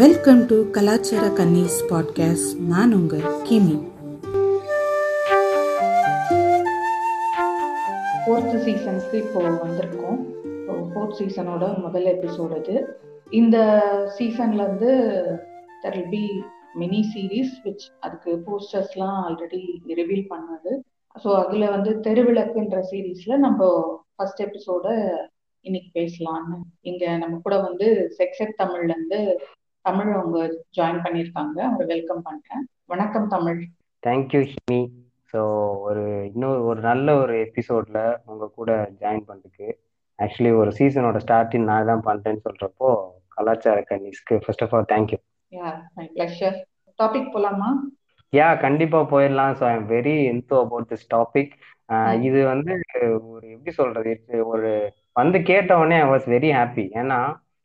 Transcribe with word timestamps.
Welcome 0.00 0.46
to 0.46 0.70
கலாச்சார 0.70 1.26
கன்னிஸ் 1.28 1.78
podcast 1.88 2.58
நான் 2.58 2.92
உங்கள் 2.92 3.20
கிமி. 3.20 3.74
ஃபோர்த் 8.24 8.56
சீசனுக்கு 8.64 9.18
இப்போ 9.18 9.40
வந்திருக்கோம். 9.40 10.20
ஃபோர்த் 10.92 11.16
சீசனோட 11.18 11.78
முதல் 11.78 12.04
எபிசோட் 12.04 12.56
இது 12.58 12.76
இந்த 13.30 13.56
சீசன்ல 14.18 14.62
இருந்து 14.62 14.92
there 15.82 15.96
will 15.96 16.08
be 16.08 16.42
mini 16.74 17.00
series 17.14 17.52
which 17.64 17.86
அதுக்கு 18.00 18.42
போஸ்டர்ஸ்லாம் 18.46 19.18
ஆல்ரெடி 19.26 19.62
ரிவீல் 19.86 20.26
பண்ணது 20.30 20.72
ஸோ 21.24 21.44
அதுல 21.44 21.70
வந்து 21.70 21.90
தெருவிளக்குன்ற 21.90 22.82
சீரீஸ்ல 22.90 23.36
நம்ம 23.36 23.60
ஃபர்ஸ்ட் 24.16 24.42
எபிசோட 24.42 24.86
இன்னைக்கு 25.60 26.00
பேசலாம்னு. 26.00 26.58
இங்க 26.80 27.16
நம்ம 27.16 27.38
கூட 27.42 27.58
வந்து 27.60 28.16
செக்ஸெட் 28.18 28.60
தமிழ்ல 28.62 28.88
இருந்து 28.88 29.40
தமிழ் 29.84 30.10
அவங்க 30.14 30.38
ஜாயின் 30.76 31.02
பண்ணியிருக்காங்க. 31.04 31.58
அவங்க 31.66 31.84
வெல்கம் 31.84 32.24
பண்றேன். 32.24 32.64
வணக்கம் 32.86 33.28
தமிழ். 33.28 33.60
தேங்க்யூ 34.02 34.40
ஹிமி 34.50 34.80
ஸோ 35.32 35.40
ஒரு 35.88 36.02
இன்னொரு 36.28 36.60
ஒரு 36.64 36.80
நல்ல 36.80 37.08
ஒரு 37.16 37.34
எபிசோட்ல 37.46 37.98
உங்க 38.24 38.48
கூட 38.58 38.70
ஜாயின் 39.00 39.24
பண்ணதுக்கு 39.28 39.68
ஆக்சுவலி 40.18 40.52
ஒரு 40.60 40.70
சீசனோட 40.78 41.18
ஸ்டார்டிங் 41.24 41.66
நான் 41.70 41.88
தான் 41.90 42.06
பண்றேன்னு 42.08 42.44
சொல்றப்போ 42.46 42.88
கலாச்சார 43.36 43.78
கன்னிஸ்க்கு 43.90 44.36
first 44.44 44.64
of 44.66 44.74
all 44.74 44.88
thank you 44.94 45.18
yeah 45.52 45.68
my 45.96 46.06
pleasure 46.14 46.56
topic 46.98 47.32
போலாமா? 47.34 47.68
யா 48.32 48.48
கண்டிப்பா 48.60 48.98
போயிடலாம். 49.12 49.54
So 49.60 49.64
I'm 49.72 49.86
very 49.88 50.16
enthu 50.32 50.56
about 50.64 50.90
this 50.92 51.10
topic 51.14 51.52
இது 52.22 52.40
வந்து 52.46 52.72
ஒரு 53.30 53.46
எப்படி 53.54 53.72
சொல்றது? 53.74 54.12
ஒரு 54.52 54.70
வந்து 55.12 55.38
கேட்ட 55.42 55.78
உடனே 55.78 55.96
ஐ 56.02 56.08
வாஸ் 56.10 56.26
வெரி 56.34 56.50
ஹாப்பி 56.58 56.84
ஏன்னா 57.00 57.18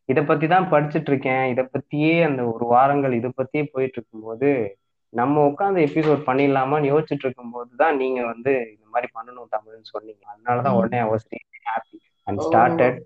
இதை 0.10 0.22
பத்தி 0.24 0.46
தான் 0.48 0.70
படிச்சுட்டு 0.72 1.10
இருக்கேன். 1.12 1.46
இதை 1.54 1.64
பத்தியே 1.76 2.16
அந்த 2.24 2.42
ஒரு 2.54 2.66
வாரங்கள் 2.66 3.14
இதை 3.14 3.30
பத்தியே 3.40 3.64
போயிட்டு 3.74 3.98
இருக்கும்போது 4.00 4.50
நம்ம 5.14 5.44
உட்காந்து 5.50 5.80
எபிசோட் 5.88 6.28
பண்ணிடலாமான்னு 6.30 6.92
யோசிச்சுட்டு 6.92 7.26
இருக்கும்போது 7.28 7.72
தான் 7.76 7.98
நீங்க 7.98 8.22
வந்து 8.26 8.54
இந்த 8.74 8.86
மாதிரி 8.94 9.08
பண்ணணும் 9.18 9.52
தமிழ்னு 9.56 9.94
சொன்னீங்க. 9.94 10.24
அதனாலதான் 10.32 10.78
உடனே 10.80 11.02
ரியலி 11.34 11.62
ஹாப்பி 11.70 11.98
அண்ட் 12.28 12.42
ஸ்டார்டட் 12.48 12.98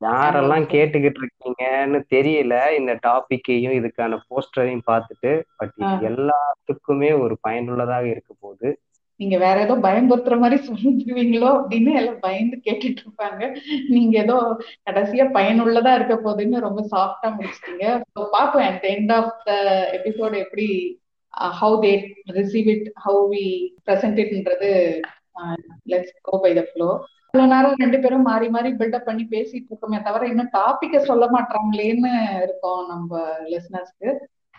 யாரெல்லாம் 0.00 0.64
கேட்டுக்கிட்டு 0.72 1.20
இருக்கீங்கன்னு 1.22 1.98
தெரியல. 2.14 2.54
இந்த 2.78 2.92
டாபிக்கையும் 3.06 3.76
இதுக்கான 3.80 4.18
போஸ்டரையும் 4.30 4.86
பார்த்துட்டு 4.90 5.30
பட் 5.60 5.76
எல்லாத்துக்குமே 6.10 7.10
ஒரு 7.24 7.34
பயனுள்ளதாக 7.40 8.06
இருக்க 8.14 8.32
போகுது. 8.40 8.70
நீங்க 9.20 9.36
வேற 9.38 9.56
ஏதோ 9.60 9.74
பயன்படுத்துற 9.86 10.36
மாதிரி 10.38 10.56
சொல்லிடுவீங்களோ 10.66 11.50
அப்படின்னு 11.58 11.92
எல்லாம் 11.94 12.20
பயந்து 12.20 12.56
கேட்டுட்டு 12.66 13.02
இருப்பாங்க. 13.04 13.42
நீங்க 13.88 14.14
ஏதோ 14.24 14.36
கடைசியா 14.86 15.26
பயனுள்ளதா 15.38 15.92
இருக்க 15.94 16.14
போகுதுன்னு 16.16 16.66
ரொம்ப 16.66 16.82
சாஃப்டா 16.92 17.30
முடிச்சிட்டீங்க. 17.36 17.84
பார்ப்போம் 18.36 18.66
at 18.68 18.86
end 18.92 19.12
of 19.12 19.32
the 19.48 19.52
episode 19.98 20.36
எப்படி 20.44 20.68
how 21.58 21.76
they 21.82 21.92
receive 22.36 22.68
it 22.74 22.88
how 23.06 23.22
we 23.32 23.44
present 23.86 24.20
இட்ன்றது 24.24 24.70
let's 25.86 26.14
go 26.22 26.36
by 26.44 26.52
the 26.54 26.62
flow 26.68 26.88
இவ்வளவு 27.28 27.52
நேரம் 27.54 27.80
ரெண்டு 27.82 27.98
பேரும் 28.00 28.28
மாறி 28.28 28.46
மாறி 28.48 28.68
பில்டப் 28.78 29.08
பண்ணி 29.08 29.24
பேசிட்டு 29.32 29.68
இருக்கோமே 29.70 29.98
தவிர 30.02 30.28
இன்னும் 30.28 30.54
டாபிக்க 30.54 30.98
சொல்ல 31.08 31.24
மாட்டாங்களேன்னு 31.34 32.12
இருக்கோம் 32.44 32.80
நம்ம 32.88 33.10
லிசனர்ஸ்க்கு 33.52 34.10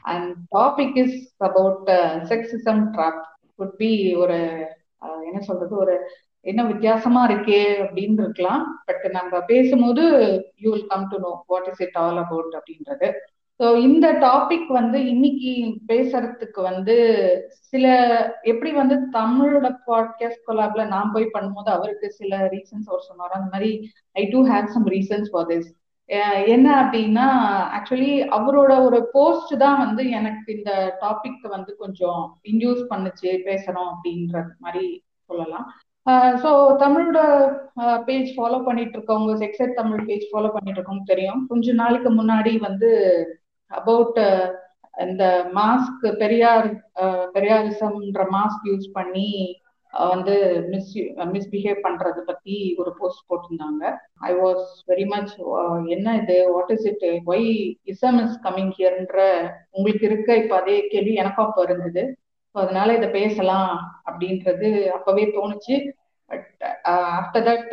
and 0.06 0.30
topic 0.52 0.98
is 1.04 1.18
about 1.48 1.90
sexism 2.30 2.84
drop 2.96 3.24
could 3.60 3.76
be 3.82 3.92
ஒரு 4.24 4.40
என்ன 5.28 5.40
சொல்றது 5.50 5.74
ஒரு 5.78 5.96
என்ன 6.46 6.62
வித்தியாசமா 6.64 7.22
இருக்கே 7.30 7.62
அப்படின்னு 7.84 8.22
இருக்கலாம் 8.24 8.64
பட் 8.86 9.06
நம்ம 9.12 9.40
பேசும்போது 9.52 10.04
you 10.64 10.70
will 10.74 10.92
come 10.92 11.08
to 11.08 11.18
know 11.26 11.32
what 11.48 11.68
is 11.72 11.82
it 11.86 11.98
all 12.04 12.20
about 12.24 12.54
அப்படின்றது. 12.60 13.08
ஸோ 13.60 13.68
இந்த 13.88 14.08
டாபிக் 14.24 14.68
வந்து 14.80 15.00
இன்னைக்கு 15.08 15.52
பேசுறதுக்கு 15.88 16.62
வந்து 16.62 16.96
சில 17.72 17.86
எப்படி 18.52 18.72
வந்து 18.72 18.96
தமிழோட 19.18 19.68
பாட்காஸ்ட் 19.88 20.46
கொலாப்ல 20.50 20.84
நான் 20.88 21.14
போய் 21.14 21.34
பண்ணும்போது 21.34 21.72
அவருக்கு 21.78 22.10
சில 22.20 22.40
ரீசன்ஸ் 22.56 22.90
அவர் 22.92 23.08
சொன்னார். 23.10 23.38
அந்த 23.40 23.50
மாதிரி 23.56 23.72
I 24.22 24.26
too 24.34 24.42
have 24.54 24.68
some 24.76 24.88
reasons 24.96 25.30
for 25.32 25.50
this 25.54 25.70
என்ன 26.56 26.68
அப்படின்னா 26.82 27.26
ஆக்சுவலி 27.78 28.12
அவரோட 28.38 28.74
ஒரு 28.88 29.00
போஸ்ட் 29.16 29.54
தான் 29.64 29.80
வந்து 29.86 30.04
எனக்கு 30.10 30.48
இந்த 30.58 30.72
டாபிக் 31.02 31.44
வந்து 31.56 31.72
கொஞ்சம் 31.78 32.22
இன்டியூஸ் 32.52 32.84
பண்ணுச்சு 32.92 33.32
பேசுறோம் 33.48 33.90
அப்படின்றது 33.94 34.54
மாதிரி 34.66 34.86
சொல்லலாம். 35.30 35.68
ஸோ 36.44 36.50
தமிழோட 36.84 37.20
பேஜ் 38.06 38.30
ஃபாலோ 38.36 38.60
பண்ணிட்டு 38.68 38.96
இருக்கவங்க 38.98 39.34
செக்ஸட் 39.44 39.78
தமிழ் 39.80 40.06
பேஜ் 40.10 40.26
ஃபாலோ 40.30 40.52
பண்ணிட்டு 40.54 40.80
இருக்கவங்க 40.80 41.06
தெரியும். 41.14 41.42
கொஞ்ச 41.52 41.74
நாளைக்கு 41.82 42.12
முன்னாடி 42.20 42.54
வந்து 42.68 42.92
அபவுட் 43.72 44.22
இந்த 45.06 45.24
மாஸ்க் 45.58 46.06
பெரியார் 46.22 46.70
பெரியாரிசம்ன்ற 47.36 48.24
மாஸ்க் 48.36 48.64
யூஸ் 48.72 48.88
பண்ணி 48.94 49.30
வந்து 50.14 50.34
மிஸ் 50.72 50.92
மிஸ்பிஹேவ் 51.34 51.80
பண்றது 51.86 52.22
பத்தி 52.30 52.56
ஒரு 52.82 52.92
போஸ்ட் 53.00 53.28
போட்டிருந்தாங்க. 53.30 53.84
ஐ 54.30 54.32
வாஸ் 54.42 54.66
வெரி 54.92 55.06
மச் 55.14 55.34
என்ன 55.96 56.08
இது? 56.22 56.36
What 56.56 56.72
is 56.76 56.88
it 56.92 57.06
why 57.34 57.48
ism 57.94 58.20
is 58.26 58.36
coming 58.48 58.74
ஹியர்ன்ற 58.80 59.20
உங்களுக்கு 59.72 60.06
இருக்க 60.10 60.38
இப்ப 60.44 60.56
அதே 60.62 60.78
கேள்வி 60.94 61.14
எனக்கும் 61.24 61.48
அப்ப 61.48 61.62
இருந்தது. 61.68 62.04
ஸோ 62.56 62.58
அதனால 62.66 62.94
இதை 63.00 63.10
பேசலாம் 63.20 63.72
அப்படின்றது 64.10 64.70
அப்பவே 64.98 65.26
தோணுச்சு. 65.38 65.78
பட் 66.32 66.48
ஆஃப்டர் 67.20 67.48
தட் 67.50 67.68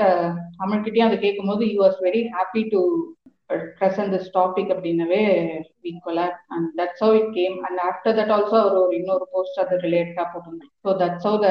தமிழ்கிட்டயும் 0.60 1.08
அதை 1.08 1.18
கேட்கும் 1.18 1.50
போது 1.52 1.64
you 1.72 1.78
was 1.86 2.00
very 2.08 2.22
happy 2.36 2.64
to 2.74 2.80
present 3.78 4.08
this 4.14 4.30
topic 4.36 4.70
அப்படின்னவே 4.74 5.22
ஈக்குவலா 5.90 6.24
and 6.54 6.68
that's 6.78 7.02
how 7.04 7.16
it 7.18 7.32
came 7.38 7.56
and 7.66 7.80
after 7.88 8.16
that 8.18 8.32
also 8.36 8.56
அவர் 8.62 8.76
ஒரு 8.82 8.94
இன்னொரு 9.00 9.26
போஸ்ட் 9.34 9.60
அது 9.64 9.76
ரிலேட்டடா 9.84 10.24
போட்டிருந்தேன் 10.30 10.72
so 10.84 10.92
that's 11.02 11.26
how 11.28 11.38
the 11.44 11.50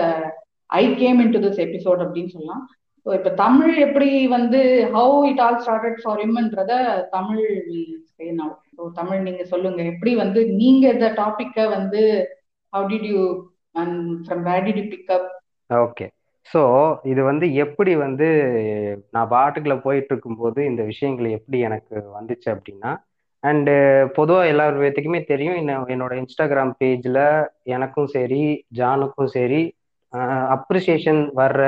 I 0.73 0.84
came 1.01 1.19
in 1.23 1.34
to 1.35 1.41
this 1.45 1.61
episode 1.66 2.03
அப்படின்னு 2.06 2.34
சொல்லலாம். 2.35 2.63
ஸோ 3.06 3.09
இப்போ 3.17 3.31
தமிழ் 3.41 3.73
எப்படி 3.85 4.09
வந்து 4.28 4.59
how 4.95 5.16
it 5.29 5.41
all 5.45 5.59
started 5.63 6.00
for 6.03 6.22
இம்ன்றத 6.25 6.73
Tamil 7.09 7.45
so 8.78 8.83
Tamil 8.95 9.19
நீங்க 9.22 9.44
சொல்லுங்க. 9.44 9.81
எப்படி 9.94 10.12
வந்து 10.16 10.39
நீங்க 10.62 10.83
இந்த 10.94 11.07
டாபிக்கை 11.22 11.66
வந்து 11.69 12.01
how 12.73 12.88
did 12.91 13.07
you 13.12 13.22
and 13.81 13.97
from 14.25 14.44
where 14.50 14.66
did 14.67 14.81
you 14.81 14.85
pick up 14.94 15.28
okay 15.69 16.06
so 16.47 16.62
இது 17.12 17.22
வந்து 17.23 17.45
எப்படி 17.66 17.91
வந்து 17.95 18.28
நான் 19.09 19.29
பாட்டுக்குள்ள 19.29 19.75
போயிட்டு 19.81 20.12
இருக்கும்போது 20.13 20.59
இந்த 20.66 20.81
விஷயங்கள் 20.83 21.35
எப்படி 21.38 21.59
எனக்கு 21.59 21.95
வந்துச்சு 22.17 22.50
அப்படின்னா 22.56 22.91
அண்டு 23.44 23.73
பொதுவாக 24.16 24.51
எல்லார் 24.51 24.81
பேத்துக்குமே 24.81 25.22
தெரியும். 25.25 25.57
என்னோட 25.94 26.13
இன்ஸ்டாகிராம் 26.22 26.73
பேஜில் 26.81 27.23
எனக்கும் 27.75 28.07
சரி 28.07 28.44
ஜானுக்கும் 28.79 29.31
சரி 29.38 29.62
அப்ரிசியேஷன் 30.56 31.22
வர்ற 31.40 31.63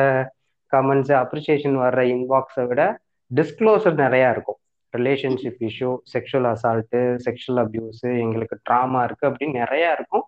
கமெண்ட்ஸ் 0.73 1.13
அப்ரிசியேஷன் 1.23 1.77
வர்ற 1.83 2.01
இன்பாக்ஸை 2.15 2.63
விட 2.71 2.83
டிஸ்க்ளோசர் 3.31 3.95
நிறையா 4.05 4.29
இருக்கும். 4.35 4.59
Relationship 4.93 5.61
issue 5.69 5.89
sexual 6.13 6.47
assault 6.51 6.99
sexual 7.25 7.61
abuse 7.63 8.09
எங்களுக்கு 8.23 8.55
ட்ராமா 8.69 8.99
இருக்குது 9.07 9.29
அப்படின்னு 9.29 9.61
நிறையா 9.63 9.89
இருக்கும். 9.97 10.25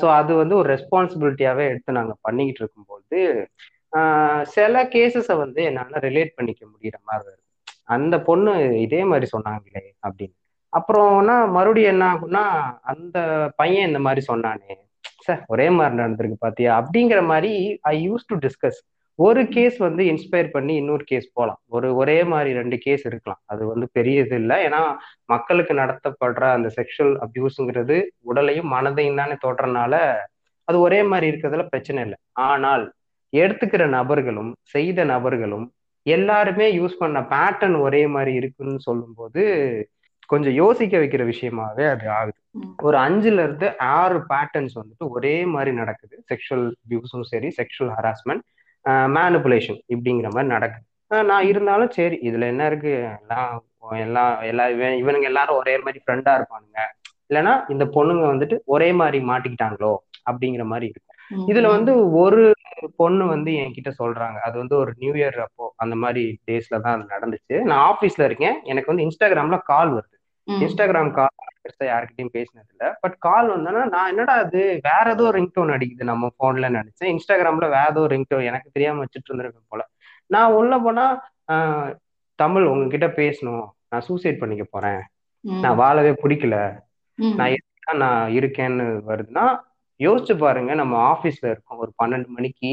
ஸோ 0.00 0.06
அது 0.18 0.32
வந்து 0.42 0.54
ஒரு 0.60 0.68
ரெஸ்பான்சிபிலிட்டியாகவே 0.74 1.64
எடுத்து 1.70 1.98
நாங்கள் 1.98 2.22
பண்ணிக்கிட்டு 2.22 2.62
இருக்கும்போது 2.64 3.20
சில 4.54 4.82
கேசஸை 4.94 5.36
வந்து 5.44 5.60
என்னால் 5.68 6.04
ரிலேட் 6.08 6.36
பண்ணிக்க 6.38 6.62
முடிகிற 6.72 6.96
மாதிரி 7.10 7.28
இருக்கும். 7.28 7.42
அந்த 7.96 8.14
பொண்ணு 8.28 8.52
இதே 8.86 9.00
மாதிரி 9.10 9.26
சொன்னாங்களே 9.34 9.84
அப்படின்னு. 10.06 10.36
அப்புறம்னா 10.72 11.36
மறுபடியும் 11.56 11.92
என்ன 11.94 12.04
ஆகும்னா 12.14 12.44
அந்த 12.92 13.18
பையன் 13.56 13.88
இந்த 13.88 14.00
மாதிரி 14.06 14.22
சொன்னானே 14.32 14.72
சார் 15.26 15.40
ஒரே 15.54 15.66
மாதிரி 15.76 15.96
நடந்திருக்கு 16.02 16.44
பாத்தியா? 16.44 16.70
அப்படிங்கிற 16.80 17.20
மாதிரி 17.30 17.52
ஐ 17.92 17.94
யூஸ் 18.08 18.28
டு 18.30 18.36
டிஸ்கஸ் 18.44 18.80
ஒரு 19.18 19.42
கேஸ் 19.54 19.76
வந்து 19.84 20.02
இன்ஸ்பயர் 20.04 20.48
பண்ணி 20.54 20.72
இன்னொரு 20.80 21.04
கேஸ் 21.10 21.26
போகலாம் 21.36 21.60
ஒரு 21.76 21.88
ஒரே 22.00 22.16
மாதிரி 22.32 22.50
ரெண்டு 22.58 22.76
கேஸ் 22.78 23.04
இருக்கலாம். 23.10 23.40
அது 23.52 23.62
வந்து 23.66 23.86
பெரிய 23.92 24.24
இது 24.24 24.36
இல்லை. 24.42 24.56
ஏன்னா 24.66 24.80
மக்களுக்கு 25.32 25.74
நடத்தப்படுற 25.74 26.42
அந்த 26.56 26.68
செக்ஷுவல் 26.78 27.14
அபியூஸுங்கிறது 27.26 27.96
உடலையும் 28.30 28.72
மனதையும் 28.72 29.20
தானே 29.20 29.36
தொடுறனால 29.46 29.94
அது 30.68 30.76
ஒரே 30.86 31.00
மாதிரி 31.10 31.26
இருக்கிறதுல 31.32 31.64
பிரச்சனை 31.72 32.02
இல்லை. 32.06 32.18
ஆனால் 32.48 32.84
எடுத்துக்கிற 33.32 33.84
நபர்களும் 33.98 34.52
செய்த 34.74 34.98
நபர்களும் 35.14 35.66
எல்லாருமே 36.06 36.66
யூஸ் 36.78 37.00
பண்ண 37.02 37.18
பேட்டர்ன் 37.32 37.76
ஒரே 37.86 38.02
மாதிரி 38.16 38.32
இருக்குன்னு 38.40 38.80
சொல்லும்போது 38.88 39.42
கொஞ்சம் 40.30 40.54
யோசிக்க 40.54 40.94
வைக்கிற 41.02 41.22
விஷயமாவே 41.30 41.84
அது 41.92 42.06
ஆகுது. 42.16 42.38
ஒரு 42.86 42.96
அஞ்சுல 42.98 43.44
இருந்து 43.46 43.66
ஆறு 43.96 44.18
பேட்டர்ன்ஸ் 44.30 44.74
வந்துட்டு 44.80 45.06
ஒரே 45.16 45.34
மாதிரி 45.54 45.72
நடக்குது. 45.80 46.14
செக்ஷுவல் 46.30 46.66
அபியூஸும் 46.84 47.26
சரி 47.32 47.50
செக்ஷுவல் 47.58 47.92
ஹராஸ்மெண்ட் 47.98 48.44
மேனுப்புலேஷன் 49.16 49.78
இப்படிங்கிற 49.94 50.28
மாதிரி 50.34 50.50
நடக்குது. 50.56 50.84
நான் 51.30 51.48
இருந்தாலும் 51.50 51.94
சரி 51.96 52.16
இதுல 52.28 52.46
என்ன 52.52 52.66
இருக்கு? 52.70 52.92
எல்லாம் 53.20 53.54
எல்லாம் 54.04 54.34
எல்லா 54.50 54.64
இவனுங்க 55.00 55.26
எல்லாரும் 55.32 55.60
ஒரே 55.62 55.74
மாதிரி 55.84 55.98
ஃப்ரெண்டா 56.04 56.32
இருப்பானுங்க. 56.38 56.80
இல்லைன்னா 57.30 57.52
இந்த 57.74 57.84
பொண்ணுங்க 57.96 58.24
வந்துட்டு 58.32 58.56
ஒரே 58.74 58.88
மாதிரி 59.00 59.18
மாட்டிக்கிட்டாங்களோ 59.30 59.92
அப்படிங்கிற 60.30 60.64
மாதிரி 60.72 60.86
இருக்கும் 60.90 61.04
இதுல 61.50 61.68
வந்து 61.74 61.92
ஒரு 62.22 62.42
பொண்ணு 63.00 63.24
வந்து 63.32 63.50
என்கிட்ட 63.62 63.90
சொல்றாங்க. 64.00 64.38
அது 64.48 64.56
வந்து 64.62 64.74
ஒரு 64.82 64.90
நியூ 65.00 65.12
இயர் 65.20 65.38
அப்போ 65.44 65.64
அந்த 65.84 65.94
மாதிரி 66.02 66.22
டேஸ்ல 66.48 66.80
தான் 66.84 66.94
அது 66.96 67.14
நடந்துச்சு. 67.14 67.56
நான் 67.70 67.84
ஆஃபீஸ்ல 67.90 68.26
இருக்கேன். 68.28 68.56
எனக்கு 68.70 68.90
வந்து 68.92 69.04
இன்ஸ்டாகிராம்ல 69.06 69.58
கால் 69.72 69.90
வருது. 69.96 70.15
இன்ஸ்டாகிராம் 70.46 71.10
கால் 71.10 71.32
பெருசா 71.62 71.84
யார்கிட்டயும் 71.90 72.32
பேசினது 72.36 72.70
இல்ல 72.74 72.84
பட் 73.00 73.16
கால் 73.18 73.48
வந்தோன்னா 73.54 73.82
நான் 73.94 74.10
என்னடா 74.12 74.34
அது 74.44 74.60
வேற 74.82 75.04
ஏதோ 75.16 75.26
ரிங்டோன் 75.36 75.72
அடிக்குது 75.76 76.10
நம்ம 76.12 76.30
போன்ல 76.42 76.68
நினைச்சேன். 76.76 77.10
இன்ஸ்டாகிராம்ல 77.14 77.68
வேற 77.76 77.86
ஏதோ 77.94 78.02
ரிங்டோன் 78.14 78.48
எனக்கு 78.50 78.68
தெரியாம 78.76 79.02
வச்சுட்டு 79.04 79.30
இருந்திருப்பேன் 79.30 79.72
போல. 79.74 79.82
நான் 80.30 80.56
உள்ள 80.60 80.72
போனா 80.86 81.04
தமிழ் 82.38 82.66
உங்ககிட்ட 82.72 83.08
பேசணும். 83.20 83.66
நான் 83.90 84.04
சூசைட் 84.08 84.40
பண்ணிக்க 84.40 84.64
போறேன். 84.70 85.00
நான் 85.64 85.80
வாழவே 85.82 86.12
பிடிக்கல. 86.22 86.56
நான் 87.38 87.52
எதுக்கா 87.56 87.92
நான் 88.04 88.32
இருக்கேன்னு 88.38 88.86
வருதுன்னா 89.10 89.44
யோசிச்சு 90.00 90.34
பாருங்க. 90.38 90.72
நம்ம 90.74 90.94
ஆபீஸ்ல 91.12 91.46
இருக்கோம். 91.52 91.80
ஒரு 91.84 91.92
பன்னெண்டு 92.02 92.28
மணிக்கு 92.36 92.72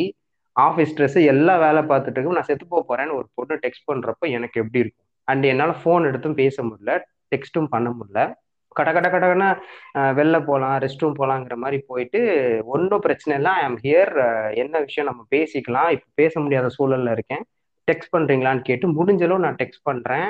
ஆபீஸ் 0.55 0.91
ஸ்ட்ரெஸ் 0.93 1.19
எல்லா 1.33 1.53
வேலை 1.57 1.81
பார்த்துட்டு 1.83 2.17
இருக்கும் 2.17 2.37
நான் 2.37 2.49
செத்து 2.49 2.65
போக 2.73 2.81
போறேன்னு 2.89 3.17
ஒரு 3.19 3.27
பொண்ணு 3.37 3.55
டெக்ஸ்ட் 3.63 3.87
பண்றப்ப 3.91 4.29
எனக்கு 4.37 4.57
எப்படி 4.63 4.81
இருக்கும்? 4.83 5.07
அண்ட் 5.27 5.45
என்னால 5.51 5.71
ஃபோன் 5.83 6.07
எடுத்தும் 6.09 6.39
பேச 6.41 6.55
முடியல. 6.63 6.93
டெக்ஸ்ட்டும் 7.33 7.73
பண்ண 7.75 7.89
முடியல. 7.99 8.21
கட 8.77 8.89
கட 8.95 9.07
கடகடனா 9.13 9.47
வெளில 10.19 10.37
போகலாம் 10.45 10.75
ரெஸ்ட் 10.83 11.03
ரூம் 11.03 11.17
போகலாங்கிற 11.19 11.55
மாதிரி 11.63 11.77
போயிட்டு 11.89 12.19
ஒன்றும் 12.75 13.03
பிரச்சனை 13.05 13.33
இல்லை. 13.39 13.51
ஐ 13.59 13.63
ஆம் 13.69 13.79
ஹியர் 13.83 14.13
என்ன 14.63 14.79
விஷயம் 14.85 15.09
நம்ம 15.09 15.21
பேசிக்கலாம். 15.35 15.89
இப்போ 15.95 16.07
பேச 16.21 16.33
முடியாத 16.45 16.69
சூழல்ல 16.77 17.11
இருக்கேன். 17.17 17.43
டெக்ஸ்ட் 17.89 18.13
பண்றீங்களான்னு 18.15 18.67
கேட்டு 18.69 18.87
முடிஞ்சளவு 18.99 19.45
நான் 19.45 19.59
டெக்ஸ்ட் 19.61 19.87
பண்றேன். 19.89 20.27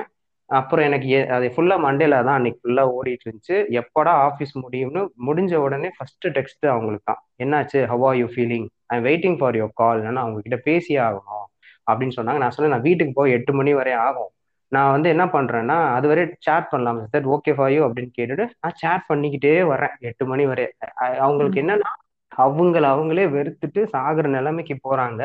அப்புறம் 0.50 0.86
எனக்கு 0.88 1.10
அது 1.36 1.46
ஃபுல்லா 1.56 1.76
மண்டேல 1.86 2.16
தான் 2.28 2.38
அன்னைக்கு 2.40 2.60
ஃபுல்லா 2.64 2.84
ஓடிட்டு 2.96 3.26
இருந்துச்சு. 3.28 3.58
எப்படா 3.82 4.14
ஆஃபீஸ் 4.28 4.54
முடியும்னு 4.64 5.02
முடிஞ்ச 5.28 5.54
உடனே 5.66 5.90
ஃபர்ஸ்ட் 5.98 6.28
டெக்ஸ்ட் 6.38 6.66
அவங்களுக்கு 6.74 7.08
தான். 7.12 7.22
என்னாச்சு? 7.44 7.80
How 7.92 8.04
are 8.10 8.18
you 8.22 8.28
feeling 8.36 8.68
I 8.96 8.98
waiting 9.08 9.38
for 9.40 9.58
your 9.60 9.76
call 9.82 10.04
நான் 10.08 10.24
அவங்க 10.26 10.42
கிட்ட 10.48 10.60
பேசி 10.70 10.94
ஆகணும். 11.08 11.48
அப்படின்னு 11.90 12.18
சொன்னாங்க. 12.18 12.42
நான் 12.44 12.56
சொன்னேன் 12.56 12.74
நான் 12.76 12.88
வீட்டுக்கு 12.90 13.14
போய் 13.20 13.36
எட்டு 13.38 13.54
மணி 13.60 13.74
வரை 13.80 13.94
ஆகும். 14.08 14.32
நான் 14.74 14.92
வந்து 14.92 15.10
என்ன 15.10 15.26
பண்றேன்னா 15.26 15.78
அது 15.96 16.08
வரை 16.08 16.24
சேட் 16.40 16.70
பண்ணலாம் 16.70 17.00
சார் 17.06 17.28
ஓகே 17.28 17.52
ஃபார் 17.56 17.72
யூ 17.72 17.82
அப்படின்னு 17.88 18.12
கேட்டுட்டு 18.18 18.46
நான் 18.62 18.78
சேட் 18.82 19.06
பண்ணிக்கிட்டே 19.10 19.54
வரேன் 19.72 19.96
எட்டு 20.00 20.26
மணி 20.26 20.46
வரை. 20.46 20.66
அவங்களுக்கு 21.26 21.60
என்னன்னா 21.62 21.92
அவங்கள 22.32 22.86
அவங்களே 22.94 23.26
வெறுத்துட்டு 23.36 23.82
சாகுற 23.94 24.28
நிலைமைக்கு 24.28 24.76
போறாங்க. 24.86 25.22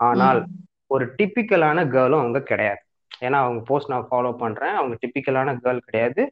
ஆனால். 0.00 0.40
ஒரு 0.90 1.04
டிப்பிக்கலான 1.18 1.78
கேர்ளும் 1.94 2.22
அவங்க 2.22 2.40
கிடையாது. 2.42 2.82
ஏன்னா 3.20 3.38
அவங்க 3.42 3.60
போஸ்ட் 3.66 3.90
நான் 3.90 4.08
ஃபாலோ 4.10 4.32
பண்றேன். 4.36 4.74
அவங்க 4.74 4.94
டிப்பிக்கலான 5.02 5.54
கேர்ள் 5.64 5.86
கிடையாது. 5.86 6.22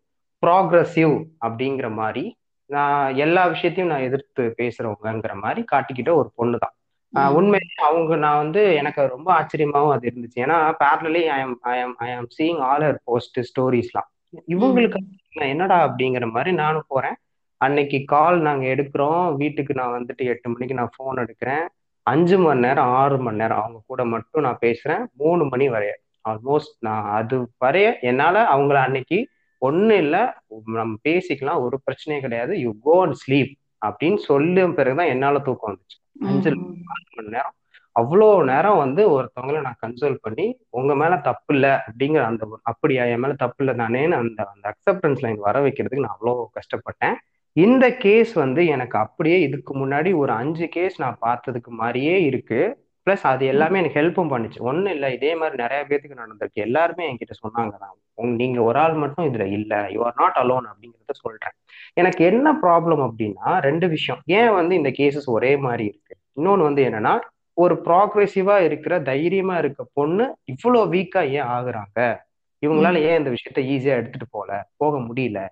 ப்ராக்ரஸிவ் 0.43 1.15
அப்படிங்கிற 1.47 1.89
மாதிரி 1.93 2.25
நான் 2.71 3.15
எல்லா 3.17 3.47
விஷயத்தையும் 3.47 3.93
நான் 3.93 4.07
எதிர்த்து 4.09 4.43
பேசுறவங்கங்கிற 4.59 5.35
மாதிரி 5.35 5.65
காட்டிக்கிட்ட 5.73 6.11
ஒரு 6.13 6.29
பொண்ணு 6.35 6.57
தான் 6.59 6.75
ஆஹ் 7.15 7.31
ம். 7.31 7.35
உண்மையிலே 7.35 7.75
அவங்க 7.83 8.17
நான் 8.17 8.37
வந்து 8.37 8.75
எனக்கு 8.75 9.07
ரொம்ப 9.07 9.29
ஆச்சரியமாவும் 9.33 9.93
அது 9.93 10.13
இருந்துச்சு. 10.13 10.39
ஏன்னா 10.39 10.57
parallelly 10.85 11.23
I 11.27 11.41
am 11.41 11.59
I 11.63 11.79
am 11.79 11.95
I 11.99 12.11
am 12.11 12.29
seeing 12.39 12.59
all 12.61 12.81
her 12.81 12.99
post 13.05 13.39
ஸ்டோரிஸ்லாம் 13.49 14.09
இவங்களுக்கு 14.49 14.99
என்னடா 15.47 15.89
அப்படிங்கிற 15.89 16.31
மாதிரி 16.31 16.55
நானும் 16.55 16.89
போறேன். 16.89 17.15
அன்னைக்கு 17.61 18.05
கால் 18.05 18.41
நாங்க 18.41 18.67
எடுக்கிறோம். 18.67 19.37
வீட்டுக்கு 19.37 19.75
நான் 19.75 19.95
வந்துட்டு 19.97 20.25
எட்டு 20.25 20.51
மணிக்கு 20.51 20.75
நான் 20.75 20.91
ஃபோன் 20.97 21.19
எடுக்கிறேன். 21.19 21.65
அஞ்சு 22.07 22.39
மணி 22.39 22.61
நேரம் 22.61 22.87
ஆறு 22.95 23.19
மணி 23.19 23.37
நேரம் 23.37 23.59
அவங்க 23.59 23.81
கூட 23.87 24.05
மட்டும் 24.05 24.43
நான் 24.43 24.59
பேசுறேன். 24.61 25.05
மூணு 25.13 25.45
மணி 25.45 25.69
வரைய 25.69 25.95
ஆல்மோஸ்ட் 26.29 26.75
நான் 26.79 27.05
அது 27.11 27.37
வரைய 27.65 28.01
என்னால 28.01 28.43
அவங்கள 28.55 28.75
அன்னைக்கு 28.75 29.19
ஒன்றும் 29.63 29.99
இல்லை 29.99 30.21
நம்ம 30.65 30.97
பேசிக்கலாம். 31.09 31.61
ஒரு 31.61 31.81
பிரச்சனையும் 31.87 32.21
கிடையாது. 32.21 32.61
யூ 32.61 32.73
கோ 32.81 33.03
அண்ட் 33.03 33.19
ஸ்லீப் 33.25 33.53
அப்படின்னு 33.87 34.17
சொல்லும் 34.17 34.75
பிறகுதான் 34.75 35.07
என்னால 35.07 35.39
தூக்கம் 35.39 35.73
வந்துச்சு. 35.73 35.97
அஞ்சு 36.21 36.57
ம். 36.57 36.85
மணி 37.17 37.29
நேரம். 37.29 37.55
அவ்வளோ 37.97 38.45
நேரம் 38.45 38.77
வந்து 38.77 39.11
ஒருத்தவங்கள 39.11 39.61
நான் 39.61 39.79
கன்சோல் 39.87 40.17
பண்ணி 40.21 40.59
உங்க 40.71 40.95
மேல 40.95 41.17
தப்பு 41.17 41.55
இல்லை 41.55 41.71
அப்படிங்கிற 41.71 42.23
அந்த 42.23 42.59
அப்படியா 42.63 43.05
என் 43.05 43.21
மேல 43.21 43.33
தப்பு 43.33 43.65
இல்லை 43.65 43.87
தானேன்னு 43.87 44.15
அந்த 44.15 44.47
அந்த 44.47 44.75
அக்செப்டன்ஸ் 44.75 45.21
லைன் 45.21 45.37
வர 45.37 45.61
வைக்கிறதுக்கு 45.61 45.99
நான் 45.99 46.17
அவ்வளோ 46.21 46.47
கஷ்டப்பட்டேன். 46.55 47.17
இந்த 47.53 47.97
கேஸ் 47.97 48.33
வந்து 48.33 48.67
எனக்கு 48.67 48.99
அப்படியே 48.99 49.41
இதுக்கு 49.41 49.87
முன்னாடி 49.87 50.17
ஒரு 50.17 50.33
அஞ்சு 50.33 50.69
கேஸ் 50.69 51.01
நான் 51.01 51.19
பார்த்ததுக்கு 51.21 51.67
மாதிரியே 51.67 52.23
இருக்கு. 52.23 52.88
ப்ளஸ் 53.09 53.23
அது 53.23 53.47
எல்லாமே 53.47 53.79
எனக்கு 53.79 54.01
ஹெல்ப்பும் 54.01 54.33
பண்ணுச்சு. 54.33 54.59
ஒன்றும் 54.61 54.93
இல்லை 54.93 55.13
இதே 55.13 55.35
மாதிரி 55.35 55.63
நிறைய 55.63 55.85
பேத்துக்கு 55.89 56.21
நடந்திருக்கு. 56.23 56.65
எல்லாருமே 56.67 57.05
என்கிட்ட 57.11 57.35
சொன்னாங்க 57.43 57.79
தான். 57.79 57.95
உங்க 58.15 58.37
நீங்க 58.37 58.63
ஒரு 58.63 58.79
ஆள் 58.79 58.93
மட்டும் 58.93 59.27
இதுல 59.27 59.45
இல்ல. 59.53 59.89
யூ 59.91 60.01
ஆர் 60.03 60.15
நாட் 60.17 60.39
அலோன் 60.43 60.67
அப்படிங்கிறத 60.71 61.11
சொல்றேன். 61.11 61.55
எனக்கு 61.95 62.25
என்ன 62.25 62.53
ப்ராப்ளம் 62.53 63.03
அப்படின்னா 63.09 63.59
ரெண்டு 63.59 63.89
விஷயம். 63.89 64.21
ஏன் 64.27 64.53
வந்து 64.53 64.75
இந்த 64.75 64.91
கேசஸ் 64.99 65.27
ஒரே 65.27 65.57
மாதிரி 65.57 65.85
இருக்கு? 65.85 66.15
இன்னொன்னு 66.41 66.69
வந்து 66.69 66.83
என்னன்னா 66.85 67.19
ஒரு 67.55 67.83
ப்ராக்ரெசிவா 67.85 68.57
இருக்கிற 68.59 69.01
தைரியமா 69.01 69.59
இருக்க 69.59 69.87
பொண்ணு 69.93 70.35
இவ்வளோ 70.47 70.83
வீக்கா 70.95 71.23
ஏன் 71.31 71.49
ஆகுறாங்க? 71.57 72.19
இவங்களால 72.63 73.01
ஏன் 73.01 73.19
இந்த 73.19 73.31
விஷயத்த 73.31 73.61
ஈஸியா 73.75 73.95
எடுத்துட்டு 74.01 74.29
போல? 74.31 74.69
போக 74.77 74.99
முடியல? 74.99 75.47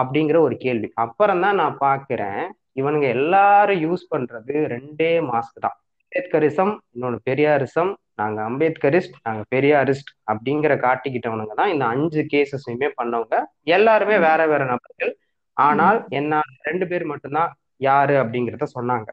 அப்படிங்கிற 0.00 0.38
ஒரு 0.38 0.56
கேள்வி. 0.56 0.90
அப்புறம் 0.94 1.40
தான் 1.40 1.54
நான் 1.54 1.76
பாக்குறேன் 1.80 2.42
இவனுங்க 2.80 3.06
எல்லாரும் 3.08 3.80
யூஸ் 3.86 4.04
பண்றது 4.10 4.54
ரெண்டே 4.74 5.12
மாஸ்க் 5.30 5.58
தான். 5.60 5.76
அம்பேத்கரிசம் 6.12 6.72
இன்னொன்னு 6.94 7.18
பெரியாரிசம் 7.24 7.90
நாங்க 8.14 8.38
அம்பேத்கரிஸ்ட் 8.42 9.14
நாங்க 9.22 9.42
பெரியாரிஸ்ட் 9.54 10.10
அப்படிங்கிற 10.32 10.72
காட்டிக்கிட்டவனுங்க 10.76 11.54
தான் 11.54 11.70
இந்த 11.70 11.84
அஞ்சு 11.86 12.22
கேசஸையுமே 12.32 12.88
பண்ணவங்க. 12.96 13.36
எல்லாருமே 13.68 14.18
வேற 14.18 14.46
வேற 14.46 14.64
நபர்கள். 14.64 15.12
ஆனால் 15.56 15.98
என்ன 16.08 16.40
ரெண்டு 16.62 16.88
பேர் 16.88 17.04
மட்டும்தான் 17.04 17.50
யாரு 17.76 18.14
அப்படிங்கிறத 18.14 18.66
சொன்னாங்க. 18.74 19.08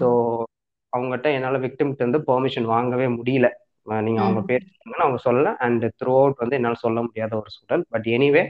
ஸோ 0.00 0.08
அவங்ககிட்ட 0.92 1.30
என்னால 1.32 1.58
விக்டிம்கிட்ட 1.58 2.04
இருந்து 2.04 2.22
பெர்மிஷன் 2.26 2.64
வாங்கவே 2.64 3.06
முடியல. 3.06 3.48
நீங்க 4.02 4.20
அவங்க. 4.22 4.42
பேர் 4.42 4.68
சொல்லுங்கன்னு 4.68 5.06
அவங்க 5.06 5.20
சொல்லல. 5.24 5.56
அண்ட் 5.58 5.84
த்ரூ 6.00 6.14
அவுட் 6.20 6.36
வந்து 6.36 6.56
என்னால 6.56 6.78
சொல்ல 6.78 7.00
முடியாத 7.02 7.32
ஒரு 7.36 7.50
சூழல். 7.50 7.84
பட் 7.88 8.08
எனிவே 8.16 8.44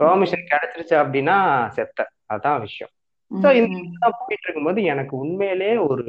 பெர்மிஷன் 0.00 0.50
கிடைச்சிருச்சு 0.52 0.96
அப்படின்னா 1.02 1.36
செத்த. 1.68 2.08
அதான் 2.32 2.60
விஷயம். 2.60 2.92
ஸோ. 3.30 3.48
இந்த 3.54 4.06
போயிட்டு 4.18 4.46
இருக்கும்போது 4.46 4.80
எனக்கு 4.84 5.14
உண்மையிலே 5.16 5.76
ஒரு 5.86 6.04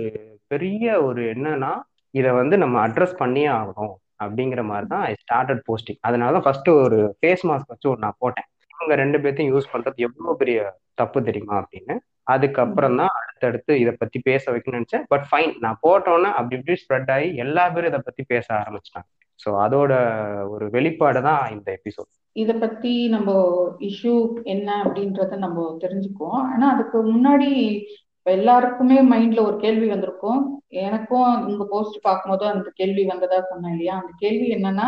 பெரிய 0.51 0.85
ஒரு 1.07 1.21
என்னன்னா 1.33 1.71
இதை 2.13 2.31
வந்து 2.41 2.55
நம்ம 2.63 2.75
அட்ரஸ் 2.87 3.15
பண்ணியே 3.21 3.49
ஆகணும் 3.59 3.95
அப்படிங்கிற 4.23 4.61
மாதிரி 4.71 4.87
தான் 4.93 5.05
ஐ 5.09 5.13
ஸ்டார்டட் 5.23 5.63
போஸ்டிங் 5.67 5.99
அதனால 6.07 6.33
தான் 6.35 6.45
ஃபர்ஸ்ட் 6.45 6.69
ஒரு 6.83 6.99
ஃபேஸ் 7.19 7.43
மாஸ்க் 7.49 7.71
வச்சு 7.73 7.89
ஒரு 7.93 7.99
நான் 8.05 8.19
போட்டேன். 8.23 8.47
இவங்க 8.73 8.95
ரெண்டு 9.01 9.17
பேர்த்தையும் 9.23 9.51
யூஸ் 9.53 9.71
பண்றது 9.73 10.05
எவ்வளவு 10.07 10.39
பெரிய 10.41 10.59
தப்பு 11.01 11.19
தெரியுமா 11.29 11.55
அப்படின்னு. 11.61 11.95
அதுக்கப்புறம் 12.33 12.95
தான் 13.01 13.15
அடுத்தடுத்து 13.21 13.73
இதை 13.81 13.91
பத்தி 14.01 14.17
பேச 14.29 14.43
வைக்கணும்னு 14.53 14.79
நினைச்சேன். 14.79 15.05
பட் 15.13 15.25
ஃபைன் 15.29 15.53
நான் 15.65 15.81
போட்டோன்னே 15.85 16.29
அப்படி 16.37 16.57
இப்படி 16.59 16.77
ஸ்ப்ரெட் 16.83 17.11
ஆகி 17.15 17.27
எல்லா 17.43 17.63
பேரும் 17.73 17.91
இதை 17.91 18.01
பத்தி 18.07 18.23
பேச 18.33 18.47
ஆரம்பிச்சிட்டாங்க. 18.61 19.09
ஸோ 19.39 19.49
அதோட 19.65 19.93
ஒரு 20.53 20.65
வெளிப்பாடு 20.75 21.21
தான் 21.29 21.43
இந்த 21.55 21.67
எபிசோட் 21.79 22.11
இதை 22.35 22.53
பத்தி 22.63 22.93
நம்ம 23.15 23.29
இஷ்யூ 23.89 24.15
என்ன 24.53 24.69
அப்படின்றத 24.83 25.37
நம்ம 25.43 25.67
தெரிஞ்சுக்குவோம். 25.83 26.41
ஆனா 26.53 26.65
அதுக்கு 26.73 26.97
முன்னாடி 27.11 27.51
இப்போ 28.25 28.35
எல்லாருக்குமே 28.37 28.95
மைண்ட்ல 29.09 29.39
ஒரு 29.47 29.57
கேள்வி 29.63 29.87
வந்திருக்கும். 29.89 30.39
எனக்கும் 30.85 31.33
உங்க 31.49 31.63
போஸ்ட் 31.73 31.97
பார்க்கும்போது 32.05 32.45
அந்த 32.51 32.69
கேள்வி 32.79 33.03
வந்ததா 33.11 33.39
சொன்னேன் 33.49 33.73
இல்லையா? 33.73 33.95
அந்த 34.01 34.13
கேள்வி 34.23 34.47
என்னன்னா 34.55 34.87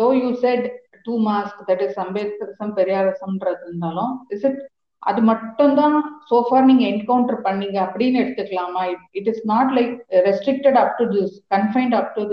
though 0.00 0.06
you 0.18 0.30
said 0.42 0.66
two 1.06 1.14
mask 1.28 1.62
that 1.68 1.82
is 1.86 1.96
Ambedkarism 2.04 2.74
பெரியாரசம்ன்றது 2.78 3.64
இருந்தாலும் 3.68 4.12
இஸ் 4.34 4.44
இட் 4.48 4.58
அது 5.02 5.22
மட்டும்தான் 5.30 5.96
சோஃபார் 6.30 6.68
நீங்க 6.70 6.84
என்கவுண்டர் 6.92 7.40
பண்ணீங்க 7.48 7.78
அப்படின்னு 7.86 8.20
எடுத்துக்கலாமா? 8.24 8.82
It 9.20 9.30
is 9.32 9.42
not 9.52 9.72
like 9.78 9.94
restricted 10.28 10.78
up 10.82 10.94
to 11.00 11.06
this 11.16 11.34
confined 11.56 11.96
up 12.00 12.12
to 12.18 12.24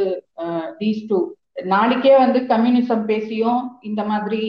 these 0.83 1.01
two 1.11 1.19
நாளைக்கே 1.57 2.13
வந்து 2.23 2.39
கம்யூனிசம் 2.51 3.03
பேசியும் 3.09 3.63
இந்த 3.89 4.01
மாதிரி 4.11 4.43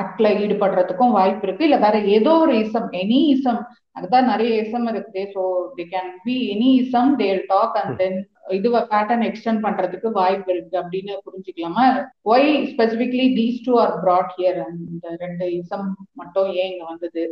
ஆக்ட்ல 0.00 0.28
ஈடுபடுறதுக்கும் 0.42 1.14
வாய்ப்பு 1.18 1.46
இருக்கு. 1.46 1.66
இல்ல 1.68 1.78
வேற 1.84 1.96
ஏதோ 2.16 2.32
ஒரு 2.44 2.54
இசம் 2.64 2.88
எனி 3.02 3.20
இசம் 3.34 3.60
அதுதான் 3.98 4.28
நிறைய 4.32 4.50
இசம் 4.64 4.86
இருக்குது. 4.92 5.22
So 5.34 5.42
they 5.78 5.84
can 5.94 6.10
be 6.26 6.36
any 6.54 6.68
ism 6.82 7.10
they'll 7.22 7.42
talk 7.52 7.78
and 7.80 7.96
then 8.02 8.18
இதுவ 8.58 8.78
பேட்டர்ன் 8.92 9.24
எக்ஸ்டெண்ட் 9.28 9.64
பண்றதுக்கு 9.66 10.08
வாய்ப்பு 10.20 10.50
இருக்கு 10.54 10.76
அப்படின்னு 10.82 11.16
புரிஞ்சுக்கலாமா? 11.26 11.84
Why 12.32 12.48
specifically 12.72 13.26
these 13.38 13.58
two 13.66 13.74
are 13.84 13.94
brought 14.04 14.32
here 14.38 14.58
அந்த 14.68 15.16
ரெண்டு 15.24 15.46
இசம் 15.60 15.86
மட்டும் 16.22 16.50
ஏன் 16.62 16.70
இங்க 16.72 16.86
வந்தது? 16.92 17.24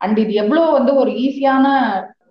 அண்ட் 0.00 0.18
இது 0.24 0.32
எவ்வளவு 0.42 0.76
வந்து 0.78 0.94
ஒரு 1.02 1.12
ஈஸியான 1.24 1.66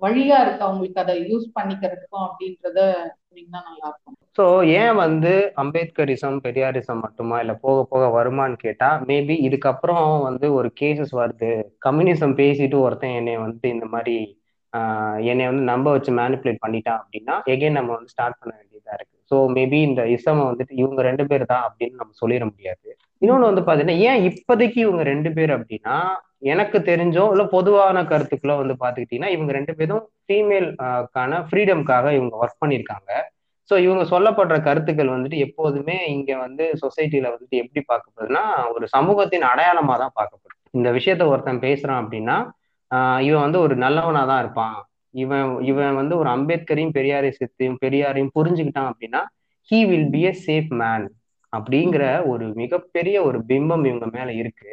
வழியா 0.05 0.37
இருக்கு 0.45 0.65
அவங்களுக்கு 0.67 1.03
அதை 1.03 1.15
யூஸ் 1.31 1.47
பண்ணிக்கிறதுக்கும் 1.57 2.25
அப்படின்றத 2.27 2.79
சொன்னீங்கன்னா 3.25 3.61
நல்லா 3.69 3.87
இருக்கும். 3.91 4.17
ஸோ 4.35 4.45
ஏன் 4.79 4.95
வந்து 5.03 5.31
அம்பேத்கரிசம் 5.63 6.37
பெரியாரிசம் 6.45 7.03
மட்டுமா? 7.05 7.35
இல்லை 7.43 7.55
போக 7.65 7.77
போக 7.91 8.05
வருமான்னு 8.15 8.57
கேட்டா 8.63 8.89
மேபி 9.09 9.35
இதுக்கப்புறம் 9.47 10.07
வந்து 10.27 10.47
ஒரு 10.59 10.69
கேசஸ் 10.81 11.13
வருது. 11.21 11.51
கம்யூனிசம் 11.87 12.33
பேசிட்டு 12.41 12.77
ஒருத்தன் 12.85 13.17
என்னை 13.19 13.35
வந்து 13.45 13.67
இந்த 13.75 13.87
மாதிரி 13.93 14.15
என்னை 15.31 15.43
வந்து 15.49 15.63
நம்ப 15.71 15.87
வச்சு 15.95 16.11
மேனிப்புலேட் 16.19 16.63
பண்ணிட்டான் 16.63 16.99
அப்படின்னா 17.01 17.35
எகைன் 17.53 17.77
நம்ம 17.79 17.91
வந்து 17.97 18.11
ஸ்டார்ட் 18.13 18.39
பண்ண 18.39 18.51
வேண்டியதா 18.59 18.93
இருக்கு. 18.97 19.13
ஸோ 19.31 19.35
மேபி 19.57 19.77
இந்த 19.89 20.01
இசமை 20.15 20.43
வந்துட்டு 20.49 20.73
இவங்க 20.81 21.01
ரெண்டு 21.09 21.23
பேர் 21.29 21.45
தான் 21.51 21.63
அப்படின்னு 21.67 21.99
நம்ம 22.01 22.15
சொல்லிட 22.21 22.43
முடியாது. 22.51 22.87
இன்னொன்று 23.21 23.49
வந்து 23.49 23.63
பார்த்தீங்கன்னா 23.67 23.99
ஏன் 24.09 24.23
இப்போதைக்கு 24.29 24.79
இவங்க 24.85 25.03
ரெண்டு 25.11 25.29
பேர் 25.37 25.53
அப்படின்னா 25.57 25.95
எனக்கு 26.53 26.77
தெரிஞ்சோ 26.89 27.23
இல்லை 27.33 27.45
பொதுவான 27.55 28.03
கருத்துக்களோ 28.11 28.57
வந்து 28.61 28.75
பார்த்துக்கிட்டிங்கன்னா 28.83 29.31
இவங்க 29.35 29.51
ரெண்டு 29.59 29.75
பேரும் 29.79 30.03
ஃபீமேல்கான 30.25 31.39
ஃப்ரீடம்காக 31.47 32.11
இவங்க 32.17 32.35
ஒர்க் 32.43 32.61
பண்ணியிருக்காங்க. 32.63 33.11
ஸோ 33.69 33.75
இவங்க 33.83 34.03
சொல்லப்படுற 34.11 34.55
கருத்துக்கள் 34.63 35.13
வந்துட்டு 35.13 35.37
எப்போதுமே 35.45 35.95
இங்க 36.15 36.31
வந்து 36.39 36.63
சொசைட்டில 36.81 37.29
வந்துட்டு 37.33 37.61
எப்படி 37.63 37.81
பார்க்கப்படுதுன்னா 37.87 38.43
ஒரு 38.75 38.85
சமூகத்தின் 38.93 39.47
அடையாளமா 39.51 39.95
தான் 40.03 40.15
பார்க்கப்படுது. 40.17 40.41
இந்த 40.73 40.89
விஷயத்த 40.97 41.23
ஒருத்தன் 41.27 41.63
பேசுறான் 41.65 42.01
அப்படின்னா 42.03 42.37
இவன் 43.21 43.43
வந்து 43.45 43.59
ஒரு 43.65 43.75
நல்லவனா 43.77 44.21
தான் 44.25 44.41
இருப்பான். 44.43 44.77
இவன் 45.13 45.41
இவன் 45.71 45.99
வந்து 45.99 46.13
ஒரு 46.21 46.29
அம்பேத்கரையும் 46.35 46.95
பெரியாரிசத்தையும் 46.97 47.79
பெரியாரையும் 47.81 48.33
புரிஞ்சுக்கிட்டான் 48.35 48.89
அப்படின்னா 48.91 49.21
he 49.69 49.79
will 49.87 50.09
be 50.09 50.21
a 50.23 50.33
safe 50.43 50.71
man 50.81 51.05
அப்படிங்கிற 51.53 52.03
ஒரு 52.31 52.45
மிகப்பெரிய 52.61 53.17
ஒரு 53.27 53.39
பிம்பம் 53.49 53.85
இவங்க 53.89 54.07
மேல 54.15 54.29
இருக்கு. 54.41 54.71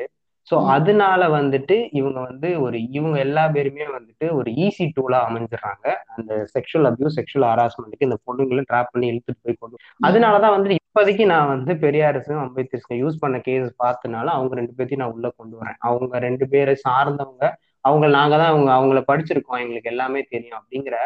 ஸோ. 0.48 0.54
அதனால 0.74 1.22
வந்துட்டு 1.34 1.76
இவங்க 1.92 2.18
வந்து 2.22 2.48
ஒரு 2.62 2.76
இவங்க 2.90 3.16
எல்லா 3.20 3.44
பேருமே 3.50 3.84
வந்துட்டு 3.92 4.26
ஒரு 4.38 4.50
ஈஸி 4.64 4.86
டூலா 4.96 5.18
அமைஞ்சிடுறாங்க 5.26 5.86
அந்த 6.14 6.32
செக்ஷுவல் 6.54 6.88
அபியூஸ் 6.90 7.18
செக்ஷுவல் 7.18 7.48
ஹராஸ்மெண்ட்டுக்கு 7.50 8.08
இந்த 8.08 8.18
பொண்ணுங்களை 8.26 8.64
ட்ராப் 8.70 8.92
பண்ணி 8.92 9.10
இழுத்துட்டு 9.12 9.44
போய் 9.44 9.60
கொண்டு 9.60 9.76
அதனாலதான் 10.06 10.56
வந்து 10.56 10.78
இப்போதைக்கு 10.78 11.24
நான் 11.28 11.52
வந்து 11.52 11.72
பெரியாரிசும் 11.82 12.42
அம்பேத்கர்ஸும் 12.42 13.00
யூஸ் 13.00 13.20
பண்ண 13.20 13.36
கேஸ் 13.46 13.70
பார்த்தனால 13.82 14.26
அவங்க 14.36 14.58
ரெண்டு 14.60 14.74
பேர்த்தையும் 14.76 15.02
நான் 15.02 15.14
உள்ள 15.14 15.28
கொண்டு 15.32 15.54
வரேன். 15.60 15.78
அவங்க 15.88 16.18
ரெண்டு 16.26 16.44
பேரை 16.48 16.74
சார்ந்தவங்க 16.82 17.44
அவங்க 17.84 18.06
நாங்க 18.10 18.34
தான் 18.36 18.50
அவங்க 18.50 18.70
அவங்கள 18.74 19.00
படிச்சிருக்கோம். 19.08 19.60
எங்களுக்கு 19.62 19.90
எல்லாமே 19.90 20.20
தெரியும் 20.30 20.58
அப்படிங்கிற 20.58 20.96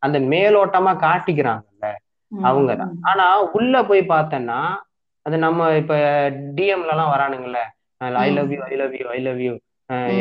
அந்த 0.00 0.18
மேலோட்டமா 0.30 0.92
காட்டிக்கிறாங்கல்ல 1.04 1.88
அவங்க 2.32 2.70
தான். 2.76 2.94
ஆனா 3.10 3.26
உள்ள 3.58 3.82
போய் 3.82 4.02
பார்த்தேன்னா 4.08 4.58
அது 5.26 5.36
நம்ம 5.44 5.68
இப்ப 5.76 5.94
டிஎம்ல 6.56 6.92
எல்லாம் 6.94 7.12
வரானுங்கல்ல 7.12 7.60
I 8.00 8.30
love 8.38 8.52
you 8.54 8.60
I 8.70 8.76
love 8.82 8.94
you 9.00 9.06
I 9.16 9.20
love 9.26 9.40
you 9.46 9.52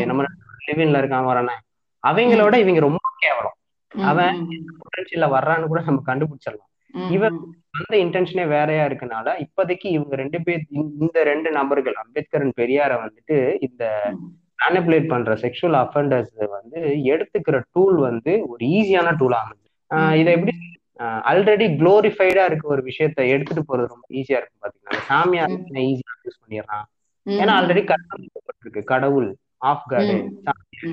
நம்ம 0.10 0.24
லிவின்ல 0.68 1.00
இருக்கான் 1.02 1.30
வரானே. 1.30 1.56
அவங்களோட 2.04 2.56
இவங்க 2.64 2.80
ரொம்ப 2.86 3.00
கேவலம். 3.24 3.58
அவன் 3.92 4.38
பொட்டன்ஷியல்ல 4.82 5.28
வர்றான்னு 5.36 5.70
கூட 5.72 5.82
நம்ம 5.88 6.04
கண்டுபிடிச்சிடலாம். 6.10 6.70
இவன் 7.16 7.38
அந்த 7.78 7.94
இன்டென்ஷனே 8.04 8.46
வேறையா 8.54 8.84
இருக்கனால 8.90 9.28
இப்போதைக்கு 9.44 9.88
இவங்க 9.98 10.16
ரெண்டு 10.22 10.40
பேர் 10.46 10.62
இந்த 11.04 11.18
ரெண்டு 11.32 11.50
நபர்கள் 11.52 11.96
அம்பேத்கர் 12.04 12.46
பெரியார 12.62 12.92
வந்துட்டு 13.04 13.38
இந்த 13.68 13.84
மேனிபுலேட் 14.62 15.12
பண்ற 15.14 15.34
செக்ஷுவல் 15.44 15.78
அஃபண்டர்ஸ் 15.84 16.36
வந்து 16.58 16.80
எடுத்துக்கிற 17.14 17.58
டூல் 17.76 17.98
வந்து 18.10 18.34
ஒரு 18.52 18.64
ஈஸியான 18.78 19.16
டூலா 19.22 19.40
அமைஞ்சு 19.44 19.70
இதை 20.22 20.32
எப்படி 20.38 20.54
ஆல்ரெடி 21.32 21.68
குளோரிஃபைடா 21.80 22.44
இருக்க 22.50 22.68
ஒரு 22.76 22.84
விஷயத்த 22.90 23.28
எடுத்துட்டு 23.34 23.64
போறது 23.70 23.94
ரொம்ப 23.94 24.06
ஈஸியா 24.20 24.40
இருக்கு 24.40 24.64
பாத்தீங்கன்னா 24.64 25.02
சாமியார் 25.10 25.56
ஈஸியா 25.88 26.14
யூஸ் 26.26 26.42
பண்ணிடுறான் 26.44 26.86
ஏன்னா 27.26 27.54
ஆல்ரெடி 27.60 27.84
கடவுள் 27.84 28.86
கடவுள் 28.86 29.30
ஆஃப் 29.58 29.88
காடு 29.88 30.16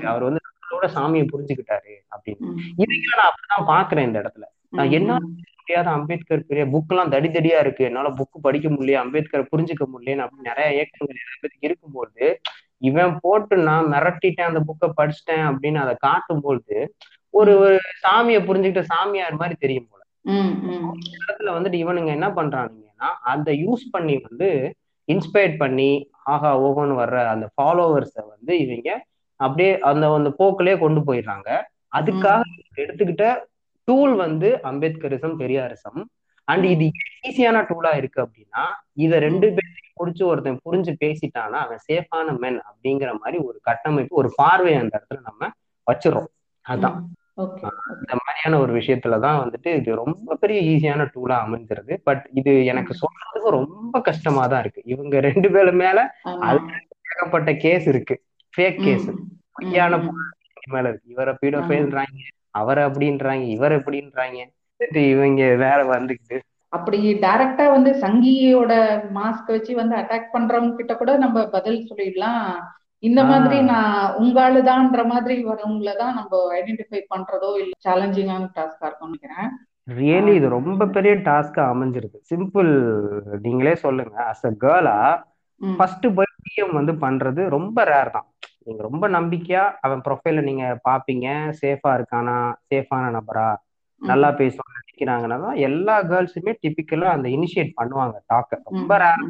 அவர் 0.05 0.23
வந்து 0.23 0.41
நம்மளோட 0.45 0.87
சாமியை 0.97 1.25
புரிஞ்சுக்கிட்டாரு 1.33 1.93
அப்படின்னு. 2.15 2.49
இதையும் 2.75 3.19
நான் 3.19 3.29
அப்படிதான் 3.29 3.69
பாக்குறேன் 3.71 4.07
இந்த 4.09 4.19
இடத்துல. 4.21 4.45
நான் 4.69 4.91
என்ன 4.91 5.17
முடியாத 5.57 5.89
அம்பேத்கர் 5.89 6.47
பெரிய 6.47 6.65
புக் 6.65 6.91
எல்லாம் 6.91 7.09
தடி 7.09 7.27
தடியா 7.27 7.59
இருக்கு. 7.59 7.83
என்னால 7.83 8.09
புக் 8.09 8.37
படிக்க 8.41 8.69
முடியல 8.69 9.01
அம்பேத்கர் 9.03 9.49
புரிஞ்சுக்க 9.51 9.85
முடியலன்னு 9.93 10.25
அப்படின்னு 10.25 10.49
நிறைய 10.51 10.69
இயக்கங்கள் 10.71 11.19
நிறைய 11.19 11.37
பேருக்கு 11.41 11.67
இருக்கும்போது 11.67 12.41
இவன் 12.77 13.17
போட்டு 13.21 13.55
நான் 13.57 13.85
மிரட்டிட்டேன் 13.85 14.49
அந்த 14.49 14.61
புக்கை 14.69 14.89
படிச்சுட்டேன் 14.99 15.45
அப்படின்னு 15.51 15.75
அதை 15.75 15.95
காட்டும்போது 15.99 16.95
ஒரு 17.29 17.57
ஒரு 17.59 17.79
சாமியை 18.05 18.39
புரிஞ்சுக்கிட்ட 18.47 18.81
சாமியார் 18.81 19.35
மாதிரி 19.35 19.55
தெரியும் 19.59 19.89
போல. 19.89 19.99
இடத்துல 21.17 21.53
வந்துட்டு 21.57 21.77
இவனுங்க 21.83 22.07
என்ன 22.07 22.27
பண்றானுங்கன்னா 22.29 23.09
அதை 23.33 23.65
யூஸ் 23.65 23.85
பண்ணி 23.91 24.15
வந்து 24.29 24.49
இன்ஸ்பயர் 25.11 25.55
பண்ணி 25.57 25.91
ஆஹா 26.23 26.49
ஓஹோன்னு 26.59 26.95
வர்ற 27.01 27.19
அந்த 27.25 27.45
ஃபாலோவர்ஸை 27.55 28.23
வந்து 28.27 28.53
இவங்க 28.59 28.89
அப்படியே 29.39 29.71
அந்த 29.89 30.05
அந்த 30.13 30.29
போக்கிலே 30.39 30.73
கொண்டு 30.77 31.01
போயிடுறாங்க. 31.07 31.49
அதுக்காக 31.95 32.41
எடுத்துக்கிட்ட 32.77 33.25
டூல் 33.87 34.13
வந்து 34.15 34.49
அம்பேத்கரிசம் 34.63 35.37
பெரியாரிசம். 35.41 36.01
அண்ட் 36.47 36.65
இது 36.65 36.85
ஈஸியான 37.27 37.57
டூலா 37.69 37.91
இருக்கு 37.95 38.19
அப்படின்னா 38.25 38.63
இத 39.03 39.19
ரெண்டு 39.19 39.47
பேர்த்தையும் 39.47 39.97
புடிச்சு 39.99 40.23
ஒருத்தன் 40.23 40.61
புரிஞ்சு 40.65 40.91
பேசிட்டானா 41.03 41.57
அவன் 41.65 41.81
சேஃபான 41.87 42.37
மென் 42.39 42.59
அப்படிங்கிற 42.69 43.09
மாதிரி 43.19 43.37
ஒரு 43.47 43.57
கட்டமைப்பு 43.61 44.19
ஒரு 44.21 44.29
பார்வை 44.35 44.73
அந்த 44.75 44.93
இடத்துல 44.97 45.19
நம்ம 45.21 45.49
வச்சிடறோம். 45.87 46.29
அதான். 46.65 46.97
இந்த 48.01 48.15
மாதிரியான 48.19 48.59
ஒரு 48.63 48.71
விஷயத்துலதான் 48.79 49.39
வந்துட்டு 49.41 49.69
இது 49.79 49.95
ரொம்ப 50.01 50.35
பெரிய 50.43 50.59
ஈஸியான 50.71 51.07
டூலா 51.13 51.37
அமைஞ்சிருது. 51.45 51.95
பட் 52.03 52.23
இது 52.39 52.53
எனக்கு 52.65 52.93
சொல்றதுக்கு 53.01 53.55
ரொம்ப 53.59 54.01
கஷ்டமா 54.01 54.43
தான் 54.47 54.63
இருக்கு. 54.63 54.81
இவங்க 54.85 55.19
ரெண்டு 55.27 55.51
பேரும் 55.51 55.81
மேல 55.83 55.99
ஏகப்பட்ட 57.11 57.51
கேஸ் 57.65 57.87
இருக்கு. 57.93 58.17
ஃபேக் 58.53 58.79
கேஸ் 58.83 59.07
பொய்யான 59.51 60.01
மேல 60.69 60.85
இருக்கு. 60.89 61.09
இவரை 61.15 61.33
பீடோஃபைல்ன்றாங்க 61.41 62.19
அவரை 62.59 62.81
அப்படின்றாங்க 62.85 63.43
இவர் 63.57 63.73
எப்படின்றாங்க 63.79 64.39
இவங்க 65.13 65.41
வேற 65.55 65.79
வந்துக்குது 65.91 66.37
அப்படி 66.73 66.97
டைரக்டா 67.23 67.65
வந்து 67.71 67.91
சங்கியோட 68.01 68.73
மாஸ்க் 69.15 69.49
வச்சு 69.53 69.71
வந்து 69.79 69.95
அட்டாக் 69.95 70.33
பண்றவங்க 70.33 70.75
கிட்ட 70.75 70.93
கூட 70.97 71.11
நம்ம 71.17 71.43
பதில் 71.55 71.79
சொல்லிடலாம். 71.89 72.45
இந்த 73.03 73.21
மாதிரி 73.29 73.57
நான் 73.67 73.91
உங்காளுதான்ற 74.19 75.01
மாதிரி 75.11 75.35
வரவங்கள 75.47 75.93
தான் 75.97 76.17
நம்ம 76.19 76.31
ஐடென்டிஃபை 76.57 77.01
பண்றதோ 77.11 77.51
இல்ல 77.61 77.73
சேலஞ்சிங்கான 77.85 78.49
டாஸ்கா 78.55 78.87
இருக்கும்னு 78.87 79.11
நினைக்கிறேன். 79.11 79.49
ரியலி 79.91 80.33
இது 80.35 80.47
ரொம்ப 80.55 80.87
பெரிய 80.95 81.13
டாஸ்கா 81.25 81.61
அமைஞ்சிருக்கு 81.71 82.19
சிம்பிள் 82.29 82.69
நீங்களே 83.45 83.73
சொல்லுங்க. 83.83 84.15
அஸ் 84.31 84.45
அ 84.45 84.53
கேர்ளா 84.63 84.97
ஃபர்ஸ்ட் 85.61 86.05
போய் 86.15 86.35
பிஎம் 86.45 86.77
வந்து 86.79 86.93
பண்றது 87.03 87.41
ரொம்ப 87.55 87.83
ரேர் 87.85 88.11
தான். 88.11 88.27
நீங்க 88.65 88.81
ரொம்ப 88.87 89.05
நம்பிக்கையா 89.15 89.63
அவன் 89.81 90.03
ப்ரொஃபைல 90.07 90.41
நீங்க 90.49 90.65
பாப்பீங்க. 90.87 91.27
சேஃபா 91.61 91.91
இருக்கானா? 91.97 92.37
சேஃபான 92.69 93.03
நபரா? 93.17 93.49
நல்லா 94.01 94.29
பேசுவாங்க 94.37 94.75
நினைக்கிறாங்கன்னா 94.79 95.37
தான் 95.43 95.57
எல்லா 95.67 95.95
கேர்ள்ஸுமே 96.09 96.53
டிபிக்கலா 96.61 97.09
அந்த 97.15 97.27
இனிஷியேட் 97.35 97.77
பண்ணுவாங்க. 97.77 98.15
டாக்க 98.25 98.59
ரொம்ப 98.69 98.91
ரேர் 99.03 99.23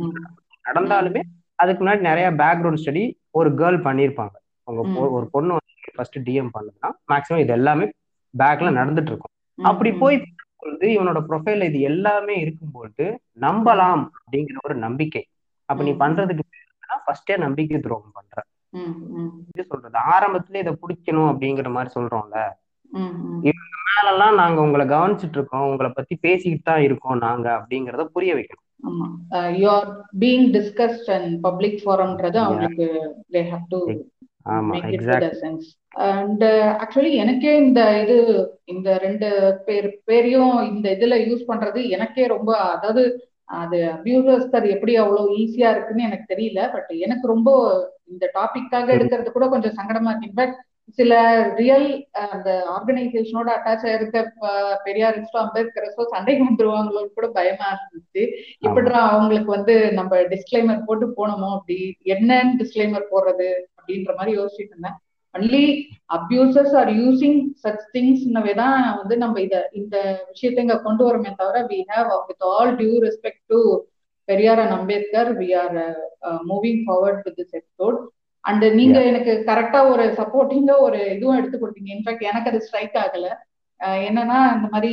நடந்தாலுமே 0.65 1.21
அதுக்கு 1.59 1.81
முன்னாடி 1.81 2.01
நிறைய 2.09 2.27
பேக்ரவுண்ட் 2.41 2.81
ஸ்டடி 2.81 3.03
ஒரு 3.35 3.49
கேர்ள் 3.51 3.79
பண்ணியிருப்பாங்க 3.87 4.35
அவங்க 4.67 4.81
ஒரு 5.17 5.25
பொண்ணு 5.31 5.57
வந்து 5.57 5.93
ஃபர்ஸ்ட் 5.95 6.19
டிஎம் 6.27 6.53
பண்ணுதுன்னா 6.55 6.89
மேக்ஸிமம் 7.11 7.43
இது 7.43 7.53
எல்லாமே 7.59 7.85
பேக்ல 8.33 8.71
நடந்துட்டு 8.79 9.11
இருக்கும் 9.13 9.35
அப்படி 9.59 9.91
போய் 10.03 10.17
பொழுது 10.61 10.87
இவனோட 10.95 11.19
ப்ரொஃபைல 11.29 11.67
இது 11.69 11.79
எல்லாமே 11.91 12.35
இருக்கும்போது 12.43 13.05
நம்பலாம் 13.45 14.03
அப்படிங்கிற 14.17 14.57
ஒரு 14.67 14.75
நம்பிக்கை. 14.85 15.23
அப்ப 15.69 15.83
நீ 15.83 15.91
பண்றதுக்கு 16.03 16.43
ஃபர்ஸ்டே 17.05 17.35
நம்பிக்கை 17.37 17.79
துரோகம் 17.79 18.15
பண்ற. 18.17 18.37
இது 19.51 19.63
சொல்றது. 19.71 19.97
ஆரம்பத்துல 20.13 20.61
இதை 20.63 20.73
பிடிக்கணும் 20.81 21.29
அப்படிங்கிற 21.31 21.69
மாதிரி 21.69 21.91
சொல்றோம்ல. 21.97 22.37
இவங்க 23.49 23.67
மேலெல்லாம் 23.89 24.35
நாங்க 24.41 24.59
உங்களை 24.61 24.85
கவனிச்சுட்டு 24.95 25.37
இருக்கோம். 25.39 25.67
உங்களை 25.71 25.89
பத்தி 25.91 26.15
பேசிக்கிட்டு 26.25 26.67
தான் 26.71 26.85
இருக்கோம் 26.87 27.17
நாங்க 27.27 27.47
அப்படிங்கறத 27.59 28.05
புரிய 28.15 28.31
வைக்கணும். 28.39 28.67
ஆமா. 28.83 29.07
You're 29.55 29.89
being 30.19 30.47
discussed 30.53 31.09
and 31.11 31.41
public 31.41 31.79
ஃபாரம்ன்றது 31.83 32.39
அவங்களுக்கு 32.39 32.87
they 33.31 33.41
have 33.51 33.67
to 33.69 33.79
and 36.09 36.43
actually 36.83 37.11
எனக்கே 37.13 37.57
இந்த 37.57 37.81
இது 38.03 38.15
இந்த 38.65 38.97
ரெண்டு 38.97 39.27
பேர் 39.65 40.01
பேரையும் 40.05 40.53
இந்த 40.63 40.89
இதுல 40.95 41.17
யூஸ் 41.27 41.43
பண்றது 41.47 41.89
எனக்கே 41.89 42.25
ரொம்ப 42.27 42.51
அதாவது 42.67 43.03
அது 43.59 43.77
அபியூசர் 43.93 44.67
எப்படி 44.75 44.95
அவ்வளவு 44.95 45.35
ஈஸியா 45.37 45.69
இருக்குன்னு 45.69 46.03
எனக்கு 46.03 46.33
தெரியல. 46.33 46.71
பட் 46.73 46.91
எனக்கு 47.05 47.27
ரொம்ப 47.27 47.49
இந்த 48.07 48.25
டாபிக்காக 48.35 48.87
எடுக்கிறது 48.97 49.31
கூட 49.31 49.47
கொஞ்சம் 49.49 49.77
சங்கடமா 49.79 50.11
இருக்கு. 50.11 50.29
இன்ஃபேக்ட் 50.29 50.59
சில 50.97 51.11
ரியல் 51.59 51.85
அந்த 52.25 52.49
ஆர்கனைசேஷனோட 52.75 53.49
அட்டாச் 53.55 53.85
ஆயிருக்க 53.89 54.17
பெரியாரிஸ்டோ 54.85 55.37
அம்பேத்கரஸோ 55.43 56.03
சண்டைக்கு 56.13 56.47
வந்துருவாங்களோன்னு 56.47 57.15
கூட 57.17 57.27
பயமா 57.37 57.67
இருந்துச்சு. 57.73 58.23
இப்படிதான் 58.65 59.07
அவங்களுக்கு 59.11 59.51
வந்து 59.57 59.75
நம்ம 59.99 60.21
டிஸ்கிளைமர் 60.33 60.85
போட்டு 60.89 61.07
போனோமோ 61.19 61.51
அப்படி 61.57 61.77
என்னன்னு 62.15 62.59
டிஸ்கிளைமர் 62.61 63.11
போடுறது 63.13 63.49
அப்படின்ற 63.77 64.13
மாதிரி 64.19 64.33
யோசிச்சுட்டு 64.39 64.73
இருந்தேன். 64.73 64.97
Only 65.35 65.63
abusers 66.09 66.73
are 66.79 66.89
using 67.01 67.39
such 67.63 67.85
திங்ஸ்னவே 67.93 68.53
தான் 68.55 68.79
வந்து 68.97 69.15
நம்ம 69.17 69.41
இத 69.41 69.55
இந்த 69.73 69.95
விஷயத்த 70.31 70.65
இங்க 70.65 70.77
கொண்டு 70.87 71.03
வரோமே 71.07 71.31
தவிர 71.41 71.59
we 71.71 71.79
have 71.91 72.09
with 72.29 72.45
all 72.51 72.71
due 72.81 72.95
respect 73.07 73.45
to 73.49 73.59
Periyar 74.27 74.61
and 74.63 74.75
Ambedkar 74.79 75.31
we 75.39 75.47
are 75.61 75.77
moving 76.51 76.81
forward 76.85 77.23
with 77.27 77.39
this 77.41 77.55
episode 77.59 77.99
and 78.43 78.65
நீங்க 78.79 78.97
எனக்கு 79.09 79.33
கரெக்டா 79.49 79.79
ஒரு 79.91 80.03
சப்போர்ட்டிங்கா 80.19 80.75
ஒரு 80.85 80.99
இதுவும் 81.15 81.39
எடுத்து 81.39 81.57
கொடுத்தீங்க. 81.57 81.89
இன்ஃபேக்ட் 81.95 82.29
எனக்கு 82.31 82.51
அது 82.51 82.59
ஸ்ட்ரைக் 82.67 82.97
ஆகல. 83.03 83.27
என்னன்னா 84.07 84.39
இந்த 84.55 84.67
மாதிரி 84.73 84.91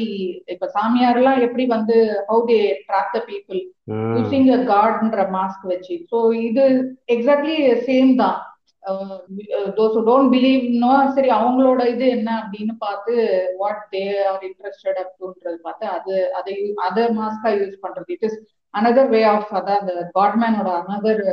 இப்ப 0.55 0.67
சாமியார் 0.76 1.19
எல்லாம் 1.21 1.40
எப்படி 1.47 1.64
வந்து 1.75 1.97
how 2.28 2.43
they 2.50 2.59
trap 2.87 3.11
the 3.17 3.21
people 3.28 3.61
using 4.17 4.49
a 4.55 4.61
காட்ன்ற 4.71 5.23
mask 5.35 5.64
வச்சு. 5.73 5.97
ஸோ 6.11 6.19
இது 6.49 6.64
எக்ஸாக்ட்லி 7.14 7.57
சேம் 7.88 8.12
தான். 8.23 8.38
தோஸ் 9.78 9.97
டோன்ட் 10.09 10.31
பிலீவ்னோ 10.35 10.93
சரி 11.17 11.31
அவங்களோட 11.38 11.81
இது 11.95 12.05
என்ன 12.17 12.31
அப்படின்னு 12.43 12.75
பார்த்து 12.85 13.12
வாட் 13.61 13.83
தே 13.95 14.02
ஆர் 14.28 14.45
இன்ட்ரெஸ்டட் 14.49 15.00
அப்படின்றது 15.05 15.59
பார்த்து 15.67 15.87
அது 15.97 16.14
அதை 16.38 16.55
அதை 16.87 17.05
மாஸ்கா 17.19 17.50
யூஸ் 17.59 17.83
பண்றது. 17.85 18.09
It 18.17 18.26
is 18.28 18.38
another 18.75 19.11
way 19.14 19.21
of 19.35 19.52
அதான் 19.59 19.81
அந்த 19.83 19.95
காட்மேனோட 20.17 20.71
அனதர் 20.83 21.25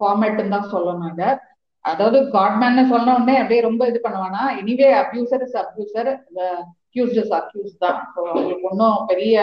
ஃபார்மேட்னு 0.00 0.54
தான் 0.54 0.70
சொல்லணும் 0.74 1.10
இதை. 1.12 1.28
அதாவது 1.84 2.18
காட்மேன் 2.34 2.90
சொன்ன 2.92 3.14
உடனே 3.16 3.34
அப்படியே 3.40 3.60
ரொம்ப 3.68 3.82
இது 3.90 3.98
பண்ணுவானா? 4.04 4.42
Anyway 4.60 4.88
abuser 5.02 5.42
is 5.46 5.58
abuser 5.62 6.10
accused 6.10 7.18
is 7.22 7.34
accuse 7.40 7.74
தான். 7.84 7.98
அவங்களுக்கு 8.18 8.68
ஒன்றும் 8.70 8.98
பெரிய 9.10 9.34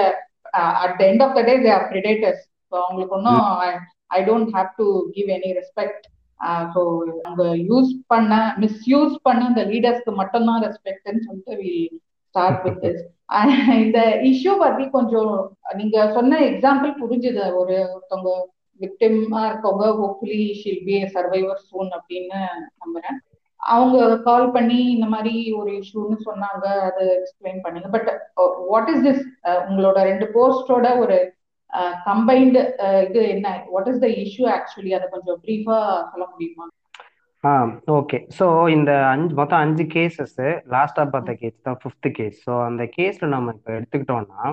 at 0.83 0.95
the 1.00 1.03
end 1.12 1.24
of 1.25 1.36
the 1.38 1.43
day 1.50 1.55
they 1.65 1.71
are 1.77 1.88
predators 1.91 2.41
so 2.71 2.75
அவங்களுக்கு 2.83 3.17
ஒன்றும் 3.19 3.43
I 4.17 4.19
don't 4.29 4.51
have 4.55 4.69
to 4.79 4.88
give 5.15 5.29
any 5.38 5.51
respect 5.60 6.05
so 6.74 6.81
அவங்க 7.25 7.43
யூஸ் 7.69 7.91
பண்ண 8.13 8.33
மிஸ்யூஸ் 8.63 9.15
பண்ண 9.27 9.41
அந்த 9.51 9.63
லீடர்ஸ்க்கு 9.71 10.13
மட்டும்தான் 10.21 10.63
ரெஸ்பெக்ட்னு 10.67 11.25
சொல்லிட்டு 11.27 11.55
வி 11.62 11.74
ஸ்டார்ட் 12.36 12.62
வித் 12.65 12.81
திஸ் 12.86 13.01
இந்த 13.83 14.00
இஷ்யூ 14.29 14.53
பத்தி 14.62 14.83
கொஞ்சம் 14.95 15.33
நீங்க 15.79 15.98
சொன்ன 16.15 16.39
எக்ஸாம்பிள் 16.50 16.91
புரிஞ்சுது. 17.01 17.43
ஒரு 17.60 17.75
ஒருத்தவங்க 17.93 18.31
விக்டிமா 18.83 19.41
இருக்கவங்க 19.50 19.88
hopefully 20.00 20.43
she'll 20.61 20.83
be 20.88 20.95
survivor 21.15 21.61
soon 21.69 21.91
அப்படின்னு 21.97 22.39
நம்புறேன். 22.83 23.19
அவங்க 23.59 23.97
கால் 24.27 24.47
பண்ணி 24.55 24.77
இந்த 24.95 25.07
மாதிரி 25.13 25.33
ஒரு 25.59 25.71
இஷ்யூன்னு 25.81 26.17
சொன்னாங்க 26.27 26.65
அதை 26.88 27.03
எக்ஸ்பிளைன் 27.17 27.59
பண்ணுங்க. 27.65 27.89
பட் 27.95 28.09
வாட் 28.71 28.89
இஸ் 28.93 29.03
திஸ் 29.07 29.23
உங்களோட 29.67 29.97
ரெண்டு 30.09 30.27
போஸ்டோட 30.35 30.88
ஒரு 31.03 31.17
uh, 31.73 31.91
கம்பைன்டு 32.07 32.61
uh, 32.85 33.00
இது 33.07 33.21
என்ன? 33.35 33.47
What 33.73 33.89
is 33.91 34.01
the 34.05 34.09
issue 34.23 34.45
actually 34.57 34.93
அதை 35.00 35.07
கொஞ்சம் 35.15 35.39
ப்ரீஃபா 35.45 35.77
சொல்ல 36.11 36.25
முடியுமா? 36.33 36.65
ஆ 37.43 37.51
ஓகே 38.00 38.17
ஸோ 38.39 38.47
இந்த 38.77 38.91
அஞ்சு 39.11 39.33
மொத்தம் 39.39 39.61
அஞ்சு 39.65 39.83
கேசஸ் 39.93 40.35
லாஸ்டாக 40.73 41.05
பார்த்த 41.13 41.33
கேஸ் 41.43 41.55
தான் 41.67 41.79
ஃபிஃப்த் 41.83 42.09
கேஸ் 42.17 42.35
ஸோ 42.47 42.55
அந்த 42.69 42.83
கேஸில் 42.97 43.33
நம்ம 43.35 43.53
இப்போ 43.57 43.71
எடுத்துக்கிட்டோம்னா 43.77 44.43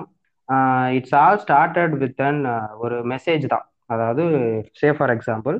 it's 0.97 1.15
all 1.23 1.41
started 1.43 1.93
with 2.03 2.21
an 2.29 2.41
ஒரு 2.83 2.97
மெசேஜ் 3.13 3.45
தான். 3.53 3.65
அதாவது 3.89 4.23
சே 4.71 4.89
ஃபார் 4.91 5.13
எக்ஸாம்பிள் 5.15 5.57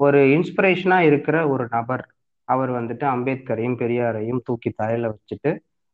ஒரு 0.00 0.20
இன்ஸ்பிரேஷனாக 0.36 1.00
இருக்கிற 1.00 1.36
ஒரு 1.48 1.64
நபர் 1.70 2.04
அவர் 2.48 2.70
வந்துட்டு 2.70 3.04
அம்பேத்கரையும் 3.06 3.78
பெரியாரையும் 3.78 4.40
தூக்கி 4.44 4.70
தலையில 4.70 5.08
வச்சுட்டு 5.08 5.50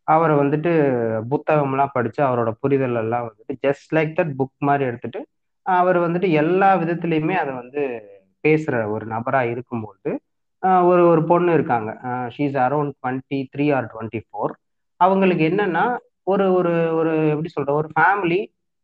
அவரை 0.09 0.35
வந்துட்டு 0.37 0.71
புத்தகம்லாம் 1.30 1.92
படித்து 1.92 2.21
அவரோட 2.25 2.50
புரிதல் 2.61 2.95
எல்லாம் 2.95 3.26
வந்துட்டு 3.28 3.54
ஜஸ்ட் 3.66 3.90
லைக் 3.90 4.14
தட் 4.18 4.33
புக் 4.38 4.54
மாதிரி 4.59 4.85
எடுத்துட்டு 4.85 5.21
அவர் 5.66 5.99
வந்துட்டு 5.99 6.28
எல்லா 6.42 6.71
விதத்துலையுமே 6.76 7.35
அதை 7.35 7.52
வந்து 7.54 7.83
பேசுகிற 8.45 8.76
ஒரு 8.88 9.04
நபராக 9.07 9.50
இருக்கும்போது 9.50 10.11
ஒரு 10.85 11.02
ஒரு 11.09 11.23
பொண்ணு 11.25 11.50
இருக்காங்க. 11.52 11.90
She's 12.35 12.57
around 12.64 12.92
twenty 12.99 13.38
three 13.52 13.66
or 13.75 13.88
twenty 13.92 14.21
four 14.25 14.52
அவங்களுக்கு 15.00 15.45
என்னன்னா 15.49 15.85
ஒரு 16.25 16.47
ஒரு 16.52 16.73
ஒரு 16.95 17.12
எப்படி 17.28 17.50
சொல்ற 17.57 17.73
ஒரு 17.73 17.88
ஃபேமிலி 17.95 18.40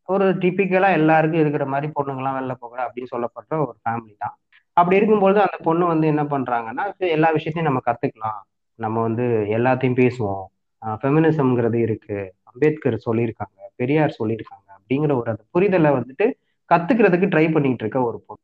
ஒரு 0.08 0.24
டிப்பிக்கலா 0.42 0.88
எல்லாருக்கும் 0.98 1.42
இருக்கிற 1.42 1.64
மாதிரி 1.72 1.86
பொண்ணுங்களாம் 1.96 2.36
வெளில 2.38 2.54
போகிற 2.62 2.80
அப்படின்னு 2.86 3.12
சொல்லப்படுற 3.14 3.54
ஒரு 3.66 3.76
ஃபேமிலி 3.82 4.14
தான். 4.24 4.34
அப்படி 4.76 4.98
இருக்கும்போது 4.98 5.38
அந்த 5.46 5.58
பொண்ணு 5.62 5.84
வந்து 5.92 6.06
என்ன 6.12 6.22
பண்றாங்கன்னா 6.34 6.84
எல்லா 7.16 7.28
விஷயத்தையும் 7.36 7.68
நம்ம 7.70 7.82
கத்துக்கலாம். 7.88 8.40
நம்ம 8.78 8.96
வந்து 9.02 9.24
எல்லாத்தையும் 9.56 10.00
பேசுவோம். 10.02 10.44
ஃபெமினிசம்ங்கிறது 10.82 11.78
இருக்கு. 11.86 12.18
அம்பேத்கர் 12.50 12.96
சொல்லியிருக்காங்க 13.06 13.58
பெரியார் 13.76 14.18
சொல்லியிருக்காங்க 14.20 14.68
அப்படிங்கிற 14.78 15.12
ஒரு 15.20 15.28
அந்த 15.34 15.44
புரிதலை 15.54 15.90
வந்துட்டு 15.98 16.26
கத்துக்கிறதுக்கு 16.70 17.26
ட்ரை 17.34 17.46
பண்ணிட்டு 17.52 17.84
இருக்க 17.84 17.98
ஒரு 18.10 18.18
பொண்ணு. 18.26 18.42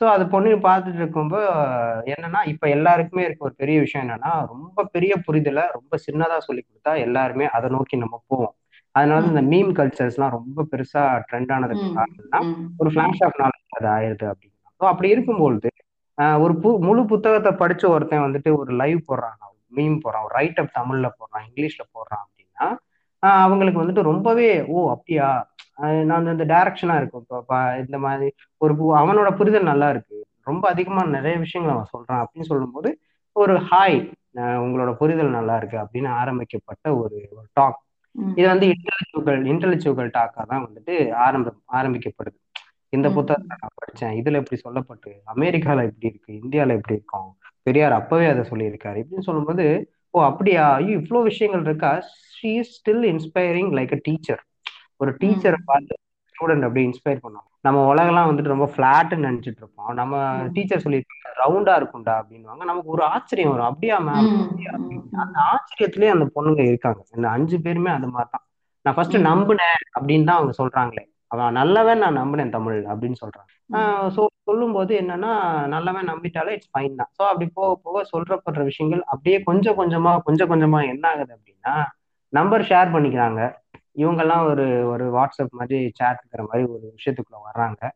ஸோ 0.00 0.04
அது 0.14 0.24
பொண்ணு 0.34 0.50
பார்த்துட்டு 0.68 1.00
இருக்கும்போது 1.02 1.48
என்னன்னா 2.12 2.40
இப்போ 2.52 2.66
எல்லாருக்குமே 2.76 3.22
இருக்க 3.24 3.48
ஒரு 3.48 3.54
பெரிய 3.62 3.76
விஷயம் 3.80 4.04
என்னன்னா 4.06 4.32
ரொம்ப 4.52 4.84
பெரிய 4.94 5.12
புரிதலை 5.26 5.64
ரொம்ப 5.78 5.94
சின்னதாக 6.06 6.40
சொல்லி 6.48 6.62
கொடுத்தா 6.62 6.92
எல்லாருமே 7.06 7.46
அதை 7.56 7.68
நோக்கி 7.70 7.96
நம்ம 7.96 8.16
போவோம். 8.26 8.54
அதனால 8.94 9.22
இந்த 9.26 9.42
மீம் 9.50 9.70
கல்ச்சர்ஸ்லாம் 9.76 10.34
ரொம்ப 10.36 10.64
பெருசா 10.70 11.02
ட்ரெண்ட் 11.28 11.52
ஆனதுக்கு 11.52 11.86
காரணம்னா 11.98 12.40
ஒரு 12.78 12.90
ஃபிளாஷ் 12.90 13.22
ஆஃப் 13.26 13.38
நாலேஜ் 13.42 13.76
அது 13.78 13.88
ஆயிருது 13.96 14.26
அப்படின்னு. 14.30 14.56
ஸோ 14.80 14.84
அப்படி 14.84 15.08
இருக்கும்பொழுது 15.08 15.70
ஒரு 16.38 16.54
பு 16.62 16.70
முழு 16.78 17.02
புத்தகத்தை 17.04 17.52
படிச்ச 17.60 17.84
ஒருத்தன் 17.88 18.24
வந்துட்டு 18.24 18.50
ஒரு 18.58 18.72
லைவ் 18.74 19.00
போடுறான் 19.08 19.36
மீம் 19.72 19.98
போடுறான் 20.02 20.24
ஒரு 20.24 20.34
ரைட் 20.38 20.60
அப் 20.60 20.76
தமிழ்ல 20.78 21.08
போடுறான் 21.18 21.44
இங்கிலீஷ்ல 21.48 21.82
போடுறான் 21.94 22.22
அப்படின்னா 22.24 22.66
அவங்களுக்கு 23.42 23.82
வந்துட்டு 23.82 24.02
ரொம்பவே 24.02 24.48
ஓ 24.68 24.78
அப்படியா? 24.90 25.28
நான் 26.04 26.32
இந்த 26.32 26.44
டைரக்ஷனா 26.44 26.96
இருக்கும் 26.96 27.22
இப்போ 27.22 27.58
இந்த 27.82 27.98
மாதிரி 27.98 28.26
ஒரு 28.60 28.72
அவனோட 29.00 29.28
புரிதல் 29.36 29.70
நல்லா 29.70 29.88
இருக்கு. 29.90 30.16
ரொம்ப 30.44 30.64
அதிகமா 30.68 31.02
நிறைய 31.14 31.36
விஷயங்கள் 31.38 31.74
அவன் 31.74 31.92
சொல்றான் 31.94 32.22
அப்படின்னு 32.22 32.50
சொல்லும்போது 32.50 32.90
ஒரு 33.36 33.54
ஹாய் 33.68 33.98
உங்களோட 34.64 34.90
புரிதல் 34.94 35.36
நல்லா 35.38 35.54
இருக்கு 35.56 35.78
அப்படின்னு 35.82 36.10
ஆரம்பிக்கப்பட்ட 36.20 36.86
ஒரு 36.96 37.18
டாக் 37.52 37.80
இது 38.34 38.46
வந்து 38.48 38.66
இன்டெலெக்சுவல் 38.72 39.44
இன்டெலெக்சுவல் 39.52 40.10
டாக்கா 40.16 40.42
தான் 40.44 40.64
வந்துட்டு 40.66 40.94
ஆரம்ப 41.24 41.48
ஆரம்பிக்கப்படுது. 41.78 42.38
இந்த 42.92 43.08
புத்தகத்தை 43.16 43.56
நான் 43.62 43.78
படிச்சேன். 43.80 44.14
இதுல 44.20 44.40
இப்படி 44.42 44.58
சொல்லப்பட்டு 44.64 45.10
அமெரிக்கால 45.34 45.84
இப்படி 45.88 46.10
இருக்கு 46.10 46.32
இந்தியால 46.40 46.76
இப்படி 46.78 46.96
இருக்கும். 46.96 47.28
பெரியார் 47.66 47.98
அப்பவே 47.98 48.26
அதை 48.26 48.44
சொல்லியிருக்காரு. 48.50 48.98
இப்படின்னு 49.02 49.28
சொல்லும்போது 49.28 49.64
ஓ 50.14 50.20
அப்படியா? 50.28 50.64
ஐயோ 50.76 50.92
இவ்வளவு 50.98 51.28
விஷயங்கள் 51.28 51.64
இருக்கா? 51.64 51.90
She 52.36 52.52
still 52.70 53.04
inspiring 53.10 53.70
like 53.78 53.92
a 53.92 54.00
teacher 54.06 54.40
ஒரு 55.00 55.10
டீச்சரை 55.20 55.60
பார்த்து 55.66 55.94
ஸ்டூடெண்ட் 56.40 56.66
அப்படி 56.66 56.82
இன்ஸ்பயர் 56.88 57.24
பண்ணுவோம் 57.24 57.46
நம்ம 57.66 57.78
உலகெல்லாம் 57.92 58.28
வந்துட்டு 58.28 58.52
ரொம்ப 58.52 58.66
ஃபிளாட்னு 58.72 59.26
நினைச்சிட்டு 59.28 59.60
இருப்போம். 59.62 59.90
நம்ம 59.98 60.20
டீச்சர் 60.54 60.82
சொல்லியிருக்காங்க 60.84 61.32
ரவுண்டா 61.40 61.74
இருக்கும்டா 61.80 62.14
அப்படின்வாங்க 62.20 62.64
நமக்கு 62.70 62.92
ஒரு 62.94 63.02
ஆச்சரியம் 63.14 63.52
வரும். 63.52 63.70
அப்படியா 63.70 63.96
மேம் 64.06 64.28
அந்த 65.24 65.36
ஆச்சரியத்திலேயே 65.52 66.12
அந்த 66.14 66.26
பொண்ணுங்க 66.36 66.62
இருக்காங்க. 66.70 67.00
இந்த 67.16 67.26
அஞ்சு 67.36 67.56
பேருமே 67.66 67.90
அந்த 67.96 68.08
மாதிரி 68.14 68.30
தான் 68.34 68.44
நான் 68.84 68.96
ஃபர்ஸ்ட் 68.96 69.16
நம்பினேன் 69.30 69.80
அப்படின்னு 69.96 70.28
தான் 70.28 70.40
அவங்க 70.40 70.54
சொல்றாங்களே. 70.60 71.04
அவன் 71.32 71.56
நல்லவன் 71.60 72.02
நான் 72.04 72.20
நம்பினேன் 72.22 72.54
தமிழ் 72.56 72.78
அப்படின்னு 72.90 73.18
சொல்றான் 73.22 73.48
ஸோ 74.14 74.22
சொல்லும் 74.48 74.74
போது 74.76 74.92
என்னன்னா 75.02 75.32
நல்லவன் 75.74 76.10
நம்பிட்டாலே 76.12 76.54
இட்ஸ் 76.56 76.72
ஃபைன் 76.74 76.98
தான். 77.00 77.10
ஸோ 77.18 77.22
அப்படி 77.30 77.46
போக 77.58 77.70
போக 77.84 78.02
சொல்றப்படுற 78.12 78.62
விஷயங்கள் 78.70 79.02
அப்படியே 79.12 79.38
கொஞ்சம் 79.48 79.78
கொஞ்சமா 79.80 80.12
கொஞ்சம் 80.28 80.50
கொஞ்சமா 80.52 80.80
என்ன 80.92 81.04
ஆகுது 81.12 81.32
அப்படின்னா 81.36 81.74
நம்பர் 82.32 82.68
ஷேர் 82.70 82.94
பண்ணிக்கிறாங்க. 82.94 83.42
இவங்கெல்லாம் 83.96 84.44
ஒரு 84.46 84.88
ஒரு 84.88 85.06
வாட்ஸ்அப் 85.16 85.56
மாதிரி 85.58 85.92
சேட்டுக்கிற 86.02 86.40
மாதிரி 86.46 86.68
ஒரு 86.68 86.94
விஷயத்துக்குள்ள 86.96 87.36
வர்றாங்க. 87.48 87.90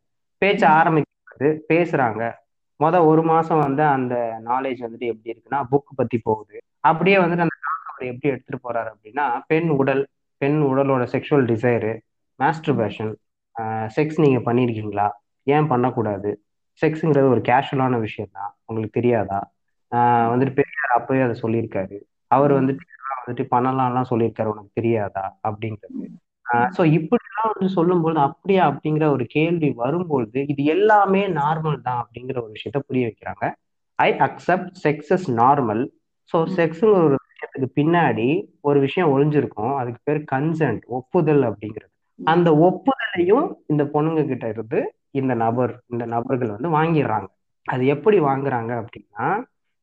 பேச்ச 0.45 0.63
ஆரம்பிக்கிறது 0.79 1.59
பேசுறாங்க. 1.69 2.33
மொதல் 2.81 3.07
ஒரு 3.07 3.23
மாசம் 3.23 3.59
வந்து 3.59 3.83
அந்த 3.83 4.15
நாலேஜ் 4.45 4.81
வந்துட்டு 4.85 5.07
எப்படி 5.13 5.31
இருக்குன்னா 5.33 5.61
புக் 5.71 5.97
பத்தி 5.97 6.19
போகுது. 6.19 6.63
அப்படியே 6.81 7.17
வந்துட்டு 7.17 7.45
அந்த 7.45 7.57
அவர் 7.91 8.13
எப்படி 8.13 8.35
எடுத்துட்டு 8.35 8.71
போறாரு 8.71 8.91
அப்படின்னா 8.95 9.41
பெண் 9.47 9.69
உடல் 9.69 10.09
பெண் 10.37 10.59
உடலோட 10.63 11.05
செக்ஷுவல் 11.15 11.47
டிசைரு 11.51 11.93
மாஸ்டர்பேஷன் 12.39 13.13
செக்ஸ் 13.97 14.21
நீங்க 14.25 14.53
பண்ணிருக்கீங்களா? 14.53 15.09
ஏன் 15.43 15.67
பண்ணக்கூடாது? 15.67 16.31
செக்ஸுங்கிறது 16.81 17.29
ஒரு 17.29 17.43
கேஷுவலான 17.49 18.01
விஷயம் 18.01 18.31
தான் 18.33 18.55
உங்களுக்கு 18.65 19.01
தெரியாதா? 19.01 19.41
வந்துட்டு 20.33 20.55
பெரியார் 20.59 20.95
அப்பவே 20.95 21.21
அதை 21.21 21.37
சொல்லியிருக்காரு. 21.43 21.99
அவர் 22.27 22.53
வந்துட்டு 22.53 22.83
வந்துட்டு 23.19 23.45
பண்ணலாம்லாம் 23.55 24.11
சொல்லியிருக்காரு 24.11 24.53
உனக்கு 24.55 24.79
தெரியாதா? 24.81 25.25
அப்படிங்கிறது 25.49 26.09
ஸோ 26.77 26.83
இப்படிலாம் 26.97 27.53
வந்து 27.53 27.69
சொல்லும்போது 27.77 28.19
அப்படியா 28.21 28.63
அப்படிங்கிற 28.71 29.05
ஒரு 29.11 29.25
கேள்வி 29.27 29.69
வரும்பொழுது 29.83 30.41
இது 30.53 30.63
எல்லாமே 30.75 31.23
நார்மல் 31.39 31.79
தான் 31.81 32.01
அப்படிங்கிற 32.03 32.37
ஒரு 32.43 32.53
விஷயத்த 32.57 32.81
புரிய 32.89 33.05
வைக்கிறாங்க. 33.09 33.45
I 33.99 34.09
accept 34.27 34.73
sex 34.85 35.13
is 35.17 35.29
normal 35.41 35.83
so 36.33 36.39
செக்ஸுங்கிற 36.59 37.01
ஒரு 37.09 37.17
விஷயத்துக்கு 37.25 37.69
பின்னாடி 37.81 38.29
ஒரு 38.61 38.79
விஷயம் 38.81 39.13
ஒளிஞ்சிருக்கும் 39.15 39.75
அதுக்கு 39.81 40.01
பேர் 40.05 40.21
கன்சென்ட் 40.35 40.85
ஒப்புதல் 40.99 41.43
அப்படிங்கிறது. 41.51 41.91
அந்த 42.19 42.49
ஒப்புதலையும் 42.69 43.47
இந்த 43.67 43.83
பொண்ணுங்க 43.95 44.23
கிட்ட 44.27 44.49
இருந்து 44.49 44.81
இந்த 45.21 45.33
நபர் 45.45 45.73
இந்த 45.93 46.05
நபர்கள் 46.07 46.55
வந்து 46.57 46.71
வாங்கிடுறாங்க. 46.79 47.29
அது 47.69 47.83
எப்படி 47.87 48.19
வாங்குறாங்க 48.21 48.73
அப்படின்னா 48.83 49.27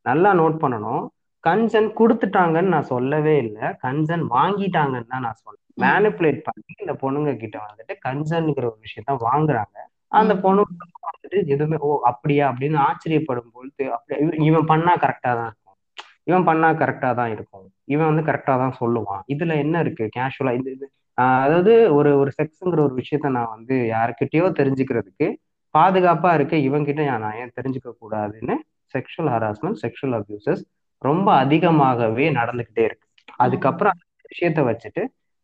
நல்லா 0.06 0.30
நோட் 0.34 0.58
பண்ணணும். 0.64 1.04
கன்சன் 1.44 1.88
கொடுத்துட்டாங்கன்னு 2.00 2.74
நான் 2.76 2.92
சொல்லவே 2.94 3.36
இல்லை. 3.46 3.68
கன்சன் 3.86 4.24
வாங்கிட்டாங்கன்னு 4.36 5.12
தான் 5.14 5.26
நான் 5.28 5.40
சொன்னேன். 5.44 5.60
மேனிப்புலேட் 5.84 6.42
பண்ணி 6.48 6.74
இந்த 6.84 6.94
பொண்ணுங்க 7.04 7.32
கிட்ட 7.44 7.58
வந்துட்டு 7.68 7.94
கன்சன்ங்கிற 8.06 8.66
ஒரு 8.72 8.80
விஷயத்த 8.86 9.16
வாங்குறாங்க. 9.28 9.78
அந்த 10.20 10.34
பொண்ணு 10.46 10.62
வந்துட்டு 11.10 11.38
எதுவுமே 11.54 11.78
ஓ 11.88 11.90
அப்படியா? 12.12 12.46
அப்படின்னு 12.52 12.78
ஆச்சரியப்படும் 12.88 13.52
பொழுது 13.56 13.84
அப்படி 13.96 14.46
இவன் 14.50 14.70
பண்ணா 14.72 14.94
கரெக்டா 15.04 15.32
தான் 15.40 15.50
இருக்கும். 15.52 15.78
இவன் 16.30 16.48
பண்ணா 16.50 16.70
கரெக்டா 16.82 17.10
தான் 17.20 17.32
இருக்கும். 17.36 17.68
இவன் 17.94 18.10
வந்து 18.12 18.26
கரெக்டா 18.30 18.56
தான் 18.64 18.76
சொல்லுவான். 18.82 19.24
இதுல 19.34 19.56
என்ன 19.64 19.76
இருக்கு? 19.86 20.06
கேஷுவலா 20.18 20.54
இது 20.60 20.72
இது 20.76 20.88
அதாவது 21.18 21.72
ஒரு 21.98 22.12
ஒரு 22.22 22.32
செக்ஸுங்கிற 22.38 22.82
ஒரு 22.88 22.96
விஷயத்த 23.00 23.32
நான் 23.38 23.54
வந்து 23.56 23.76
யாருக்கிட்டயோ 23.96 24.46
தெரிஞ்சுக்கிறதுக்கு 24.60 25.28
பாதுகாப்பா 25.76 26.30
இருக்க 26.38 26.56
இவங்கிட்ட 26.68 27.04
நான் 27.26 27.38
ஏன் 27.42 27.56
தெரிஞ்சுக்க 27.58 27.90
கூடாதுன்னு? 28.04 28.56
செக்ஷுவல் 28.94 29.32
ஹராஸ்மெண்ட் 29.36 29.80
செக்ஷுவல் 29.84 30.16
அபியூசஸ் 30.20 30.64
ரொம்ப 31.02 31.28
அதிகமாகவே 31.44 32.26
நடந்துகிட்டே 32.34 32.84
இருக்கு. 32.90 33.08
அதுக்கப்புறம் 33.36 33.94
அந்த 34.02 34.24
விஷயத்த 34.32 34.60
வச்சுட்டு 34.70 35.04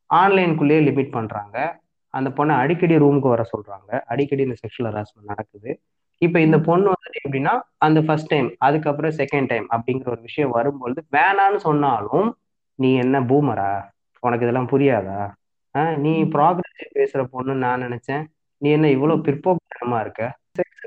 ஆன்லைனுக்குள்ளேயே 0.09 0.81
லிமிட் 0.87 1.11
பண்றாங்க. 1.11 1.57
அந்த 2.13 2.29
பொண்ணை 2.37 2.53
அடிக்கடி 2.63 2.95
ரூமுக்கு 2.97 3.29
வர 3.33 3.43
சொல்றாங்க. 3.53 3.99
அடிக்கடி 4.05 4.41
இந்த 4.43 4.55
செக்ஷுவல் 4.63 4.95
ஹராஸ்மெண்ட் 4.95 5.31
நடக்குது. 5.31 5.71
இப்ப 6.21 6.39
இந்த 6.39 6.57
பொண்ணு 6.59 6.89
வந்துட்டு 6.89 7.19
எப்படின்னா 7.25 7.53
அந்த 7.77 7.99
ஃபர்ஸ்ட் 8.01 8.31
டைம் 8.33 8.47
அதுக்கப்புறம் 8.57 9.11
செகண்ட் 9.11 9.47
டைம் 9.47 9.65
அப்படிங்கிற 9.75 10.07
ஒரு 10.09 10.21
விஷயம் 10.21 10.49
வரும்பொழுது 10.49 11.01
வேணான்னு 11.11 11.59
சொன்னாலும் 11.67 12.29
நீ 12.79 12.89
என்ன 12.95 13.21
பூமரா 13.21 13.69
உனக்கு 14.23 14.45
இதெல்லாம் 14.45 14.71
புரியாதா? 14.71 15.19
நீ 15.97 16.13
ப்ராக்ரஸ் 16.23 16.95
பேசுற 16.95 17.21
பொண்ணுன்னு 17.33 17.63
நான் 17.65 17.83
நினைச்சேன். 17.83 18.23
நீ 18.61 18.69
என்ன 18.71 18.89
இவ்வளவு 18.89 19.21
பிற்போக்குத்தனமா 19.21 19.99
இருக்க? 19.99 20.23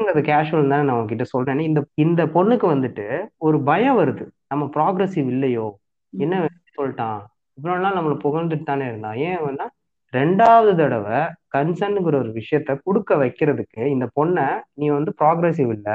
செக்ஸுங்கிறது 0.01 0.23
கேஷுவல் 0.29 0.73
தான் 0.73 0.87
நான் 0.87 0.97
உங்ககிட்ட 0.97 1.25
சொல்றேன். 1.33 1.61
இந்த 1.69 1.81
இந்த 2.05 2.23
பொண்ணுக்கு 2.35 2.67
வந்துட்டு 2.75 3.07
ஒரு 3.47 3.57
பயம் 3.69 3.99
வருது. 3.99 4.25
நம்ம 4.49 4.65
ப்ராக்ரஸிவ் 4.77 5.29
இல்லையோ? 5.35 5.67
என்ன 6.13 6.35
சொல்லிட்டான்? 6.77 7.21
இவ்வளவு 7.59 7.83
நாள் 7.85 7.99
நம்மளை 7.99 8.17
புகழ்ந்துட்டு 8.25 8.67
தானே 8.71 8.85
இருந்தான். 8.91 9.19
ஏன் 9.29 9.41
வேணா 9.45 9.67
ரெண்டாவது 10.13 10.71
தடவை 10.81 11.19
கன்சர்னுங்கிற 11.57 12.17
ஒரு 12.23 12.31
விஷயத்த 12.39 12.79
கொடுக்க 12.87 13.17
வைக்கிறதுக்கு 13.23 13.83
இந்த 13.95 14.07
பொண்ணை 14.19 14.47
நீ 14.81 14.87
வந்து 14.97 15.11
ப்ராக்ரஸிவ் 15.21 15.73
இல்ல. 15.77 15.89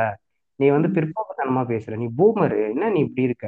நீ 0.60 0.68
வந்து 0.76 0.90
பிற்போக்குத்தனமா 0.98 1.64
பேசுற. 1.72 1.96
நீ 2.04 2.08
பூமரு. 2.20 2.60
என்ன 2.74 2.90
நீ 2.90 3.00
இப்படி 3.08 3.28
இருக்க? 3.30 3.48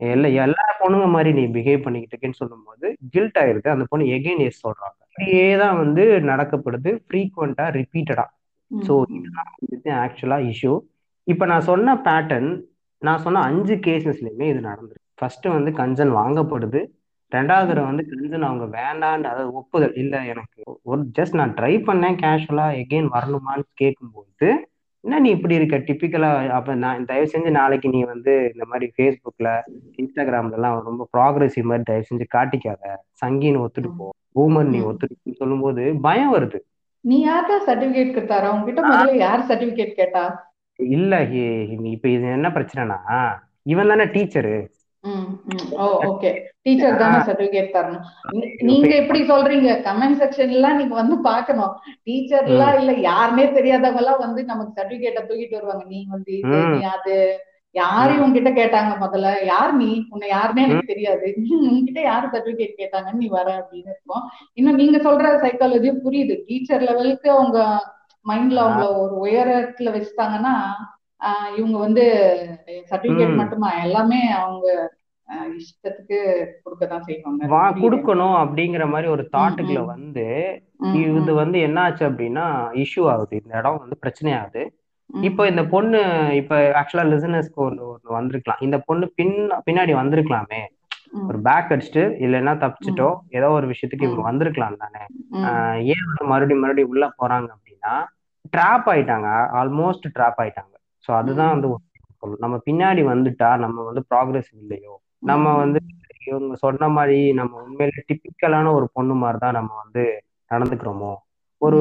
எல்லா 0.00 0.28
எல்லா 0.44 0.64
பொண்ணுங்க 0.80 1.06
மாதிரி 1.16 1.30
நீ 1.38 1.42
பிஹேவ் 1.56 1.84
பண்ணிக்கிட்டு 1.84 2.14
இருக்கேன்னு 2.14 2.40
சொல்லும்போது 2.40 2.86
கில்ட் 3.14 3.38
ஆயிருது. 3.42 3.68
அந்த 3.74 3.84
பொண்ணு 3.90 4.12
எகெயின் 4.16 4.42
எஸ் 4.48 4.64
சொல்றாங்க. 4.66 4.98
இப்படியே 5.10 5.46
தான் 5.56 5.78
வந்து 5.82 6.02
நடக்கப்படுது. 6.30 6.90
ஃப்ரீக்வெண்டா 7.04 7.66
ரிப்பீட்டடா 7.78 8.26
ஸோ 8.70 8.94
இதுதான் 9.16 9.50
வந்துட்டு 9.54 9.90
ஆக்சுவலா 10.02 10.38
இஷ்யூ 10.50 10.72
இப்போ 11.26 11.44
நான் 11.46 11.68
சொன்ன 11.70 11.94
பேட்டர்ன் 12.06 12.50
நான் 13.02 13.22
சொன்ன 13.24 13.42
அஞ்சு 13.48 13.74
கேசஸ்லயுமே 13.86 14.46
இது 14.50 14.60
நடந்திருக்கு. 14.68 15.04
ஃபர்ஸ்ட் 15.18 15.46
வந்து 15.48 15.70
கஞ்சன் 15.72 16.12
வாங்கப்படுது. 16.18 16.80
ரெண்டாவது 17.32 17.68
தடவை 17.68 17.86
வந்து 17.86 18.04
கஞ்சன் 18.10 18.46
அவங்க 18.48 18.66
வேண்டான்னு 18.76 19.28
அதாவது 19.30 19.50
ஒப்புதல். 19.60 19.94
இல்லை 20.02 20.18
எனக்கு 20.32 20.60
ஒரு 20.84 21.00
ஜஸ்ட் 21.18 21.38
நான் 21.40 21.54
ட்ரை 21.58 21.74
பண்ணேன் 21.88 22.18
கேஷுவலா 22.22 22.66
எகெயின் 22.82 23.08
வரணுமான்னு 23.16 23.66
கேட்கும்போது 23.74 24.48
என்ன 25.04 25.18
நீ 25.20 25.28
இப்படி 25.30 25.54
இருக்க? 25.56 25.76
டிப்பிக்கலா 25.88 26.28
அப்ப 26.50 26.74
நான் 26.74 27.04
தயவு 27.04 27.26
செஞ்சு 27.32 27.50
நாளைக்கு 27.52 27.88
நீ 27.88 28.00
வந்து 28.04 28.32
இந்த 28.52 28.64
மாதிரி 28.64 28.86
ஃபேஸ்புக்ல 28.94 29.48
இன்ஸ்டாகிராம்ல 29.98 30.58
எல்லாம் 30.58 30.78
ரொம்ப 30.88 31.02
ப்ராக்ரஸிவ் 31.12 31.68
மாதிரி 31.70 31.84
தயவு 31.84 32.08
செஞ்சு 32.10 32.26
காட்டிக்காத. 32.36 32.82
சங்கின்னு 33.22 33.62
ஒத்துட்டு 33.64 33.90
போ. 33.98 34.06
பூமர் 34.34 34.72
நீ 34.72 34.80
ஒத்துட்டு 34.88 35.36
சொல்லும்போது 35.40 35.82
பயம் 36.00 36.34
வருது. 36.34 36.58
நீ 37.06 37.16
யார்டா 37.22 37.56
சர்டிபிகேட் 37.66 38.14
கொடுத்தாரா? 38.16 38.48
உங்ககிட்ட 38.54 38.82
முதல்ல 38.86 39.14
யார் 39.18 39.48
சர்டிபிகேட் 39.50 39.98
கேட்டா? 40.00 40.24
இல்ல 40.78 41.12
இப்ப 41.94 42.06
இது 42.08 42.26
என்ன 42.38 42.48
பிரச்சனைனா 42.48 42.98
இவன் 43.66 43.88
தானே 43.88 44.06
டீச்சரு. 44.14 44.56
Oh 45.76 45.86
okay. 46.08 46.30
டீச்சர் 46.64 46.98
தானே 47.02 47.18
சர்டிபிகேட் 47.26 47.74
தரணும். 47.74 48.06
நீங்க 48.68 48.90
எப்படி 49.02 49.20
சொல்றீங்க? 49.28 49.70
கமெண்ட் 49.86 50.18
செக்ஷன்ல 50.22 50.70
நீங்க 50.78 50.94
வந்து 50.94 51.16
பாக்கணும் 51.28 51.74
டீச்சர் 52.02 52.48
எல்லாம் 52.52 52.76
இல்ல 52.80 52.92
யாருன்னே 53.08 53.46
தெரியாதவங்க 53.58 54.02
எல்லாம் 54.02 54.22
வந்து 54.24 54.42
நமக்கு 54.44 54.76
சர்டிபிகேட்ட 54.78 55.22
தூக்கிட்டு 55.28 55.58
வருவாங்க. 55.58 55.84
நீ 55.86 56.00
வந்து 56.14 56.36
அது. 56.96 57.16
யாரு 57.78 58.12
உங்ககிட்ட 58.24 58.50
கேட்டாங்க 58.58 58.92
முதல்ல? 59.02 59.30
யார் 59.44 59.72
நீ? 59.80 59.88
உன்னை 60.12 60.26
யாருன்னே 60.34 60.64
எனக்கு 60.66 60.90
தெரியாது. 60.92 61.26
உங்ககிட்ட 61.60 62.00
யாரு 62.10 62.26
சர்டிபிகேட் 62.34 62.80
கேட்டாங்கன்னு 62.80 63.22
நீ 63.22 63.28
வர 63.36 63.48
அப்படின்னு 63.58 63.92
இருக்கும். 63.94 64.24
இன்னும் 64.58 64.80
நீங்க 64.82 64.98
சொல்ற 65.06 65.32
சைக்காலஜி 65.44 65.92
புரியுது. 66.04 66.36
டீச்சர் 66.48 66.86
லெவலுக்கு 66.88 67.30
அவங்க 67.36 67.58
மைண்ட்ல 68.26 68.62
அவங்கள 68.64 68.86
ஒரு 69.02 69.14
உயரத்துல 69.24 69.90
வச்சுட்டாங்கன்னா 69.96 70.54
இவங்க 71.58 71.76
வந்து 71.78 72.04
சர்டிபிகேட் 72.90 73.40
மட்டுமா? 73.40 73.68
எல்லாமே 73.84 74.20
அவங்க 74.40 74.66
இஷ்டத்துக்கு 75.60 76.18
கொடுக்கதான் 76.64 77.06
செய்வாங்க. 77.06 77.46
கொடுக்கணும் 77.84 78.36
அப்படிங்கிற 78.42 78.84
மாதிரி 78.92 79.08
ஒரு 79.14 79.24
தாட்டுக்குள்ள 79.36 79.84
வந்து 79.94 80.26
இது 81.02 81.32
வந்து 81.42 81.58
என்ன 81.68 81.78
ஆச்சு 81.84 82.04
அப்படின்னா 82.10 82.44
இஷ்யூ 82.82 83.04
ஆகுது. 83.12 83.34
இந்த 83.42 83.52
இடம் 83.60 83.80
வந்து 83.84 84.02
பிரச்சனை 84.04 84.32
ஆகுது 84.40 84.64
இப்போ 85.10 85.42
இந்த 85.48 85.62
பொண்ணு 85.66 85.98
இப்ப 86.40 86.54
ஆக்சுவலா 86.80 87.04
லிசனர்ஸ்க்கு 87.10 87.60
ஒன்று 87.64 87.82
ஒன்று 87.88 88.10
வந்திருக்கலாம். 88.12 88.60
இந்த 88.60 88.76
பொண்ணு 88.80 89.06
பின் 89.14 89.36
பின்னாடி 89.66 89.92
வந்திருக்கலாமே. 89.94 90.62
ஒரு 91.26 91.38
பேக் 91.40 91.72
அடிச்சுட்டு 91.72 92.04
இல்லைன்னா 92.24 92.52
தப்பிச்சிட்டோ 92.62 93.08
ஏதோ 93.30 93.48
ஒரு 93.50 93.66
விஷயத்துக்கு 93.66 94.06
இவங்க 94.06 94.22
வந்திருக்கலாம் 94.22 94.80
தானே. 94.82 95.02
ஏன் 95.92 96.06
வந்து 96.08 96.24
மறுபடியும் 96.24 96.62
மறுபடியும் 96.62 96.92
உள்ள 96.94 97.06
போறாங்க 97.20 97.48
அப்படின்னா 97.56 97.92
ட்ராப் 98.52 98.88
ஆயிட்டாங்க. 98.92 99.28
ஆல்மோஸ்ட் 99.60 100.06
ட்ராப் 100.16 100.40
ஆயிட்டாங்க. 100.42 100.74
ஸோ 101.04 101.12
அதுதான் 101.12 101.52
வந்து 101.54 101.68
நம்ம 102.40 102.56
பின்னாடி 102.66 103.02
வந்துட்டா 103.08 103.48
நம்ம 103.56 103.84
வந்து 103.84 104.02
ப்ராக்ரஸ் 104.10 104.50
இல்லையோ? 104.54 104.94
நம்ம 105.22 105.52
வந்து 105.56 105.78
இவங்க 106.26 106.54
சொன்ன 106.56 106.88
மாதிரி 106.88 107.18
நம்ம 107.32 107.52
உண்மையில 107.62 108.02
டிப்பிக்கலான 108.08 108.72
ஒரு 108.72 108.86
பொண்ணு 108.92 109.14
மாதிரி 109.14 109.38
தான் 109.38 109.52
நம்ம 109.52 109.72
வந்து 109.82 110.04
நடந்துக்கிறோமோ? 110.50 111.12
ஒரு 111.62 111.78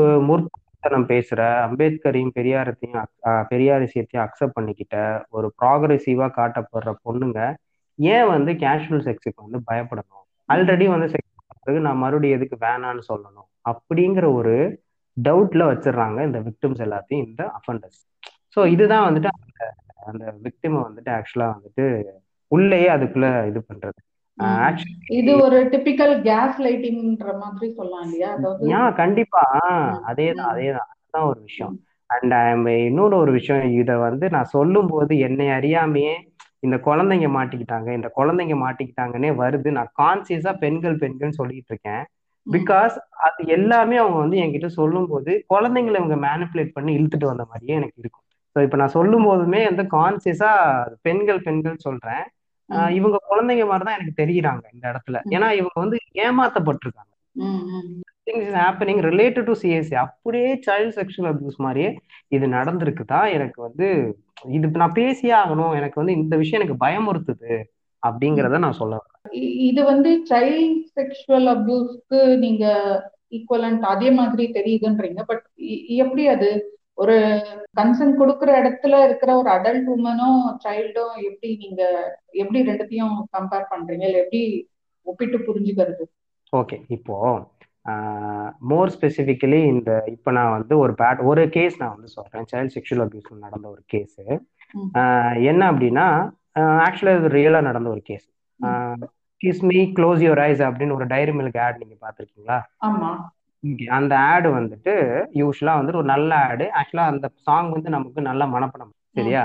நான் 0.86 1.08
பேசுற 1.08 1.40
அம்பேத்கரையும் 1.68 2.34
பெரியாரத்தையும் 2.36 3.06
பெரியார் 3.48 3.80
விஷயத்தையும் 3.80 4.26
அக்செப்ட் 4.26 4.58
பண்ணிக்கிட்ட 4.58 4.98
ஒரு 5.30 5.48
ப்ராக்ரெசிவா 5.62 6.28
காட்டப்படுற 6.40 6.92
பொண்ணுங்க 7.06 7.40
ஏன் 8.00 8.28
வந்து 8.28 8.52
கேஷுவல் 8.64 9.06
செக்ஸுக்கு 9.08 9.46
வந்து 9.46 9.60
பயப்படணும்? 9.72 10.24
ஆல்ரெடி 10.50 10.88
வந்து 10.88 11.08
செக்ஸ் 11.14 11.34
நான் 11.88 11.98
மறுபடியும் 11.98 12.38
எதுக்கு 12.38 12.58
வேணான்னு 12.66 13.04
சொல்லணும்? 13.12 13.48
அப்படிங்கிற 13.72 14.26
ஒரு 14.34 14.56
டவுட்ல 15.18 15.64
வச்சிடுறாங்க 15.72 16.20
இந்த 16.24 16.40
விக்டிம்ஸ் 16.48 16.84
எல்லாத்தையும் 16.86 17.26
இந்த 17.28 17.42
அஃபண்டர்ஸ் 17.60 18.02
ஸோ 18.56 18.62
இதுதான் 18.68 19.06
வந்துட்டு 19.08 19.30
அந்த 19.38 19.64
அந்த 20.10 20.26
விக்டிமை 20.46 20.80
வந்துட்டு 20.88 21.12
ஆக்சுவலா 21.18 21.48
வந்துட்டு 21.56 21.86
உள்ளேயே 22.52 22.90
அதுக்குள்ள 22.96 23.28
இது 23.48 23.60
பண்றது. 23.70 24.00
இது 25.10 25.32
ஒரு 25.42 25.58
டிபிக்கல் 25.64 26.22
கேஸ் 26.22 26.58
லைட்டிங்ன்ற 26.62 27.38
மாதிரி 27.38 27.74
சொல்லலாம் 27.74 28.06
இல்லையா? 28.06 28.92
கண்டிப்பா. 28.94 29.44
அதேதான் 30.08 30.50
அதேதான். 30.54 30.90
அதுதான் 30.94 31.28
ஒரு 31.28 31.40
விஷயம். 31.42 31.76
அண்ட் 32.10 32.34
இன்னொரு 32.68 33.18
ஒரு 33.18 33.32
விஷயம். 33.32 33.72
இத 33.72 33.98
வந்து 33.98 34.30
நான் 34.30 34.44
சொல்லும் 34.44 34.88
போது 34.88 35.18
என்னை 35.18 35.48
அறியாமையே 35.50 36.16
இந்த 36.60 36.78
குழந்தைங்க 36.78 37.28
மாட்டிக்கிட்டாங்க 37.38 37.90
இந்த 37.94 38.12
குழந்தைங்க 38.16 38.56
மாட்டிக்கிட்டாங்கன்னே 38.66 39.32
வருது. 39.44 39.70
நான் 39.70 39.92
கான்சியஸா 40.02 40.54
பெண்கள் 40.58 40.98
பெண்கள் 40.98 41.32
சொல்லிட்டு 41.32 41.72
இருக்கேன். 41.74 42.04
பிகாஸ் 42.52 42.96
அது 43.14 43.48
எல்லாமே 43.48 43.96
அவங்க 43.98 44.18
வந்து 44.18 44.38
என்கிட்ட 44.38 44.66
சொல்லும் 44.66 45.08
போது 45.08 45.46
குழந்தைங்களை 45.54 45.98
இவங்க 46.02 46.18
மேனிப்புலேட் 46.28 46.72
பண்ணி 46.74 46.98
இழுத்துட்டு 46.98 47.26
வந்த 47.26 47.46
மாதிரியே 47.46 47.76
எனக்கு 47.76 48.00
இருக்கும். 48.00 48.24
ஸோ 48.56 48.62
இப்போ 48.62 48.78
நான் 48.78 48.96
சொல்லும் 48.98 49.24
போதுமே 49.24 49.66
வந்து 49.66 49.84
கான்சியஸா 49.84 50.52
பெண்கள் 51.02 51.42
பெண்கள் 51.42 51.78
சொல்றேன். 51.78 52.26
இவங்க 52.98 53.18
குழந்தைங்க 53.30 53.66
மாதிரி 53.72 53.86
தான் 53.88 53.98
எனக்கு 53.98 54.22
தெரியுறாங்க 54.22 54.64
இந்த 54.76 54.86
இடத்துல. 54.92 55.18
ஏன்னா 55.36 55.48
இவங்க 55.60 55.78
வந்து 55.84 55.98
ஏமாத்தப்பட்டிருக்காங்க. 56.26 57.12
Things 58.28 58.54
happening 58.62 59.02
related 59.10 59.48
to 59.50 59.56
CSC 59.62 59.96
அப்படியே 60.04 60.52
சைல்ட் 60.68 60.96
செக்ஷுவல் 61.00 61.32
அபியூஸ் 61.32 61.58
மாதிரியே 61.66 61.90
இது 62.36 62.46
நடந்திருக்கு 62.58 63.04
தான் 63.14 63.28
எனக்கு 63.38 63.60
வந்து 63.68 63.88
இது 64.58 64.84
நான் 64.84 64.98
பேசியே 65.02 65.34
ஆகணும். 65.42 65.74
எனக்கு 65.80 66.00
வந்து 66.02 66.18
இந்த 66.20 66.36
விஷயம் 66.42 66.60
எனக்கு 66.62 66.84
பயமுறுத்துது 66.86 67.54
அப்படிங்கிறத 68.04 68.58
நான் 68.66 68.80
சொல்ல 68.80 69.02
இது 69.70 69.82
வந்து 69.84 70.10
சைல்ட் 70.32 70.82
செக்ஷுவல் 70.98 71.48
அபியூஸ்க்கு 71.54 72.20
நீங்க 72.44 72.66
ஈக்குவலண்ட் 73.38 73.86
அதே 73.94 74.10
மாதிரி 74.20 74.44
தெரியுதுன்றீங்க. 74.58 75.22
பட் 75.30 75.46
எப்படி 76.04 76.26
அது 76.36 76.50
ஒரு 76.98 77.16
கன்சர்ன் 77.80 78.14
கொடுக்குற 78.20 78.50
இடத்துல 78.60 79.00
இருக்கிற 79.08 79.32
ஒரு 79.40 79.50
அடல்ட் 79.56 79.90
உமனும் 79.96 80.42
சைல்டும் 80.66 81.16
எப்படி 81.30 81.50
நீங்க 81.64 81.82
எப்படி 82.42 82.60
ரெண்டுத்தையும் 82.70 83.16
கம்பேர் 83.36 83.72
பண்றீங்க? 83.74 84.06
இல்லை 84.10 84.22
எப்படி 84.24 84.42
ஒப்பிட்டு 85.08 85.40
புரிஞ்சுக்கிறது? 85.48 86.06
ஓகே 86.54 86.78
இப்போ 86.98 87.16
மோர் 88.70 88.92
ஸ்பெசிஃபிக்கலி 88.94 89.60
இந்த 89.74 89.92
இப்போ 90.14 90.30
நான் 90.38 90.56
வந்து 90.58 90.74
ஒரு 90.84 90.94
பேட் 91.02 91.20
ஒரு 91.32 91.42
கேஸ் 91.58 91.76
நான் 91.82 91.96
வந்து 91.96 92.10
சொல்றேன். 92.16 92.48
சைல்ட் 92.52 92.74
செக்ஷுவல் 92.76 93.04
அபியூஸ் 93.06 93.44
நடந்த 93.46 93.68
ஒரு 93.74 93.84
கேஸ் 93.94 94.16
என்ன 95.52 95.62
அப்படின்னா 95.72 96.08
ஆக்சுவலாக 96.86 97.20
இது 97.20 97.30
ரியலாக 97.38 97.68
நடந்த 97.70 97.90
ஒரு 97.96 98.02
case 98.10 98.26
kiss 99.42 99.62
me. 99.70 99.80
Close 99.98 100.22
your 100.26 100.42
eyes 100.48 100.62
அப்படின்னு 100.68 100.98
ஒரு 100.98 101.08
டைரி 101.14 101.34
மில்க் 101.40 101.60
ஆட் 101.66 101.82
நீங்க 101.82 101.96
பாத்திருக்கீங்களா 102.06 102.60
ஆமா. 102.88 103.10
அந்த 103.98 104.14
ஆடு 104.30 104.50
வந்துட்டு 104.58 104.94
யூஸ்வலா 105.40 105.74
வந்துட்டு 105.78 106.02
ஒரு 106.02 106.10
நல்ல 106.14 106.32
ஆடு 106.48 106.66
ஆக்சுவலா 106.80 107.06
அந்த 107.12 107.28
சாங் 107.46 107.70
வந்து 107.72 107.90
நமக்கு 107.90 108.22
நல்ல 108.30 108.44
மனப்படம் 108.48 108.92
சரியா? 109.16 109.42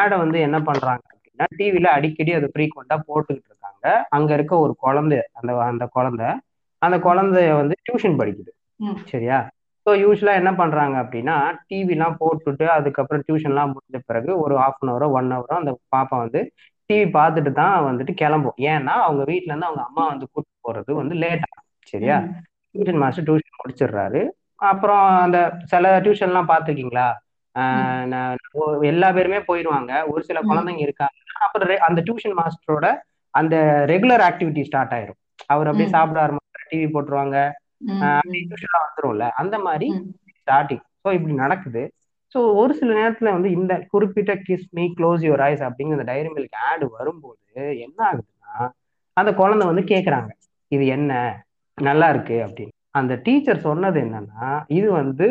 ஆடை 0.00 0.16
வந்து 0.18 0.38
என்ன 0.46 0.58
பண்றாங்க 0.62 1.04
அப்படின்னா 1.08 1.46
டிவில 1.58 1.88
அடிக்கடி 1.96 2.32
அது 2.34 2.48
ஃப்ரீக்வெண்டா 2.52 2.96
போட்டுக்கிட்டு 3.08 3.50
இருக்காங்க. 3.50 3.86
அங்க 4.16 4.30
இருக்க 4.34 4.54
ஒரு 4.58 4.74
குழந்தை 4.78 5.18
அந்த 5.32 5.50
அந்த 5.70 5.86
குழந்தை 5.96 6.28
அந்த 6.82 6.96
குழந்தைய 7.06 7.54
வந்து 7.56 7.74
டியூஷன் 7.86 8.18
படிக்குது 8.20 8.52
சரியா? 9.12 9.38
ஸோ 9.86 9.90
யூஸ்வலா 10.02 10.34
என்ன 10.40 10.50
பண்றாங்க 10.54 10.96
அப்படின்னா 11.02 11.36
டிவிலாம் 11.68 12.18
போட்டுட்டு 12.20 12.66
அதுக்கப்புறம் 12.68 13.24
டியூஷன்லாம் 13.26 13.72
முடிஞ்ச 13.74 13.98
பிறகு 14.06 14.30
ஒரு 14.40 14.54
ஹாஃப் 14.58 14.80
அன் 14.80 14.92
ஹவரோ 14.92 15.08
ஒன் 15.18 15.32
ஹவரோ 15.32 15.54
அந்த 15.58 15.72
பாப்பா 15.94 16.16
வந்து 16.24 16.40
டிவி 16.90 17.06
பார்த்துட்டு 17.16 17.50
தான் 17.52 17.74
வந்துட்டு 17.88 18.12
கிளம்பும். 18.14 18.58
ஏன்னா 18.70 18.94
அவங்க 19.06 19.22
வீட்டுல 19.30 19.52
இருந்து 19.52 19.68
அவங்க 19.68 19.82
அம்மா 19.88 20.04
வந்து 20.06 20.26
கூட்டு 20.32 20.52
போறது 20.62 20.90
வந்து 20.94 21.14
லேட் 21.22 21.44
ஆகும் 21.48 21.66
சரியா? 21.92 22.16
டியூஷன் 22.74 23.00
மாஸ்டர் 23.02 23.26
டியூஷன் 23.28 23.60
முடிச்சிடுறாரு. 23.62 24.20
அப்புறம் 24.70 25.04
அந்த 25.24 25.38
சில 25.72 25.92
டியூஷன்லாம் 26.04 26.50
பார்த்துருக்கீங்களா? 26.50 27.08
எல்லா 28.90 29.08
பேருமே 29.16 29.40
போயிடுவாங்க 29.48 29.92
ஒரு 30.10 30.22
சில 30.28 30.38
குழந்தைங்க 30.50 30.82
இருக்காங்க 30.86 31.16
அப்புறம் 31.46 31.86
அந்த 31.88 32.00
டியூஷன் 32.08 32.36
மாஸ்டரோட 32.40 32.88
அந்த 33.34 33.56
ரெகுலர் 33.92 34.22
ஆக்டிவிட்டி 34.28 34.62
ஸ்டார்ட் 34.68 34.94
ஆயிரும். 34.96 35.18
அவர் 35.52 35.68
அப்படியே 35.70 35.90
சாப்பிட 35.96 36.18
ஆரம்பிச்சு 36.24 36.68
டிவி 36.72 36.86
போட்டுருவாங்க. 36.94 37.36
டியூஷன்லாம் 38.32 38.86
வந்துரும்ல. 38.86 39.26
அந்த 39.42 39.56
மாதிரி 39.66 39.88
ஸ்டார்டிங் 40.40 40.84
ஸோ 41.02 41.08
இப்படி 41.16 41.34
நடக்குது. 41.44 41.82
ஸோ 42.34 42.40
ஒரு 42.60 42.72
சில 42.80 42.90
நேரத்துல 42.98 43.30
வந்து 43.36 43.50
இந்த 43.58 43.72
குறிப்பிட்ட 43.92 44.32
kiss 44.48 44.66
me 44.78 44.84
close 44.98 45.22
your 45.28 45.44
eyes 45.46 45.62
அப்படிங்கிற 45.68 45.96
அந்த 45.98 46.08
டைரி 46.10 46.28
மில்க் 46.34 46.58
ஆடு 46.70 46.86
வரும்போது 46.98 47.64
என்ன 47.86 47.98
ஆகுதுன்னா 48.10 48.52
அந்த 49.16 49.30
குழந்தை 49.40 49.64
வந்து 49.70 49.82
கேட்குறாங்க 49.92 50.30
இது 50.72 50.84
என்ன? 50.96 51.12
நல்லா 51.88 52.08
இருக்கு 52.08 52.36
அப்படின்னு. 52.46 52.74
அந்த 52.90 53.14
டீச்சர் 53.24 53.66
சொன்னது 53.66 53.98
என்னன்னா 54.00 54.46
இது 54.78 54.92
வந்து 54.92 55.26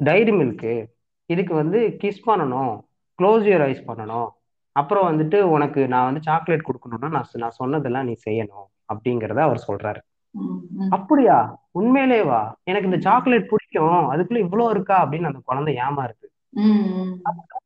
டைரி 0.00 0.32
மில்க்கு 0.32 0.74
இதுக்கு 1.30 1.54
வந்து 1.54 1.78
கிஸ் 2.02 2.22
பண்ணணும் 2.26 2.72
க்ளோஸ் 3.18 3.44
யுவர் 3.48 3.64
ஐஸ் 3.70 3.88
பண்ணணும். 3.88 4.30
அப்புறம் 4.76 5.06
வந்துட்டு 5.10 5.38
உனக்கு 5.54 5.80
நான் 5.88 6.04
வந்து 6.04 6.22
சாக்லேட் 6.22 6.66
கொடுக்கணும்னா 6.68 7.10
நான் 7.16 7.40
நான் 7.44 7.58
சொன்னதெல்லாம் 7.60 8.04
நீ 8.04 8.14
செய்யணும் 8.28 8.68
அப்படிங்கிறத 8.92 9.40
அவர் 9.48 9.66
சொல்றாரு. 9.68 10.00
அப்படியா? 10.90 11.38
உண்மையிலேவா? 11.78 12.40
எனக்கு 12.64 12.88
இந்த 12.90 13.00
சாக்லேட் 13.08 13.48
பிடிக்கும் 13.48 14.04
அதுக்குள்ள 14.12 14.38
இவ்வளவு 14.38 14.70
இருக்கா 14.70 14.96
அப்படின்னு 15.04 15.30
அந்த 15.30 15.40
குழந்தை 15.44 15.74
ஏமாறுது. 15.86 16.26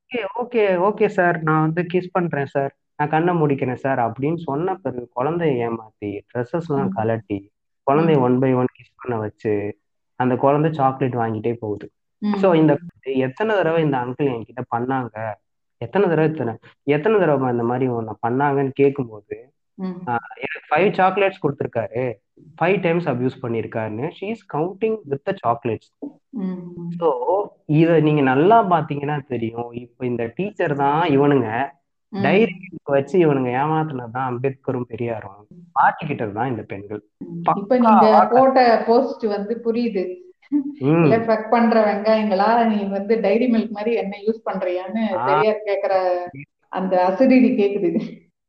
ஓகே 0.03 0.21
ஓகே 0.41 0.65
ஓகே 0.89 1.07
சார் 1.19 1.37
நான் 1.43 1.65
வந்து 1.67 1.83
கிஸ் 1.93 2.13
பண்றேன் 2.13 2.53
சார். 2.55 2.73
நான் 2.97 3.13
கண்ணை 3.15 3.33
முடிக்கிறேன் 3.35 3.83
சார் 3.85 3.99
அப்படின்னு 3.99 4.39
சொன்ன 4.49 4.75
பிறகு 4.75 5.05
குழந்தைய 5.19 5.55
ஏமாத்தி 5.67 6.11
ட்ரெஸ்ஸஸ் 6.31 6.69
எல்லாம். 6.69 6.93
கலட்டி 6.99 7.39
குழந்தைய. 7.87 8.19
ஒன் 8.27 8.39
பை 8.39 8.51
ஒன் 8.61 8.71
கிஸ் 8.77 8.97
பண்ண 8.97 9.17
வச்சு 9.23 9.53
அந்த 10.21 10.35
குழந்தை 10.37 10.71
சாக்லேட் 10.79 11.21
வாங்கிட்டே 11.21 11.53
போகுது. 11.63 11.87
ஸோ 12.23 12.49
இந்த 12.61 12.73
எத்தனை 13.25 13.53
தடவை 13.57 13.81
இந்த 13.87 13.97
அங்கிள் 14.05 14.31
என்கிட்ட 14.35 14.63
பண்ணாங்க 14.75 15.17
எத்தனை 15.81 16.05
தடவை 16.09 16.29
இத்தனை 16.31 16.53
எத்தனை 16.87 17.17
தடவை 17.19 17.51
இந்த 17.55 17.65
மாதிரி 17.65 17.87
ஒன்று 17.97 18.15
பண்ணாங்கன்னு 18.23 18.73
கேட்கும்போது 18.79 19.37
ம். 19.79 19.97
எனக்கு 20.45 20.63
ஃபைவ் 20.69 20.91
சாக்லேட்ஸ் 20.99 21.43
கொடுத்துருக்காரு 21.43 22.05
ஃபைவ் 22.59 22.77
டைம்ஸ் 22.83 23.09
அபியூஸ் 23.13 23.43
பண்ணியிருக்காருன்னு 23.43 24.07
she 24.17 24.27
is 24.35 24.45
counting 24.55 24.97
with 25.11 25.25
the 25.25 25.33
chocolates. 25.43 25.91
So 26.99 27.09
இதை 27.81 27.95
நீங்க 28.01 28.23
நல்லா 28.31 28.59
பார்த்தீங்கன்னா 28.73 29.19
தெரியும் 29.29 29.71
இப்போ 29.83 30.05
இந்த 30.07 30.25
டீச்சர் 30.39 30.75
தான் 30.77 31.03
இவனுங்க. 31.17 31.49
டைரி 32.13 32.55
வச்சு 32.87 33.19
இவனுங்க 33.19 33.51
ஏமாத்துனது 33.57 34.11
தான் 34.11 34.29
அம்பேத்கரும் 34.31 34.89
பெரியாரும். 34.89 35.41
மாட்டிக்கிட்டது 35.77 36.33
தான் 36.33 36.49
இந்த 36.49 36.63
பெண்கள். 36.63 37.03
இப்ப 37.55 37.79
நீங்க 37.79 38.07
போட்ட 38.31 38.61
போஸ்ட் 38.87 39.25
வந்து 39.27 39.55
புரியுது. 39.67 40.05
பண்ற 41.51 41.77
வெங்காயங்களா 41.87 42.49
நீ 42.69 42.85
வந்து 42.89 43.21
டைரி 43.21 43.47
மில்க் 43.47 43.71
மாதிரி 43.71 43.95
என்ன 43.95 44.15
யூஸ் 44.27 44.47
பண்றியான்னு. 44.47 45.05
பெரியார் 45.27 45.67
கேக்குற 45.67 45.95
அந்த 46.73 46.95
அசிடிட்டி 47.09 47.51
கேக்குது. 47.55 47.91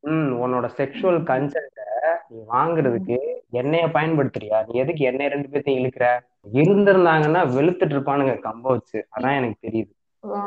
ம். 0.03 0.31
உன்னோட 0.43 0.65
செக்ஷுவல் 0.77 1.19
கன்சென்ட்டை 1.23 1.85
நீ 2.31 2.37
வாங்குறதுக்கு 2.49 3.17
எண்ணெய 3.53 3.85
பயன்படுத்துறியா? 3.91 4.57
நீ 4.67 4.79
எதுக்கு 4.79 5.03
எண்ணெய் 5.05 5.27
ரெண்டு 5.27 5.47
பேர்த்தையும் 5.47 5.79
இழுக்கிற? 5.81 6.07
இருந்திருந்தாங்கன்னா 6.53 7.41
வெளுத்துட்டு 7.55 7.95
இருப்பானுங்க 7.95 8.35
கம்ப 8.41 8.65
வச்சு 8.67 8.99
அதான் 9.15 9.35
எனக்கு 9.35 9.57
தெரியுது. 9.67 9.91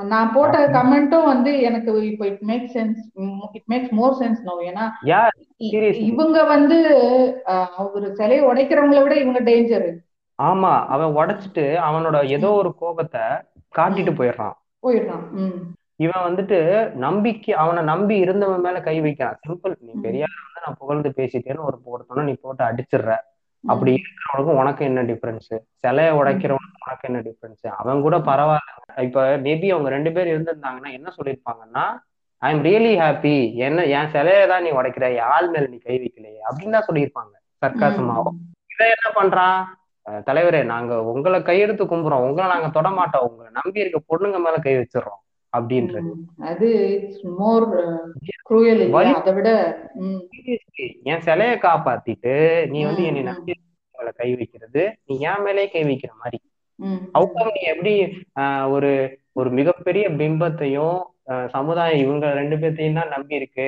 நான் 0.05 0.33
போட்ட 0.33 0.57
கமெண்ட்டும் 0.69 1.25
வந்து 1.25 1.51
எனக்கு 1.61 1.91
இப்போ 2.07 2.25
it 2.27 2.43
make 2.43 2.67
sense 2.75 3.01
it 3.53 3.69
makes 3.73 3.91
more 3.91 4.17
sense 4.21 4.41
no 4.43 4.55
ஏன்னா. 4.71 4.87
இவங்க 6.11 6.39
வந்து 6.45 6.79
ஒரு 7.95 8.09
சிலையை 8.15 8.43
உடைக்கிறவங்கள 8.47 9.03
விட 9.03 9.17
இவங்க 9.17 9.41
டேஞ்சர் 9.41 9.89
ஆமா 10.39 10.73
அவன் 10.87 11.15
உடைச்சிட்டு 11.17 11.65
அவனோட 11.89 12.19
ஏதோ 12.29 12.51
ஒரு 12.53 12.71
கோபத்தை 12.75 13.25
காட்டிட்டு 13.75 14.13
போயிடுறான். 14.19 14.57
போயிடுறான். 14.83 15.25
இவன் 15.97 16.25
வந்துட்டு 16.29 16.59
நம்பிக்கை 16.97 17.53
அவனை 17.55 17.83
நம்பி 17.83 18.15
இருந்தவன் 18.17 18.61
மேல 18.61 18.79
கை 18.81 19.01
வைக்கிறான். 19.01 19.39
சிம்பிள் 19.47 19.75
நீ. 19.81 19.93
பெரியார் 20.07 20.39
வந்து 20.45 20.63
நான் 20.67 20.79
புகழ்ந்து 20.79 21.11
பேசிட்டேன்னு 21.17 21.67
ஒரு 21.69 21.79
ஒருத்தனை 21.85 22.25
நீ 22.25 22.35
போட்டு 22.43 22.65
அடிச்சிடுற. 22.65 23.11
அப்படி 23.66 23.92
இருக்கிறவனுக்கும் 23.92 24.61
உனக்கு 24.62 24.85
என்ன 24.85 25.03
டிஃபரன்ஸ் 25.03 25.51
சிலைய 25.83 26.11
உடைக்கிறவனுக்கு 26.20 26.85
உனக்கு 26.87 27.09
என்ன 27.11 27.20
டிஃபரன்ஸ் 27.20 27.66
அவன் 27.70 28.01
கூட 28.01 28.18
பரவாயில்ல. 28.18 29.03
இப்ப 29.03 29.37
மேபி 29.37 29.68
அவங்க 29.70 29.88
ரெண்டு 29.88 30.12
பேர் 30.12 30.31
இருந்திருந்தாங்கன்னா 30.33 30.92
என்ன 30.92 31.12
சொல்லியிருப்பாங்கன்னா 31.16 31.85
ஐ 32.38 32.53
எம் 32.55 32.64
ரியலி 32.64 32.92
ஹாப்பி 33.03 33.55
என்ன 33.55 33.85
என் 33.85 34.09
சிலையை 34.09 34.46
தான் 34.46 34.62
நீ 34.62 34.70
உடைக்கிற. 34.70 35.20
ஆள் 35.20 35.51
மேல 35.51 35.66
நீ 35.66 35.77
கை 35.77 35.96
வைக்கலையே. 35.99 36.38
அப்படின்னு 36.51 36.70
தான் 36.70 36.88
சொல்லியிருப்பாங்க. 36.88 37.35
சர்க்காசமாவும். 37.64 38.38
இவன் 38.75 38.94
என்ன 38.94 39.09
பண்றான்? 39.14 39.64
தலைவரே 40.27 40.64
நாங்க 40.64 41.05
உங்களை 41.05 41.40
கையெடுத்து 41.40 41.85
கும்புறோம். 41.85 42.27
உங்களை 42.29 42.51
நாங்க 42.51 42.68
தொட 42.68 42.90
மாட்டோம். 42.90 43.29
உங்களை 43.31 43.53
நம்பி 43.53 43.81
இருக்க 43.81 43.99
பொண்ணுங்க 44.09 44.38
மேல 44.38 44.57
கை 44.57 44.77
வச்சிடுறோம். 44.77 45.23
அப்படின்றது. 45.53 46.11
அது 46.51 46.69
மோர் 47.39 47.67
குரூயல் 48.49 48.83
அதை 49.13 49.33
விட 49.39 49.51
Seriously, 50.33 50.87
என் 51.11 51.25
சிலைய 51.27 51.55
காப்பாத்திட்டு 51.65 52.35
நீ 52.73 52.79
வந்து 52.89 53.03
என்னை. 53.11 53.23
நம்பி 53.31 53.55
கை 54.21 54.29
வைக்கிறது 54.35 54.83
நீ 55.07 55.15
என் 55.31 55.43
மேலே 55.47 55.65
கை 55.73 55.83
வைக்கிற 55.85 56.13
மாதிரி. 56.21 56.39
அவுட்கம் 57.17 57.55
நீ 57.57 57.63
எப்படி 57.73 57.95
ஒரு 58.75 58.91
ஒரு 59.33 59.49
மிகப்பெரிய 59.59 60.05
பிம்பத்தையும் 60.21 60.99
சமுதாயம் 61.55 62.03
இவங்க 62.05 62.27
ரெண்டு 62.39 62.57
பேர்த்தையும் 62.61 62.99
தான் 63.01 63.13
நம்பி 63.15 63.41
இருக்கு 63.41 63.67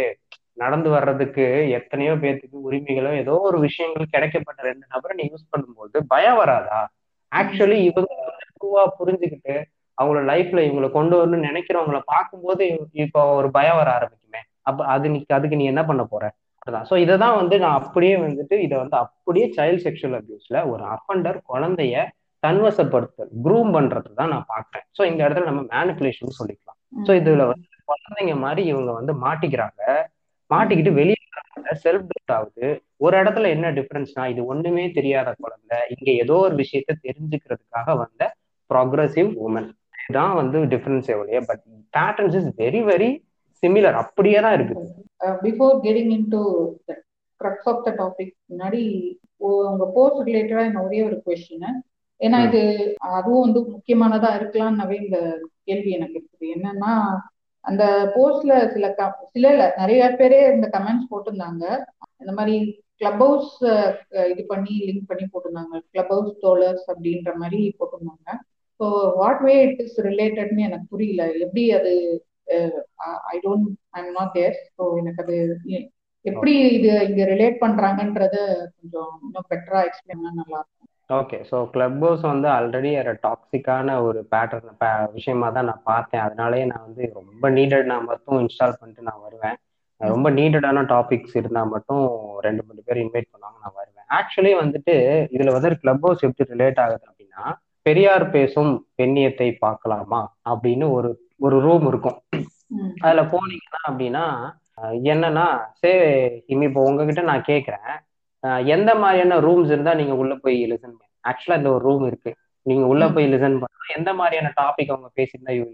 நடந்து 0.57 0.88
வர்றதுக்கு 0.90 1.45
எத்தனையோ 1.79 2.14
பேர்த்துக்கு 2.23 2.64
உரிமைகளோ 2.68 3.12
ஏதோ 3.21 3.35
ஒரு 3.49 3.59
விஷயங்கள் 3.61 4.12
கிடைக்கப்பட்ட 4.14 4.61
ரெண்டு 4.71 4.85
நபரை 4.88 5.14
நீ 5.21 5.25
யூஸ் 5.31 5.51
பண்ணும்போது 5.53 5.99
பயம் 6.09 6.40
வராதா? 6.40 6.81
ஆக்சுவலி 7.33 7.79
இவங்க 7.90 8.11
வந்து 8.23 8.66
புரிஞ்சுக்கிட்டு 8.99 9.55
அவங்களோட 9.98 10.24
லைஃப்ல 10.33 10.61
இவங்களை 10.66 10.88
கொண்டு 10.98 11.14
வரணும்னு 11.18 11.48
நினைக்கிறவங்கள 11.50 11.98
பார்க்கும்போது 12.12 12.64
இப்போ 13.05 13.22
ஒரு 13.38 13.48
பயம் 13.57 13.78
வர 13.81 13.88
ஆரம்பிக்குமே. 13.98 14.40
அப்ப 14.68 14.87
அது 14.94 15.07
நீ 15.14 15.18
அதுக்கு 15.38 15.59
நீ 15.61 15.66
என்ன 15.72 15.83
பண்ண 15.90 16.02
போற? 16.12 16.24
அதுதான் 16.62 16.87
ஸோ 16.90 16.96
இதை 17.05 17.14
தான் 17.24 17.37
வந்து 17.40 17.57
நான் 17.62 17.78
அப்படியே 17.81 18.16
வந்துட்டு 18.24 18.57
இதை 18.66 18.76
வந்து 18.83 18.96
அப்படியே 19.05 19.46
சைல்ட் 19.57 19.83
செக்ஷுவல் 19.87 20.16
அபியூஸ்ல 20.18 20.59
ஒரு 20.72 20.83
அஃபண்டர் 20.94 21.38
குழந்தைய 21.52 22.05
தன்வசப்படுத்தல் 22.42 23.33
க்ரூம் 23.44 23.70
பண்றது 23.76 24.11
தான் 24.20 24.33
நான் 24.35 24.48
பார்க்குறேன். 24.55 24.87
ஸோ 24.98 25.02
இந்த 25.11 25.20
இடத்துல 25.26 25.48
நம்ம 25.50 25.62
மேனிப்புலேஷன் 25.74 26.38
சொல்லிக்கலாம். 26.40 26.78
ஸோ 27.07 27.12
இதுல 27.20 27.44
வந்து 27.52 27.68
குழந்தைங்க 27.90 28.35
மாதிரி 28.44 28.62
இவங்க 28.72 28.90
வந்து 28.98 29.12
மாட்டிக்கிறாங்க. 29.24 29.83
மாட்டிக்கிட்டு 30.50 30.92
வெளியே 31.00 31.18
செல்ஃப் 31.85 32.09
டவுட் 32.11 32.33
ஆகுது. 32.37 32.66
ஒரு 32.96 33.14
இடத்துல 33.22 33.48
என்ன 33.57 33.66
டிஃபரன்ஸ்னா 33.78 34.24
இது 34.33 34.40
ஒண்ணுமே 34.52 34.85
தெரியாத 34.98 35.28
குழந்தை. 35.44 35.78
இங்க 35.94 36.09
ஏதோ 36.24 36.37
ஒரு 36.46 36.55
விஷயத்த 36.62 36.96
தெரிஞ்சுக்கிறதுக்காக 37.07 37.96
வந்த 38.02 38.22
ப்ராக்ரஸிவ் 38.70 39.31
உமன் 39.46 39.70
இதுதான் 40.09 40.35
வந்து 40.35 40.77
டிஃபரன்ஸ் 40.77 41.07
எவ்வளோ 41.07 41.41
but 41.47 41.62
patterns 41.97 42.37
is 42.37 42.55
very 42.57 42.81
very 42.91 43.23
similar 43.67 43.93
அப்படியே 43.93 44.41
தான் 44.41 44.61
இருக்குது. 44.61 44.87
Before 45.21 45.79
getting 45.83 46.11
in 46.11 46.29
to 46.29 46.73
crux 47.45 47.69
of 47.69 47.85
the 47.85 47.91
topic 47.91 48.31
முன்னாடி 48.49 49.15
உங்க 49.37 49.91
போஸ்ட் 49.95 50.29
ரிலேட்டடா 50.29 50.65
என்ன 50.65 50.83
ஒரே 50.83 51.03
ஒரு 51.03 51.23
கொஸ்டின் 51.27 51.67
ஏன்னா. 52.21 52.47
இது 52.47 52.95
அதுவும் 52.99 53.41
வந்து 53.41 53.61
முக்கியமானதா 53.61 54.29
இருக்கலாம்னாவே 54.29 55.03
இந்த 55.03 55.41
கேள்வி 55.65 55.91
எனக்கு 55.91 56.29
இருக்குது. 56.31 56.45
என்னன்னா 56.45 57.17
அந்த 57.61 58.12
போஸ்ட்ல 58.17 58.69
சில 58.69 58.95
க- 58.95 59.29
சில 59.31 59.51
இல்ல 59.51 59.75
நிறைய 59.77 60.15
பேரே 60.19 60.53
இந்த 60.55 60.71
கமெண்ட்ஸ் 60.73 61.12
போட்டிருந்தாங்க. 61.12 61.79
இந்த 62.19 62.33
மாதிரி 62.33 62.85
கிளப் 62.95 63.19
ஹவுஸ் 63.19 63.62
இது 64.31 64.45
பண்ணி 64.47 64.81
லிங்க் 64.87 65.07
பண்ணி 65.07 65.25
போட்டிருந்தாங்க. 65.25 65.81
கிளப் 65.91 66.09
ஹவுஸ் 66.09 66.38
தோழர்ஸ் 66.41 66.91
அப்படின்ற 66.91 67.35
மாதிரி 67.35 67.77
போட்டிருந்தாங்க. 67.81 68.31
So 68.80 68.87
what 69.20 69.42
way 69.48 69.54
it 69.66 69.80
is 69.85 69.98
ரிலேட்டட்னு 70.08 70.66
எனக்கு 70.68 70.87
புரியல. 70.94 71.24
எப்படி 71.46 71.64
அது 71.78 71.92
I 73.32 73.37
don't 73.44 73.66
I 73.96 74.00
am 74.04 74.14
not 74.18 74.32
there 74.38 74.56
so 74.76 74.85
எனக்கு 75.00 75.22
அது 75.24 75.37
எப்படி 76.24 76.52
இது 76.76 76.90
இங்க 77.08 77.22
ரிலேட் 77.32 77.56
பண்றாங்கன்றத 77.62 78.37
கொஞ்சம் 78.76 79.12
இன்னும் 79.26 79.48
பெட்டரா 79.52 79.80
எக்ஸ்பிளைன் 79.87 80.22
நல்லா 80.40 80.58
இருக்கும். 80.61 80.88
ஓகே 81.11 81.38
ஸோ 81.48 81.56
கிளப் 81.72 81.96
ஹவுஸ் 82.04 82.22
வந்து 82.30 82.48
ஆல்ரெடி 82.56 82.90
ஒரு 83.00 83.12
டாக்ஸிக்கான 83.24 83.96
ஒரு 84.08 84.20
பேட்டர்ன் 84.32 84.76
விஷயமா 85.16 85.48
தான் 85.56 85.68
நான் 85.70 85.88
பார்த்தேன். 85.92 86.22
அதனாலேயே 86.26 86.66
நான் 86.72 86.87
வந்து 86.88 87.02
ரொம்ப 87.18 87.50
நீடட் 87.58 87.90
நான் 87.92 88.08
மட்டும் 88.12 88.38
இன்ஸ்டால் 88.44 88.78
பண்ணிட்டு 88.78 89.08
நான் 89.08 89.24
வருவேன். 89.26 89.58
ரொம்ப 90.00 90.28
நீடடான 90.38 90.85
டாபிக்ஸ் 90.92 91.35
இருந்தால் 91.40 91.72
மட்டும் 91.74 92.04
ரெண்டு 92.46 92.62
மூணு 92.66 92.80
பேர் 92.87 93.02
இன்வைட் 93.02 93.28
பண்ணுவாங்க 93.32 93.58
நான் 93.64 93.76
வருவேன். 93.80 94.06
ஆக்சுவலி 94.18 94.52
வந்துட்டு 94.62 94.94
இதுல 95.37 95.52
வந்து 95.56 95.80
கிளப் 95.82 96.04
ஹவுஸ் 96.06 96.24
எப்படி 96.28 96.52
ரிலேட் 96.54 96.80
ஆகுது 96.85 97.04
அப்படின்னா 97.11 97.44
பெரியார் 97.87 98.25
பேசும் 98.31 98.73
பெண்ணியத்தை 98.99 99.49
பார்க்கலாமா? 99.59 100.21
அப்படின்னு 100.51 100.87
ஒரு 100.90 101.11
ஒரு 101.40 101.57
ரூம் 101.61 101.87
இருக்கும். 101.87 102.18
அதுல 103.01 103.23
போனீங்கன்னா 103.33 103.81
அப்படின்னா 103.88 104.25
என்னன்னா 105.07 105.47
சே 105.81 105.90
இனி 106.47 106.64
இப்போ 106.64 106.83
உங்ககிட்ட 106.83 107.23
நான் 107.23 107.49
கேட்குறேன் 107.49 107.90
எந்த 108.68 108.90
மாதிரியான 108.95 109.38
ரூம்ஸ் 109.40 109.73
இருந்தா 109.73 109.92
நீங்க 109.95 110.14
உள்ள 110.16 110.35
போய் 110.37 110.57
லிசன் 110.66 110.92
பண்ண. 110.92 111.11
ஆக்சுவலா 111.25 111.59
இந்த 111.59 111.71
ஒரு 111.73 111.83
ரூம் 111.85 112.07
இருக்கு. 112.07 112.31
நீங்க 112.66 112.85
உள்ள 112.87 113.05
போய் 113.09 113.27
லிசன் 113.29 113.59
பண்ணா 113.61 113.68
எந்த 113.97 114.11
மாதிரியான 114.14 114.53
டாபிக் 114.57 114.92
அவங்க 114.92 115.11
பேசியிருந்தா 115.16 115.55
you 115.57 115.64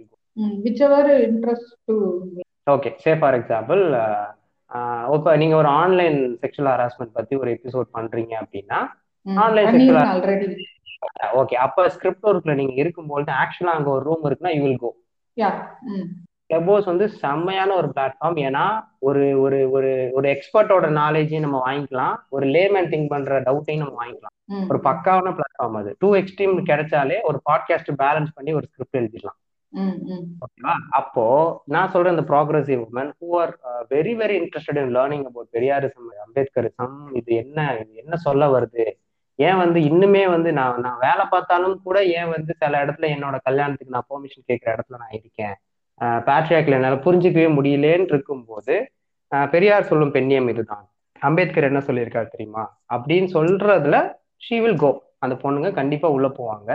okay 2.67 2.91
say 2.97 3.13
for 3.17 3.37
example 3.39 3.83
இப்போ 5.15 5.31
நீங்க 5.37 5.55
ஒரு 5.57 5.69
ஆன்லைன் 5.79 6.19
செக்ஷுவல் 6.43 6.71
ஹராஸ்மெண்ட் 6.73 7.13
பத்தி 7.13 7.37
ஒரு 7.37 7.51
எபிசோட் 7.57 7.89
பண்றீங்க 7.95 8.35
அப்படின்னா 8.43 8.81
sexual- 9.71 10.09
ஆல்ரெடி 10.15 10.65
ஓகே 11.41 11.55
அப்ப 11.57 11.89
ஸ்கிரிப்ட் 11.89 12.27
ஒர்க்ல 12.27 12.55
நீங்க 12.55 12.73
இருக்கும்போது 12.75 13.31
ஆக்சுவலா 13.43 13.75
அங்க 13.75 13.91
ஒரு 13.91 14.05
ரூம் 14.05 14.25
இருக்குன்னா 14.29 14.55
யூ 14.55 14.63
வில் 14.63 14.79
கோ 14.79 14.91
கிளப்ஹவுஸ் 16.51 16.85
வந்து 16.85 17.09
செம்மையான 17.23 17.71
ஒரு 17.75 17.89
பிளாட்ஃபார்ம் 17.89 18.39
ஏன்னா 18.39 18.63
ஒரு 18.99 19.41
ஒரு 19.41 19.71
ஒரு 19.71 19.91
ஒரு 20.13 20.27
எக்ஸ்பர்ட்டோட 20.29 20.87
நாலேஜையும் 21.01 21.41
நம்ம 21.41 21.59
வாங்கிக்கலாம். 21.67 22.15
ஒரு 22.29 22.47
லேமேன் 22.47 22.89
திங்க் 22.93 23.09
பண்ற 23.09 23.41
டவுட்டையும் 23.41 23.77
நம்ம 23.77 23.97
வாங்கிக்கலாம். 24.03 24.35
ம் 24.53 24.65
ஒரு 24.71 24.79
பக்காவான 24.79 25.33
பிளாட்ஃபார்ம் 25.37 25.77
அது. 25.77 25.91
டூ 25.99 26.17
எக்ஸ்ட்ரீம் 26.17 26.55
கிடைச்சாலே 26.65 27.19
ஒரு 27.23 27.41
பாட்காஸ்ட் 27.51 27.91
பேலன்ஸ் 27.99 28.35
பண்ணி 28.35 28.55
ஒரு 28.55 28.67
ஸ்கிரிப்ட் 28.67 28.99
எழுதிடலாம். 29.01 29.39
ஓகேவா 30.45 30.75
அப்போ 30.91 31.25
நான் 31.67 31.91
சொல்ற 31.93 32.11
இந்த 32.11 32.25
progressive 32.31 32.85
woman 32.87 33.11
who 33.21 33.29
are 33.41 33.53
very 33.91 34.15
very 34.23 34.37
interested 34.43 34.81
in 34.83 34.95
learning 34.97 35.27
about 35.27 35.51
Periyarism 35.53 36.09
Ambedkarism 36.27 36.97
இது 37.13 37.35
என்ன 37.35 37.59
இது 37.81 37.95
என்ன 37.95 38.17
சொல்ல 38.17 38.47
வருது? 38.49 38.87
ஏன் 39.41 39.57
வந்து 39.57 39.81
இன்னுமே 39.81 40.31
வந்து 40.31 40.53
நான் 40.53 40.81
நான் 40.81 40.99
வேலை 41.01 41.25
பார்த்தாலும் 41.31 41.81
கூட 41.83 42.05
ஏன் 42.05 42.29
வந்து 42.29 42.55
சில 42.59 42.85
இடத்துல 42.85 43.07
என்னோட 43.15 43.37
கல்யாணத்துக்கு 43.43 43.95
நான் 43.95 44.07
பெர்மிஷன் 44.11 44.49
கேட்குற 44.49 44.71
இடத்துல 44.71 44.97
நான் 45.03 45.17
இருக்கேன். 45.19 45.55
பேட்ரியாக்கில் 46.29 46.77
என்னால் 46.79 47.03
புரிஞ்சிக்கவே 47.07 47.47
முடியலேன்னு 47.59 48.09
இருக்கும்போது 48.13 48.75
பெரியார் 49.51 49.85
சொல்லும் 49.85 50.15
பெண்ணியம் 50.15 50.49
இதுதான். 50.49 50.85
அம்பேத்கர் 51.21 51.65
என்ன 51.65 51.79
சொல்லியிருக்காரு 51.79 52.29
தெரியுமா? 52.35 52.65
அப்படின்னு 52.95 53.29
சொல்றதுல 53.37 53.97
ஷீ 54.47 54.57
வில் 54.63 54.77
கோ 54.77 54.91
அந்த 55.19 55.35
பொண்ணுங்க 55.43 55.71
கண்டிப்பா 55.73 56.09
உள்ள 56.09 56.29
போவாங்க. 56.29 56.71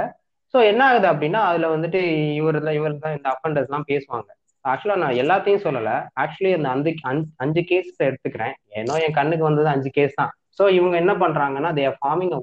ஸோ 0.54 0.64
என்ன 0.64 0.82
ஆகுது 0.88 1.08
அப்படின்னா 1.12 1.42
அதுல 1.52 1.68
வந்துட்டு 1.78 2.02
இவர் 2.34 2.64
தான் 2.64 2.74
இவர் 2.74 2.98
தான் 3.00 3.16
இந்த 3.16 3.30
அஃபண்டர்ஸ் 3.34 3.70
எல்லாம் 3.70 3.86
பேசுவாங்க. 3.88 4.30
ஆக்சுவலா 4.68 4.96
நான் 4.96 5.20
எல்லாத்தையும் 5.24 5.64
சொல்லல. 5.68 5.92
ஆக்சுவலி 6.20 6.52
அந்த 6.56 6.70
அஞ்சு 6.70 6.96
அஞ்சு- 7.10 7.32
அஞ்சு 7.36 7.64
கேஸ் 7.64 8.04
எடுத்துக்கிறேன். 8.04 8.54
ஏன்னோ 8.76 8.96
என் 9.06 9.14
கண்ணுக்கு 9.14 9.44
வந்தது 9.44 9.68
அஞ்சு 9.68 9.90
கேஸ் 9.90 10.14
தான். 10.14 10.34
ஸோ 10.60 10.64
இவங்க 10.70 10.96
என்ன 10.98 11.14
பண்றாங்கன்னா 11.20 11.70
தே 11.74 11.86
ஃபார்மிங் 11.98 12.34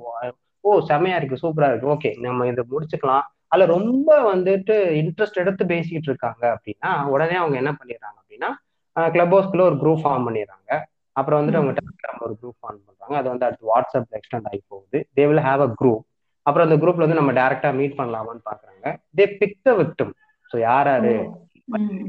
ஓ 0.65 0.71
செமையா 0.89 1.19
இருக்கு 1.19 1.43
சூப்பரா 1.43 1.69
இருக்கு. 1.71 1.93
ஓகே 1.93 2.11
நம்ம 2.25 2.47
இதை 2.47 2.63
முடிச்சுக்கலாம். 2.71 3.23
அதுல 3.49 3.67
ரொம்ப 3.75 4.09
வந்துட்டு 4.27 4.75
இன்ட்ரெஸ்ட் 5.01 5.41
எடுத்து 5.43 5.63
பேசிக்கிட்டு 5.67 6.11
இருக்காங்க 6.11 6.43
அப்படின்னா 6.55 6.91
உடனே 7.15 7.37
அவங்க 7.37 7.57
என்ன 7.57 7.73
பண்ணிடுறாங்க 7.79 8.19
அப்படின்னா 8.21 8.51
கிளப் 8.97 9.33
ஹவுஸ்க்குள்ள 9.35 9.65
ஒரு 9.65 9.77
குரூப் 9.83 10.03
ஃபார்ம் 10.03 10.27
பண்ணிடுறாங்க. 10.29 10.71
அப்புறம் 11.17 11.39
வந்துட்டு 11.41 11.61
அவங்க 11.61 11.75
டெலிகிராம் 11.79 12.25
ஒரு 12.27 12.35
குரூப் 12.41 12.59
ஃபார்ம் 12.61 12.81
பண்றாங்க. 12.87 13.15
அது 13.21 13.29
வந்து 13.33 13.47
அடுத்து 13.47 13.71
வாட்ஸ்அப்ல 13.71 14.19
எக்ஸ்டெண்ட் 14.21 14.49
ஆகி 14.51 14.61
போகுது. 14.69 14.99
They 15.17 15.25
will 15.31 15.45
have 15.49 15.63
a 15.63 15.71
group 15.81 16.05
அப்புறம் 16.47 16.67
அந்த 16.67 16.77
குரூப்ல 16.83 17.05
வந்து 17.07 17.19
நம்ம 17.19 17.33
டேரக்டா 17.39 17.71
மீட் 17.79 17.99
பண்ணலாமான்னு 17.99 18.43
பாக்குறாங்க. 18.47 18.85
They 19.17 19.25
pick 19.41 19.59
the 19.63 19.73
victim 19.81 20.13
so 20.51 20.59
யார் 20.63 20.89
யாரு? 20.89 21.15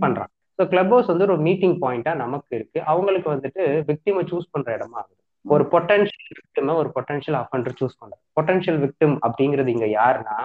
பண்றாங்க. 0.04 0.30
ஸோ 0.60 0.68
கிளப் 0.72 0.92
ஹவுஸ் 0.94 1.12
வந்து 1.12 1.28
ஒரு 1.28 1.44
மீட்டிங் 1.48 1.76
பாயிண்டா 1.82 2.12
நமக்கு 2.22 2.52
இருக்கு. 2.58 2.80
அவங்களுக்கு 2.92 3.30
வந்துட்டு 3.34 3.62
விக்டிமை 3.90 4.24
சூஸ் 4.32 4.52
பண்ற 4.52 4.70
இடமா 4.78 4.98
ஆகுது. 5.02 5.21
ஒரு 5.46 5.64
பொட்டன்ஷியல் 5.74 6.40
விக்டிமை 6.40 6.74
ஒரு 6.76 6.90
பொட்டன்ஷியல் 6.96 7.38
அஃபண்டர் 7.42 7.78
சூஸ் 7.80 8.00
பண்றது 8.02 8.22
பொட்டன்ஷியல் 8.40 8.80
விக்டிம் 8.84 9.16
அப்படிங்கிறது 9.28 9.68
இங்க 9.68 9.88
யாருன்னா 10.00 10.38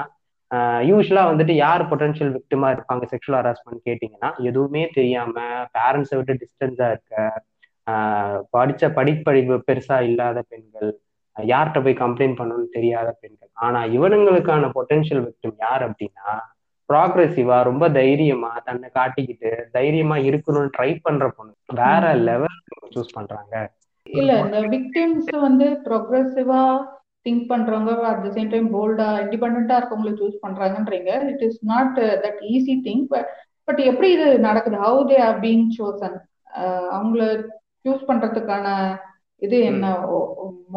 யூஸ்வலா 0.91 1.23
வந்துட்டு 1.31 1.55
யார் 1.65 1.83
பொட்டன்ஷியல் 1.89 2.33
விக்டிமா 2.35 2.69
இருப்பாங்க? 2.75 3.05
செக்ஷுவல் 3.13 3.39
ஹராஸ்மெண்ட் 3.41 3.87
கேட்டீங்கன்னா 3.89 4.31
எதுவுமே 4.49 4.83
தெரியாம 4.95 5.43
பேரண்ட்ஸை 5.77 6.17
விட்டு 6.19 6.35
டிஸ்டன்ஸா 6.43 6.89
இருக்க 6.91 7.15
படிச்ச 8.57 8.89
படிப்பறிவு 8.99 9.57
பெருசா 9.67 9.97
இல்லாத 10.01 10.39
பெண்கள் 10.49 10.91
யார்கிட்ட 11.37 11.79
போய் 11.83 12.03
கம்ப்ளைண்ட் 12.03 12.39
பண்ணணும்னு 12.39 12.69
தெரியாத 12.69 13.09
பெண்கள். 13.23 13.51
ஆனா 13.67 13.81
இவனுங்களுக்கான 13.97 14.71
பொட்டன்ஷியல் 14.73 15.25
விக்டிம் 15.27 15.57
யார் 15.59 15.83
அப்படின்னா 15.89 16.29
ப்ராக்ரெசிவா 16.89 17.57
ரொம்ப 17.63 17.85
தைரியமா 17.91 18.51
தன்னை 18.65 18.89
காட்டிக்கிட்டு 18.95 19.51
தைரியமா 19.71 20.17
இருக்கணும்னு 20.29 20.75
ட்ரை 20.79 20.91
பண்ற 21.03 21.29
பொண்ணு 21.29 21.53
வேற 21.83 22.15
லெவல் 22.29 22.59
சூஸ் 22.95 23.13
பண்றாங்க. 23.13 23.55
இல்ல 24.07 24.33
இந்த 24.45 24.59
விக்டிம்ஸ் 24.75 25.31
வந்து 25.47 25.67
ப்ரோக்ரஸிவா 25.87 26.63
திங்க் 27.27 27.45
பண்றவங்க 27.53 27.93
அட் 28.11 28.23
த 28.27 28.29
சேம் 28.37 28.53
டைம் 28.53 28.69
போல்டா 28.77 29.09
இண்டிபெண்டா 29.23 29.77
இருக்கவங்களை 29.79 30.13
choose 30.21 30.43
பண்றாங்கன்றீங்க. 30.45 31.11
It 31.33 31.45
is 31.49 31.61
not 31.73 31.97
that 32.25 32.41
easy 32.53 32.77
thing 32.87 33.05
but 33.69 33.81
எப்படி 33.91 34.09
இது 34.17 34.27
நடக்குது? 34.49 34.77
How 34.87 35.01
they 35.11 35.19
are 35.29 35.39
being 35.47 35.67
chosen 35.79 36.17
அவங்கள 36.97 37.23
சூஸ் 37.85 38.07
பண்றதுக்கான 38.11 38.67
இது 39.43 39.57
என்ன? 39.71 39.87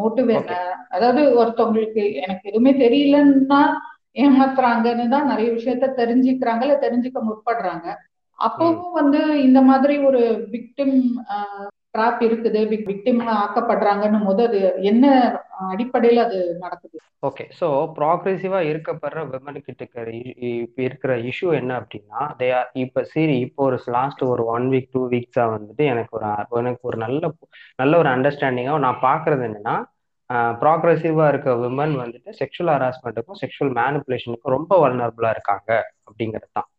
மோட்டிவ் 0.00 0.28
என்ன? 0.38 0.56
அதாவது 0.96 1.22
ஒருத்தவங்களுக்கு 1.40 2.04
எனக்கு 2.24 2.48
எதுவுமே 2.50 2.72
தெரியலன்னா 2.84 3.62
ஏமாத்துறாங்கன்னு 4.22 5.04
தான் 5.14 5.30
நிறைய 5.32 5.48
விஷயத்த 5.56 5.88
தெரிஞ்சுக்கிறாங்க 6.00 6.64
இல்ல 6.66 6.76
தெரிஞ்சுக்க 6.86 7.18
முற்படுறாங்க. 7.28 7.86
அப்பவும் 8.38 8.96
வந்து 9.00 9.20
இந்த 9.46 9.60
மாதிரி 9.68 9.94
ஒரு 10.08 10.22
விக்டிம் 10.54 10.96
ட்ராப் 11.94 12.20
இருக்குது 12.26 12.60
விக்டிம் 12.88 13.22
ஆக்கப்படுறாங்கன்னு 13.36 14.18
போது 14.26 14.42
அது 14.46 14.58
என்ன 14.84 15.04
அடிப்படையில் 15.70 16.20
அது 16.24 16.36
நடக்குது? 16.60 16.98
ஓகே 17.22 17.44
ஸோ 17.58 17.66
ப்ராக்ரெசிவா 17.96 18.58
இருக்கப்படுற 18.68 19.22
விமன் 19.32 19.58
கிட்ட 19.60 19.82
இருக்கிற 20.84 21.12
இஷ்யூ 21.30 21.48
என்ன 21.58 21.72
அப்படின்னா 21.80 22.20
தே 22.38 22.48
ஆர் 22.58 22.70
இப்போ 22.84 23.00
சரி 23.10 23.34
இப்போ 23.46 23.62
ஒரு 23.64 23.78
லாஸ்ட் 23.96 24.22
ஒரு 24.28 24.44
ஒன் 24.54 24.66
வீக் 24.70 24.88
டூ 24.90 25.02
வீக்ஸா 25.12 25.44
வந்துட்டு 25.54 25.84
எனக்கு 25.92 26.14
ஒரு 26.18 26.28
எனக்கு 26.62 26.88
ஒரு 26.90 26.98
நல்ல 27.04 27.22
நல்ல 27.78 27.92
ஒரு 27.98 28.10
அண்டர்ஸ்டாண்டிங்காக 28.14 28.84
நான் 28.86 29.04
பார்க்கறது 29.04 29.44
என்னன்னா 29.48 29.76
ப்ராக்ரெசிவா 30.60 31.24
இருக்க 31.28 31.54
விமன் 31.60 31.94
வந்துட்டு 32.00 32.32
செக்ஷுவல் 32.40 32.74
ஹராஸ்மெண்ட்டுக்கும் 32.74 33.40
செக்ஷுவல் 33.40 33.74
மேனிப்புலேஷனுக்கும் 33.78 34.54
ரொம்ப 34.56 34.72
வல்னரபுளா 34.82 35.30
இருக்காங்க 35.30 35.70
அப்படிங்கிறது 36.04 36.50
தான் 36.52 36.69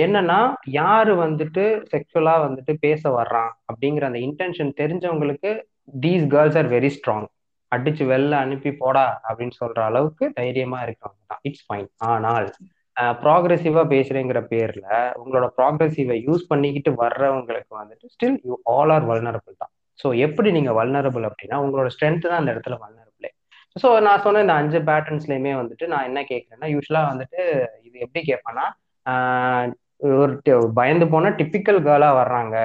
என்னன்னா 0.00 0.38
யாரு 0.76 1.12
வந்துட்டு 1.20 1.64
செக்ஷுவலா 1.92 2.34
வந்துட்டு 2.44 2.72
பேச 2.84 3.02
வர்றான் 3.18 3.52
அப்படிங்கிற 3.68 4.06
அந்த 4.08 4.20
இன்டென்ஷன் 4.28 4.72
தெரிஞ்சவங்களுக்கு 4.80 5.50
these 6.00 6.24
girls 6.32 6.58
are 6.60 6.70
very 6.74 6.90
strong 6.96 7.28
அடிச்சு 7.72 8.04
வெளில 8.10 8.34
அனுப்பி 8.44 8.70
போடா 8.80 9.06
அப்படின்னு 9.26 9.54
சொல்ற 9.60 9.80
அளவுக்கு 9.88 10.24
தைரியமா 10.38 10.78
இருக்கிறவங்க 10.84 11.22
தான். 11.30 11.42
இட்ஸ் 11.48 11.64
ஃபைன் 11.66 11.88
ஆனால் 12.08 12.48
ப்ராக்ரெசிவா 13.20 13.82
பேசுறேங்கிற 13.92 14.40
பேர்ல 14.50 14.86
உங்களோட 15.20 15.46
ப்ராக்ரெசிவை 15.58 16.16
யூஸ் 16.26 16.48
பண்ணிக்கிட்டு 16.50 16.90
வர்றவங்களுக்கு 17.02 17.72
வந்துட்டு 17.80 18.10
still 18.14 18.38
you 18.48 18.56
all 18.72 18.92
are 18.96 19.06
vulnerable 19.10 19.54
தான். 19.62 19.72
ஸோ 19.98 20.08
எப்படி 20.26 20.48
நீங்க 20.56 20.72
வல்னரபிள் 20.78 21.24
அப்படின்னா 21.28 21.56
உங்களோட 21.64 21.88
ஸ்ட்ரென்த் 21.94 22.26
தான் 22.26 22.40
அந்த 22.40 22.52
இடத்துல 22.54 22.76
வல்னரபிளே 22.82 23.30
ஸோ 23.76 23.88
நான் 24.06 24.22
சொன்ன 24.24 24.42
இந்த 24.44 24.54
அஞ்சு 24.60 24.78
பேட்டர்ன்ஸ்லயுமே 24.88 25.52
வந்துட்டு 25.60 25.86
நான் 25.92 26.06
என்ன 26.10 26.20
கேட்கறேன்னா 26.30 26.68
யூஸ்வலா 26.74 27.02
வந்துட்டு 27.10 27.40
இது 27.86 27.96
எப்படி 28.06 28.22
கேட்பேன்னா 28.30 28.66
ஒரு 30.22 30.34
பயந்து 30.78 31.06
போன 31.14 31.30
டிப்பிக்கல் 31.40 31.80
கேர்ளா 31.86 32.10
வர்றாங்க. 32.20 32.56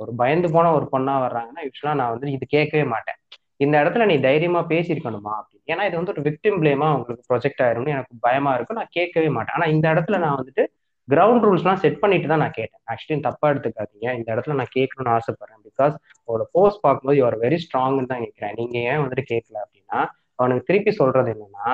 ஒரு 0.00 0.12
பயந்து 0.20 0.48
போன 0.54 0.72
ஒரு 0.78 0.86
பொண்ணா 0.92 1.14
வர்றாங்கன்னா 1.26 1.62
யூஸ்வலா 1.66 1.94
நான் 2.00 2.12
வந்து 2.14 2.34
இது 2.36 2.44
கேட்கவே 2.56 2.84
மாட்டேன். 2.94 3.18
இந்த 3.64 3.74
இடத்துல 3.82 4.06
நீ 4.10 4.16
தைரியமா 4.26 4.60
பேசியிருக்கணுமா 4.72 5.32
அப்படின்னு. 5.38 5.66
ஏன்னா 5.72 5.84
இது 5.88 5.96
வந்து 5.98 6.12
ஒரு 6.14 6.22
விக்டிம் 6.28 6.58
பிளேமா 6.62 6.88
உங்களுக்கு 6.96 7.28
ப்ரொஜெக்ட் 7.30 7.62
ஆயிரும்னு 7.66 7.94
எனக்கு 7.94 8.14
பயமா 8.26 8.50
இருக்கும். 8.56 8.78
நான் 8.80 8.94
கேட்கவே 8.98 9.28
மாட்டேன். 9.36 9.56
ஆனா 9.58 9.68
இந்த 9.74 9.86
இடத்துல 9.94 10.18
நான் 10.24 10.38
வந்துட்டு 10.40 10.64
கிரவுண்ட் 11.08 11.44
ரூல்ஸ்லாம் 11.46 11.80
செட் 11.82 12.00
பண்ணிட்டு 12.02 12.28
தான் 12.32 12.42
நான் 12.44 12.56
கேட்டேன். 12.58 12.82
ஆக்சுவலி 12.92 13.18
தப்பா 13.26 13.46
எடுத்துக்காதீங்க. 13.52 14.06
இந்த 14.18 14.28
இடத்துல 14.34 14.56
நான் 14.60 14.74
கேட்கணும்னு 14.76 15.14
ஆசைப்படுறேன். 15.16 15.60
பிகாஸ் 15.68 15.94
அவரோட 16.26 16.44
போஸ்ட் 16.56 16.82
பார்க்கும்போது 16.84 17.18
யுவர் 17.20 17.36
வெரி 17.44 17.58
ஸ்ட்ராங்னு 17.64 18.10
தான் 18.12 18.20
நினைக்கிறேன் 18.22 18.56
நீங்க 18.60 18.76
ஏன் 18.90 19.02
வந்துட்டு 19.02 19.24
கேட்கல 19.32 19.56
அப்படின்னா 19.64 20.00
அவனுக்கு 20.40 20.68
திருப்பி 20.70 20.92
சொல்றது 21.00 21.30
என்னன்னா 21.34 21.70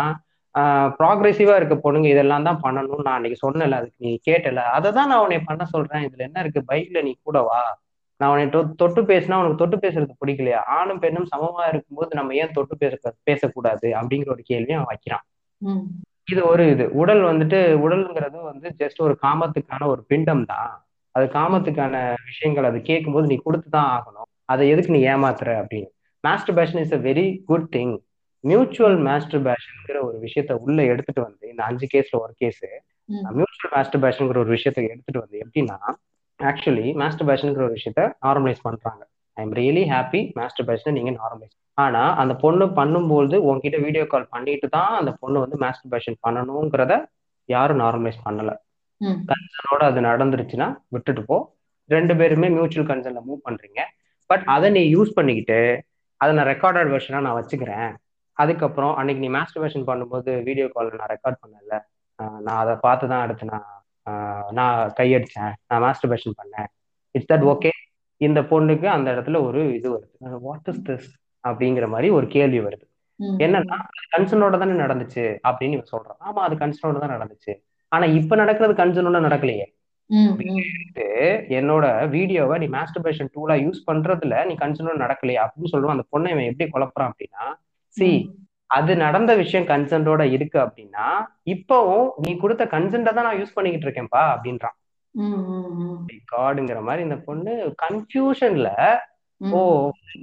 ப்ராக்ரெசிவா 0.99 1.55
இருக்க 1.59 1.75
பொண்ணுங்க 1.85 2.09
இதெல்லாம் 2.15 2.47
தான் 2.49 2.61
பண்ணணும்னு 2.65 3.07
நான் 3.07 3.19
அன்னைக்கு 3.19 3.39
சொன்னல 3.45 3.79
அதுக்கு 3.81 4.05
நீ 4.07 4.11
கேட்டல 4.29 4.63
அதை 4.77 4.89
தான் 4.99 5.09
நான் 5.11 5.23
உன்னை 5.25 5.39
பண்ண 5.49 5.65
சொல்றேன். 5.75 6.05
இதுல 6.09 6.27
என்ன 6.29 6.41
இருக்கு? 6.45 6.61
பைக்ல 6.71 7.03
நீ 7.07 7.13
கூட 7.27 7.39
வா. 7.49 7.61
நான் 8.21 8.33
உன்னை 8.33 8.47
தொட்டு 8.83 9.01
பேசினா 9.11 9.39
உனக்கு 9.41 9.61
தொட்டு 9.63 9.77
பேசுறது 9.85 10.15
பிடிக்கலையா? 10.23 10.61
ஆணும் 10.77 11.01
பெண்ணும் 11.05 11.31
சமமா 11.33 11.65
இருக்கும்போது 11.73 12.13
நம்ம 12.19 12.35
ஏன் 12.43 12.55
தொட்டு 12.59 12.75
பேச 12.83 12.95
பேசக்கூடாது? 13.29 13.87
அப்படிங்கிற 14.01 14.31
ஒரு 14.37 14.45
கேள்வியும் 14.51 14.81
அவன் 14.81 14.93
வைக்கிறான். 14.93 15.25
இது 16.33 16.43
ஒரு 16.53 16.65
இது. 16.75 16.85
உடல் 17.01 17.23
வந்துட்டு 17.31 17.59
உடல்ங்கிறது 17.85 18.39
வந்து 18.51 18.69
ஜஸ்ட் 18.81 19.01
ஒரு 19.07 19.15
காமத்துக்கான 19.25 19.87
ஒரு 19.95 20.03
பிண்டம் 20.11 20.45
தான். 20.53 20.71
அது 21.15 21.25
காமத்துக்கான 21.39 21.95
விஷயங்கள் 22.31 22.69
அது 22.71 22.79
கேட்கும்போது 22.91 23.27
நீ 23.33 23.37
கொடுத்து 23.47 23.69
தான் 23.77 23.91
ஆகணும். 23.97 24.29
அதை 24.53 24.65
எதுக்கு 24.73 24.95
நீ 24.97 25.01
ஏமாத்துற 25.13 25.51
அப்படின்னு. 25.63 25.91
Masturbation 26.59 26.83
is 26.85 26.97
a 26.99 27.01
very 27.09 27.27
good 27.51 27.69
thing 27.77 27.95
mutual 28.45 28.97
master 29.09 29.45
பேஷன்ங்கிற 29.49 29.99
ஒரு 30.07 30.17
விஷயத்த 30.27 30.53
உள்ள 30.65 30.79
எடுத்துட்டு 30.93 31.21
வந்து 31.27 31.45
இந்த 31.53 31.63
அஞ்சு 31.69 31.87
கேஸ்ல 31.93 32.17
ஒரு 32.25 32.33
கேஸ் 32.43 32.63
மியூச்சுவல் 33.39 33.75
மாஸ்டர் 33.77 34.03
பேஷன்ங்கிற 34.05 34.39
ஒரு 34.45 34.53
விஷயத்த 34.57 34.79
எடுத்துட்டு 34.93 35.23
வந்து 35.25 35.37
எப்படின்னா 35.45 35.77
ஆக்சுவலி 36.41 36.87
மாஸ்டர் 37.01 37.29
பேஷனுங்கிற 37.29 37.65
ஒரு 37.69 37.77
விஷயத்த 37.79 38.03
நார்மலைஸ் 38.25 38.63
பண்றாங்க. 38.67 39.03
ஐ 39.37 39.43
எம் 39.47 39.55
ரியலி 39.61 39.85
ஹாப்பி 39.93 40.21
மாஸ்டர் 40.39 40.67
பேஷனை 40.69 40.93
நீங்க 40.99 41.13
நார்மலைஸ் 41.21 41.55
ஆனா 41.79 42.03
அந்த 42.23 42.33
பொண்ணு 42.45 42.65
பண்ணும்போது 42.79 43.37
உங்ககிட்ட 43.49 43.79
வீடியோ 43.85 44.05
கால் 44.15 44.33
பண்ணிட்டு 44.35 44.67
தான் 44.77 44.93
அந்த 45.01 45.11
பொண்ணு 45.23 45.39
வந்து 45.45 45.59
மாஸ்டர் 45.65 45.93
பேஷன் 45.95 46.19
பண்ணணுங்கிறத 46.27 46.95
யாரும் 47.49 47.81
நார்மலைஸ் 47.85 48.21
பண்ணல. 48.27 48.51
கன்சர்னோட 49.31 49.83
அது 49.91 50.01
நடந்துருச்சுன்னா 50.11 50.69
விட்டுட்டு 50.95 51.23
போ. 51.31 51.37
ரெண்டு 51.91 52.15
பேருமே 52.21 52.49
மியூச்சுவல் 52.57 52.89
கன்சர்ன்ல 52.91 53.23
மூவ் 53.29 53.47
பண்றீங்க. 53.49 53.81
பட் 54.31 54.45
அதை 54.55 54.69
நீ 54.77 54.83
யூஸ் 54.97 55.17
பண்ணிக்கிட்டு 55.17 55.59
அதை 56.21 56.31
நான் 56.39 56.51
ரெக்கார்டட் 56.53 56.93
வெர்ஷனா 56.95 57.21
நான் 57.27 57.39
வச்சுக்கிறேன். 57.41 57.91
அதுக்கப்புறம் 58.37 58.93
அன்னைக்கு 58.99 59.23
நீ 59.25 59.31
மாஸ்டர் 59.39 59.63
பேஷன் 59.65 59.89
பண்ணும்போது 59.91 60.31
வீடியோ 60.49 60.67
கால் 60.75 60.99
நான் 61.01 61.13
ரெக்கார்ட் 61.15 61.43
பண்ணல 61.43 61.75
நான் 62.47 62.61
அதை 62.63 62.75
பார்த்து 62.87 63.05
தான் 63.13 63.25
அடுத்து 63.25 63.45
நான் 63.53 63.69
நான் 64.59 64.93
கையடிச்சேன். 64.99 65.53
நான் 65.69 65.83
மாஸ்டர் 65.85 66.11
பேஷன் 66.13 66.39
பண்ணேன். 66.41 66.69
இட்ஸ் 67.15 67.31
தட் 67.33 67.47
ஓகே 67.53 67.71
இந்த 68.21 68.41
பொண்ணுக்கு 68.53 68.87
அந்த 68.95 69.09
இடத்துல 69.15 69.41
ஒரு 69.49 69.61
இது 69.79 69.89
வருது. 69.95 70.39
வாட் 70.47 70.69
இஸ் 70.73 70.83
திஸ் 70.89 71.09
அப்படிங்கிற 71.45 71.87
மாதிரி 71.95 72.09
ஒரு 72.19 72.27
கேள்வி 72.37 72.61
வருது. 72.67 72.85
என்னன்னா 73.45 73.77
கன்சர்னோட 74.15 74.57
தானே 74.63 74.75
நடந்துச்சு 74.85 75.25
அப்படின்னு 75.49 75.77
இவன் 75.79 75.93
சொல்றான். 75.95 76.19
ஆமா 76.29 76.41
அது 76.47 76.55
கன்சர்னோட 76.63 76.99
தான் 77.05 77.15
நடந்துச்சு. 77.17 77.53
ஆனா 77.93 78.05
இப்ப 78.19 78.37
நடக்கிறது 78.43 78.75
கன்சர்னோட 78.83 79.21
நடக்கலையே. 79.29 79.67
என்னோட 81.59 81.85
வீடியோவை 82.15 82.57
நீ 82.63 82.67
மாஸ்டர்பேஷன் 82.79 83.31
டூலா 83.35 83.55
யூஸ் 83.65 83.81
பண்றதுல 83.91 84.39
நீ 84.49 84.55
கன்சர்னோட 84.63 84.97
நடக்கலையே 85.05 85.41
அப்படின்னு 85.45 85.73
சொல்லுவான். 85.75 85.97
அந்த 85.97 86.07
பொண்ணை 86.15 86.33
இவன் 86.35 86.49
எப்படி 86.51 86.69
குழப்பறான் 86.75 87.11
அப்படின்னா 87.13 87.45
சி 87.97 88.11
அது 88.71 88.93
நடந்த 89.05 89.33
விஷயம் 89.41 89.67
கன்சென்டோட 89.71 90.23
இருக்கு 90.37 90.59
அப்படின்னா 90.65 91.07
இப்பவும் 91.55 92.07
நீ 92.25 92.31
கொடுத்த 92.43 92.65
கன்சென்ட 92.75 93.11
தான் 93.17 93.27
நான் 93.29 93.41
யூஸ் 93.41 93.57
பண்ணிக்கிட்டு 93.57 93.87
இருக்கேன்ப்பா 93.89 94.23
அப்படின்றான். 94.35 94.77
காடுங்கிற 96.33 96.79
மாதிரி 96.89 97.03
இந்த 97.07 97.19
பொண்ணு 97.27 97.53
கன்ஃபியூஷன்ல 97.85 98.69
ஓ 99.41 99.61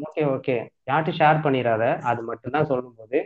ஓகே 0.08 0.24
ஓகே 0.36 0.56
யார்ட்டும் 0.90 1.18
ஷேர் 1.20 1.44
பண்ணிடாத? 1.46 1.84
அது 2.10 2.22
மட்டும் 2.30 2.56
தான் 2.56 2.70
சொல்லும் 2.72 2.98
போது 3.00 3.20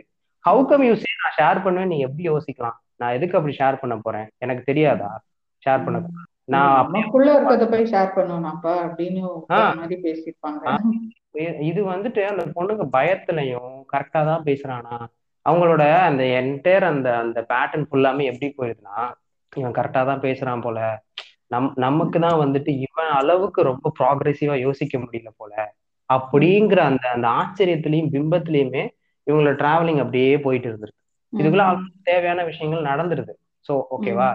ஹவு 0.44 0.62
கம் 0.70 0.84
யூ 0.88 0.94
சே 1.02 1.10
நான் 1.22 1.36
ஷேர் 1.40 1.64
பண்ணுவேன் 1.66 1.92
நீ 1.92 1.98
எப்படி 2.06 2.24
யோசிக்கலாம்? 2.32 2.78
நான் 3.00 3.14
எதுக்கு 3.16 3.38
அப்படி 3.38 3.54
ஷேர் 3.60 3.80
பண்ண 3.82 3.94
போறேன்? 4.06 4.26
எனக்கு 4.44 4.62
தெரியாதா? 4.70 5.10
ஷேர் 5.66 5.84
பண்ண 5.86 5.98
நான் 6.48 6.72
நமக்குள்ள 6.86 7.28
இருக்கிறத 7.34 7.66
போய் 7.70 7.90
ஷேர் 7.92 8.14
பண்ணுவேனாப்பா 8.16 8.72
அப்படின்னு 8.86 9.20
மாதிரி 9.80 9.96
இது 11.68 11.80
வந்துட்டு 11.84 12.22
அந்த 12.30 12.42
பொண்ணுங்க 12.56 12.84
பயத்துலயும் 12.96 13.72
கரெக்டா 13.92 14.20
தான் 14.24 14.44
பேசுறானா? 14.44 14.96
அவங்களோட 15.46 15.84
அந்த 16.08 16.22
என்டையர் 16.40 16.84
அந்த 16.84 17.08
அந்த 17.18 17.38
பேட்டர்ன் 17.50 17.86
ஃபுல்லாமே 17.88 18.24
எப்படி 18.24 18.48
போயிருதுன்னா 18.58 18.98
இவன் 19.52 19.76
கரெக்டா 19.78 20.02
தான் 20.04 20.22
பேசுறான் 20.22 20.60
போல. 20.60 20.78
நம் 21.50 21.72
நமக்கு 21.76 22.18
தான் 22.20 22.38
வந்துட்டு 22.42 22.70
இவன் 22.86 23.10
அளவுக்கு 23.12 23.62
ரொம்ப 23.62 23.92
ப்ராக்ரெசிவா 23.98 24.54
யோசிக்க 24.66 24.98
முடியல 24.98 25.30
போல. 25.36 25.52
அப்படிங்கிற 26.10 26.80
அந்த 26.82 27.04
அந்த 27.08 27.26
ஆச்சரியத்திலையும் 27.40 28.12
பிம்பத்திலையுமே 28.14 28.84
இவங்களோட 29.26 29.54
டிராவலிங் 29.62 30.00
அப்படியே 30.00 30.32
போயிட்டு 30.38 30.68
இருந்திருக்கு. 30.68 31.00
இதுக்குள்ள 31.32 31.64
தேவையான 32.02 32.40
விஷயங்கள் 32.44 32.88
நடந்துருது. 32.90 33.32
சோ 33.66 33.74
ஓகேவா 33.90 34.28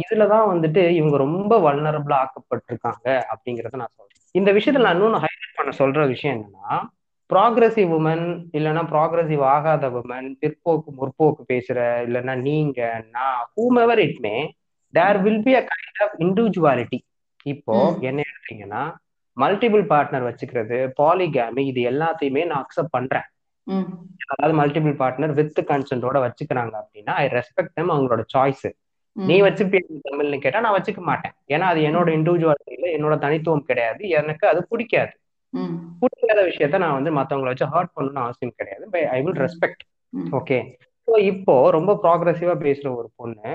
இதுலதான் 0.00 0.50
வந்துட்டு 0.50 0.82
இவங்க 0.90 1.16
ரொம்ப 1.18 1.54
வல்னரபிளா 1.60 2.16
ஆக்கப்பட்டிருக்காங்க 2.22 3.06
அப்படிங்கறத 3.32 3.76
நான் 3.76 3.94
சொல்றேன். 3.94 4.10
இந்த 4.34 4.50
விஷயத்துல 4.52 4.84
நான் 4.86 4.96
இன்னொன்னு 4.96 5.22
ஹைலைட் 5.24 5.56
பண்ண 5.56 5.72
சொல்ற 5.80 6.06
விஷயம் 6.06 6.36
என்னன்னா 6.36 6.76
ப்ராக்ரஸிவ் 7.30 7.92
உமன் 7.98 8.24
இல்லைன்னா 8.52 8.82
ப்ராக்ரஸிவ் 8.90 9.42
ஆகாத 9.52 9.88
உமன் 10.00 10.28
பிற்போக்கு 10.40 10.90
முற்போக்கு 10.98 11.42
பேசுற 11.52 11.78
இல்லைன்னா 12.06 12.34
நீங்க 12.42 12.80
நான் 13.14 13.40
however 13.54 14.02
it 14.06 14.20
may 14.20 14.34
there 14.94 15.18
will 15.22 15.42
be 15.46 15.54
a 15.54 15.62
kind 15.70 16.02
of 16.04 16.16
individuality 16.24 16.98
இப்போ 17.46 17.76
என்ன 18.08 18.20
எடுத்தீங்கன்னா 18.28 18.82
மல்டிபிள் 19.36 19.84
பார்ட்னர் 19.90 20.26
வச்சுக்கிறது 20.26 20.76
பாலிகேமி 20.98 21.62
இது 21.70 21.80
எல்லாத்தையுமே 21.90 22.42
நான் 22.46 22.62
அக்செப்ட் 22.62 22.94
பண்றேன். 22.96 23.26
அதாவது 24.26 24.54
மல்டிபிள் 24.58 24.94
பார்ட்னர் 25.00 25.34
வித் 25.38 25.60
கன்சென்டோட 25.70 26.16
வச்சுக்கிறாங்க 26.24 26.74
அப்படின்னா 26.82 27.14
ஐ 27.16 27.26
ரெஸ்பெக்ட் 27.34 27.76
தம் 27.78 27.92
அவங்களோட 27.94 28.22
சாய்ஸ் 28.34 28.66
நீ 29.16 29.36
வச்சுப்பிய 29.42 29.80
தமிழ்னு 30.06 30.38
கேட்டா 30.44 30.62
நான் 30.64 30.76
வச்சுக்க 30.76 31.02
மாட்டேன். 31.10 31.34
ஏன்னா 31.54 31.66
அது 31.72 31.80
என்னோட 31.88 32.08
இண்டிவிஜுவாலிட்டியில 32.18 32.88
என்னோட 32.96 33.16
தனித்துவம் 33.24 33.68
கிடையாது. 33.68 34.02
எனக்கு 34.20 34.44
அது 34.52 34.60
பிடிக்காது. 34.72 35.12
பிடிக்காத 36.02 36.40
விஷயத்த 36.48 36.78
நான் 36.84 36.96
வந்து 36.98 37.10
மத்தவங்களை 37.18 37.50
வச்சு 37.52 37.66
ஹர்ட் 37.74 37.94
பண்ணணும்னு 37.96 38.24
அவசியம் 38.24 38.56
கிடையாது. 38.60 38.84
By 38.94 39.02
I 39.16 39.20
will 39.26 39.40
respect 39.44 39.84
okay 40.38 40.58
so 41.08 41.14
இப்போ 41.32 41.54
ரொம்ப 41.70 41.92
ப்ராக்ரஸிவா 42.04 42.54
பேசுற 42.66 42.88
ஒரு 43.00 43.08
பொண்ணு 43.20 43.52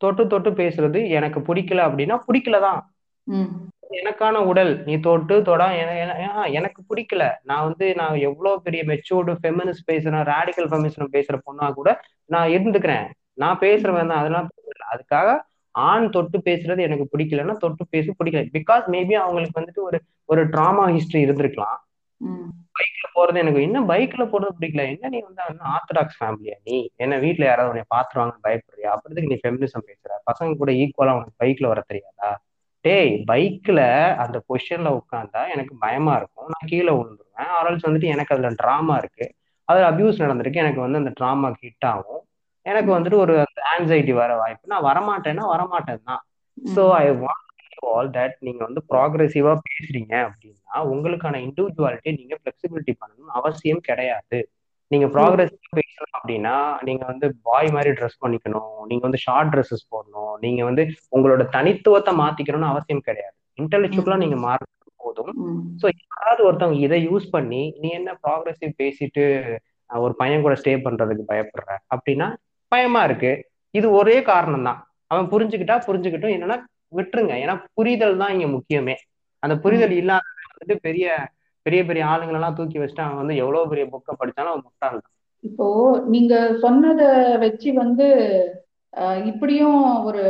தொட்டு 0.00 0.22
தொட்டு 0.26 0.50
பேசுறது 0.60 1.00
எனக்கு 1.18 1.40
பிடிக்கல 1.48 1.80
அப்படின்னா 1.88 2.16
பிடிக்கலதான். 2.28 2.80
எனக்கான 3.98 4.36
உடல் 4.50 4.72
நீ 4.86 4.94
தொட்டு 5.06 5.34
தொட 5.48 5.62
எனக்கு 6.58 6.80
பிடிக்கல. 6.90 7.24
நான் 7.50 7.66
வந்து 7.68 7.86
நான் 8.00 8.14
எவ்வளவு 8.28 8.62
பெரிய 8.66 8.82
மெச்சூர்டு 8.90 9.32
ஃபெமினிஸ்ட் 9.42 9.88
பேசுறேன் 9.90 10.24
ரேடிக்கல் 10.32 10.68
ஃபெமினிஸ்ட் 10.70 11.16
பேசுற 11.16 11.38
பொண்ணா 11.46 11.68
கூட 11.78 11.90
நான் 12.34 12.52
இருந்துக்கிறேன். 12.56 13.06
நான் 13.42 13.60
பேசுறவன் 13.60 14.10
தான். 14.12 14.22
அதெல்லாம் 14.22 14.48
அதுக்காக 14.94 15.28
ஆண் 15.74 16.10
தொட்டு 16.10 16.38
பேசுறது 16.38 16.80
எனக்கு 16.80 17.06
பிடிக்கலன்னா 17.12 17.54
தொட்டு 17.56 17.86
பேச 17.86 18.12
பிடிக்கல. 18.18 18.42
பிகாஸ் 18.52 18.84
மேபி 18.94 19.12
அவங்களுக்கு 19.12 19.60
வந்துட்டு 19.60 19.80
ஒரு 19.80 19.98
ஒரு 20.24 20.48
ட்ராமா 20.48 20.84
ஹிஸ்டரி 20.94 21.22
இருந்திருக்கலாம். 21.26 21.78
பைக்ல 22.76 23.06
போறது 23.14 23.38
எனக்கு 23.38 23.62
என்ன 23.62 23.80
பைக்ல 23.80 24.22
போறது 24.24 24.48
பிடிக்கல. 24.60 24.88
என்ன 24.88 25.08
நீ 25.08 25.18
வந்து 25.20 25.42
ஆர்த்தடாக்ஸ் 25.74 26.18
ஃபேமிலியா 26.20 26.56
நீ? 26.64 26.88
என்ன 26.96 27.18
வீட்டுல 27.18 27.44
யாராவது 27.44 27.68
உன்னை 27.68 27.84
பாத்துருவாங்கன்னு 27.94 28.44
பயப்படுறியா? 28.48 28.90
அப்படிதுக்கு 28.94 29.32
நீ 29.32 29.38
ஃபெமினிசம் 29.44 29.86
பேசுற. 29.86 30.12
பசங்க 30.30 30.56
கூட 30.56 30.72
ஈக்குவலா 30.72 31.14
உனக்கு 31.14 31.44
பைக்ல 31.44 31.66
வர 31.66 31.80
தெரியாதா? 31.86 32.30
டேய் 32.84 33.24
பைக்ல 33.26 33.80
அந்த 34.16 34.42
பொசிஷன்ல 34.48 34.98
உட்காந்தா 34.98 35.50
எனக்கு 35.50 35.74
பயமா 35.78 36.16
இருக்கும். 36.16 36.44
நான் 36.44 36.68
கீழே 36.68 36.92
விழுந்துருவேன். 36.92 37.50
ஆரல்ஸ் 37.60 37.86
வந்துட்டு 37.86 38.04
எனக்கு 38.04 38.34
அதுல 38.34 38.50
ட்ராமா 38.62 38.96
இருக்கு. 38.96 39.26
அதுல 39.68 39.90
அபியூஸ் 39.90 40.22
நடந்திருக்கு. 40.24 40.62
எனக்கு 40.64 40.80
வந்து 40.80 40.98
அந்த 40.98 41.12
ட்ராமா 41.20 41.52
ஹிட் 41.62 41.86
ஆகும். 41.86 42.22
எனக்கு 42.66 42.90
வந்துட்டு 42.94 43.18
ஒரு 43.18 43.34
ஆன்சைட்டி 43.72 44.12
வர 44.12 44.32
வாய்ப்பு. 44.36 44.70
நான் 44.72 44.86
வரமாட்டேன்னா 44.88 45.44
வரமாட்டேன் 45.54 46.04
தான் 46.10 46.22
so 46.58 46.82
I 46.98 47.04
want 47.22 47.48
all 47.92 48.10
that 48.16 48.36
நீங்க 48.38 48.60
வந்து 48.64 48.80
ப்ராக்ரெசிவா 48.92 49.52
பேசுறீங்க 49.68 50.14
அப்படின்னா 50.26 50.76
உங்களுக்கான 50.92 51.40
இண்டிவிஜுவாலிட்டி 51.46 52.10
நீங்க 52.18 52.34
ஃபிளெக்சிபிலிட்டி 52.40 52.92
பண்ணணும் 53.00 53.32
அவசியம் 53.38 53.82
கிடையாது. 53.88 54.38
நீங்க 54.90 55.06
ப்ராக்ரெசிவா 55.14 55.70
பேசணும் 55.80 56.16
அப்படின்னா 56.18 56.54
நீங்க 56.82 57.04
வந்து 57.06 57.26
பாய் 57.42 57.68
மாதிரி 57.70 57.90
ட்ரெஸ் 57.98 58.20
பண்ணிக்கணும் 58.22 58.76
நீங்க 58.86 59.02
வந்து 59.02 59.20
ஷார்ட் 59.24 59.52
ட்ரெஸ்ஸஸ் 59.52 59.90
போடணும் 59.92 60.34
நீங்க 60.40 60.62
வந்து 60.64 60.82
உங்களோட 61.16 61.42
தனித்துவத்தை 61.56 62.14
மாத்திக்கணும்னு 62.22 62.72
அவசியம் 62.72 63.06
கிடையாது. 63.08 63.36
இன்டெலெக்சுவலா 63.58 64.18
நீங்க 64.24 64.36
மாற 64.46 64.58
போதும். 65.00 65.32
ஸோ 65.80 65.86
யாராவது 66.02 66.42
ஒருத்தவங்க 66.48 66.78
இதை 66.78 66.98
யூஸ் 67.08 67.26
பண்ணி 67.30 67.62
நீ 67.80 67.88
என்ன 67.90 68.10
ப்ராக்ரெசிவ் 68.24 68.72
பேசிட்டு 68.82 69.24
ஒரு 69.90 70.14
பையன் 70.14 70.44
கூட 70.44 70.54
ஸ்டே 70.54 70.72
பண்றதுக்கு 70.84 71.24
பயப்படுற 71.30 71.70
அப்படின்னா 71.94 72.28
பயமா 72.72 73.00
இருக்கு. 73.08 73.32
இது 73.74 73.86
ஒரே 74.00 74.16
காரணம் 74.30 74.66
தான் 74.68 74.80
அவன் 75.10 75.26
புரிஞ்சுக்கிட்டா 75.32 75.76
புரிஞ்சுக்கிட்டும். 75.88 76.34
என்னன்னா 76.36 76.56
விட்டுருங்க. 76.98 77.34
ஏன்னா 77.44 77.54
புரிதல் 77.78 78.20
தான் 78.22 78.32
இங்க 78.36 78.46
முக்கியமே. 78.56 78.96
அந்த 79.42 79.54
புரிதல் 79.64 79.94
இல்லாத 80.00 80.26
வந்துட்டு 80.50 80.76
பெரிய 80.86 81.06
பெரிய 81.66 81.80
பெரிய 81.88 82.02
ஆளுங்களெல்லாம் 82.12 82.56
தூக்கி 82.58 82.78
வச்சுட்டு 82.80 83.04
அவன் 83.04 83.20
வந்து 83.20 83.34
எவ்வளவு 83.42 83.70
பெரிய 83.72 83.84
புக்கை 83.90 84.14
படிச்சாலும் 84.20 84.52
அவன் 84.52 84.64
முட்டாள் 84.66 84.98
இப்போ 85.44 85.66
நீங்க 86.14 86.34
சொன்னதை 86.64 87.08
வச்சு 87.44 87.68
வந்து 87.78 88.06
இப்படியும் 89.30 89.78
ஒரு 90.08 90.22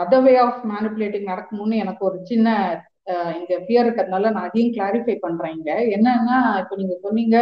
அதர் 0.00 0.24
வே 0.24 0.34
ஆஃப் 0.44 0.62
மேனிப்புலேட்டிங் 0.70 1.30
நடக்கணும்னு 1.30 1.76
எனக்கு 1.84 2.02
ஒரு 2.08 2.18
சின்ன 2.30 2.48
இங்க 3.38 3.52
ஃபியர் 3.62 3.86
இருக்கிறதுனால 3.86 4.30
நான் 4.34 4.46
அதையும் 4.48 4.74
கிளாரிஃபை 4.74 5.16
பண்றேன் 5.18 5.54
இங்க. 5.56 5.70
என்னன்னா 5.96 6.38
இப்போ 6.62 6.74
நீங்க 6.80 6.94
சொன்னீங்க 7.06 7.36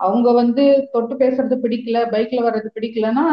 அவங்க 0.00 0.28
வந்து 0.32 0.64
தொட்டு 0.92 1.14
பேசுறது 1.22 1.56
பிடிக்கல 1.64 1.98
பைக்ல 2.12 2.40
வர்றது 2.46 2.70
பிடிக்கலன்னா 2.76 3.24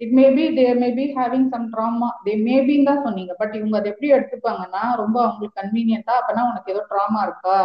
it 0.00 0.14
maybe 0.20 0.44
there 0.58 0.78
maybe 0.82 1.04
having 1.18 1.48
some 1.52 1.66
trauma 1.72 2.08
they 2.26 2.32
மேபின்னு 2.48 2.88
தான் 2.90 3.04
சொன்னீங்க. 3.06 3.32
பட் 3.40 3.54
இவங்க 3.58 3.74
அதை 3.78 3.88
எப்படி 3.92 4.08
எடுத்துப்பாங்கன்னா 4.16 4.82
ரொம்ப 5.02 5.16
அவங்களுக்கு 5.26 5.60
கன்வீனியன்ட்டா 5.60 6.14
அப்பனா 6.20 6.42
உனக்கு 6.50 6.72
ஏதோ 6.74 6.82
ட்ராமா 6.92 7.20
இருக்கா? 7.28 7.56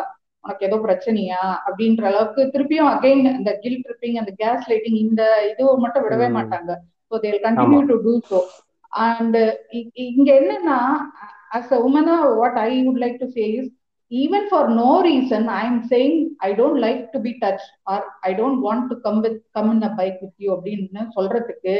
உனக்கு 0.43 0.65
ஏதோ 0.67 0.77
பிரச்சனையா? 0.85 1.41
அப்படின்ற 1.67 2.05
அளவுக்கு 2.11 2.43
திருப்பியும் 2.53 2.91
அகைன் 2.93 3.25
இந்த 3.39 3.51
கில் 3.63 3.81
ட்ரிப்பிங் 3.85 4.17
அந்த 4.21 4.31
கேஸ் 4.43 4.69
லைட்டிங் 4.71 4.99
இந்த 5.05 5.23
இது 5.51 5.63
மட்டும் 5.85 6.05
விடவே 6.07 6.29
மாட்டாங்க. 6.37 6.71
So 7.11 7.19
they'll 7.25 7.43
continue 7.47 7.81
to 7.91 7.97
do 8.05 8.13
so 8.31 8.39
and 9.07 9.37
இங்க 10.09 10.29
என்னன்னா 10.39 10.79
as 11.57 11.71
a 11.77 11.81
உமனா 11.87 12.15
what 12.41 12.59
I 12.67 12.71
would 12.87 13.03
like 13.05 13.21
to 13.25 13.29
say 13.37 13.45
is 13.59 13.69
even 14.11 14.43
for 14.51 14.63
no 14.79 14.89
reason 15.05 15.41
i 15.57 15.61
am 15.67 15.75
saying 15.91 16.15
i 16.47 16.51
don't 16.51 16.79
like 16.85 17.03
to 17.13 17.19
be 17.25 17.31
touched 17.43 17.69
or 17.91 17.99
i 18.29 18.33
don't 18.39 18.59
want 18.65 18.81
to 18.89 18.95
come 19.05 19.19
with 19.25 19.37
come 19.57 19.67
in 19.73 19.79
a 19.89 19.91
bike 19.99 20.17
with 20.23 20.33
you 20.43 20.49
அப்படின்னு 20.55 21.01
சொல்றதுக்கு 21.15 21.75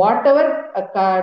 whatever 0.26 0.70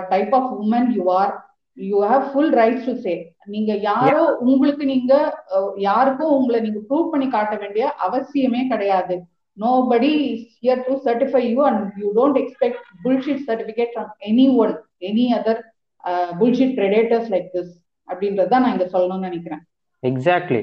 type 0.08 0.34
of 0.34 0.50
woman 0.62 0.88
you 0.90 1.10
are 1.10 1.46
you 1.74 2.04
have 2.04 2.30
full 2.30 2.54
rights 2.54 2.84
to 2.84 2.94
say 2.96 3.34
நீங்க 3.44 3.74
யாரோ 3.74 4.36
உங்களுக்கு 4.36 4.84
நீங்க 4.84 5.42
யாருக்கும் 5.76 6.36
உங்களை 6.36 6.60
நீங்க 6.60 6.78
prove 6.90 7.10
பண்ணி 7.10 7.28
காட்ட 7.28 7.56
வேண்டிய 7.56 7.94
அவசியமே 8.08 8.66
கிடையாது. 8.68 9.22
Is 9.60 10.46
here 10.60 10.84
to 10.84 10.96
certify 11.04 11.40
you 11.40 11.66
and 11.66 11.92
you 11.96 12.12
don't 12.14 12.36
expect 12.36 12.76
bullshit 13.04 13.38
certificate 13.46 13.90
from 13.94 14.06
anyone 14.20 14.78
any 15.00 15.34
other 15.38 15.56
uh, 16.04 16.32
bullshit 16.38 16.76
predators 16.76 17.28
like 17.28 17.48
this 17.54 17.68
அப்படின்றது 18.08 18.48
தான் 18.48 18.62
நான் 18.62 18.78
இங்க 18.78 18.98
சொல்லணும்னு 18.98 19.18
நினைக்கிறேன். 19.18 19.62
எக்ஸாக்ட்லி 20.02 20.62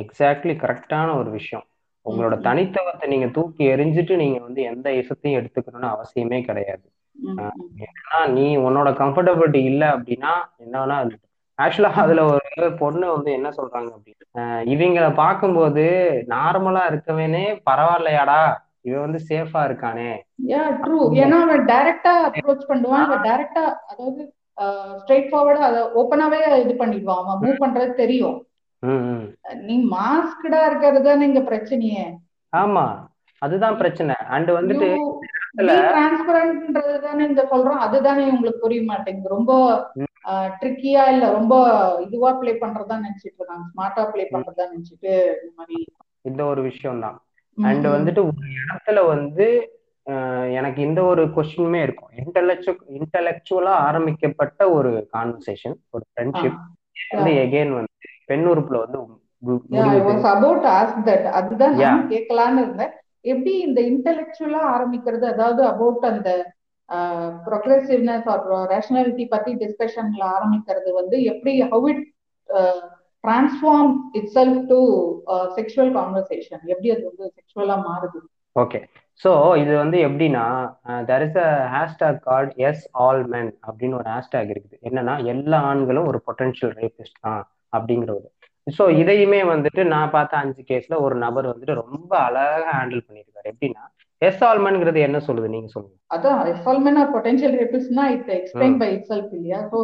எக்ஸாக்ட்லி 0.00 0.54
கரெக்டான 0.64 1.18
ஒரு 1.18 1.30
விஷயம். 1.30 1.66
உங்களோட 2.06 2.34
தனித்துவத்தை 2.40 3.06
நீங்க 3.08 3.28
தூக்கி 3.36 3.64
எரிஞ்சிட்டு 3.74 4.14
நீங்க 4.16 4.38
வந்து 4.40 4.62
எந்த 4.72 4.88
இசத்தையும் 5.00 5.38
எடுத்துக்கணும்னு 5.40 5.88
அவசியமே 5.94 6.40
கிடையாது. 6.44 6.84
ஏன்னா 7.86 8.18
நீ 8.32 8.46
உன்னோட 8.56 8.88
கம்ஃபர்டபிலிட்டி 9.02 9.60
இல்லை 9.70 9.88
அப்படின்னா 9.88 10.32
என்னன்னா 10.64 10.98
ஆக்சுவலா 11.58 11.90
அதுல 12.02 12.22
ஒரு 12.30 12.68
பொண்ணு 12.80 13.06
வந்து 13.14 13.30
என்ன 13.32 13.48
சொல்றாங்க 13.56 13.90
அப்படின்னா 13.96 14.44
இவங்களை 14.74 15.10
பார்க்கும்போது 15.14 15.84
நார்மலா 16.32 16.82
இருக்கவேனே 16.90 17.44
பரவாயில்லையாடா 17.70 18.40
இவன் 18.86 19.04
வந்து 19.06 19.20
சேஃபா 19.28 19.60
இருக்கானே. 19.68 20.08
யா 20.52 20.62
ட்ரூ 20.80 20.96
ஏன்னா 21.22 21.36
அவன் 21.44 21.62
டைரக்டா 21.70 22.14
அப்ரோச் 22.28 22.66
பண்ணுவான். 22.70 23.04
அவன் 23.06 23.22
டைரக்டா 23.28 23.62
அதாவது 23.90 24.22
ஸ்ட்ரெயிட் 24.98 25.30
ஃபார்வர்டா 25.30 25.62
அதை 25.68 25.82
ஓப்பனாவே 26.00 26.40
இது 26.64 26.74
பண்ணிடுவான். 26.82 27.22
அவன் 27.22 27.40
மூவ் 27.44 27.62
பண்றது 27.64 27.94
தெரியும். 28.02 28.36
நீ 29.68 29.74
மாஸ்கடா 29.94 30.60
இருக்கிறது 30.68 31.00
தானே 31.08 31.26
இங்க 31.30 31.42
பிரச்சனையே. 31.50 32.04
ஆமா 32.52 32.84
அதுதான் 33.42 33.78
பிரச்சனை. 33.80 34.14
அண்ட் 34.34 34.50
வந்துட்டு 34.56 34.88
டிரான்ஸ்பரண்ட்ன்றது 35.58 36.94
தானே 37.04 37.22
இந்த 37.30 37.42
சொல்றோம். 37.50 37.82
அதுதானே 37.86 38.24
உங்களுக்கு 38.34 38.64
புரிய 38.64 38.82
மாட்டேங்குது. 38.90 39.34
ரொம்ப 39.36 39.52
ட்ரிக்கியா 40.60 41.02
இல்ல 41.14 41.24
ரொம்ப 41.36 41.54
இதுவா 42.04 42.30
பிளே 42.40 42.52
பண்றதா 42.62 42.96
நினைச்சிட்டு 43.04 43.38
இருக்காங்க. 43.38 43.66
ஸ்மார்ட்டா 43.72 44.04
பிளே 44.12 44.24
பண்றதா 44.32 44.64
நினைச்சிட்டு 44.72 45.12
இந்த 45.40 45.52
மாதிரி. 45.58 45.78
இந்த 46.30 46.42
ஒரு 46.52 46.60
விஷயம் 46.70 47.02
தான் 47.04 47.16
அண்ட் 47.58 47.86
வந்துட்டு 47.96 48.20
ஒரு 48.30 48.46
இடத்துல 48.60 48.98
வந்து 49.14 49.46
எனக்கு 50.58 50.80
இந்த 50.88 51.00
ஒரு 51.10 51.22
கொஸ்டினுமே 51.34 51.80
இருக்கும். 51.86 52.10
இன்டலெக்சு 52.22 52.72
இன்டலெக்சுவலா 52.98 53.74
ஆரம்பிக்கப்பட்ட 53.88 54.70
ஒரு 54.76 54.92
கான்வர்சேஷன் 55.14 55.76
ஒரு 55.94 56.04
ஃப்ரெண்ட்ஷிப் 56.10 56.58
வந்து 57.16 57.32
எகெயின் 57.44 57.72
வந்து 57.78 57.92
பெண் 58.28 58.46
உறுப்புல 58.52 58.80
வந்து 58.84 58.98
அதுதான் 61.40 61.74
நான் 61.80 62.10
கேட்கலான்னு 62.12 62.62
இருந்தேன். 62.64 62.92
எப்படி 63.32 63.52
இந்த 63.66 63.80
இன்டெலெக்சுவலா 63.90 64.62
ஆரம்பிக்கிறது? 64.74 65.24
அதாவது 65.34 65.62
அபவுட் 65.72 66.04
அந்த 66.12 66.30
ப்ரொக்ரெசிவ்னஸ் 67.46 68.26
ஆர் 68.32 68.42
ரேஷனாலிட்டி 68.72 69.24
பத்தி 69.34 69.52
டிஸ்கஷன்ல 69.62 70.24
ஆரம்பிக்கிறது 70.36 70.90
வந்து 71.00 71.16
எப்படி 71.32 71.52
how 71.72 71.88
it 71.92 72.02
transform 73.24 73.92
itself 74.36 74.60
to 74.72 74.80
sexual 75.58 75.92
conversation 75.98 76.62
எப்படி 76.72 76.90
அது 76.94 77.04
வந்து 77.10 77.26
செக்ஷுவலா 77.38 77.76
மாறுது? 77.88 78.20
ஓகே 78.56 78.80
ஸோ 79.20 79.30
இது 79.62 79.72
வந்து 79.82 79.98
எப்படின்னா 80.06 80.44
there 81.10 81.24
is 81.26 81.38
a 81.46 81.48
hashtag 81.74 82.20
card 82.28 82.52
yes 82.68 82.84
all 83.04 83.22
men 83.32 83.50
அப்படின்னு 83.66 83.98
ஒரு 84.00 84.08
ஹேஷ்டாக் 84.14 84.52
இருக்குது. 84.54 84.78
என்னன்னா 84.88 85.14
எல்லா 85.32 85.58
ஆண்களும் 85.70 86.08
ஒரு 86.12 86.20
பொட்டன்ஷியல் 86.26 86.74
ரேபிஸ்ட் 86.80 87.20
தான். 87.26 87.42
அப்படிங்கிறது 87.78 88.28
ஸோ 88.66 88.84
இதையுமே 89.00 89.40
வந்துட்டு 89.52 89.82
நான் 89.84 90.10
பார்த்த 90.10 90.42
அஞ்சு 90.42 90.62
கேஸ்ல 90.70 91.00
ஒரு 91.06 91.16
நபர் 91.24 91.50
வந்துட்டு 91.52 91.74
ரொம்ப 91.82 92.12
அழகா 92.28 92.72
ஹேண்டில் 92.80 93.04
பண்ணியிருக்காரு 93.06 93.50
எப்படின்னா 93.52 93.84
எஸ் 94.22 94.42
ஆல்மன்ங்கிறது 94.44 94.98
என்ன 95.06 95.18
சொல்லுது? 95.26 95.48
நீங்க 95.54 95.68
சொல்லுங்க. 95.72 95.96
அதான் 96.14 96.38
yes all men 96.52 96.98
are 97.00 97.10
potential 97.14 97.56
ரேபிஸ்ட்னா 97.60 98.04
it 98.14 98.30
explain. 98.36 98.76
By 98.82 98.88
it 98.94 99.08
self 99.10 99.32
இல்லையா? 99.38 99.58
So 99.72 99.78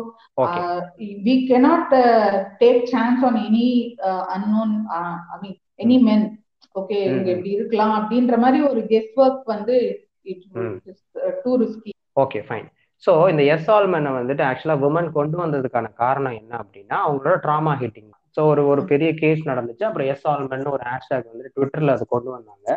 take 2.63 2.81
chance 2.93 3.21
on 3.29 3.37
any 3.47 3.69
uh, 4.09 4.25
unknown 4.37 4.71
uh, 4.99 5.17
i 5.35 5.39
mean 5.43 5.57
any 5.79 5.99
men. 6.09 6.23
Okay 6.75 6.99
இவங்க. 7.07 7.31
இப்படி 7.35 7.51
இருக்கலாம் 7.51 7.95
அப்படின்ற 7.99 8.35
மாதிரி 8.39 8.59
ஒரு 8.71 8.81
கெஸ் 8.93 9.15
ஒர்க் 9.25 9.45
வந்து 9.55 9.77
it. 10.33 10.45
Too 11.45 11.53
risky 11.63 11.93
okay 12.17 12.41
fine 12.49 12.69
so 13.03 13.13
இந்த 13.31 13.43
yes 13.55 13.69
ஆல்மனை 13.71 14.11
வந்துட்டு 14.17 14.43
ஆக்சுவலாக 14.49 14.87
உமன் 14.89 15.11
கொண்டு 15.13 15.37
வந்ததுக்கான 15.43 15.93
காரணம் 15.95 16.39
என்ன 16.41 16.53
அப்படின்னா 16.63 16.97
அவங்களோட 17.07 17.37
ட்ராமா 17.45 17.73
ஹிட்டிங் 17.83 18.09
ஸோ 18.37 18.41
ஒரு 18.51 18.63
ஒரு 18.67 18.83
பெரிய 18.85 19.11
கேஸ் 19.15 19.41
நடந்துச்சு. 19.49 19.85
அப்புறம் 19.85 20.09
எஸ் 20.13 20.27
ஆல்மன் 20.33 20.67
ஒரு 20.75 20.83
ஹேஷ்டாக் 20.91 21.31
வந்துட்டு 21.31 21.55
ட்விட்டர்ல 21.57 21.95
அது 21.97 22.05
கொண்டு 22.07 22.31
வந்தாங்க. 22.31 22.69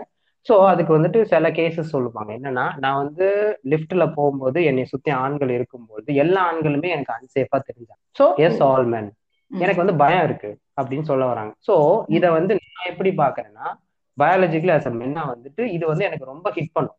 ஸோ 0.48 0.54
அதுக்கு 0.70 0.92
வந்துட்டு 0.98 1.20
சில 1.24 1.50
கேசஸ் 1.58 1.94
சொல்லுவாங்க. 1.96 2.32
என்னன்னா 2.38 2.66
நான் 2.80 3.02
வந்து 3.04 3.28
லிஃப்ட்ல 3.72 4.06
போகும்போது 4.16 4.60
என்னை 4.64 4.86
சுத்தி 4.86 5.12
ஆண்கள் 5.20 5.52
இருக்கும்போது 5.52 6.10
எல்லா 6.24 6.42
ஆண்களுமே 6.50 6.90
எனக்கு 6.96 7.14
அன்சேஃபா 7.18 7.60
தெரிஞ்சாங்க. 7.70 8.02
ஸோ 8.20 8.26
எஸ் 8.48 8.62
ஆல்மென் 8.70 9.10
எனக்கு 9.52 9.82
வந்து 9.82 9.96
பயம் 9.96 10.24
இருக்கு 10.24 10.52
அப்படின்னு 10.78 11.06
சொல்ல 11.12 11.24
வராங்க. 11.26 11.54
ஸோ 11.68 11.76
இதை 12.10 12.30
வந்து 12.38 12.54
நான் 12.62 12.90
எப்படி 12.92 13.12
பாக்குறேன்னா 13.18 13.68
பயாலஜிக்கலி 14.18 14.74
அஸ் 14.76 14.90
அ 14.92 14.96
மென்னா 15.00 15.24
வந்துட்டு 15.34 15.64
இது 15.76 15.86
வந்து 15.88 16.06
எனக்கு 16.06 16.26
ரொம்ப 16.26 16.48
ஹிட் 16.56 16.74
பண்ணும். 16.74 16.98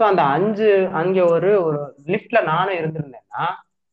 ஸோ 0.00 0.04
அந்த 0.10 0.22
அஞ்சு 0.34 0.68
அங்கே 1.00 1.22
ஒரு 1.34 1.50
ஒரு 1.66 1.78
லிஃப்ட்ல 2.12 2.40
நானும் 2.52 2.78
இருந்திருந்தேன்னா 2.80 3.44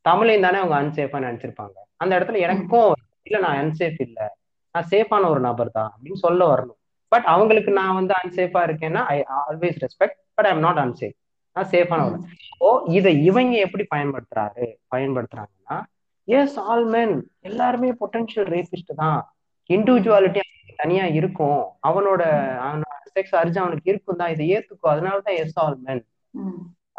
தமிழையும் 0.06 0.46
தானே 0.46 0.58
அவங்க 0.62 0.76
அன்சேஃபா 0.82 1.20
நினைச்சிருப்பாங்க. 1.28 1.76
அந்த 2.02 2.12
இடத்துல 2.18 2.40
எனக்கும் 2.48 2.92
இல்லை 3.28 3.40
நான் 3.46 3.60
அன்சேஃப் 3.62 4.00
இல்லை. 4.08 4.26
நான் 4.76 4.90
சேஃபான 4.92 5.30
ஒரு 5.34 5.42
நபர் 5.50 5.76
தான் 5.78 5.92
அப்படின்னு 5.94 6.20
சொல்ல 6.26 6.42
வரணும். 6.54 6.80
பட் 7.12 7.28
அவங்களுக்கு 7.34 7.72
நான் 7.80 7.98
வந்து 8.00 8.14
அன்சேஃபா 8.22 8.62
இருக்கேன்னா 8.68 9.02
I 9.14 9.18
always 9.42 9.78
respect 9.86 10.18
but 10.38 10.48
I'm 10.52 10.64
not 10.68 10.82
unsafe 10.84 11.18
நான் 11.56 11.70
சேஃபான 11.74 12.06
ஒரு 12.08 12.18
ஓ 12.62 12.70
இதை 12.98 13.12
இவங்க 13.30 13.54
எப்படி 13.66 13.84
பயன்படுத்துறாரு 13.94 14.66
பயன்படுத்துறாங்கன்னா 14.94 15.78
எஸ் 16.28 16.58
ஆல் 16.66 16.86
மென் 16.96 17.16
எல்லாருமே 17.50 17.90
பொட்டன்ஷியல் 18.02 18.50
ரேபிஸ்ட் 18.56 18.92
தான். 19.04 19.20
இண்டிவிஜுவாலிட்டி 19.70 20.40
தனியா 20.82 21.06
இருக்கும். 21.20 21.62
அவனோட 21.90 22.22
செக்ஸ் 23.16 23.36
அர்ஜ் 23.42 23.58
அவனுக்கு 23.64 23.92
இருக்கும் 23.92 24.20
தான் 24.22 24.34
இதை 24.34 24.46
ஏத்துக்கோ. 24.56 24.88
அதனாலதான் 24.94 25.40
எஸ் 25.44 25.58
ஆல் 25.64 25.78
மென் 25.88 26.04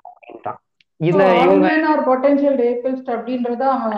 அப்படின்ட்டான். 0.07 0.61
இத 1.01 1.23
இவங்க 1.45 1.71
ஆர் 1.93 2.03
பொட்டன்ஷியல் 2.11 2.59
ரேபிஸ்ட் 2.65 3.11
அப்படின்றத 3.15 3.65
அவன் 3.77 3.97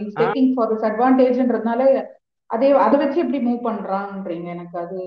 இஸ் 0.00 0.16
டேக்கிங் 0.20 0.50
ஃபார் 0.56 0.70
திஸ் 0.72 0.88
அட்வான்டேஜ்ன்றதுனால 0.90 1.82
அதே 2.50 2.68
அதை 2.86 2.96
வச்சு 3.02 3.22
எப்படி 3.24 3.38
மூவ் 3.46 3.60
பண்றான்றீங்க 3.68 4.48
எனக்கு 4.56 4.76
அது. 4.84 4.98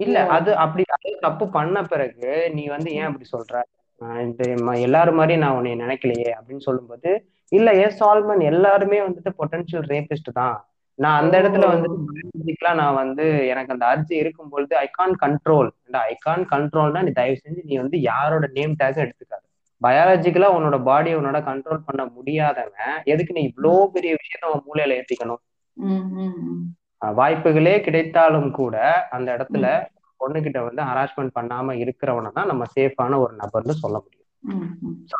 இல்ல 0.00 0.18
அது 0.36 0.50
அப்படி 0.64 0.82
அது 0.96 1.10
தப்பு 1.26 1.44
பண்ண 1.56 1.78
பிறகு 1.92 2.28
நீ 2.56 2.62
வந்து 2.74 2.90
ஏன் 2.98 3.08
அப்படி 3.08 3.26
சொல்ற? 3.34 3.54
இந்த 4.26 4.42
எல்லாரும் 4.86 5.18
மாதிரி 5.20 5.36
நான் 5.42 5.56
உன்னை 5.58 5.72
நினைக்கலையே 5.84 6.30
அப்படின்னு 6.36 6.66
சொல்லும்போது 6.66 7.10
இல்ல 7.52 7.68
எஸ் 7.84 8.02
ஆல்மன் 8.08 8.42
எல்லாருமே 8.52 8.98
வந்துட்டு 9.06 9.30
பொட்டன்ஷியல் 9.38 9.86
ரேபிஸ்ட் 9.92 10.30
தான். 10.40 10.56
நான் 10.98 11.22
அந்த 11.22 11.40
இடத்துல 11.42 11.66
biologically 11.68 12.74
நான் 12.74 12.94
வந்து 12.94 13.46
எனக்கு 13.46 13.72
அந்த 13.72 13.86
அர்ஜி 13.86 14.12
இருக்கும் 14.14 14.48
பொழுது 14.48 14.76
I 14.76 14.86
can't 14.90 15.14
control 15.20 15.68
I 16.04 16.14
can't 16.18 16.46
கண்ட்ரோல்னா 16.50 17.02
நீ 17.02 17.10
தயவு 17.10 17.36
செஞ்சு 17.36 17.60
நீ 17.64 17.76
வந்து 17.76 18.00
யாரோட 18.00 18.46
நேம் 18.52 18.74
டேக் 18.78 19.02
எடுத்துக்காத. 19.04 19.42
பயாலஜிக்கலா 19.82 20.48
உன்னோட 20.56 20.82
பாடியை 20.82 21.16
உன்னோட 21.16 21.40
கண்ட்ரோல் 21.44 21.84
பண்ண 21.84 22.04
முடியாதவன் 22.06 22.94
எதுக்கு 23.04 23.32
நீ 23.32 23.42
இவ்வளோ 23.48 23.86
பெரிய 23.86 24.16
விஷயத்த 24.16 24.52
உன் 24.52 24.64
மூளையில 24.66 24.96
ஏத்திக்கணும்? 24.98 25.40
ம், 25.76 26.08
ம், 26.16 26.34
ம். 26.46 26.64
அஹ் 27.02 27.14
வாய்ப்புகளே 27.14 27.80
கிடைத்தாலும் 27.80 28.50
கூட 28.50 28.76
அந்த 29.10 29.36
இடத்துல 29.36 29.66
பொண்ணுகிட்ட 30.20 30.58
வந்து 30.64 30.82
ஹராஸ்மெண்ட் 30.82 31.36
பண்ணாம 31.40 31.72
இருக்கிறவனை 31.82 32.32
தான் 32.32 32.46
நம்ம 32.46 32.64
சேஃபான 32.76 33.18
ஒரு 33.18 33.34
நபர்னு 33.36 33.74
சொல்ல 33.76 33.96
முடியும். 33.98 34.26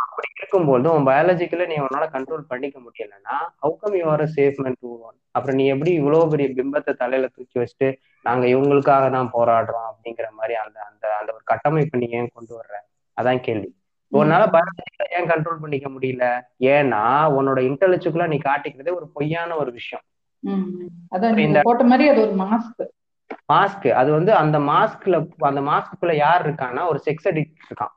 அப்படி 0.06 0.28
இருக்கும்போது 0.48 0.86
உன் 0.92 1.06
பயாலஜிக்கல 1.08 1.64
நீ 1.70 1.76
உன்னால 1.84 2.04
கண்ட்ரோல் 2.12 2.50
பண்ணிக்க 2.50 2.76
முடியலன்னா 2.78 3.34
how come 3.64 3.96
you 3.98 4.06
are 4.06 4.24
safe 4.36 4.58
men 4.64 4.78
to 4.80 4.90
one 5.06 5.16
அப்புறம் 5.30 5.56
நீ 5.58 5.64
எப்படி 5.66 5.90
இவ்வளவு 5.92 6.30
பெரிய 6.32 6.48
பிம்பத்தை 6.58 6.92
தலையில 7.02 7.28
தூக்கி 7.34 7.56
வச்சுட்டு 7.60 7.88
நாங்க 8.24 8.44
இவங்களுக்காக 8.46 9.06
தான் 9.10 9.32
போராடுறோம் 9.34 9.88
அப்படிங்கிற 9.90 10.28
மாதிரி 10.38 10.54
அந்த 10.62 10.78
அந்த 10.88 11.06
அந்த 11.18 11.30
ஒரு 11.32 11.44
கட்டமைப்பு 11.44 12.00
நீ 12.02 12.08
ஏன் 12.18 12.34
கொண்டு 12.34 12.52
வர்ற? 12.58 12.74
அதான் 13.16 13.42
கேள்வி. 13.46 13.68
உன்னால 14.12 14.42
பயாலஜிக்கல 14.54 15.06
ஏன் 15.16 15.28
கண்ட்ரோல் 15.30 15.62
பண்ணிக்க 15.62 15.88
முடியல? 15.94 16.26
ஏன்னா 16.72 17.02
உன்னோட 17.38 17.58
இன்டெலெக்சுவலா 17.68 18.28
நீ 18.32 18.38
காட்டிக்கிறதே 18.44 18.94
ஒரு 18.98 19.08
பொய்யான 19.16 19.56
ஒரு 19.62 19.72
விஷயம். 19.72 20.04
போட்ட 21.62 21.84
மாதிரி 21.90 22.08
அது 22.12 22.20
ஒரு 22.26 22.34
மாஸ்க் 22.44 22.82
மாஸ்க் 23.50 23.88
அது 24.00 24.10
வந்து 24.12 24.32
அந்த 24.34 24.58
மாஸ்க்ல 24.70 25.16
அந்த 25.48 25.60
மாஸ்க்குள்ள 25.70 26.14
யார் 26.16 26.44
இருக்கான்னா 26.46 26.82
ஒரு 26.90 27.00
செக்ஸ் 27.06 27.28
அடிக்ட் 27.30 27.66
இருக்கான். 27.68 27.94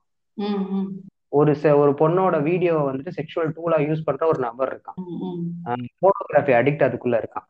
ஒரு 1.32 1.52
செ- 1.62 1.76
ஒரு 1.76 1.92
பொண்ணோட 2.00 2.42
வீடியோ 2.44 2.74
வந்துட்டு 2.88 3.12
செக்ஷுவல் 3.18 3.52
டூலா 3.56 3.78
யூஸ் 3.82 4.06
பண்ற 4.06 4.28
ஒரு 4.28 4.40
நபர் 4.40 4.72
இருக்கான். 4.74 4.98
போட்டோகிராஃபி 6.02 6.54
அடிக்ட் 6.60 6.86
அதுக்குள்ள 6.88 7.18
இருக்கான். 7.22 7.48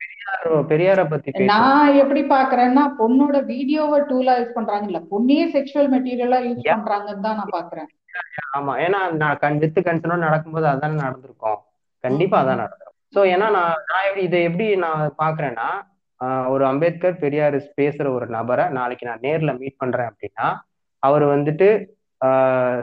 பெரியார் 0.00 0.66
பெரியார 0.66 1.00
பத்தி 1.08 1.44
நான் 1.44 1.94
எப்படி 1.94 2.22
பாக்குறேன்னா 2.26 2.84
பொண்ணோட 3.00 3.44
வீடியோவை 3.44 3.98
டூலா 4.10 4.34
யூஸ் 4.40 4.56
பண்றாங்கல்ல 4.58 5.00
பொண்ணையே 5.10 5.44
செக்ஷுவல் 5.56 5.90
மெட்டீரியலா 5.94 6.38
யூஸ். 6.46 6.62
பண்றாங்கன்னு 6.68 7.26
தான் 7.26 7.38
நான் 7.40 7.54
பாக்குறேன். 7.56 7.88
ஆமா 8.56 8.72
ஏன்னா 8.84 9.00
நான் 9.14 9.36
கண் 9.36 9.58
வித்து 9.58 9.80
கன்சர்னோட 9.80 10.22
நடக்கும்போது 10.26 10.66
அதானே 10.66 10.96
நடந்திருக்கும். 11.00 11.60
கண்டிப்பா 12.04 12.38
அதான் 12.40 12.60
நடந்திருக்கும். 12.62 12.88
சோ 13.14 13.20
ஏன்னா 13.32 13.48
நான் 13.56 13.80
நான் 13.92 14.18
இதை 14.26 14.42
எப்படி 14.42 14.66
நான் 14.76 15.02
பாக்குறேன்னா 15.18 15.68
ஒரு 16.48 16.64
அம்பேத்கர் 16.66 17.18
பெரியார் 17.18 17.56
பேசுற 17.78 18.14
ஒரு 18.14 18.26
நபரை 18.26 18.64
நாளைக்கு 18.70 19.06
நான் 19.06 19.24
நேர்ல 19.26 19.58
மீட் 19.58 19.80
பண்றேன் 19.82 20.10
அப்படின்னா 20.10 20.48
அவர் 21.02 21.24
வந்துட்டு 21.24 21.68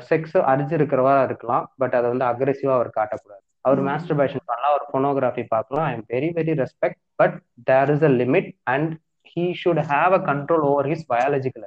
செக்ஸ் 0.09 0.37
அரிஞ்சு 0.51 0.75
இருக்கிறவா 0.77 1.23
இருக்கலாம் 1.23 1.73
பட் 1.77 1.95
அதை 1.95 2.07
வந்து 2.13 2.25
அக்ரெசிவா 2.25 2.73
அவர் 2.79 2.89
காட்டக்கூடாது. 2.95 3.43
அவர். 3.61 3.81
மாஸ்டர்பேஷன் 3.83 4.47
பண்ணலாம் 4.49 4.73
அவர் 4.73 4.87
பொனோகிராஃபி 4.93 5.45
பார்க்கலாம். 5.47 5.85
I 5.85 5.93
am 5.93 6.07
very 6.09 6.29
very 6.39 6.53
respect 6.63 6.99
but 7.15 7.35
there 7.63 7.89
is 7.89 8.03
a 8.03 8.07
limit 8.07 8.49
and 8.63 8.93
he 9.35 9.53
should 9.61 9.81
have 9.89 10.11
a 10.11 10.21
control 10.33 10.63
over 10.69 10.87
his 10.87 11.07
biological. 11.09 11.65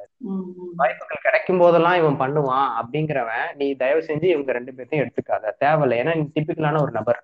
வாய்ப்புகள் 0.77 1.23
கிடைக்கும் 1.23 1.59
போதெல்லாம் 1.59 1.95
இவன் 1.95 2.21
பண்ணுவான் 2.23 2.69
அப்படிங்கிறவன் 2.81 3.47
நீ 3.57 3.75
தயவு 3.75 4.03
செஞ்சு 4.07 4.25
இவங்க 4.25 4.53
ரெண்டு 4.53 4.73
பேர்த்தையும் 4.77 5.05
எடுத்துக்காத. 5.05 5.53
தேவையில்லை. 5.59 5.99
ஏன்னா 6.03 6.15
நீ 6.17 6.31
டிபிக்கலான 6.35 6.81
ஒரு 6.81 6.91
நபர். 6.91 7.21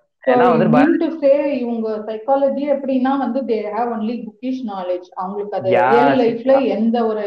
இவங்க 1.59 1.89
சைக்காலஜி 2.07 2.63
எப்படின்னா 2.73 3.17
வந்து 3.17 3.41
they 3.41 3.57
have 3.75 3.91
only 3.95 4.15
bookish 4.25 4.63
knowledge 4.67 5.07
அவங்களுக்கு 5.15 5.57
அது 5.57 5.69
லைஃப்ல. 6.23 6.65
எந்த 6.67 7.05
ஒரு 7.05 7.25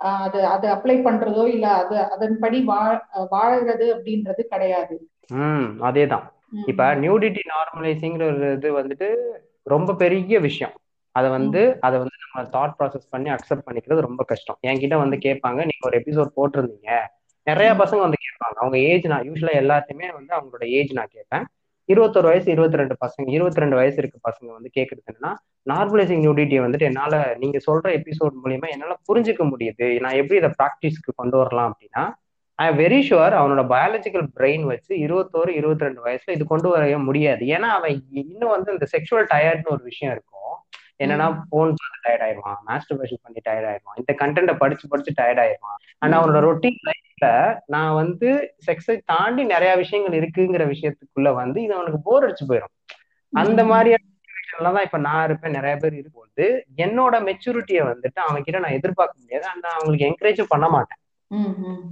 அது 0.00 0.46
அது 0.46 0.66
அப்ளை 0.68 0.96
பண்றதோ 1.02 1.44
இல்ல 1.46 1.66
அது 1.74 1.96
அதன்படி 2.10 2.58
வாழ் 2.64 2.98
வாழறது 3.30 3.86
அப்படின்றது 3.96 4.42
கிடையாது. 4.46 4.94
ம் 5.40 5.68
அதேதான். 5.82 6.26
இப்ப 6.64 6.84
நியூடிட்டி 6.94 7.42
நார்மலைசிங்கிற 7.50 8.24
ஒரு 8.30 8.52
இது 8.52 8.68
வந்துட்டு 8.78 9.08
ரொம்ப 9.66 9.94
பெரிய 9.94 10.38
விஷயம். 10.40 10.74
அதை 11.14 11.28
வந்து 11.30 11.60
அதை 11.80 11.96
வந்து 11.98 12.16
நம்ம 12.22 12.42
தாட் 12.50 12.76
ப்ராசஸ் 12.78 13.10
பண்ணி 13.10 13.30
அக்செப்ட் 13.30 13.66
பண்ணிக்கிறது 13.66 14.00
ரொம்ப 14.00 14.22
கஷ்டம். 14.24 14.58
என்கிட்ட 14.62 14.96
வந்து 14.96 15.16
கேட்பாங்க 15.18 15.60
நீங்க 15.60 15.84
ஒரு 15.84 15.96
எபிசோட் 16.00 16.36
போட்டிருந்தீங்க. 16.36 16.90
நிறைய 17.46 17.70
பசங்க 17.74 18.00
வந்து 18.00 18.18
கேட்பாங்க. 18.20 18.56
அவங்க 18.56 18.76
ஏஜ் 18.88 19.06
நான் 19.06 19.26
யூஸ்வலா 19.28 19.54
எல்லாத்தையுமே 19.62 20.08
வந்து 20.12 20.32
அவங்களோட 20.36 20.64
ஏஜ் 20.70 20.92
நான் 20.92 21.12
கேட்பேன். 21.12 21.46
இருபத்தொரு 21.92 22.28
வயசு 22.30 22.48
இருபத்தி 22.54 22.78
ரெண்டு 22.80 22.96
பசங்க 23.04 23.28
இருபத்தி 23.36 23.62
ரெண்டு 23.62 23.76
வயசு 23.80 23.96
இருக்க 24.02 24.16
பசங்க 24.28 24.48
வந்து 24.56 24.70
கேட்கறது 24.78 25.10
என்னன்னா 25.10 25.30
நார்மலைசிங் 25.70 26.22
நியூடிட்டியை 26.24 26.60
வந்துட்டு 26.64 26.88
என்னால 26.90 27.14
நீங்க 27.38 27.58
சொல்ற 27.66 27.88
எபிசோட் 27.98 28.34
மூலியமா 28.42 28.68
என்னால 28.74 28.94
புரிஞ்சுக்க 29.08 29.44
முடியுது. 29.52 29.86
நான் 30.04 30.18
எப்படி 30.20 30.40
இதை 30.40 30.50
ப்ராக்டிஸ்க்கு 30.60 31.18
கொண்டு 31.20 31.36
வரலாம் 31.36 31.70
அப்படின்னா 31.70 32.04
ஐ 32.54 32.66
வெரி 32.80 33.00
ஷுவர் 33.08 33.34
அவனோட 33.40 33.62
பயாலஜிக்கல் 33.74 34.26
பிரெயின் 34.38 34.64
வச்சு 34.70 34.92
இருபத்தோரு 35.06 35.50
இருபத்தி 35.60 35.84
ரெண்டு 35.84 36.00
வயசுல 36.06 36.34
இது 36.36 36.46
கொண்டு 36.52 36.68
வர 36.68 36.98
முடியாது. 37.08 37.44
ஏன்னா 37.56 37.70
அவன் 37.78 37.94
இன்னும் 38.22 38.54
வந்து 38.54 38.72
இந்த 38.72 38.86
செக்ஷுவல் 38.94 39.28
டயர்ட்னு 39.34 39.74
ஒரு 39.76 39.84
விஷயம் 39.90 40.14
இருக்கும். 40.14 40.54
என்னன்னா 41.00 41.26
போன் 41.48 41.74
பார்த்து 41.76 42.04
டயர்ட் 42.06 42.24
ஆயிடுவான் 42.26 42.58
மாஸ்டர்பேஷன் 42.66 43.22
பண்ணி 43.22 43.40
டயர்ட் 43.44 43.68
ஆயிடுவான் 43.70 43.98
இந்த 43.98 44.12
கண்டென்ட்டை 44.18 44.56
படிச்சு 44.56 44.88
படிச்சு 44.88 45.12
டயர்ட் 45.16 45.42
ஆயிடுவான் 45.42 45.78
அண்ட் 45.98 46.14
அவனோட 46.14 46.40
ரொட்டீன் 46.46 46.80
லைஃப்ல 46.88 47.28
நான் 47.66 47.94
வந்து 47.94 48.28
செக்ஸை 48.66 48.96
தாண்டி 49.04 49.44
நிறைய 49.44 49.76
விஷயங்கள் 49.76 50.18
இருக்குங்கிற 50.20 50.66
விஷயத்துக்குள்ள 50.74 51.32
வந்து 51.34 51.62
இது 51.62 51.74
அவனுக்கு 51.74 52.00
போர் 52.02 52.26
அடிச்சு 52.26 52.46
போயிடும் 52.48 52.74
அந்த 53.32 53.64
மாதிரியான 53.64 54.06
தான் 54.68 54.84
இப்ப 54.84 54.98
நான் 54.98 55.24
இருப்பேன் 55.24 55.50
நிறைய 55.50 55.74
பேர் 55.76 55.94
இருக்கும்போது. 55.94 56.46
என்னோட 56.76 57.14
மெச்சூரிட்டியை 57.26 57.82
வந்துட்டு 57.90 58.20
அவன் 58.20 58.42
கிட்ட 58.42 58.58
நான் 58.58 58.76
எதிர்பார்க்க 58.78 59.20
முடியாது. 59.20 59.44
நான் 59.46 59.76
அவங்களுக்கு 59.76 60.06
என்கரேஜும் 60.08 60.48
பண்ண 60.48 60.68
மாட்டேன். 60.68 60.98
ம், 61.30 61.54
ம். 61.62 61.82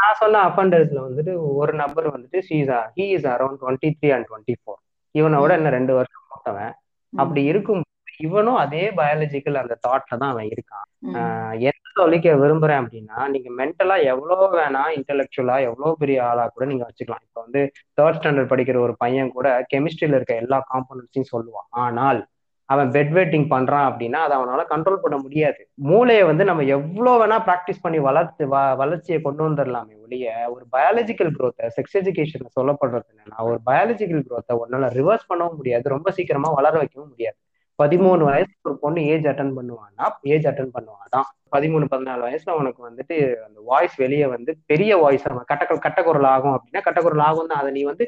நான் 0.00 0.18
சொன்ன 0.18 0.42
அஃபண்டர்ஸ்ல 0.48 1.00
வந்துட்டு 1.06 1.32
ஒரு 1.54 1.72
நபர் 1.74 2.06
வந்துட்டு 2.10 2.38
she's 2.48 2.70
he 2.96 3.06
is 3.16 3.26
around 3.26 3.58
twenty 3.60 3.90
three 3.96 4.10
and 4.14 4.26
twenty 4.28 4.54
four 4.60 4.80
இவனோட 5.14 5.50
என்ன 5.50 5.70
ரெண்டு 5.70 5.94
வருஷம் 5.94 6.26
மூத்தவன். 6.30 6.72
அப்படி 7.12 7.42
இருக்கும் 7.44 7.82
இவனும் 8.20 8.54
அதே 8.54 8.90
பயாலஜிக்கல் 8.90 9.54
அந்த 9.54 9.78
தாட்ல 9.88 10.16
தான் 10.18 10.30
அவன் 10.30 10.48
இருக்கான். 10.48 11.08
என்ன 11.52 11.70
சொல்லிக்க 12.00 12.28
விரும்புறேன் 12.42 12.86
அப்படின்னா 12.86 13.28
நீங்க 13.28 13.64
மென்டலா 13.64 14.02
எவ்வளவு 14.04 14.58
வேணா 14.58 14.82
இன்டெலெக்சுவலா 14.96 15.60
எவ்வளவு 15.60 15.96
பெரிய 15.98 16.26
ஆளா 16.26 16.50
கூட 16.54 16.66
நீங்க 16.66 16.86
வச்சுக்கலாம். 16.86 17.22
இப்போ 17.22 17.40
வந்து 17.40 17.70
தேர்ட் 18.00 18.20
ஸ்டாண்டர்ட் 18.20 18.52
படிக்கிற 18.52 18.78
ஒரு 18.78 18.96
பையன் 18.96 19.32
கூட 19.32 19.66
கெமிஸ்ட்ரியில 19.74 20.14
இருக்க 20.14 20.34
எல்லா 20.34 20.64
காம்பனன்ட்ஸையும் 20.74 21.34
சொல்லுவான். 21.36 21.68
ஆனால் 21.70 22.26
அவன் 22.64 22.90
பெட் 22.90 23.14
வெயிட்டிங் 23.14 23.46
பண்றான் 23.50 23.86
அப்படின்னா 23.88 24.12
அதை 24.12 24.38
அவனால 24.38 24.64
கண்ட்ரோல் 24.68 24.96
பண்ண 24.96 25.18
முடியாது. 25.22 25.68
மூளையை 25.74 26.24
வந்து 26.24 26.44
நம்ம 26.44 26.62
எவ்வளவு 26.62 27.26
வேணா 27.26 27.40
ப்ராக்டிஸ் 27.40 27.82
பண்ணி 27.82 27.98
வளர்த்து 27.98 28.46
வ- 28.46 28.76
வளர்ச்சியை 28.76 29.20
கொண்டு 29.20 29.50
வந்துடலாமே 29.50 30.00
ஒழிய 30.02 30.52
ஒரு 30.54 30.64
பயாலஜிக்கல் 30.72 31.30
growth 31.38 31.70
செக்ஸ் 31.76 31.98
எஜுகேஷன்ல 31.98 32.46
சொல்லப்படுறது 32.60 33.08
என்னன்னா 33.12 33.38
ஒரு 33.38 33.58
பயாலஜிக்கல் 33.66 34.22
growth 34.30 34.52
ஒன்னால 34.52 34.86
ரிவர்ஸ் 34.90 35.26
பண்ணவும் 35.28 35.56
முடியாது. 35.56 35.88
ரொம்ப 35.88 36.10
சீக்கிரமா 36.10 36.50
வளர 36.50 36.78
வைக்கவும் 36.78 37.08
முடியாது. 37.08 37.36
பதிமூணு 37.82 38.22
வயசு 38.30 38.52
ஒரு 38.62 38.76
பொண்ணு 38.84 39.00
ஏஜ் 39.12 39.26
அட்டன் 39.30 39.52
பண்ணுவான்னா 39.58 40.06
ஏஜ் 40.32 40.46
அட்டன் 40.46 40.72
பண்ணுவாதான். 40.78 41.26
பதிமூணு 41.56 41.84
பதினாலு 41.92 42.22
வயசுல 42.26 42.50
உனக்கு 42.60 42.80
வந்துட்டு 42.88 43.16
அந்த 43.46 43.60
வாய்ஸ் 43.70 43.96
வெளியே 44.02 44.26
வந்து 44.34 44.50
பெரிய 44.66 44.96
வாய்ஸ் 44.96 45.24
கட்ட 45.50 45.78
கட்டக்குரல் 45.86 46.28
ஆகும் 46.34 46.54
அப்படின்னா 46.56 46.80
கட்டக்குரல் 46.88 47.24
ஆகும் 47.28 47.50
தான். 47.50 47.60
அதை 47.60 47.72
நீ 47.72 47.82
வந்து 47.90 48.04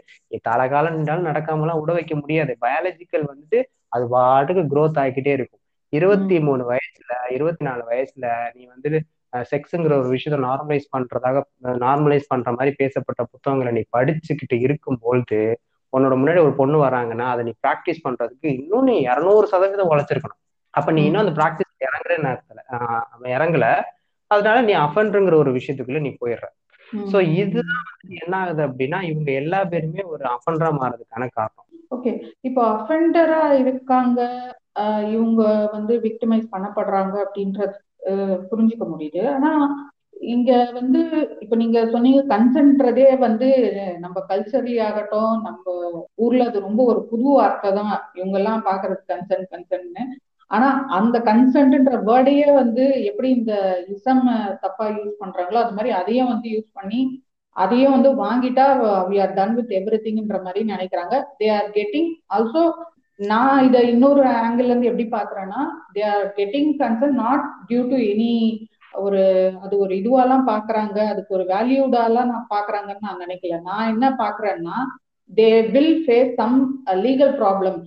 தலகாலம் 0.48 0.96
நின்றாலும் 0.96 1.28
நடக்காமலாம் 1.30 1.80
விட 1.80 1.92
வைக்க 1.92 2.14
முடியாது. 2.16 2.56
பயாலஜிக்கல் 2.60 3.26
வந்துட்டு 3.32 3.60
அது 3.88 4.04
பாட்டுக்கு 4.08 4.62
growth 4.74 4.98
ஆகிக்கிட்டே 5.04 5.32
இருக்கும். 5.38 5.60
இருபத்தி 5.88 6.36
மூணு 6.40 6.62
வயசுல 6.70 7.12
இருபத்தி 7.30 7.64
நாலு 7.64 7.82
வயசுல 7.90 8.28
நீ 8.54 8.62
வந்துட்டு 8.74 9.00
செக்ஸுங்கிற 9.50 9.92
ஒரு 9.98 10.08
விஷயத்த 10.12 10.38
நார்மலைஸ் 10.46 10.88
பண்றதாக 10.96 11.42
நார்மலைஸ் 11.62 12.30
பண்ற 12.32 12.50
மாதிரி 12.50 12.74
பேசப்பட்ட 12.78 13.22
புத்தகங்களை 13.30 13.72
நீ 13.72 13.82
படிச்சுக்கிட்டு 13.96 14.58
இருக்கும்பொழுது 14.66 15.38
உன்னோட 15.92 16.14
முன்னாடி 16.20 16.40
ஒரு 16.46 16.54
பொண்ணு 16.60 16.76
வராங்கன்னா 16.84 17.26
அதை 17.32 17.42
நீ 17.48 17.52
ப்ராக்டிஸ் 17.64 18.04
பண்றதுக்கு 18.06 18.48
இன்னும் 18.60 18.88
நீ 18.90 18.94
இரநூறு 19.08 19.46
சதவீதம் 19.52 19.90
உழைச்சிருக்கணும். 19.92 20.40
அப்ப 20.74 20.92
நீ 20.96 21.02
இன்னும் 21.08 21.24
அந்த 21.24 21.34
ப்ராக்டிஸ் 21.40 21.86
இறங்குற 21.86 22.14
நேரத்துல 22.26 22.60
இறங்கல. 23.36 23.66
அதனால 24.30 24.58
நீ 24.68 24.74
அஃபன்றுங்கிற 24.84 25.36
ஒரு 25.42 25.50
விஷயத்துக்குள்ள 25.58 26.00
நீ 26.06 26.12
போயிடுற. 26.22 26.46
சோ 27.12 27.18
இதுதான் 27.40 27.84
வந்து 27.90 28.14
என்ன 28.22 28.34
ஆகுது 28.40 28.62
அப்படின்னா 28.68 28.98
இவங்க 29.10 29.30
எல்லா 29.40 29.60
பேருமே 29.72 30.02
ஒரு 30.14 30.24
அஃபன்றா 30.34 30.70
மாறதுக்கான 30.80 31.28
காரணம். 31.38 31.66
ஓகே. 31.96 32.12
இப்போ 32.48 32.60
அஃபெண்டரா 32.74 33.42
இருக்காங்க 33.62 34.20
இவங்க 35.14 35.42
வந்து 35.72 35.94
விக்டிமைஸ் 36.04 36.52
பண்ணப்படுறாங்க 36.52 37.14
அப்படின்றது 37.24 37.74
புரிஞ்சுக்க 38.50 38.84
முடியுது. 38.92 39.22
ஆனா 39.36 39.50
இங்க 40.22 40.50
வந்து 40.72 41.00
இப்ப 41.40 41.54
நீங்க 41.56 41.78
சொன்னீங்க 41.90 42.20
கன்சென்ட்றதே 42.32 43.06
வந்து 43.18 43.48
நம்ம 44.00 44.16
கல்ச்சர்லி 44.28 44.74
ஆகட்டும் 44.80 45.32
நம்ம 45.46 45.64
ஊர்ல 46.16 46.46
அது 46.46 46.58
ரொம்ப 46.60 46.82
ஒரு 46.84 47.00
புது 47.10 47.26
வார்த்தை 47.30 47.70
தான். 47.80 47.90
இவங்க 48.14 48.36
எல்லாம் 48.38 48.62
பாக்குறது 48.68 49.02
கன்சென்ட் 49.08 49.48
கன்சென்ட்னு 49.52 50.04
ஆனா 50.50 50.68
அந்த 50.96 51.16
கன்சென்ட்ன்ற 51.28 51.96
வேர்டையே 52.08 52.48
வந்து 52.60 52.84
எப்படி 53.10 53.28
இந்த 53.36 53.52
இசம் 53.94 54.24
தப்பா 54.64 54.86
யூஸ் 54.96 55.20
பண்றாங்களோ 55.20 55.60
அது 55.62 55.76
மாதிரி 55.76 55.92
அதையும் 56.00 56.32
வந்து 56.32 56.48
யூஸ் 56.54 56.70
பண்ணி 56.74 57.00
அதையும் 57.56 57.94
வந்து 57.96 58.10
வாங்கிட்டா 58.22 58.66
we 59.08 59.16
are 59.22 59.34
done 59.34 59.54
with 59.56 59.72
every 59.78 59.98
திங்ன்ற 60.04 60.36
மாதிரி 60.44 60.60
நினைக்கிறாங்க. 60.70 61.14
தே 61.38 61.48
ஆர் 61.56 61.70
கெட்டிங் 61.74 62.10
ஆல்சோ 62.36 62.62
நான் 63.20 63.64
இதை 63.66 63.80
இன்னொரு 63.88 64.22
ஆங்கிள் 64.40 64.68
இருந்து 64.68 64.90
எப்படி 64.90 65.06
பாக்குறேன்னா 65.12 65.62
they 65.94 66.02
are 66.12 66.26
getting 66.38 66.70
concern 66.80 67.18
not 67.18 67.44
due 67.68 67.82
to 67.90 67.98
any 68.12 68.32
ஒரு 69.00 69.20
அது 69.62 69.74
ஒரு 69.78 69.92
இதுவாலாம் 69.94 70.44
பாக்குறாங்க 70.48 70.98
அதுக்கு 71.06 71.32
ஒரு 71.34 71.44
வேல்யூடாலாம் 71.48 72.30
நான் 72.32 72.50
பாக்குறாங்கன்னு 72.50 73.06
நான் 73.06 73.22
நினைக்கல. 73.24 73.58
நான் 73.62 73.90
என்ன 73.92 74.06
பாக்குறேன்னா 74.18 74.76
they 75.30 75.50
will 75.74 75.94
face 76.04 76.32
some 76.34 76.56
legal 77.04 77.34
problem 77.36 77.78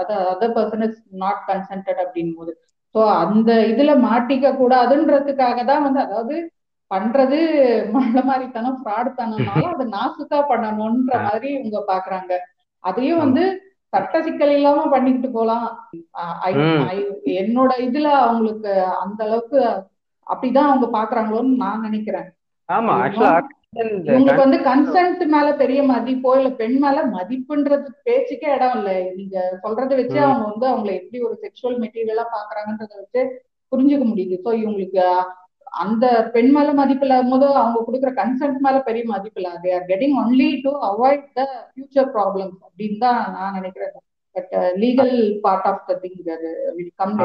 other 0.00 0.54
person 0.54 0.84
is 0.88 1.00
not 1.22 1.42
consented 1.46 2.00
அப்படின் 2.04 2.34
போது 2.36 2.52
ஸோ 2.94 3.02
அந்த 3.22 3.50
இதுல 3.70 3.92
மாட்டிக்க 4.00 4.48
கூடாதுன்றதுக்காக 4.56 5.58
தான் 5.64 5.84
வந்து 5.84 6.00
அதாவது 6.00 6.36
பண்றது 6.90 7.38
மழ 7.94 8.14
மாதிரித்தனம் 8.22 8.78
ஃப்ராட் 8.80 9.10
தனம்னால 9.14 9.68
அதை 9.74 9.84
நாசுக்கா 9.94 10.40
பண்ணணும்ன்ற 10.50 11.12
மாதிரி 11.22 11.48
இவங்க 11.54 11.78
பாக்குறாங்க. 11.88 12.32
அதையும் 12.84 13.22
வந்து 13.24 13.44
சட்ட 13.92 14.14
சிக்கல் 14.26 14.52
இல்லாம 14.56 14.84
பண்ணிக்கிட்டு 14.90 15.30
போலாம். 15.30 15.66
என்னோட 17.40 17.72
இதுல 17.86 18.08
அவங்களுக்கு 18.22 18.72
அந்த 19.02 19.20
அளவுக்கு 19.24 19.60
அப்படிதான் 20.26 20.70
அவங்க 20.70 20.86
பாக்குறாங்களோன்னு 20.92 21.54
நான் 21.62 21.84
நினைக்கிறேன். 21.86 22.28
ஆமா 22.68 22.92
ஆக்சுவலா 23.04 23.32
இவங்களுக்கு 24.06 24.44
வந்து 24.44 24.58
கன்சென்ட் 24.66 25.22
மேல 25.34 25.48
பெரிய 25.60 25.80
மதிப்போ 25.90 26.30
இல்ல 26.38 26.50
பெண் 26.58 26.76
மேல 26.78 26.98
மதிப்புன்றது 27.14 27.76
பேச்சுக்கே 28.06 28.48
இடம் 28.56 28.74
இல்ல. 28.78 28.90
நீங்க 29.18 29.36
சொல்றதை 29.64 29.94
வச்சு. 30.00 30.18
அவங்க 30.26 30.44
வந்து 30.50 30.66
அவங்களை 30.70 30.92
எப்படி 30.98 31.20
ஒரு 31.28 31.36
செக்ஷுவல் 31.44 31.78
மெட்டீரியலா 31.84 32.24
பாக்குறாங்கன்றத 32.34 32.92
வச்சு 32.98 33.22
புரிஞ்சுக்க 33.72 34.04
முடியுது. 34.06 34.36
ஸோ 34.44 34.50
இவங்களுக்கு 34.60 35.04
அந்த 35.76 36.04
பெண் 36.34 36.50
மேல 36.54 36.70
மதிப்பு 36.78 37.04
இல்லாத 37.06 37.28
போது 37.30 37.46
அவங்க 37.60 37.78
கொடுக்குற 37.84 38.10
கன்சென்ட் 38.18 38.58
மேல 38.60 38.78
பெரிய 38.88 39.04
மதிப்பு 39.06 39.38
இல்ல. 39.40 39.50
They 39.62 39.70
are 39.74 39.86
getting 39.90 40.16
only 40.22 40.48
to 40.64 40.72
avoid 40.90 41.26
the 41.38 41.42
future 41.70 42.10
problems 42.16 42.58
அப்படின்னு 42.66 42.98
தான் 42.98 43.20
நான் 43.36 43.56
நினைக்கிறேன். 43.58 43.94
But 44.36 44.52
legal 44.82 45.14
part 45.40 45.68
of 45.70 45.86
the 45.88 45.96
thing 46.02 46.20
will 46.76 46.92
come 46.98 47.16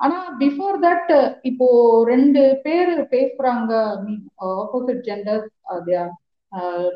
ஆனா 0.00 0.16
பிஃபோர் 0.42 0.76
தட் 0.86 1.12
இப்போ 1.50 1.66
ரெண்டு 2.12 2.42
பேர் 2.64 2.92
பேசுறாங்க. 3.14 3.72
ஆப்போசிட் 4.62 5.04
ஜெண்டர் 5.08 5.44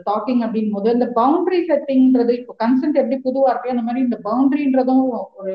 டாக்கிங் 0.09 0.43
அப்படின் 0.45 0.75
போது 0.75 0.89
இந்த 0.97 1.07
பவுண்டரி 1.21 1.59
செட்டிங்ன்றது 1.71 2.33
இப்போ 2.41 2.53
கன்சென்ட் 2.63 3.01
எப்படி 3.01 3.19
புது 3.27 3.39
வார்த்தையோ 3.45 3.75
அந்த 3.75 3.87
மாதிரி 3.89 4.05
இந்த 4.07 4.19
பவுண்டரின்றதும் 4.29 5.07
ஒரு 5.41 5.55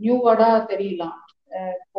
நியூ 0.00 0.16
வேர்டா 0.26 0.50
தெரியலாம். 0.72 1.16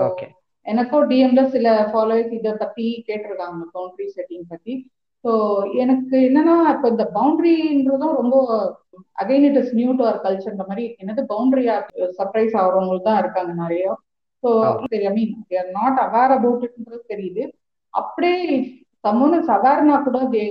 ஓகே 0.07 0.27
எனக்கும் 0.65 1.07
டிஎம்ல 1.09 1.41
சில 1.55 1.73
ஃபாலோவர்ஸ் 1.91 2.31
இதை 2.37 2.53
பத்தி 2.61 2.85
கேட்டிருக்காங்க 3.09 3.65
பவுண்டரி 3.75 4.07
செட்டிங் 4.15 4.47
பத்தி. 4.53 4.73
ஸோ 5.23 5.31
எனக்கு 5.83 6.17
என்னன்னா 6.29 6.55
இப்போ 6.73 6.87
இந்த 6.93 7.05
பவுண்டரின்றதும் 7.17 8.17
ரொம்ப 8.21 8.37
again 9.21 9.45
it 9.49 9.59
is 9.61 9.75
new 9.79 9.91
to 9.99 10.03
our 10.07 10.25
கல்ச்சர்ன்ற 10.25 10.65
மாதிரி 10.71 10.85
என்னது 11.01 11.21
பவுண்டரி 11.33 11.65
சர்ப்ரைஸ் 12.19 12.55
ஆகிறவங்களுக்கு 12.61 13.09
தான் 13.09 13.21
இருக்காங்க 13.23 13.53
நிறைய. 13.63 13.85
ஸோ. 14.45 14.51
சரி 14.85 15.05
I 15.05 15.13
mean 15.13 15.33
they're 15.51 15.69
not 15.77 15.99
aware 16.05 16.33
about 16.35 16.65
இட்ன்றது 16.67 17.03
தெரியுது. 17.13 17.43
அப்படியே 17.93 18.39
சம்மன் 19.03 19.35
இஸ் 19.39 19.51
அவேர்னா 19.55 19.97
கூட 20.05 20.19
they 20.33 20.43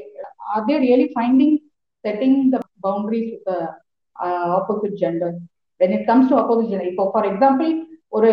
are 0.52 0.66
they 0.68 0.76
really 0.84 1.06
finding 1.14 1.56
setting 2.04 2.38
the 2.52 2.56
boundaries 2.84 3.32
with 3.32 3.50
opposite 4.56 4.96
gender 5.02 5.34
when 5.80 5.94
it 5.96 6.06
comes 6.10 6.30
to 6.30 6.36
opposite 6.40 6.70
gender 6.72 6.90
இப்போ 6.92 7.06
ஃபார் 7.12 7.28
எக்ஸாம்பிள் 7.30 7.70
ஒரு 8.16 8.30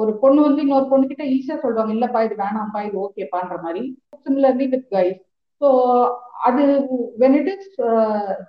ஒரு 0.00 0.12
பொண்ணு 0.22 0.40
வந்து 0.46 0.64
இன்னொரு 0.64 0.86
பொண்ணு 0.90 1.06
கிட்ட 1.06 1.24
ஈஸியா 1.34 1.56
சொல்லுவாங்க 1.62 1.94
இல்லப்பா 1.94 2.20
இது 2.26 2.34
வேணாம்ப்பா 2.42 2.80
இது 2.88 2.96
ஓகேப்பான்ற 3.04 3.56
மாதிரி. 3.64 3.82
சிமிலர்லி 4.26 4.66
வித் 4.74 4.86
கைஸ் 4.92 5.18
ஸோ 5.60 5.68
அது 6.46 6.62
when 7.22 7.36
it 7.40 7.50
is 7.54 7.68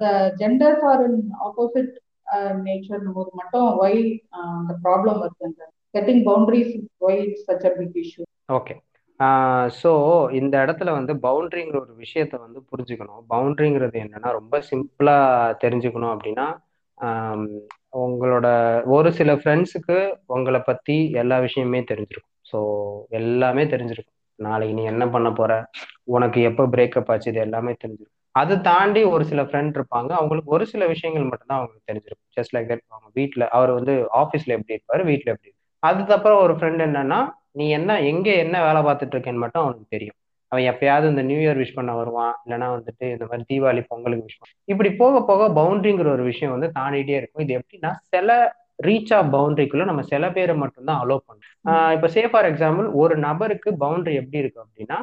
the 0.01 0.05
genders 0.41 0.83
are 0.91 1.03
in 1.07 1.17
opposite 1.47 1.93
nature 2.65 3.15
போது 3.17 3.31
மட்டும் 3.39 3.67
ஒய் 3.83 3.99
அந்த 4.57 4.73
ப்ராப்ளம் 4.85 5.19
வருது 5.23 5.47
அந்த 5.49 5.63
setting 5.93 6.23
boundaries 6.25 6.73
why 7.07 7.21
such 7.45 7.65
a 7.65 7.73
big 7.77 7.97
issue 8.03 8.23
okay 8.57 8.75
so 9.79 9.91
இந்த 10.31 10.55
இடத்துல 10.65 10.89
வந்து 10.91 11.13
பவுண்டரிங்கிற 11.23 11.77
ஒரு 11.81 11.93
விஷயத்த 11.97 12.35
வந்து 12.43 12.59
புரிஞ்சுக்கணும். 12.71 13.21
பவுண்டரிங்கிறது 13.29 13.97
என்னன்னா 14.03 14.31
ரொம்ப 14.31 14.55
சிம்பிளா 14.69 15.15
தெரிஞ்சுக்கணும் 15.63 16.13
அப்படின்னா 16.15 16.47
உங்களோட 18.03 18.47
ஒரு 18.87 19.09
சில 19.11 19.31
ஃப்ரெண்ட்ஸுக்கு 19.33 19.97
உங்களை 20.25 20.59
பத்தி 20.61 20.97
எல்லா 21.13 21.37
விஷயமே 21.39 21.79
தெரிஞ்சிருக்கும். 21.91 22.35
ஸோ 22.51 22.59
எல்லாமே 23.19 23.63
தெரிஞ்சிருக்கும். 23.65 24.13
நாளைக்கு 24.39 24.73
நீ 24.73 24.83
என்ன 24.83 25.03
பண்ண 25.09 25.29
போற? 25.31 25.51
உனக்கு 26.15 26.39
எப்போ 26.41 26.63
பிரேக்கப் 26.75 27.09
ஆச்சு? 27.13 27.29
இது 27.31 27.39
எல்லாமே 27.39 27.73
தெரிஞ்சிருக்கும். 27.83 28.13
அதை 28.35 28.55
தாண்டி 28.61 29.01
ஒரு 29.13 29.23
சில 29.25 29.41
ஃப்ரெண்ட் 29.43 29.77
இருப்பாங்க. 29.79 30.11
அவங்களுக்கு 30.19 30.51
ஒரு 30.51 30.65
சில 30.67 30.85
விஷயங்கள் 30.87 31.29
மட்டும்தான் 31.31 31.59
அவங்களுக்கு 31.59 31.89
தெரிஞ்சிருக்கும். 31.91 32.29
ஜஸ்ட் 32.37 32.55
லைக் 32.55 32.69
தட் 32.71 32.85
அவங்க 32.89 33.09
வீட்டில் 33.13 33.45
அவர் 33.57 33.71
வந்து 33.71 33.93
ஆஃபீஸில் 34.21 34.55
எப்படி 34.57 34.75
இருப்பாரு? 34.77 35.03
வீட்டில் 35.03 35.33
எப்படி 35.33 35.49
இருப்பார்? 35.49 35.63
அதுக்கப்புறம் 35.83 36.41
ஒரு 36.45 36.53
ஃப்ரெண்ட் 36.59 36.81
என்னன்னா 36.87 37.19
நீ 37.59 37.65
என்ன 37.77 37.91
எங்க 38.11 38.29
என்ன 38.43 38.55
வேலை 38.67 38.81
பார்த்துட்டு 38.87 39.15
இருக்கேன்னு 39.15 39.43
மட்டும் 39.43 39.63
அவனுக்கு 39.63 39.93
தெரியும். 39.95 40.17
அவன் 40.51 40.65
எப்பயாவது 40.71 41.05
இந்த 41.11 41.23
நியூ 41.29 41.39
இயர் 41.43 41.59
விஷ் 41.61 41.77
பண்ண 41.77 41.91
வருவான். 41.99 42.33
இல்லைன்னா 42.43 42.67
வந்துட்டு 42.75 43.05
இந்த 43.15 43.25
மாதிரி 43.29 43.43
தீபாவளி 43.51 43.81
பொங்கலுக்கு 43.91 44.27
விஷ் 44.27 44.39
பண்ண 44.39 44.53
இப்படி 44.73 44.89
போக 45.01 45.21
போக 45.29 45.49
பவுண்டரிங்கிற 45.59 46.09
ஒரு 46.17 46.23
விஷயம் 46.31 46.53
வந்து 46.55 46.69
தாண்டிட்டே 46.77 47.17
இருக்கும். 47.19 47.43
இது 47.45 47.57
எப்படின்னா 47.59 47.91
சில 48.15 48.37
ரீச் 48.87 49.13
ஆஃப் 49.17 49.31
பவுண்டரிக்குள்ள 49.35 49.85
நம்ம 49.89 50.01
சில 50.11 50.25
பேரை 50.37 50.55
மட்டும்தான் 50.63 50.99
அலோவ் 51.03 51.23
பண்ணணும் 51.27 51.93
இப்போ 51.95 52.07
சே 52.15 52.23
ஃபார் 52.31 52.47
எக்ஸாம்பிள் 52.51 52.87
ஒரு 53.01 53.15
நபருக்கு 53.27 53.69
பவுண்டரி 53.83 54.15
எப்படி 54.21 54.41
இருக்கு 54.43 54.63
அப்படின்னா 54.65 54.99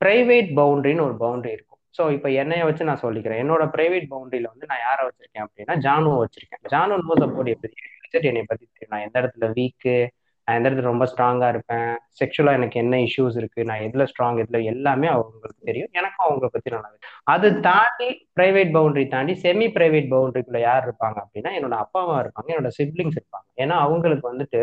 பிரைவேட் 0.00 0.50
பவுண்டரின்னு 0.60 1.06
ஒரு 1.08 1.16
பவுண்டரி 1.24 1.52
இருக்கும். 1.56 1.80
ஸோ 1.96 2.02
இப்போ 2.16 2.28
என்னைய 2.40 2.64
வச்சு 2.68 2.88
நான் 2.90 3.04
சொல்லிக்கிறேன். 3.04 3.40
என்னோட 3.44 3.62
பிரைவேட் 3.74 4.06
பவுண்டரியில 4.12 4.50
வந்து 4.52 4.68
நான் 4.70 4.84
யாரை 4.88 5.02
வச்சிருக்கேன் 5.06 5.44
அப்படின்னா 5.46 5.74
ஜானுவை 5.86 6.18
வச்சிருக்கேன். 6.22 6.62
ஜானு 6.74 6.98
நோஸ் 7.02 7.24
அப்போடி 7.26 7.52
எப்படி 7.56 8.28
என்னை 8.30 8.42
பத்தி 8.50 8.64
தெரியும். 8.66 8.92
நான் 8.94 9.04
எந்த 9.06 9.16
இடத்துல 9.22 9.46
வீக்கு 9.58 9.96
நான் 10.48 10.56
எந்த 10.58 10.68
இடத்துல 10.68 10.90
ரொம்ப 10.90 11.06
ஸ்ட்ராங்கா 11.10 11.48
இருப்பேன். 11.48 11.88
செக்ஷுவலா 12.20 12.52
எனக்கு 12.58 12.76
என்ன 12.82 12.96
இஷ்யூஸ் 13.06 13.36
இருக்கு? 13.40 13.60
நான் 13.70 13.82
எதுல 13.86 14.04
ஸ்ட்ராங் 14.10 14.38
எதுல 14.44 14.58
எல்லாமே 14.72 15.08
அவங்களுக்கு 15.14 15.66
தெரியும். 15.70 15.90
எனக்கும் 16.00 16.26
அவங்கள 16.26 16.48
பத்தி 16.54 16.70
நல்லா 16.74 16.90
அது 17.34 17.48
தாண்டி 17.66 18.08
பிரைவேட் 18.40 18.70
பவுண்டரி 18.76 19.04
தாண்டி 19.14 19.34
செமி 19.44 19.66
பிரைவேட் 19.76 20.08
பவுண்டரிக்குள்ள 20.14 20.60
யார் 20.60 20.86
இருப்பாங்க 20.88 21.18
அப்படின்னா 21.24 21.52
என்னோட 21.58 21.76
அப்பா 21.84 22.00
அம்மா 22.04 22.16
இருப்பாங்க 22.24 22.48
என்னோட 22.54 22.72
சிப்ளிங்ஸ் 22.78 23.18
இருப்பாங்க. 23.20 23.48
ஏன்னா 23.64 23.76
அவங்களுக்கு 23.86 24.26
வந்துட்டு 24.32 24.62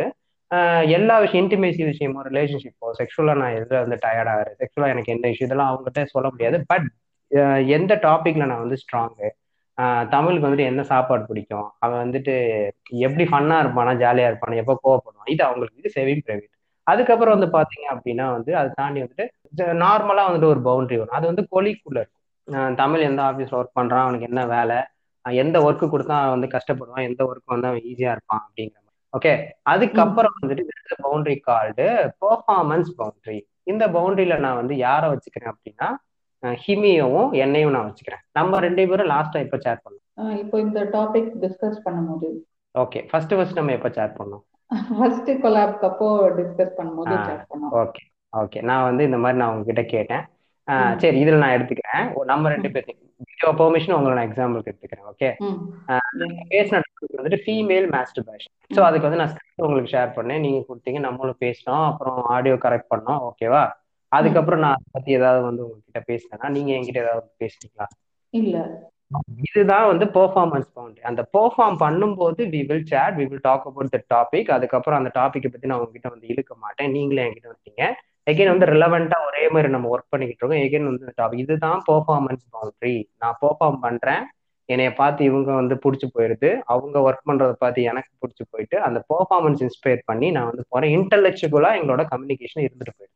எல்லா 0.97 1.15
விஷயம் 1.23 1.43
இன்டிமேசி 1.45 1.83
விஷயமோ 1.91 2.21
ரிலேஷன்ஷிப்போ 2.31 2.89
செக்ஷுவலா 2.99 3.35
நான் 3.43 3.55
எதுல 3.61 3.79
வந்து 3.85 3.97
டயர்ட் 4.05 4.31
ஆகிறேன் 4.33 4.57
செக்ஷுவலா 4.61 4.91
எனக்கு 4.95 5.13
எந்த 5.15 5.27
இஷ்யூ 5.33 5.47
இதெல்லாம் 5.49 5.71
அவங்ககிட்ட 5.71 6.03
சொல்ல 6.15 6.27
முடியாது. 6.33 6.57
பட் 6.71 6.87
எந்த 7.77 7.93
டாபிக்ல 8.07 8.45
நான் 8.51 8.63
வந்து 8.65 8.77
ஸ்ட்ராங்கு 8.83 9.27
தமிழுக்கு 10.13 10.47
வந்துட்டு 10.47 10.69
என்ன 10.71 10.81
சாப்பாடு 10.91 11.23
பிடிக்கும்? 11.29 11.67
அவன் 11.83 12.01
வந்துட்டு 12.03 12.33
எப்படி 13.05 13.25
ஃபன்னா 13.31 13.55
இருப்பானா 13.63 13.93
ஜாலியா 14.03 14.27
இருப்பானா 14.31 14.61
எப்போ 14.63 14.75
கோவப்படுவான்? 14.83 15.31
இது 15.33 15.41
அவங்களுக்கு 15.47 15.81
இது 15.81 15.91
சேவிங் 15.97 16.23
பிரைவேட் 16.27 16.51
அதுக்கப்புறம் 16.87 17.35
வந்து 17.35 17.49
பாத்தீங்க 17.57 17.85
அப்படின்னா 17.93 18.25
வந்து 18.37 18.51
அதை 18.59 18.69
தாண்டி 18.79 18.99
வந்துட்டு 19.03 19.25
நார்மலா 19.83 20.23
வந்துட்டு 20.27 20.51
ஒரு 20.53 20.61
பவுண்டரி 20.67 20.97
வரும். 20.99 21.17
அது 21.19 21.25
வந்து 21.31 21.43
கொலிக்குள்ள 21.53 21.97
இருக்கும். 22.03 22.21
தமிழ் 22.81 23.05
எந்த 23.09 23.21
ஆஃபீஸ்ல 23.29 23.57
ஒர்க் 23.59 23.77
பண்றான் 23.79 24.05
அவனுக்கு 24.05 24.29
என்ன 24.31 24.41
வேலை 24.55 24.77
எந்த 25.25 25.57
ஒர்க்கு 25.67 25.85
கொடுத்தா 25.93 26.15
அவன் 26.23 26.35
வந்து 26.35 26.49
கஷ்டப்படுவான் 26.55 27.07
எந்த 27.09 27.21
ஒர்க் 27.29 27.53
வந்து 27.53 27.69
அவன் 27.69 27.85
ஈஸியா 27.91 28.11
இருப்பான் 28.15 28.43
அப்படிங்கிற 28.45 28.77
மாதிரி. 28.79 28.93
ஓகே 29.13 29.31
அதுக்கப்புறம் 29.73 30.35
வந்துட்டு 30.39 30.63
பவுண்டரி 31.05 31.35
கால்டு 31.49 31.87
பெர்ஃபார்மன்ஸ் 32.23 32.91
பவுண்டரி 32.99 33.37
இந்த 33.71 33.83
பவுண்டரியில 33.95 34.37
நான் 34.45 34.59
வந்து 34.61 34.75
யாரை 34.87 35.07
வச்சுக்கிறேன் 35.13 35.51
அப்படின்னா 35.53 35.87
ஹிமியவும் 36.65 37.31
என்னையும் 37.43 37.73
நான் 37.75 37.87
வச்சுக்கிறேன். 37.89 38.23
நம்ம 38.37 38.59
ரெண்டு 38.65 38.87
பேரும் 38.91 39.11
லாஸ்டா 39.13 39.43
எப்போ 39.45 39.59
சேட் 39.65 39.83
பண்ணோம் 39.85 40.35
இப்போ 40.41 40.57
இந்த 40.65 40.81
டாபிக் 40.97 41.31
டிஸ்கஸ் 41.43 41.79
பண்ணும்போது 41.85 42.29
ஓகே 42.75 43.01
ஃபர்ஸ்ட் 43.09 43.35
ஃபர்ஸ்ட் 43.37 43.59
நம்ம 43.59 43.73
எப்போ 43.77 43.89
சேட் 43.97 44.17
பண்ணோம் 44.19 44.43
ஃபர்ஸ்ட் 44.97 45.31
கொலாப்க்கு 45.43 45.87
அப்போ 45.91 46.07
டிஸ்கஸ் 46.39 46.77
பண்ணும்போது 46.77 47.15
சேட் 47.27 47.45
பண்ணோம் 47.51 47.73
ஓகே 47.81 48.03
ஓகே 48.33 48.61
நான் 48.69 48.87
வந்து 48.89 49.03
இந்த 49.09 49.17
மாதிரி 49.23 49.39
நான் 49.41 49.53
உங்ககிட்ட 49.53 49.83
கேட்டேன். 49.95 50.23
சரி 51.01 51.17
இதுல 51.23 51.41
நான் 51.41 51.55
எடுத்துக்கிறேன். 51.55 52.05
நம்ம 52.31 52.49
ரெண்டு 52.53 52.69
பேர்த்தையும் 52.73 53.01
வீடியோ 53.27 53.49
பெர்மிஷன் 53.59 53.95
உங்களை 53.97 54.13
நான் 54.17 54.27
எக்ஸாம்பிளுக்கு 54.29 54.71
எடுத்துக்கிறேன் 54.71 55.09
ஓகே 55.11 55.29
பேசின 56.53 56.79
வந்துட்டு 57.17 57.39
ஃபீமேல் 57.45 57.87
மாஸ்டர்பேஷன் 57.95 58.53
ஸோ 58.75 58.81
அதுக்கு 58.87 59.07
வந்து 59.07 59.19
நான் 59.21 59.31
ஸ்கிரிப்ட் 59.33 59.65
உங்களுக்கு 59.67 59.93
ஷேர் 59.95 60.15
பண்ணேன். 60.17 60.41
நீங்க 60.45 60.59
கொடுத்தீங்க 60.69 61.01
நம்மளும் 61.07 61.41
பேசினோம். 61.45 61.85
அப்புறம் 61.91 62.17
ஆடியோ 62.35 62.55
கரெக்ட் 62.65 62.91
பண்ணோம் 62.93 63.21
ஓகேவா 63.29 63.63
அதுக்கப்புறம் 64.11 64.59
நான் 64.59 64.73
அதை 64.73 64.87
பத்தி 64.91 65.11
ஏதாவது 65.11 65.43
வந்து 65.43 65.63
உங்ககிட்ட 65.65 66.01
பேசினேன்னா 66.07 66.49
நீங்க 66.49 66.71
என்கிட்ட 66.73 67.01
ஏதாவது 67.05 67.29
பேசுனீங்களா 67.43 67.87
இல்ல. 68.33 68.57
இதுதான் 69.41 69.87
வந்து 69.87 70.05
பெர்ஃபார்மன்ஸ் 70.05 70.69
பவுண்டரி 70.75 71.01
அந்த 71.01 71.21
பெர்ஃபார்ம் 71.37 71.77
பண்ணும்போது 71.79 72.41
we 72.53 72.61
will 72.65 72.85
chat 72.85 73.15
we 73.17 73.25
will 73.27 73.41
talk 73.41 73.65
about 73.67 73.93
the 73.95 73.99
topic 74.13 74.51
அதுக்கப்புறம் 74.51 74.99
அந்த 74.99 75.11
டாபிக்கை 75.19 75.49
பத்தி 75.49 75.67
நான் 75.67 75.79
உங்ககிட்ட 75.79 76.09
வந்து 76.09 76.27
இழுக்க 76.27 76.55
மாட்டேன். 76.55 76.91
நீங்களே 76.91 77.25
என்கிட்ட 77.27 77.49
வந்தீங்க. 77.53 77.83
எகைன் 78.31 78.51
வந்து 78.53 78.65
ரிலவெண்டா 78.65 79.17
ஒரே 79.27 79.43
மாதிரி 79.49 79.71
நம்ம 79.71 79.89
ஒர்க் 79.95 80.09
பண்ணிக்கிட்டு 80.09 80.41
இருக்கோம். 80.41 80.63
எகைன் 80.65 80.89
வந்து 80.91 81.13
டாபிக் 81.21 81.43
இதுதான் 81.43 81.81
பெர்ஃபார்மன்ஸ் 81.91 82.45
பவுண்டரி 82.55 82.95
நான் 83.17 83.37
பெர்ஃபார்ம் 83.41 83.79
பண்றேன். 83.81 84.23
என்னைய 84.69 84.93
பார்த்து 84.93 85.23
இவங்க 85.23 85.53
வந்து 85.53 85.75
பிடிச்சி 85.75 86.07
போயிருது. 86.15 86.59
அவங்க 86.65 86.99
ஒர்க் 87.07 87.27
பண்றதை 87.31 87.51
பார்த்து 87.51 87.81
எனக்கு 87.83 88.11
பிடிச்சி 88.21 88.45
போயிட்டு 88.49 88.81
அந்த 88.81 89.05
பெர்ஃபார்மன்ஸ் 89.09 89.61
இன்ஸ்பயர் 89.65 90.01
பண்ணி 90.05 90.31
நான் 90.31 90.45
வந்து 90.45 90.65
போறேன். 90.69 90.93
இன்டலெக்சுவலா 90.97 91.71
எங்களோட 91.79 92.03
கம்யூனிகேஷன் 92.13 92.65
இருந்துட்டு 92.67 92.95
போயிட்டு 92.97 93.13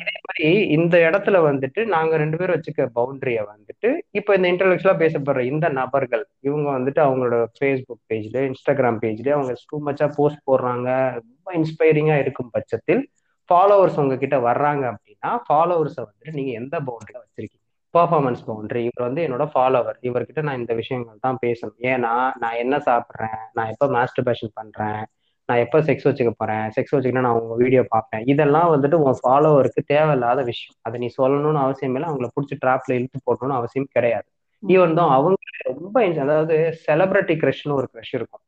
இதே 0.00 0.14
மாதிரி 0.26 0.50
இந்த 0.68 0.96
இடத்துல 0.98 1.36
வந்துட்டு 1.50 1.80
நாங்க 1.86 2.16
ரெண்டு 2.16 2.36
பேரும் 2.36 2.56
வச்சுக்க 2.56 2.84
பவுண்டரிய 2.94 3.40
வந்துட்டு 3.52 3.88
இப்போ 4.10 4.34
இந்த 4.34 4.48
இன்டலெக்சுவலா 4.52 4.96
பேசப்படுற 4.98 5.40
இந்த 5.40 5.68
நபர்கள் 5.68 6.24
இவங்க 6.40 6.68
வந்துட்டு 6.78 7.02
அவங்களோட 7.06 7.38
ஃபேஸ்புக் 7.58 8.02
பேஜ்ல 8.12 8.42
இன்ஸ்டாகிராம் 8.50 9.00
பேஜ்ல 9.00 9.30
அவங்க 9.30 9.54
டூ 9.70 9.78
மச்சா 9.86 10.08
போஸ்ட் 10.16 10.46
போடுறாங்க 10.50 10.88
ரொம்ப 11.14 11.52
இன்ஸ்பைரிங்கா 11.54 12.18
இருக்கும் 12.18 12.50
பட்சத்தில் 12.50 13.02
ஃபாலோவர்ஸ் 13.50 14.00
உங்ககிட்ட 14.00 14.36
வர்றாங்க 14.40 14.84
அப்படின்னா 14.92 15.30
ஃபாலோவர்ஸை 15.48 16.02
வந்துட்டு 16.06 16.32
நீங்க 16.32 16.52
எந்த 16.52 16.76
பவுண்டரியில 16.78 17.22
வச்சிருக்கீங்க? 17.24 17.64
பர்ஃபார்மன்ஸ் 17.94 18.42
பவுண்டரி 18.46 18.78
இவர் 18.78 19.06
வந்து 19.06 19.22
என்னோட 19.26 19.44
ஃபாலோவர் 19.54 19.98
இவர்கிட்ட 20.02 20.42
நான் 20.42 20.58
இந்த 20.58 20.74
விஷயங்கள் 20.74 21.16
தான் 21.20 21.38
பேசணும். 21.46 21.78
ஏன்னா 21.92 22.12
நான் 22.38 22.58
என்ன 22.58 22.76
சாப்பிட்றேன்? 22.78 23.40
நான் 23.52 23.68
எப்போ 23.68 23.86
மாஸ்டர்பேஷன் 23.88 24.52
பண்றேன்? 24.54 25.00
நான் 25.48 25.58
எப்போ 25.58 25.78
செக்ஸ் 25.80 26.06
வச்சுக்க 26.08 26.30
போறேன்? 26.36 26.64
செக்ஸ் 26.76 26.94
வச்சுக்கிட்டா 26.94 27.20
நான் 27.20 27.38
உங்க 27.40 27.54
வீடியோ 27.54 27.82
பார்ப்பேன். 27.88 28.24
இதெல்லாம் 28.26 28.70
வந்துட்டு 28.74 28.96
உன் 29.00 29.18
ஃபாலோவருக்கு 29.22 29.82
தேவையில்லாத 29.86 30.42
விஷயம். 30.42 30.76
அதை 30.80 31.00
நீ 31.00 31.08
சொல்லணும்னு 31.18 31.58
அவசியம் 31.58 31.94
இல்லை. 31.94 32.08
அவங்கள 32.10 32.28
பிடிச்சி 32.34 32.56
ட்ராப்ல 32.64 32.92
இழுத்து 32.92 33.20
போடணும்னு 33.26 33.54
அவசியம் 33.54 33.88
கிடையாது. 33.92 34.28
ஈவன் 34.62 34.94
தான் 34.94 35.10
அவங்க 35.10 35.36
ரொம்ப 35.64 35.96
அதாவது 36.18 36.54
செலிபிரிட்டி 36.86 37.34
க்ரஷ்னு 37.36 37.72
ஒரு 37.72 37.88
க்ரஷ் 37.92 38.14
இருக்கும். 38.14 38.42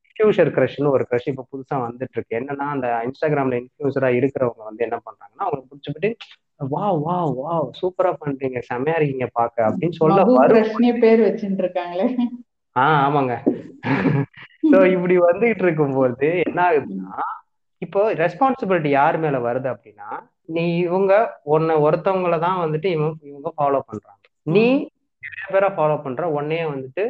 இன்ஃபியூசர் 0.00 0.50
க்ரஷ்னு 0.50 0.90
ஒரு 0.90 1.06
க்ரஷ் 1.10 1.28
இப்போ 1.28 1.44
புதுசா 1.50 1.76
வந்துட்டு 1.82 2.14
இருக்கு 2.14 2.38
என்னன்னா 2.38 2.66
அந்த 2.70 2.86
இன்ஸ்டாகிராம்ல 3.04 3.58
இன்ஃபியூசரா 3.60 4.10
இருக்கிறவங்க 4.16 4.62
வந்து 4.64 4.84
என்ன 4.84 4.96
பண்றாங்கன்னா 5.06 5.44
அவங்களுக்கு 5.44 5.70
பிடிச்சிக்கிட்டு 5.70 6.10
வா 6.68 6.86
வா 6.96 7.24
வா 7.34 7.52
சூப்பரா 7.80 8.10
பண்றீங்க. 8.20 8.58
செமையா 8.70 8.96
இருக்கீங்க 8.96 9.28
பாக்க. 9.32 9.56
அப்படின்னு 9.68 9.90
சொல்ல 9.92 10.24
பேர் 10.94 11.20
வச்சுட்டு 11.20 11.62
இருக்காங்களே. 11.64 12.08
ஆஹ் 12.76 13.00
ஆமாங்க. 13.06 13.34
சோ 14.62 14.78
இப்படி 14.94 15.14
வந்துகிட்டு 15.28 15.64
இருக்கும்போது 15.66 16.28
என்ன 16.48 16.60
ஆகுதுன்னா 16.68 17.14
இப்போ 17.82 18.00
ரெஸ்பான்சிபிலிட்டி 18.22 18.90
யார் 18.98 19.16
மேல 19.18 19.36
வருது 19.46 19.68
அப்படின்னா 19.72 20.08
நீ 20.54 20.64
இவங்க 20.86 21.12
உன்னை 21.54 21.74
ஒருத்தவங்கள 21.86 22.36
தான் 22.46 22.62
வந்துட்டு 22.62 22.88
இவங்க 22.96 23.28
இவங்க 23.30 23.50
ஃபாலோ 23.56 23.80
பண்றாங்க. 23.88 24.22
நீ 24.46 24.64
நிறைய 25.22 25.46
பேரை 25.54 25.68
ஃபாலோ 25.76 25.96
பண்ற 26.04 26.24
உன்னையே 26.38 26.64
வந்துட்டு 26.72 27.04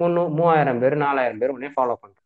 முன்னூ 0.00 0.22
மூவாயிரம் 0.38 0.80
பேர் 0.82 0.96
நாலாயிரம் 1.04 1.40
பேர் 1.42 1.52
உடனே 1.54 1.70
ஃபாலோ 1.76 1.94
பண்ற. 2.00 2.16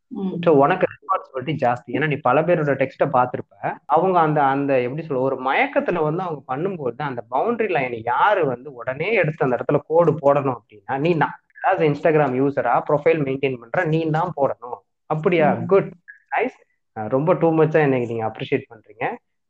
ஸோ 0.45 0.51
உனக்கு 0.63 0.85
ரெஸ்பான்சிபிலிட்டி 0.93 1.53
ஜாஸ்தி. 1.65 1.91
ஏன்னா 1.97 2.07
நீ 2.13 2.17
பல 2.29 2.39
பேரோட 2.47 2.73
டெக்ஸ்ட்டை 2.81 3.09
பார்த்துருப்ப. 3.17 3.55
அவங்க 3.95 4.17
அந்த 4.27 4.41
அந்த 4.55 4.73
எப்படி 4.87 5.05
சொல்ல 5.07 5.27
ஒரு 5.29 5.37
மயக்கத்துல 5.49 6.03
வந்து 6.09 6.25
அவங்க 6.27 6.43
பண்ணும்போது 6.53 7.03
அந்த 7.11 7.23
பவுண்டரி 7.35 7.71
லைன் 7.77 7.97
யாரு 8.13 8.43
வந்து 8.55 8.71
உடனே 8.81 9.11
எடுத்து 9.23 9.47
அந்த 9.47 9.59
இடத்துல 9.59 9.81
கோடு 9.91 10.13
போடணும் 10.25 10.59
அப்படின்னா 10.59 10.97
நீ 11.07 11.13
நான் 11.25 11.39
அதாவது 11.61 11.85
இன்ஸ்டாகிராம் 11.91 12.35
யூசரா 12.41 12.75
ப்ரொஃபைல் 12.89 13.21
மெயின்டைன் 13.27 13.59
பண்ற 13.63 13.85
நீ 13.93 14.01
தான் 14.19 14.33
போடணும். 14.41 14.79
அப்படியா? 15.11 15.49
குட் 15.73 15.91
நைஸ் 16.35 16.59
ரொம்ப 16.97 17.35
டூ 17.41 17.49
மச்சா 17.59 17.81
எனக்கு 17.89 18.11
நீங்க 18.13 18.25
அப்ரிஷியேட் 18.29 18.71
பண்றீங்க. 18.73 19.05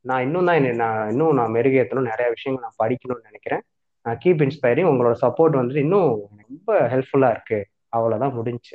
நான் 0.04 0.22
இன்னும் 0.26 0.48
தான் 0.48 0.66
நான் 0.82 1.08
இன்னும் 1.12 1.38
நான் 1.38 1.54
மெருகேற்றணும் 1.56 2.11
நிறைய 2.12 2.26
விஷயங்கள் 2.36 2.66
நான் 2.66 2.80
படிக்கணும்னு 2.82 3.28
நினைக்கிறேன். 3.30 3.62
கீப் 4.06 4.42
இன்ஸ்பைரிங் 4.46 4.90
உங்களோட 4.90 5.16
சப்போர்ட் 5.24 5.58
வந்துட்டு 5.58 5.84
இன்னும் 5.86 6.11
ரொம்ப 6.46 6.76
ஹெல்ப்ஃபுல்லா 6.92 7.30
இருக்கு. 7.36 7.58
அவ்வளவுதான் 7.96 8.34
முடிஞ்சு. 8.38 8.74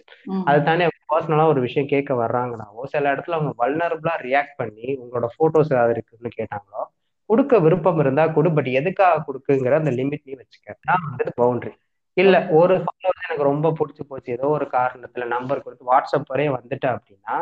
அது 0.49 0.59
தானே 0.69 0.85
பர்சனலா 1.11 1.45
ஒரு 1.51 1.61
விஷயம் 1.65 1.89
கேட்க 1.93 2.13
வர்றாங்கனாவோ 2.21 2.83
சில 2.93 3.11
இடத்துல 3.13 3.37
அவங்க 3.37 3.51
வல்னரபிளா 3.61 4.13
ரியாக்ட் 4.27 4.57
பண்ணி 4.61 4.87
உங்களோட 5.03 5.27
போட்டோஸ் 5.37 5.73
ஏதாவது 5.75 5.93
இருக்குன்னு 5.95 6.31
கேட்டாங்களோ 6.39 6.81
கொடுக்க 7.29 7.59
விருப்பம் 7.65 8.01
இருந்தா 8.03 8.23
கொடு. 8.35 8.49
பட் 8.57 8.69
எதுக்காக 8.79 9.23
கொடுக்குங்கிற 9.27 9.75
அந்த 9.81 9.93
லிமிட் 9.99 10.25
நீ 10.29 10.33
வச்சுக்க. 10.41 10.77
நான் 10.89 11.05
வந்துட்டு 11.07 11.33
பவுண்டரி 11.41 11.73
இல்ல 12.17 12.35
ஒரு 12.59 12.75
ஃபாலோவர்ஸ் 12.83 13.25
எனக்கு 13.27 13.49
ரொம்ப 13.51 13.67
பிடிச்சி 13.79 14.03
போச்சு. 14.07 14.29
ஏதோ 14.37 14.47
ஒரு 14.57 14.65
காரணத்துல 14.77 15.25
நம்பர் 15.35 15.63
கொடுத்து 15.63 15.91
வாட்ஸ்அப் 15.91 16.31
வரைய 16.33 16.49
வந்துட்டு 16.59 16.87
அப்படின்னா 16.95 17.35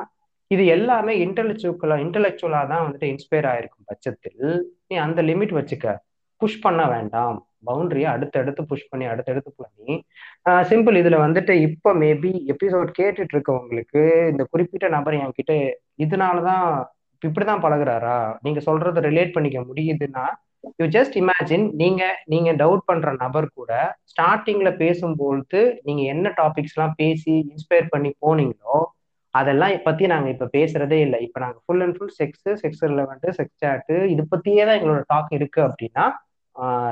இது 0.52 0.64
எல்லாமே 0.76 1.14
இன்டெலெக்சுவலா 1.26 1.96
இன்டெலெக்சுவலா 2.06 2.62
தான் 2.72 2.84
வந்துட்டு 2.86 3.08
இன்ஸ்பயர் 3.14 3.48
ஆயிருக்கும் 3.52 3.88
பட்சத்தில். 3.92 4.42
நீ 4.88 4.96
அந்த 5.06 5.20
லிமிட் 5.30 5.54
வச்சுக்க. 5.60 5.88
புஷ் 6.42 6.64
பண்ண 6.66 6.82
வேண்டாம். 6.94 7.38
பவுண்டரியை 7.68 8.08
அடுத்தடுத்து 8.16 8.62
புஷ் 8.72 8.90
பண்ணி 8.92 9.06
அடுத்தடுத்து 9.12 9.52
பண்ணி. 9.64 9.94
சிம்பிள் 10.72 10.96
இதுல 11.02 11.18
வந்துட்டு 11.26 11.54
இப்போ 11.68 11.90
மேபி 12.04 12.32
எபிசோட் 12.54 12.90
கேட்டுட்டு 13.00 13.34
இருக்கவங்களுக்கு 13.36 14.02
இந்த 14.32 14.44
குறிப்பிட்ட 14.52 14.88
நபர் 14.96 15.18
என்கிட்ட 15.24 15.54
இதனாலதான் 16.06 16.66
இப்படிதான் 17.22 17.64
பழகுறாரா? 17.66 18.16
நீங்க 18.42 18.60
சொல்றத 18.70 19.02
ரிலேட் 19.10 19.36
பண்ணிக்க 19.36 19.60
முடியுதுன்னா 19.70 20.26
யூ 20.80 20.86
ஜஸ்ட் 20.88 21.16
இமேஜின் 21.22 21.66
நீங்க 21.74 22.04
நீங்க 22.26 22.50
டவுட் 22.54 22.84
பண்ற 22.86 23.12
நபர் 23.16 23.48
கூட 23.54 23.72
ஸ்டார்டிங்ல 24.12 24.70
பேசும்பொழுது 24.78 25.62
நீங்க 25.84 26.02
என்ன 26.14 26.34
டாபிக்ஸ் 26.38 26.76
எல்லாம் 26.76 26.96
பேசி 26.98 27.34
இன்ஸ்பயர் 27.52 27.88
பண்ணி 27.90 28.12
போனீங்களோ 28.26 28.78
அதெல்லாம் 29.34 29.76
பத்தி 29.84 30.06
நாங்க 30.08 30.28
இப்ப 30.30 30.48
பேசுறதே 30.54 30.98
இல்லை. 31.06 31.20
இப்ப 31.28 31.38
நாங்க 31.40 31.60
full 31.66 31.82
and 31.82 31.96
full 31.98 32.14
sex 32.20 32.50
sex 32.62 32.84
relevant 32.84 33.28
sex 33.40 33.62
chat 33.64 33.96
இது 34.14 34.24
பத்தியே 34.34 34.64
தான் 34.66 34.78
எங்களோட 34.80 35.02
டாக் 35.08 35.32
இருக்கு 35.40 35.62
அப்படின்னா 35.68 36.06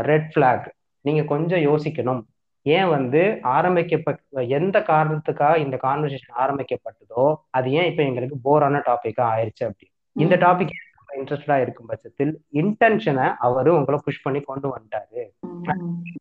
ரெட் 0.05 0.29
ஃபிளாக் 0.33 0.67
நீங்க 1.05 1.21
கொஞ்சம் 1.23 1.63
யோசிக்கணும். 1.69 2.21
ஏன் 2.65 2.89
வந்து 2.89 3.21
ஆரம்பிக்கப்பட்ட 3.53 4.21
எந்த 4.57 4.77
காரணத்துக்காக 4.89 5.55
இந்த 5.57 5.75
கான்வர்சேஷன் 5.83 6.35
ஆரம்பிக்கப்பட்டதோ 6.43 7.23
அது 7.49 7.67
ஏன் 7.71 7.89
இப்ப 7.91 8.01
எங்களுக்கு 8.03 8.37
போரான 8.43 8.81
டாபிக்கா 8.89 9.23
ஆயிடுச்சு 9.33 9.63
அப்படி 9.69 9.87
இந்த 10.15 10.35
டாபிக் 10.45 10.73
இன்ட்ரெஸ்டடா 11.17 11.57
இருக்கும் 11.61 11.89
பட்சத்தில் 11.91 12.33
இன்டென்ஷனை 12.53 13.27
அவரு 13.47 13.71
உங்களை 13.75 13.99
புஷ் 14.05 14.21
பண்ணி 14.21 14.41
கொண்டு 14.41 14.67
வந்துட்டாரு. 14.75 15.21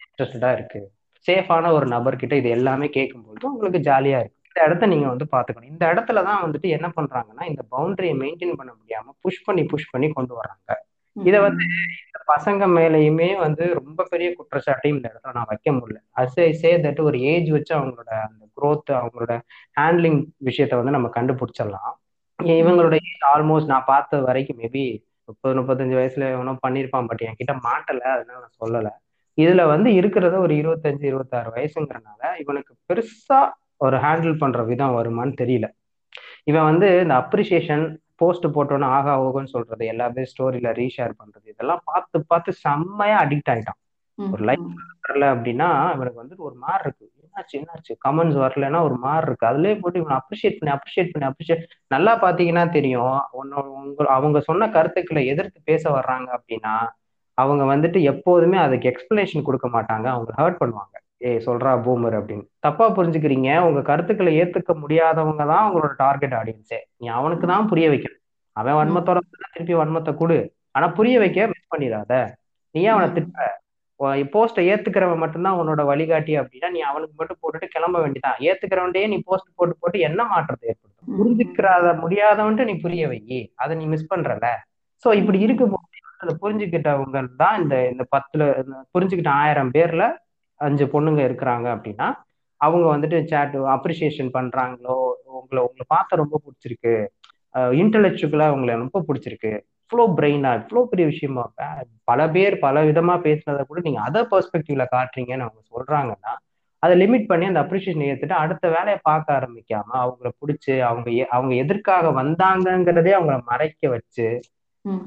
இன்ட்ரெஸ்டடா 0.05 0.51
இருக்கு. 0.53 0.80
சேஃபான 1.26 1.72
ஒரு 1.76 1.86
நபர்கிட்ட 1.86 2.32
இது 2.32 2.51
எல்லாமே 2.59 2.88
கேட்கும்போது 2.88 3.51
உங்களுக்கு 3.53 3.80
ஜாலியா 3.91 4.20
இருக்கு 4.22 4.38
இந்த 4.51 4.61
இடத்த 4.66 4.86
நீங்க 4.86 5.07
வந்து 5.09 5.26
பாத்துக்கணும் 5.32 5.72
இந்த 5.72 5.84
இடத்துல 5.93 6.22
தான் 6.28 6.41
வந்துட்டு 6.45 6.68
என்ன 6.76 6.88
பண்றாங்கன்னா 6.97 7.45
இந்த 7.51 7.62
பவுண்டரியை 7.72 8.14
மெயின்டைன் 8.22 8.59
பண்ண 8.61 8.72
முடியாம 8.72 9.12
புஷ் 9.20 9.45
பண்ணி 9.45 9.64
புஷ் 9.64 9.91
பண்ணி 9.91 10.09
கொண்டு 10.12 10.34
வர்றாங்க. 10.34 10.76
இத 11.16 11.36
வந்து 11.41 11.64
இந்த 12.07 12.18
பசங்க 12.32 12.66
மேலையுமே 12.76 13.28
வந்து 13.38 13.64
ரொம்ப 13.74 14.07
பெரிய 14.11 14.28
குற்றச்சாட்டையும் 14.38 14.97
இந்த 14.97 15.07
இடத்துல 15.12 15.32
நான் 15.32 15.49
வைக்க 15.49 15.70
முடியல. 15.72 15.99
அசே 16.16 16.45
சே 16.51 16.70
தட் 16.76 17.01
ஒரு 17.01 17.20
ஏஜ் 17.32 17.49
வச்சு 17.51 17.72
அவங்களோட 17.78 18.11
அந்த 18.28 18.43
குரோத் 18.57 18.93
அவங்களோட 19.01 19.34
ஹேண்ட்லிங் 19.80 20.20
விஷயத்த 20.45 20.74
வந்து 20.74 20.91
நம்ம 20.91 21.11
கண்டுபிடிச்சிடலாம். 21.14 21.93
இவங்களோட 22.41 22.95
ஏஜ் 22.95 23.24
ஆல்மோஸ்ட் 23.34 23.66
நான் 23.66 23.84
பார்த்த 23.84 24.20
வரைக்கும் 24.20 24.59
மேபி 24.59 25.05
முப்பது 25.24 25.55
முப்பத்தஞ்சு 25.61 25.97
வயசுல 25.99 26.30
எவனும் 26.30 26.62
பண்ணியிருப்பான் 26.66 27.07
பட் 27.07 27.20
என்கிட்ட 27.20 27.55
மாட்டல 27.68 28.01
அதனால 28.01 28.41
நான் 28.41 28.61
சொல்லலை. 28.62 28.93
இதுல 29.38 29.66
வந்து 29.66 29.91
இருக்கிறத 29.91 30.36
ஒரு 30.38 30.55
இருபத்தஞ்சு 30.55 31.03
இருபத்தாறு 31.03 31.51
வயசுங்கிறனால 31.51 32.38
இவனுக்கு 32.38 32.74
பெருசா 32.88 33.53
ஒரு 33.76 33.97
ஹேண்டில் 33.97 34.38
பண்ற 34.38 34.62
விதம் 34.62 34.97
வருமான்னு 34.97 35.34
தெரியல. 35.41 35.66
இவன் 36.45 36.64
வந்து 36.64 37.01
இந்த 37.01 37.14
அப்ரிசியேஷன் 37.14 37.97
போஸ்ட் 38.16 38.47
போட்டோன்னு 38.47 38.84
ஆகா 38.84 39.22
ஓகோன்னு 39.22 39.45
சொல்றது 39.45 39.86
எல்லாமே 39.86 40.22
ஸ்டோரியில 40.22 40.72
ரீஷேர் 40.72 41.12
பண்றது 41.18 41.45
இதெல்லாம் 41.45 41.82
பார்த்து 41.84 42.26
பார்த்து 42.26 42.53
செம்மையா 42.53 43.24
அடிக்ட் 43.24 43.51
ஆயிட்டான். 43.51 43.80
ஒரு 44.18 44.45
லைக் 44.45 44.66
வரல 45.05 45.26
அப்படின்னா 45.34 45.95
இவனுக்கு 45.95 46.22
வந்துட்டு 46.22 46.36
ஒரு 46.36 46.55
மார் 46.55 46.80
இருக்கு. 46.80 47.20
என்னாச்சு 47.31 47.57
என்னாச்சு? 47.61 47.93
கமெண்ட்ஸ் 48.07 48.39
வரலன்னா 48.45 48.78
ஒரு 48.89 48.97
மார் 49.05 49.26
இருக்கு. 49.26 49.45
அதுலயே 49.51 49.74
போட்டு 49.81 50.01
இவனை 50.03 50.16
அப்ரிஷியேட் 50.20 50.59
பண்ணி 50.61 50.72
அப்ரிஷியேட் 50.76 51.12
பண்ணி 51.12 51.26
அப்ரிஷியேட் 51.31 51.64
நல்லா 51.95 52.12
பாத்தீங்கன்னா 52.24 52.64
தெரியும். 52.76 53.18
உன்னோட 53.41 53.66
உங்க 53.81 54.07
அவங்க 54.16 54.41
சொன்ன 54.49 54.68
கருத்துக்களை 54.76 55.22
எதிர்த்து 55.33 55.61
பேச 55.64 55.85
வர்றாங்க 55.99 56.28
அப்படின்னா 56.39 56.74
அவங்க 57.39 57.64
வந்துட்டு 57.74 57.99
எப்போதுமே 58.12 58.59
அதுக்கு 58.64 58.89
எக்ஸ்பிளனேஷன் 58.93 59.47
கொடுக்க 59.49 59.66
மாட்டாங்க. 59.68 60.07
அவங்க 60.14 60.33
ஹர்ட் 60.41 60.61
பண்ணுவாங்க. 60.62 60.95
ஏய் 61.28 61.43
சொல்றா 61.47 61.70
பூமர் 61.87 62.16
அப்படின்னு. 62.18 62.45
தப்பா 62.66 62.87
புரிஞ்சுக்கிறீங்க. 62.97 63.51
உங்க 63.68 63.81
கருத்துக்களை 63.91 64.33
ஏத்துக்க 64.43 64.72
முடியாதவங்க 64.83 65.45
தான் 65.53 65.66
உங்களோட 65.68 65.93
டார்கெட் 66.05 66.35
ஆடியன்ஸே 66.41 66.81
நீ 67.01 67.07
அவனுக்கு 67.18 67.47
தான் 67.47 67.68
புரிய 67.72 67.89
வைக்கணும். 67.95 68.20
அவன் 68.57 68.78
வன்மத்தோட 68.81 69.18
திருப்பி 69.55 69.74
வன்மத்தை 69.83 70.12
கொடு. 70.22 70.39
ஆனா 70.72 70.87
புரிய 70.99 71.16
வைக்க 71.22 71.47
மிஸ் 71.53 71.72
பண்ணிடாத. 71.74 72.12
நீ 72.74 72.81
அவனை 72.93 73.09
திட்ட 73.12 73.39
போஸ்ட்டை 74.34 74.62
ஏத்துக்கிறவன் 74.72 75.22
மட்டும்தான் 75.22 75.59
உன்னோட 75.61 75.84
வழிகாட்டி 75.84 76.32
அப்படின்னா 76.38 76.68
நீ 76.70 76.80
அவனுக்கு 76.80 77.14
மட்டும் 77.16 77.40
போட்டுட்டு 77.42 77.66
கிளம்ப 77.74 77.96
வேண்டியதான் 78.05 78.38
ஏத்துக்கிறவன்டே 78.48 79.03
நீ 79.09 79.18
போஸ்ட் 79.24 79.51
போட்டு 79.55 79.74
போட்டு 79.80 79.98
என்ன 79.98 80.24
மாற்றத்தை 80.24 80.68
ஏற்படுத்தும்? 80.70 81.16
புரிஞ்சுக்கிறத 81.18 81.92
முடியாதவன்ட்டு 82.05 82.64
நீ 82.64 82.74
புரிய 82.76 83.09
வை. 83.09 83.20
அதை 83.55 83.76
நீ 83.76 83.84
மிஸ் 83.84 84.11
பண்றல 84.14 84.48
சோ 85.05 85.11
இப்படி 85.20 85.38
இருக்கும்போது 85.38 85.86
அதை 86.22 86.32
புரிஞ்சுக்கிட்டவங்க 86.42 87.20
தான் 87.36 87.59
இந்த 87.62 87.74
இந்த 87.90 88.05
பத்துல 88.16 88.42
புரிஞ்சுக்கிட்ட 88.94 89.30
ஆயிரம் 89.42 89.70
பேர்ல 89.70 90.07
அஞ்சு 90.61 90.84
பொண்ணுங்க 90.84 91.20
இருக்கிறாங்க 91.28 91.66
அப்படின்னா 91.76 92.09
அவங்க 92.61 92.86
வந்துட்டு 92.94 93.18
சேட் 93.24 93.55
அப்ரிசியேஷன் 93.76 94.32
பண்றாங்களோ 94.34 94.96
உங்களை 95.38 95.61
உங்களை 95.66 95.84
பார்த்த 95.86 96.16
ரொம்ப 96.16 96.40
பிடிச்சிருக்கு. 96.44 96.94
இன்டலெக்சுவலா 97.82 98.48
உங்களை 98.55 98.74
ரொம்ப 98.74 98.98
பிடிச்சிருக்கு. 99.09 99.53
இவ்வளோ 99.91 100.05
பிரெயினா 100.16 100.51
இவ்வளோ 100.61 100.82
பெரிய 100.84 101.07
விஷயமா? 101.07 101.45
பல 102.05 102.28
பேர் 102.28 102.59
பல 102.59 102.82
விதமா 102.84 103.14
பேசுனதை 103.24 103.62
கூட 103.64 103.80
நீங்க 103.80 104.01
அதர் 104.07 104.30
பெர்ஸ்பெக்டிவ்ல 104.30 104.84
காட்டுறீங்கன்னு 104.93 105.47
அவங்க 105.47 105.61
சொல்றாங்கன்னா 105.70 106.32
அதை 106.82 106.95
லிமிட் 107.01 107.26
பண்ணி 107.26 107.47
அந்த 107.47 107.61
அப்ரிசியேஷன் 107.61 108.07
ஏத்துட்டு 108.07 108.36
அடுத்த 108.43 108.68
வேலையை 108.68 108.99
பார்க்க 109.03 109.38
ஆரம்பிக்காம 109.38 109.88
அவங்கள 110.03 110.28
பிடிச்சி 110.38 110.78
அவங்க 110.80 111.09
அவங்க 111.30 111.55
எதற்காக 111.55 112.22
வந்தாங்கங்கிறதே 112.22 113.12
அவங்கள 113.18 113.43
மறைக்க 113.45 113.88
வச்சு 113.88 114.28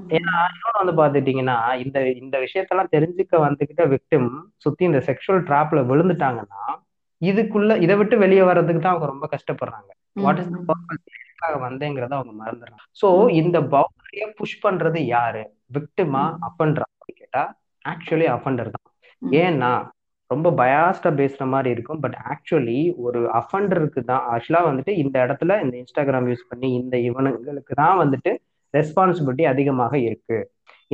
ஏன்னா 0.09 0.34
இன்னொன்று 0.49 0.81
வந்து 0.81 0.95
பாத்துட்டீங்கன்னா 0.99 1.55
இந்த 1.84 1.97
இந்த 2.13 2.36
விஷயத்தெல்லாம் 2.38 2.91
தெரிஞ்சுக்க 2.91 3.39
வந்துகிட்ட 3.45 3.84
விக்டிம் 3.88 4.29
சுத்தி 4.57 4.84
இந்த 4.86 5.01
செக்ஷுவல் 5.07 5.43
ட்ராப்ல 5.43 5.81
விழுந்துட்டாங்கன்னா 5.91 6.63
இதுக்குள்ள 7.21 7.77
இதை 7.77 7.95
விட்டு 7.95 8.17
வெளியே 8.17 8.43
வர்றதுக்கு 8.43 8.81
தான் 8.81 8.93
அவங்க 8.93 9.07
ரொம்ப 9.07 9.25
கஷ்டப்படுறாங்க. 9.27 9.89
வாட் 10.19 10.39
இஸ் 10.39 10.51
எதுக்காக 11.43 11.59
வந்தேங்கிறத 11.67 12.13
அவங்க 12.19 12.33
மறந்துடுறாங்க. 12.41 12.85
சோ 13.01 13.07
இந்த 13.41 13.57
பவுண்டரிய 13.73 14.25
புஷ் 14.39 14.61
பண்றது 14.65 14.99
யாரு? 15.15 15.43
விக்டிமா 15.77 16.23
அஃபண்டரா 16.47 16.87
கேட்டா 17.19 17.43
ஆக்சுவலி 17.85 18.27
அஃபண்டர் 18.35 18.73
தான். 18.75 18.87
ஏன்னா 19.43 19.71
ரொம்ப 20.31 20.47
பயாஸ்டா 20.61 21.09
பேசுற 21.21 21.43
மாதிரி 21.53 21.69
இருக்கும். 21.75 21.99
பட் 22.03 22.17
ஆக்சுவலி 22.31 22.79
ஒரு 23.05 23.19
அஃபண்டருக்கு 23.39 24.01
தான் 24.11 24.23
ஆக்சுவலா 24.33 24.61
வந்துட்டு 24.69 24.93
இந்த 25.03 25.15
இடத்துல 25.25 25.57
இந்த 25.65 25.75
இன்ஸ்டாகிராம் 25.81 26.29
யூஸ் 26.31 26.49
பண்ணி 26.51 26.69
இந்த 26.79 26.95
இவனுங்களுக்கு 27.09 27.75
தான் 27.83 27.99
வந்துட்டு 28.03 28.31
ரெஸ்பான்சிபிலிட்டி 28.73 29.45
அதிகமாக 29.53 29.93
இருக்கு. 30.07 30.37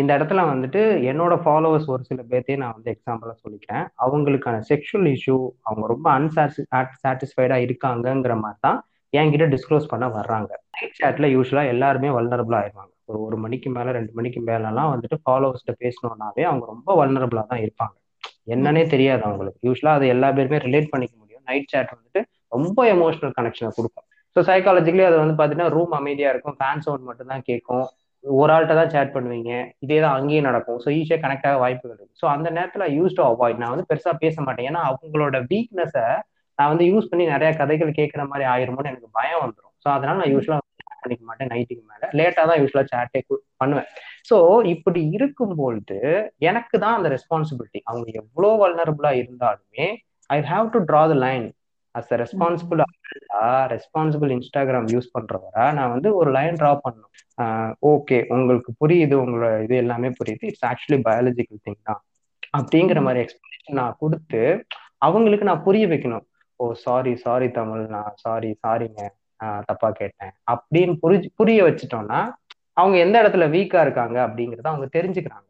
இந்த 0.01 0.11
இடத்துல 0.17 0.41
வந்துட்டு 0.51 0.81
என்னோட 1.11 1.33
ஃபாலோவர்ஸ் 1.43 1.87
ஒரு 1.93 2.03
சில 2.09 2.19
பேர்த்தையும் 2.31 2.63
நான் 2.63 2.75
வந்து 2.77 2.91
எக்ஸாம்பிளா 2.95 3.33
சொல்லிக்கிறேன். 3.43 3.85
அவங்களுக்கான 4.05 4.57
செக்ஷுவல் 4.71 5.09
இஷ்யூ 5.15 5.37
அவங்க 5.67 5.85
ரொம்ப 5.93 6.07
அன்சாட்டிஸ் 6.19 6.69
சாட்டிஸ்ஃபைடா 7.03 7.57
இருக்காங்கங்கிற 7.67 8.35
மாதிரி 8.43 8.61
தான் 8.67 8.79
என்கிட்ட 9.14 9.45
டிஸ்க்ளோஸ் 9.53 9.91
பண்ண 9.91 10.05
வர்றாங்க. 10.18 10.51
நைட் 10.76 10.97
சேட்ல 10.99 11.28
யூஸ்வலா 11.36 11.64
எல்லாருமே 11.74 12.10
வல்னரபிள் 12.18 12.57
ஆயிடுவாங்க 12.60 12.93
ஒரு 13.12 13.20
ஒரு 13.28 13.38
மணிக்கு 13.43 13.70
மேல 13.76 13.91
ரெண்டு 13.97 14.12
மணிக்கு 14.18 14.39
மேலலாம் 14.49 14.91
வந்துட்டு 14.93 15.18
ஃபாலோவர்ஸ்ட 15.24 15.74
பேசணும்னாவே 15.84 16.43
அவங்க 16.49 16.66
ரொம்ப 16.74 16.89
வல்னரபிளா 16.99 17.43
தான் 17.51 17.64
இருப்பாங்க. 17.66 17.95
என்னன்னே 18.53 18.84
தெரியாது 18.93 19.24
அவங்களுக்கு. 19.28 19.60
யூஸ்வலா 19.68 19.93
அதை 19.97 20.07
எல்லா 20.16 20.30
பேருமே 20.38 20.60
ரிலேட் 20.68 20.91
பண்ணிக்க 20.93 21.16
முடியும். 21.22 21.43
நைட் 21.49 21.72
சேட் 21.74 21.93
வந்துட்டு 21.95 22.22
ரொம்ப 22.55 22.80
எமோஷனல் 22.95 23.34
கனெக்ஷனை 23.38 23.72
கொடுக்கும். 23.78 24.05
ஸோ 24.36 24.39
சைக்காலஜிக்கலி 24.49 25.05
அது 25.10 25.18
வந்து 25.24 25.36
பார்த்தீங்கன்னா 25.38 25.74
ரூம் 25.76 25.93
அமைதியாக 25.99 26.34
இருக்கும். 26.34 26.57
ஃபேன் 26.60 26.84
சவுண்ட் 26.86 27.07
மட்டும் 27.10 27.32
தான் 27.34 27.45
கேட்கும். 27.49 27.88
ஒரு 28.24 28.51
ஆள்கிட்ட 28.53 28.76
தான் 28.80 28.93
சேட் 28.93 29.14
பண்ணுவீங்க. 29.16 29.51
இதே 29.84 29.97
தான் 30.05 30.16
அங்கேயும் 30.20 30.47
நடக்கும். 30.49 30.80
ஸோ 30.84 30.89
ஈஸியாக 30.99 31.22
கனெக்ட் 31.26 31.47
ஆக 31.49 31.57
வாய்ப்புகள் 31.64 31.97
இருக்கு. 31.97 32.18
ஸோ 32.22 32.26
அந்த 32.36 32.47
நேரத்தில் 32.57 32.86
யூஸ் 32.97 33.18
டு 33.20 33.24
அவாய்ட் 33.30 33.62
நான் 33.62 33.74
வந்து 33.74 33.88
பெருசாக 33.91 34.16
பேச 34.24 34.36
மாட்டேன். 34.47 34.68
ஏன்னா 34.72 34.82
அவங்களோட 34.89 35.38
வீக்னஸை 35.51 36.07
நான் 36.60 36.72
வந்து 36.72 36.86
யூஸ் 36.91 37.10
பண்ணி 37.12 37.26
நிறைய 37.36 37.49
கதைகள் 37.62 37.97
கேட்குற 37.99 38.24
மாதிரி 38.32 38.45
ஆயிருமோன்னு 38.53 38.91
எனக்கு 38.93 39.10
பயம் 39.20 39.43
வந்துடும் 39.43 39.76
ஸோ 39.84 39.88
அதனால 39.97 40.20
நான் 40.22 40.34
யூஸ்வலாக 40.36 40.66
பண்ணிக்க 41.03 41.24
மாட்டேன் 41.28 41.49
நைட்டுக்கு 41.51 41.84
மேலே. 41.91 42.07
லேட்டாக 42.20 42.45
தான் 42.49 42.60
யூஸ்வலாக 42.62 42.88
சேட்டே 42.93 43.20
பண்ணுவேன். 43.62 43.88
ஸோ 44.30 44.38
இப்படி 44.74 45.01
இருக்கும்பொழுது 45.18 45.99
எனக்கு 46.49 46.76
தான் 46.84 46.97
அந்த 46.97 47.10
ரெஸ்பான்சிபிலிட்டி 47.16 47.80
அவங்க 47.89 48.07
எவ்வளோ 48.22 48.49
வல்னரபுளா 48.64 49.12
இருந்தாலுமே 49.22 49.86
I 50.30 50.38
have 50.51 50.68
to 50.74 50.80
draw 50.89 51.03
the 51.12 51.16
line 51.26 51.45
as 51.95 52.12
a 52.16 52.18
responsible 52.24 52.82
responsible 53.76 54.32
Instagram 54.38 54.89
use 54.95 55.10
பண்றவரா 55.16 55.66
நான் 55.78 55.93
வந்து 55.95 56.12
ஒரு 56.20 56.30
லைன் 56.38 56.60
ட்ரா 56.62 56.72
பண்ணணும். 56.84 57.14
ஓகே 57.93 58.18
உங்களுக்கு 58.36 58.72
புரியுது 58.82 59.16
உங்களோட 59.24 59.49
இது 59.66 59.76
எல்லாமே 59.84 60.10
புரியுது. 60.20 60.43
இட்ஸ் 60.51 60.68
ஆக்சுவலி 60.72 60.99
பயாலஜிக்கல் 61.07 61.64
திங் 61.68 61.82
தான். 61.89 62.01
அப்படிங்கிற 62.60 62.99
மாதிரி 63.07 63.24
எக்ஸ்பிளேஷன் 63.26 63.80
நான் 63.82 63.97
கொடுத்து 64.03 64.41
அவங்களுக்கு 65.07 65.49
நான் 65.49 65.66
புரிய 65.68 65.86
வைக்கணும். 65.93 66.26
ஓ 66.60 66.66
சாரி 66.78 67.16
சாரி 67.16 67.47
தமிழ் 67.51 67.84
நான் 67.88 68.14
சாரி 68.16 68.49
சாரிங்க 68.64 69.01
தப்பா 69.68 69.89
கேட்டேன். 69.91 70.34
அப்படின்னு 70.51 70.93
புரிஞ்சு 71.03 71.28
புரிய 71.36 71.60
வச்சுட்டோம்னா 71.64 72.20
அவங்க 72.74 72.95
எந்த 72.97 73.16
இடத்துல 73.24 73.45
வீக்கா 73.49 73.82
இருக்காங்க 73.82 74.18
அப்படிங்கறத 74.28 74.68
அவங்க 74.68 74.88
தெரிஞ்சுக்கிறாங்க. 74.97 75.47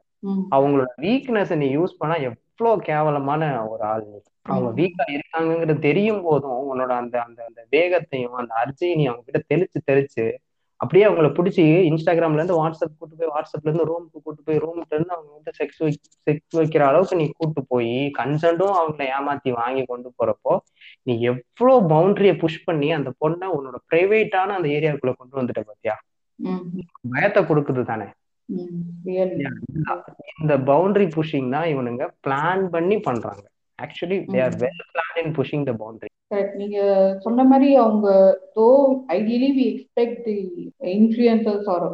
அவங்களோட 0.51 0.91
வீக்னஸ் 0.97 1.53
நீ 1.55 1.67
யூஸ் 1.75 1.99
பண்ணா 1.99 2.15
எவ்வளவு 2.27 2.81
கேவலமான 2.81 3.41
ஒரு 3.69 3.83
ஆள் 3.83 4.05
அவங்க 4.45 4.69
வீக்கா 4.81 5.03
இருக்காங்கிறது 5.15 5.79
தெரியும் 5.79 6.21
போதும் 6.21 6.59
உன்னோட 6.69 6.91
அந்த 7.01 7.15
அந்த 7.21 7.39
அந்த 7.45 7.61
வேகத்தையும் 7.69 8.33
அந்த 8.33 8.53
அர்ஜைனையும் 8.63 9.11
அவங்க 9.11 9.25
கிட்ட 9.27 9.41
தெளிச்சு 9.51 9.79
தெளிச்சு 9.85 10.25
அப்படியே 10.81 11.05
அவங்கள 11.07 11.27
பிடிச்சி 11.29 11.63
இன்ஸ்டாகிராம்ல 11.89 12.39
இருந்து 12.39 12.57
வாட்ஸ்அப் 12.59 12.99
கூட்டு 12.99 13.15
போய் 13.15 13.31
வாட்ஸ்அப்ல 13.31 13.69
இருந்து 13.69 13.87
ரூமுக்கு 13.89 14.19
கூட்டு 14.23 14.41
போய் 14.43 14.61
ரூம்ல 14.63 14.85
இருந்து 14.89 15.15
அவங்க 15.15 15.31
வந்து 15.33 15.51
செக்ஸ் 15.57 15.81
வை 15.81 15.89
செக்ஸ் 16.27 16.57
வைக்கிற 16.57 16.83
அளவுக்கு 16.85 17.15
நீ 17.15 17.25
கூட்டு 17.37 17.61
போய் 17.65 17.89
கன்சென்ட்டும் 18.19 18.77
அவங்கள 18.77 19.03
ஏமாத்தி 19.15 19.51
வாங்கி 19.57 19.83
கொண்டு 19.85 20.11
போறப்போ 20.19 20.53
நீ 21.03 21.15
எவ்வளவு 21.31 21.89
பவுண்டரிய 21.89 22.33
புஷ் 22.37 22.63
பண்ணி 22.63 22.91
அந்த 22.91 23.11
பொண்ணை 23.23 23.49
உன்னோட 23.57 23.77
பிரைவேட்டான 23.89 24.55
அந்த 24.59 24.69
ஏரியாவுக்குள்ள 24.69 25.15
கொண்டு 25.15 25.39
வந்துட்ட 25.39 25.63
பாத்தியா? 25.63 25.95
பயத்தை 27.11 27.41
கொடுக்குது 27.43 27.83
தானே. 27.83 28.07
இந்த 30.39 30.53
பவுண்டரி 30.69 31.07
புஷிங் 31.17 31.49
தான் 31.49 31.67
இவனுங்க 31.73 32.03
பிளான் 32.27 32.63
பண்ணி 32.69 32.97
பண்றாங்க. 32.99 33.43
Actually 33.79 34.17
they 34.31 34.39
are 34.45 34.55
well 34.63 34.83
plan 34.93 35.19
in 35.23 35.35
pushing 35.37 35.67
the 35.69 35.73
boundary 35.81 36.08
நீங்க 36.31 36.79
சொன்ன 37.19 37.43
மாதிரி 37.43 37.75
அவங்க 37.75 38.09
though 38.55 38.65
ideally 39.07 39.49
we 39.51 39.63
expect 39.69 40.19
the 40.25 40.35
influencers 40.93 41.69
are 41.69 41.85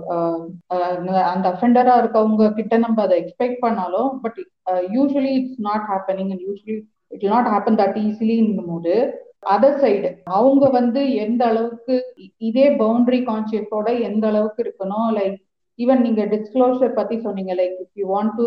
அந்த 1.33 1.45
அஃபெண்டரா 1.49 1.93
இருக்கவங்க 1.97 2.53
கிட்ட 2.53 2.77
நம்ம 2.77 3.01
அதை 3.01 3.17
எக்ஸ்பெக்ட் 3.19 3.59
பண்ணாலும் 3.59 4.09
but 4.21 4.39
usually 4.93 5.33
it's 5.35 5.59
not 5.59 5.85
happening 5.89 6.31
and 6.31 6.45
usually 6.47 6.77
it 7.11 7.25
not 7.25 7.47
happen 7.47 7.79
that 7.79 7.97
ஈஸிலிங்கும் 7.97 8.71
போது 8.71 8.95
அதர் 9.45 9.79
சைடு 9.81 10.09
அவங்க 10.25 10.69
வந்து 10.69 11.13
எந்த 11.15 11.45
அளவுக்கு 11.45 11.95
இதே 12.37 12.67
பவுண்டரி 12.77 13.19
கான்சியஸோட 13.25 13.89
எந்த 14.01 14.27
அளவுக்கு 14.27 14.63
இருக்கணும் 14.63 15.09
லைக் 15.11 15.39
ஈவன் 15.79 16.01
நீங்க 16.05 16.21
டிஸ்க்ளோஷர் 16.33 16.93
பத்தி 16.97 17.15
சொன்னீங்க 17.25 17.53
like 17.59 17.75
if 17.83 17.99
you 18.01 18.05
want 18.13 18.33
to 18.39 18.45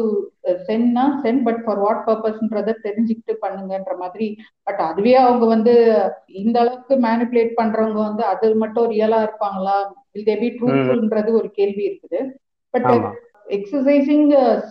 சென்ட்னா 0.69 1.05
send 1.25 1.43
but 1.49 1.61
for 1.65 1.81
what 1.85 2.03
பர்பஸ்ன்றத 2.07 2.75
தெரிஞ்சுக்கிட்டு 2.87 3.35
பண்ணுங்கன்ற 3.45 3.95
மாதிரி. 4.03 4.29
பட் 4.67 4.81
அதுவே 4.89 5.15
அவங்க 5.25 5.47
வந்து 5.55 5.75
இந்த 6.43 6.57
அளவுக்கு 6.61 6.97
மேனிப்புலேட் 7.09 7.53
பண்றவங்க 7.61 8.01
வந்து 8.09 8.25
அது 8.33 8.49
மட்டும் 8.63 8.91
ரியலா 8.95 9.21
இருப்பாங்களா? 9.27 9.77
வில் 10.13 10.29
தே 10.31 10.37
பி 10.45 10.51
ட்ரூத்ஃபுல்ன்றது 10.59 11.33
ஒரு 11.41 11.51
கேள்வி 11.61 11.85
இருக்குது. 11.89 12.21
But 12.75 12.91
exercising 13.57 14.27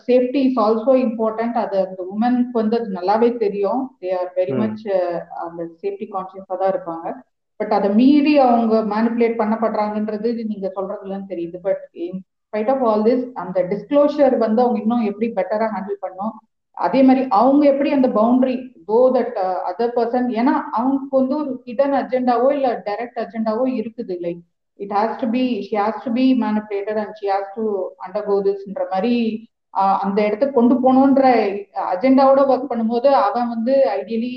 safety 0.07 0.41
is 0.47 0.59
also 0.65 0.93
important 1.05 1.55
அது 1.61 1.77
அந்த 1.85 2.01
உமனுக்கு 2.13 2.55
வந்து 2.61 2.75
அது 2.79 2.89
நல்லாவே 2.99 3.29
தெரியும். 3.45 3.81
தே 4.01 4.09
ஆர் 4.19 4.29
வெரி 4.39 4.53
மச் 4.61 4.83
அந்த 5.45 5.61
சேஃப்டி 5.81 6.07
கான்சியஸா 6.15 6.55
தான் 6.61 6.71
இருப்பாங்க. 6.73 7.07
பட் 7.59 7.73
அதை 7.77 7.89
மீறி 7.99 8.33
அவங்க 8.47 8.75
மேனிப்புலேட் 8.93 9.39
பண்ணப்படுறாங்கன்றது 9.41 10.29
நீங்க 10.51 10.67
சொல்றதுலன்னு 10.77 11.31
தெரியுது. 11.33 11.59
But 11.67 11.83
spite 12.47 12.71
of 12.73 12.83
all 12.89 13.05
this 13.07 13.25
அந்த 13.43 13.59
டிஸ்க்ளோஷர் 13.71 14.35
வந்து 14.45 14.61
அவங்க 14.63 14.79
இன்னும் 14.83 15.07
எப்படி 15.11 15.29
பெட்டரா 15.39 15.67
ஹேண்டில் 15.75 16.03
பண்ணும் 16.05 16.35
அதே 16.77 16.99
மாதிரி 17.07 17.21
அவங்க 17.39 17.63
எப்படி 17.71 17.89
அந்த 17.95 18.07
boundary 18.17 18.55
go 18.89 18.99
that 19.15 19.37
other 19.69 19.95
person 19.95 20.27
ஏன்னா 20.39 20.53
அவங்களுக்கு 20.77 21.15
வந்து 21.21 21.35
ஒரு 21.41 21.51
ஹிடன் 21.65 21.95
அஜெண்டாவோ 22.01 22.49
இல்ல 22.57 22.69
டைரக்ட் 22.87 23.19
அஜெண்டாவோ 23.23 23.65
இருக்குது. 23.79 24.15
Like 24.25 24.41
it 24.79 24.93
has 24.97 25.15
to 25.21 25.27
be 25.35 25.43
she 25.67 25.75
has 25.81 26.03
to 26.05 26.11
be 26.19 26.25
manipulated 26.45 26.99
and 27.03 27.15
she 27.19 27.27
has 27.33 27.51
to 27.57 27.65
undergo 28.05 28.37
திஸ்ன்ற 28.47 28.85
மாதிரி 28.93 29.15
uh, 29.73 29.95
அந்த 30.03 30.17
இடத்துக்கு 30.27 30.57
கொண்டு 30.59 30.75
போகணுன்ற 30.83 31.25
அஜெண்டாவோட 31.93 32.41
ஒர்க் 32.51 32.71
பண்ணும்போது 32.71 33.09
அவன் 33.25 33.51
வந்து 33.55 33.73
ideally 33.99 34.35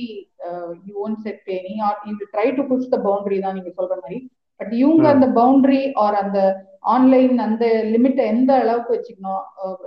you 0.89 0.95
own 1.05 1.17
set 1.25 1.43
Beni 1.49 1.75
or 1.89 1.99
you 2.09 2.15
try 2.35 2.49
to 2.59 2.65
push 2.71 2.93
the 2.95 2.99
boundary 3.07 3.39
தான் 3.45 3.57
நீங்க 3.59 3.73
சொல்ற 3.79 3.95
மாதிரி. 4.03 4.19
பட் 4.61 4.75
இவங்க. 4.81 5.07
அந்த 5.15 5.27
பவுண்டரி 5.37 5.83
ஆர் 5.97 6.17
அந்த 6.23 6.39
ஆன்லைன் 6.93 7.37
அந்த 7.47 7.65
லிமிட்டை 7.93 8.25
எந்த 8.35 8.51
அளவுக்கு 8.61 8.95
வச்சுக்கணும் 8.97 9.43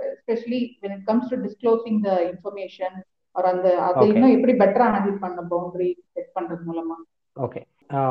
especially 0.08 0.60
when 0.82 0.92
it 0.92 1.02
comes 1.06 1.24
to 1.28 1.36
disclosing 1.38 1.96
the 2.06 2.16
information 2.30 2.92
or 3.36 3.48
அந்த 3.52 3.68
அதை. 3.86 4.02
இன்னும் 4.10 4.34
எப்படி 4.36 4.54
பெட்டரா 4.60 4.88
ஹேண்டில் 4.94 5.22
பண்ண 5.22 5.42
பவுண்டரி 5.52 5.88
செட் 6.14 6.34
பண்றது 6.36 6.62
மூலமா 6.68 6.96
ஓகே 7.36 7.62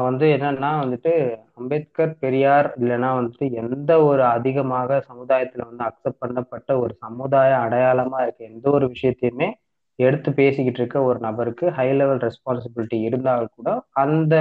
வந்து 0.04 0.26
என்னன்னா 0.36 0.72
வந்துட்டு 0.82 1.12
அம்பேத்கர் 1.54 2.12
பெரியார் 2.20 2.68
இல்லைன்னா 2.80 3.10
வந்துட்டு 3.16 3.46
எந்த 3.62 3.92
ஒரு 4.10 4.24
அதிகமாக 4.36 5.00
சமுதாயத்துல 5.10 5.66
வந்து 5.70 5.84
அக்செப்ட் 5.84 6.22
பண்ணப்பட்ட 6.22 6.72
ஒரு 6.84 6.94
சமுதாய 7.00 7.52
அடையாளமா 7.64 8.20
இருக்க 8.24 8.44
எந்த 8.46 8.68
ஒரு 8.70 8.88
விஷயத்தையுமே 8.88 9.50
எடுத்து 10.00 10.30
பேசிக்கிட்டு 10.34 10.80
இருக்க 10.82 10.98
ஒரு 11.04 11.20
நபருக்கு 11.20 11.66
ஹை 11.72 11.88
லெவல் 11.94 12.22
ரெஸ்பான்சிபிலிட்டி 12.26 12.98
இருந்தால் 13.08 13.46
கூட 13.56 13.70
அந்த 14.04 14.36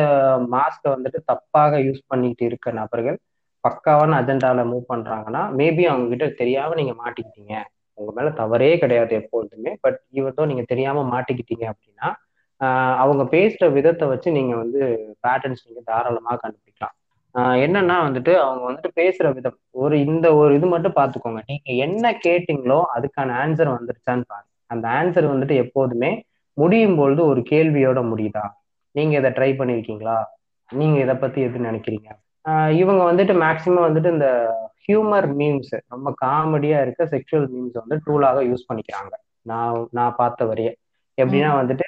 மாஸ்கை 0.55 0.89
வந்துட்டு 0.95 1.21
தப்பாக 1.33 1.81
யூஸ் 1.87 2.01
பண்ணிக்கிட்டு 2.07 2.45
இருக்க 2.51 2.73
நபர்கள் 2.81 3.19
பக்காவான 3.65 4.17
அஜெண்டால 4.21 4.61
மூவ் 4.71 4.85
பண்றாங்கன்னா 4.93 5.43
மேபி 5.59 5.83
அவங்க 5.91 6.07
கிட்ட 6.13 6.27
தெரியாம 6.41 6.77
நீங்க 6.81 6.95
மாட்டிக்கிட்டீங்க. 7.03 7.55
உங்க 7.99 8.11
மேல 8.17 8.29
தவறே 8.41 8.71
கிடையாது 8.83 9.13
எப்பொழுதுமே. 9.21 9.73
பட் 9.85 9.99
இவர்தோ 10.21 10.45
நீங்க 10.51 10.65
தெரியாம 10.73 11.05
மாட்டிக்கிட்டீங்க 11.15 11.65
அப்படின்னா 11.73 12.09
அவங்க 13.03 13.23
பேசுற 13.37 13.65
விதத்தை 13.77 14.07
வச்சு 14.11 14.29
நீங்க 14.39 14.55
வந்து 14.63 14.81
பேட்டர்ன்ஸ் 15.25 15.65
நீங்க 15.69 15.81
தாராளமாக 15.91 16.37
கண்டுபிடிக்கலாம். 16.43 16.97
என்னன்னா 17.65 17.97
வந்துட்டு 18.07 18.33
அவங்க 18.45 18.63
வந்துட்டு 18.69 18.91
பேசுற 19.01 19.27
விதம். 19.39 19.59
ஒரு 19.83 19.95
இந்த 20.07 20.27
ஒரு 20.41 20.51
இது 20.59 20.67
மட்டும் 20.75 20.97
பார்த்துக்கோங்க. 21.01 21.41
நீங்க 21.51 21.71
என்ன 21.87 22.05
கேட்டீங்களோ 22.27 22.79
அதுக்கான 22.97 23.37
ஆன்சர் 23.45 23.77
வந்துருச்சான்னு 23.77 24.27
பாருங்க. 24.33 24.52
அந்த 24.73 24.87
ஆன்சர் 24.99 25.31
வந்துட்டு 25.33 25.55
எப்போதுமே 25.65 26.11
முடியும் 26.57 26.97
பொழுது 26.97 27.23
ஒரு 27.31 27.41
கேள்வியோட 27.51 28.01
முடியுதா? 28.11 28.47
நீங்க 28.95 29.15
இதை 29.21 29.31
ட்ரை 29.31 29.51
பண்ணிருக்கீங்களா? 29.61 30.17
நீங்க 30.71 30.99
இதை 31.05 31.15
பத்தி 31.23 31.41
எது 31.47 31.67
நினைக்கிறீங்க? 31.69 32.11
இவங்க 32.83 33.03
வந்துட்டு 33.09 33.35
மேக்சிமம் 33.45 33.85
வந்துட்டு 33.87 34.11
இந்த 34.13 34.29
ஹியூமர் 34.85 35.27
மீம்ஸ் 35.41 35.73
ரொம்ப 35.95 36.09
காமெடியா 36.25 36.79
இருக்க 36.85 37.05
செக்ஷுவல் 37.13 37.49
மீம்ஸ் 37.55 37.77
வந்து 37.81 37.97
டூலாக 38.07 38.39
யூஸ் 38.51 38.69
பண்ணிக்கிறாங்க. 38.71 39.15
நான் 39.51 39.89
நான் 39.99 40.17
பார்த்த 40.21 40.45
வரைய. 40.51 40.71
எப்படின்னா 41.21 41.51
வந்துட்டு 41.61 41.87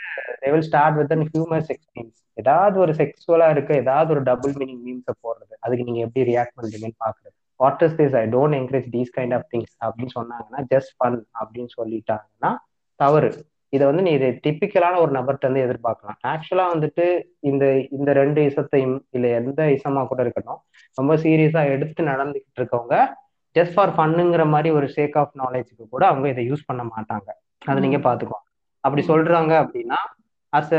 will 0.53 0.64
start 0.68 0.97
with 0.99 1.12
an 1.14 1.26
humour 1.32 1.64
sex 1.68 1.91
memes 1.97 2.20
ஏதாவது 2.41 2.76
ஒரு 2.85 2.93
செக்ஸுவலா 3.01 3.47
இருக்க 3.55 3.70
ஏதாவது 3.82 4.11
ஒரு 4.14 4.22
டபுள் 4.28 4.53
மீனிங் 4.61 4.82
மீம்ஸை 4.87 5.12
போடுறது. 5.24 5.55
அதுக்கு 5.64 5.87
நீங்க 5.89 6.01
எப்படி 6.07 6.22
ரியாக்ட் 6.30 6.57
பண்றீங்கன்னு 6.59 6.99
பாக்குறது 7.05 7.35
what 7.62 7.82
is 7.87 7.97
this 8.01 8.16
I 8.20 8.24
don't 8.35 8.57
encourage 8.61 8.89
these 8.95 9.12
kind 9.16 9.35
of 9.39 9.49
things 9.53 9.74
அப்படின்னு 9.87 10.12
சொன்னாங்கன்னா 10.18 10.61
ஜஸ்ட் 10.72 10.93
ஃபன் 10.99 11.18
அப்படின்னு 11.41 11.72
சொல்லிட்டாங்கன்னா 11.78 12.51
தவறு. 13.01 13.30
இதை 13.68 13.86
வந்து 13.86 14.03
நீ 14.03 14.12
டிப்பிக்கலான 14.16 14.99
ஒரு 14.99 15.12
நபர்கிட்ட 15.12 15.47
இருந்து 15.49 15.64
எதிர்பார்க்கலாம். 15.66 16.18
ஆக்சுவலா 16.26 16.66
வந்துட்டு 16.74 17.22
இந்த 17.40 17.64
இந்த 17.90 18.12
ரெண்டு 18.12 18.45
இசத்தையும் 18.45 19.07
இல்ல 19.11 19.28
எந்த 19.28 19.62
இசமா 19.76 20.07
கூட 20.07 20.22
இருக்கட்டும் 20.22 20.61
ரொம்ப 20.95 21.16
சீரியஸா 21.16 21.62
எடுத்து 21.70 22.05
நடந்துகிட்டு 22.05 22.61
இருக்கவங்க 22.61 22.97
ஜஸ்ட் 23.57 23.74
ஃபார் 23.74 23.95
ஃபன்னுங்கிற 23.97 24.47
மாதிரி 24.47 24.70
ஒரு 24.74 24.86
சேக் 24.97 25.18
ஆஃப் 25.18 25.34
நாலேஜுக்கு 25.45 25.84
கூட 25.90 26.07
அவங்க 26.07 26.28
இதை 26.28 26.51
யூஸ் 26.51 26.66
பண்ண 26.66 26.82
மாட்டாங்க. 26.84 27.28
அதை 27.64 27.88
நீங்க 27.88 27.99
பாத்துக்கோ. 28.09 28.38
அப்படி 28.80 29.07
சொல்றாங்க 29.07 29.53
அப்படின்னா 29.64 29.99
அஸ் 30.53 30.74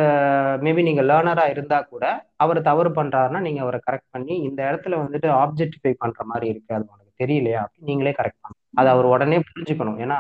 மேபி 0.65 0.81
நீங்க 0.83 1.01
லேர்னரா 1.01 1.49
இருந்தா 1.49 1.81
கூட 1.81 2.27
அவர் 2.35 2.61
தவறு 2.61 2.89
பண்றாருன்னா 2.89 3.39
நீங்க 3.39 3.61
அவரை 3.61 3.79
கரெக்ட் 3.91 4.09
பண்ணி 4.09 4.35
இந்த 4.37 4.63
இடத்துல 4.63 4.99
வந்துட்டு 5.03 5.27
ஆப்ஜெக்டிஃபை 5.43 5.93
பண்ற 5.97 6.23
மாதிரி 6.23 6.47
இருக்கு 6.47 6.75
அது 6.75 6.85
தெரியலையா? 7.19 7.59
அப்படின்னு 7.63 7.89
நீங்களே 7.91 8.13
கரெக்ட் 8.19 8.41
பண்ணணும் 8.41 8.61
அது 8.79 8.89
அவர் 8.93 9.11
உடனே 9.13 9.37
புரிஞ்சுக்கணும். 9.49 9.99
ஏன்னா 10.03 10.19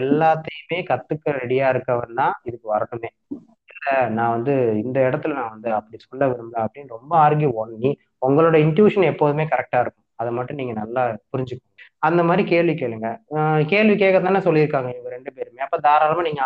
எல்லாத்தையுமே 0.00 0.78
கத்துக்க 0.90 1.36
ரெடியா 1.40 1.68
இருக்கவர் 1.74 2.18
தான் 2.20 2.34
இதுக்கு 2.48 2.66
வரணுமே 2.74 3.10
இல்ல 3.72 3.86
நான் 4.16 4.34
வந்து 4.36 4.54
இந்த 4.84 4.98
இடத்துல 5.08 5.34
நான் 5.40 5.54
வந்து 5.54 5.68
அப்படி 5.76 5.98
சொல்ல 6.06 6.28
விரும்பல 6.30 6.62
அப்படின்னு 6.64 6.96
ரொம்ப 6.98 7.12
ஆர்கியூ 7.24 7.50
நீ 7.84 7.90
உங்களோட 8.26 8.56
இன்ட்யூஷன் 8.66 9.10
எப்போதுமே 9.12 9.44
கரெக்டா 9.52 9.80
இருக்கும். 9.82 10.06
அதை 10.20 10.30
மட்டும் 10.36 10.58
நீங்க 10.60 10.74
நல்லா 10.80 11.02
புரிஞ்சுக்கணும் 11.32 11.66
அந்த 12.06 12.20
மாதிரி 12.28 12.42
கேள்வி 12.50 12.74
கேளுங்க. 12.80 13.08
கேள்வி 13.72 13.94
கேட்க 13.96 14.18
தானே 14.20 14.40
சொல்லியிருக்காங்க 14.46 14.88
இவங்க 14.94 15.10
ரெண்டு 15.16 15.30
பேருமே. 15.36 15.62
அப்ப 15.66 15.78
தாராளமா 15.86 16.24
நீங்க 16.28 16.42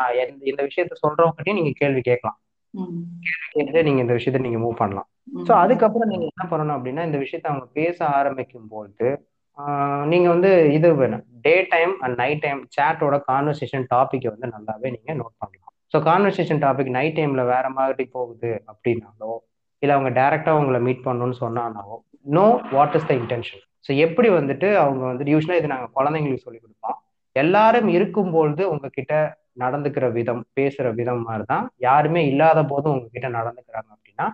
இந்த 0.53 0.62
விஷயத்த 0.68 0.97
சொல்றவங்ககிட்டயும் 1.05 1.61
நீங்க 1.61 1.72
கேள்வி 1.80 2.03
கேட்கலாம். 2.11 2.38
கேட்டு 3.55 3.86
நீங்க 3.88 4.01
இந்த 4.05 4.14
விஷயத்த 4.18 4.45
நீங்க 4.47 4.59
மூவ் 4.59 4.80
பண்ணலாம். 4.82 5.09
ஸோ 5.49 5.53
அதுக்கப்புறம் 5.62 6.11
நீங்க 6.12 6.26
என்ன 6.32 6.45
பண்ணணும் 6.51 6.76
அப்படின்னா 6.76 7.03
இந்த 7.09 7.18
விஷயத்த 7.24 7.53
அவங்க 7.53 7.66
பேச 7.80 7.99
ஆரம்பிக்கும் 8.18 8.70
போது 8.74 9.09
நீங்க 10.11 10.26
வந்து 10.34 10.50
இது 10.76 10.88
வேணும். 11.00 11.24
Day 11.46 11.55
time 11.72 11.92
and 12.05 12.16
night 12.20 12.42
time 12.44 12.61
சேட்டோட 12.76 13.16
conversation 13.30 13.84
topic 13.92 14.26
வந்து 14.32 14.48
நல்லாவே 14.55 14.88
நீங்க 14.94 15.12
நோட் 15.20 15.36
பண்ணலாம். 15.42 15.59
ஸோ 15.92 15.98
கான்வர்சேஷன் 16.09 16.61
டாபிக் 16.64 16.90
நைட் 16.96 17.16
டைம்ல 17.18 17.42
வேற 17.53 17.66
மாதிரி 17.78 18.05
போகுது 18.16 18.50
அப்படின்னாலோ 18.72 19.32
இல்லை 19.82 19.94
அவங்க 19.96 20.11
டைரக்டா 20.20 20.53
உங்களை 20.61 20.80
மீட் 20.86 21.05
பண்ணணும்னு 21.07 21.36
சொன்னானாலோ 21.42 21.96
no 22.36 22.44
what 22.74 22.96
is 22.98 23.09
the 23.11 23.14
intention 23.20 23.62
so 23.86 23.90
எப்படி 24.05 24.28
வந்துட்டு 24.38 24.68
அவங்க 24.82 25.03
வந்துட்டு 25.11 25.32
யூஸ்வலாக 25.34 25.61
இது 25.61 25.72
நாங்கள் 25.72 25.94
குழந்தைங்களுக்கு 25.96 26.44
சொல்லி 26.44 26.61
கொடுப்போம். 26.61 26.98
எல்லாரும் 27.36 27.88
இருக்கும்பொழுது 27.96 28.62
உங்ககிட்ட 28.72 29.14
நடந்துக்கிற 29.62 30.07
விதம் 30.18 30.42
பேசுற 30.59 30.86
விதம் 31.00 31.24
மாதிரி 31.26 31.44
தான் 31.53 31.64
யாருமே 31.86 32.20
இல்லாத 32.30 32.61
போதும் 32.72 32.94
உங்ககிட்ட 32.94 33.28
நடந்துக்கிறாங்க 33.38 33.90
அப்படின்னா 33.96 34.26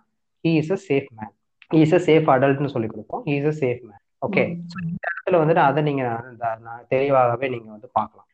he 0.45 0.53
is 0.61 0.73
a 0.77 0.79
safe 0.89 1.09
man 1.19 1.33
he 1.71 1.81
is 1.87 1.97
a 1.99 2.03
safe 2.09 2.29
அடல்ட்னு 2.35 2.73
சொல்லி 2.75 2.89
கொடுப்போம். 2.89 3.23
He 3.29 3.35
is 3.41 3.51
a 3.53 3.57
safe 3.63 3.83
man 3.89 4.03
okay 4.23 4.43
இந்த 4.85 5.05
இடத்துல 5.11 5.41
வந்துட்டு 5.41 5.63
அதை 5.69 5.81
நீங்க 5.89 6.05
தெளிவாகவே 6.95 7.47
நீங்க 7.49 7.69
வந்து 7.75 7.89
பார்க்கலாம். 7.93 8.25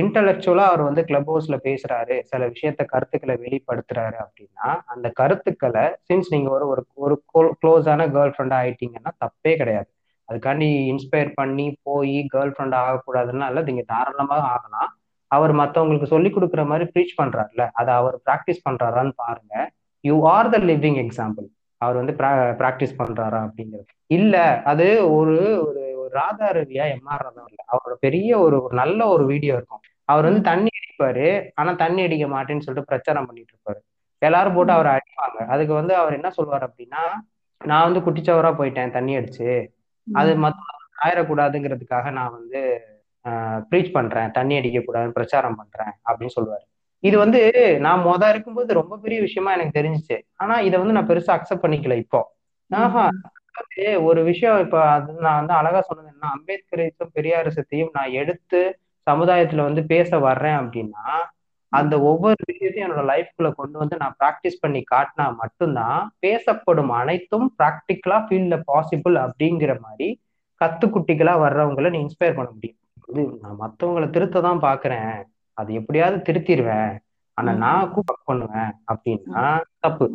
இன்டலெக்சுவலா 0.00 0.64
அவர் 0.70 0.82
வந்து 0.88 1.02
கிளப் 1.04 1.28
ஹவுஸ்ல 1.30 1.56
பேசுறாரு 1.64 2.16
சில 2.30 2.42
விஷயத்த 2.52 2.82
கருத்துக்களை 2.92 3.34
வெளிப்படுத்துறாரு 3.44 4.16
அப்படின்னா 4.24 4.68
அந்த 4.94 5.06
கருத்துக்களை 5.20 5.84
சின்ஸ் 6.08 6.30
நீங்க 6.34 6.50
ஒரு 6.56 6.66
ஒரு 7.04 7.16
ஒரு 7.38 7.48
க்ளோஸான 7.62 8.06
கேர்ள் 8.16 8.34
ஃப்ரெண்ட் 8.36 8.56
ஆயிட்டீங்கன்னா 8.60 9.12
தப்பே 9.24 9.54
கிடையாது. 9.62 9.88
அதுக்காண்டி 10.28 10.68
இன்ஸ்பயர் 10.92 11.32
பண்ணி 11.40 11.66
போய் 11.88 12.16
கேர்ள் 12.34 12.54
ஃப்ரெண்ட் 12.54 12.76
ஆகக்கூடாதுன்னா 12.82 13.48
இல்ல 13.50 13.60
நீங்க 13.68 13.82
தாராளமாக 13.92 14.46
ஆகலாம். 14.54 14.90
அவர் 15.30 15.52
மத்தவங்களுக்கு 15.60 16.08
சொல்லி 16.14 16.30
கொடுக்குற 16.30 16.62
மாதிரி 16.66 16.86
ப்ரீச் 16.94 17.18
பண்றாருல 17.20 17.62
அதை 17.80 17.92
அவர் 18.00 18.16
ப்ராக்டிஸ் 18.26 18.64
பண்றாரான்னு 18.68 19.14
பாருங்க. 19.24 19.54
You 20.04 20.16
are 20.34 20.50
the 20.54 20.58
living 20.70 20.98
example 21.04 21.46
அவர் 21.80 21.96
வந்து 21.96 22.12
ப்ராக்டிஸ் 22.60 22.98
பண்றாரா 22.98 23.40
அப்படிங்கிறது. 23.46 23.86
இல்ல 24.10 24.34
அது 24.64 24.86
ஒரு 25.14 25.36
ஒரு 25.66 25.82
ஒரு 25.96 26.10
ராதா 26.12 26.48
ரவியா 26.50 26.84
எம்ஆர் 26.94 27.24
ராதா 27.24 27.42
இல்ல. 27.48 27.60
அவரோட 27.72 27.94
பெரிய 28.00 28.30
ஒரு 28.38 28.56
ஒரு 28.62 28.74
நல்ல 28.74 29.00
ஒரு 29.08 29.24
வீடியோ 29.26 29.54
இருக்கும். 29.54 29.82
அவர் 30.08 30.24
வந்து 30.24 30.42
தண்ணி 30.42 30.70
அடிப்பாரு. 30.78 31.26
ஆனா 31.54 31.70
தண்ணி 31.74 32.02
அடிக்க 32.02 32.26
மாட்டேன்னு 32.26 32.64
சொல்லிட்டு 32.66 32.90
பிரச்சாரம் 32.90 33.26
பண்ணிட்டு 33.26 33.52
இருப்பாரு. 33.54 33.80
எல்லாரும் 34.22 34.54
போட்டு 34.54 34.72
அவரை 34.72 34.90
அடிப்பாங்க. 34.92 35.38
அதுக்கு 35.48 35.74
வந்து 35.74 35.94
அவர் 35.96 36.12
என்ன 36.12 36.30
சொல்வார் 36.30 36.66
அப்படின்னா 36.68 37.02
நான் 37.60 37.86
வந்து 37.88 38.00
குட்டிச்சவரா 38.00 38.50
போயிட்டேன் 38.58 38.90
தண்ணி 38.90 39.12
அடிச்சு. 39.16 39.48
அது 40.06 40.30
மத்த 40.44 40.60
ஆயிடக்கூடாதுங்கிறதுக்காக 41.04 42.10
நான் 42.10 42.32
வந்து 42.32 42.60
ப்ரீச் 43.70 43.92
பண்றேன். 43.92 44.30
தண்ணி 44.30 44.54
அடிக்க 44.56 44.78
கூடாதுன்னு 44.80 45.16
பிரச்சாரம் 45.18 45.56
பண்றேன். 45.56 45.92
அப்படின்னு 46.06 46.36
சொல்லுவாரு. 46.36 46.64
இது 47.06 47.16
வந்து 47.18 47.40
நான் 47.80 48.04
மொத 48.06 48.22
இருக்கும்போது 48.28 48.70
ரொம்ப 48.74 48.94
பெரிய 48.96 49.18
விஷயமா 49.20 49.50
எனக்கு 49.52 49.78
தெரிஞ்சிச்சு. 49.78 50.16
ஆனா 50.34 50.54
இதை 50.68 50.76
வந்து 50.78 50.96
நான் 50.96 51.10
பெருசா 51.10 51.32
அக்செப்ட் 51.36 51.64
பண்ணிக்கல 51.64 51.96
இப்போ. 52.04 52.20
ஆஹா 52.70 53.04
ஒரு 54.08 54.20
விஷயம். 54.24 54.58
இப்ப 54.64 54.76
அது 54.90 55.12
நான் 55.26 55.38
வந்து 55.40 55.54
அழகா 55.54 55.80
சொன்னது 55.80 56.10
என்ன 56.14 56.30
அம்பேத்கரையும் 56.36 57.14
பெரியாரிசத்தையும் 57.16 57.94
நான் 57.94 58.16
எடுத்து 58.22 58.60
சமுதாயத்துல 59.06 59.66
வந்து 59.68 59.82
பேச 59.86 60.18
வர்றேன் 60.18 60.58
அப்படின்னா 60.60 61.04
அந்த 61.72 61.94
ஒவ்வொரு 62.10 62.40
விஷயத்தையும் 62.50 62.86
என்னோட 62.86 63.02
லைஃப்குள்ள 63.10 63.48
கொண்டு 63.52 63.76
வந்து 63.78 63.96
நான் 63.96 64.16
ப்ராக்டிஸ் 64.20 64.60
பண்ணி 64.60 64.80
காட்டினா 64.92 65.26
மட்டும்தான் 65.40 66.00
பேசப்படும் 66.20 66.92
அனைத்தும் 67.00 67.46
ப்ராக்டிக்கலா 67.58 68.18
ஃபீல்ட்ல 68.26 68.58
பாசிபிள் 68.70 69.16
அப்படிங்கிற 69.24 69.74
மாதிரி 69.80 70.08
கத்துக்குட்டிகளா 70.60 71.34
வர்றவங்களை 71.40 71.88
நீ 71.90 71.98
இன்ஸ்பயர் 72.00 72.38
பண்ண 72.38 72.50
முடியும். 72.50 72.78
இது 73.08 73.22
நான் 73.42 73.60
மற்றவங்களை 73.60 74.06
திருத்த 74.10 74.40
தான் 74.40 74.62
பாக்குறேன். 74.62 75.10
அது 75.58 75.74
எப்படியாவது 75.74 76.18
திருத்திடுவேன் 76.28 76.92
ஆனா 77.38 77.52
நான் 77.56 77.90
கூப்பக் 77.94 78.24
பண்ணுவேன் 78.24 78.70
அப்படின்னா 78.92 79.42
தப்பு. 79.78 80.06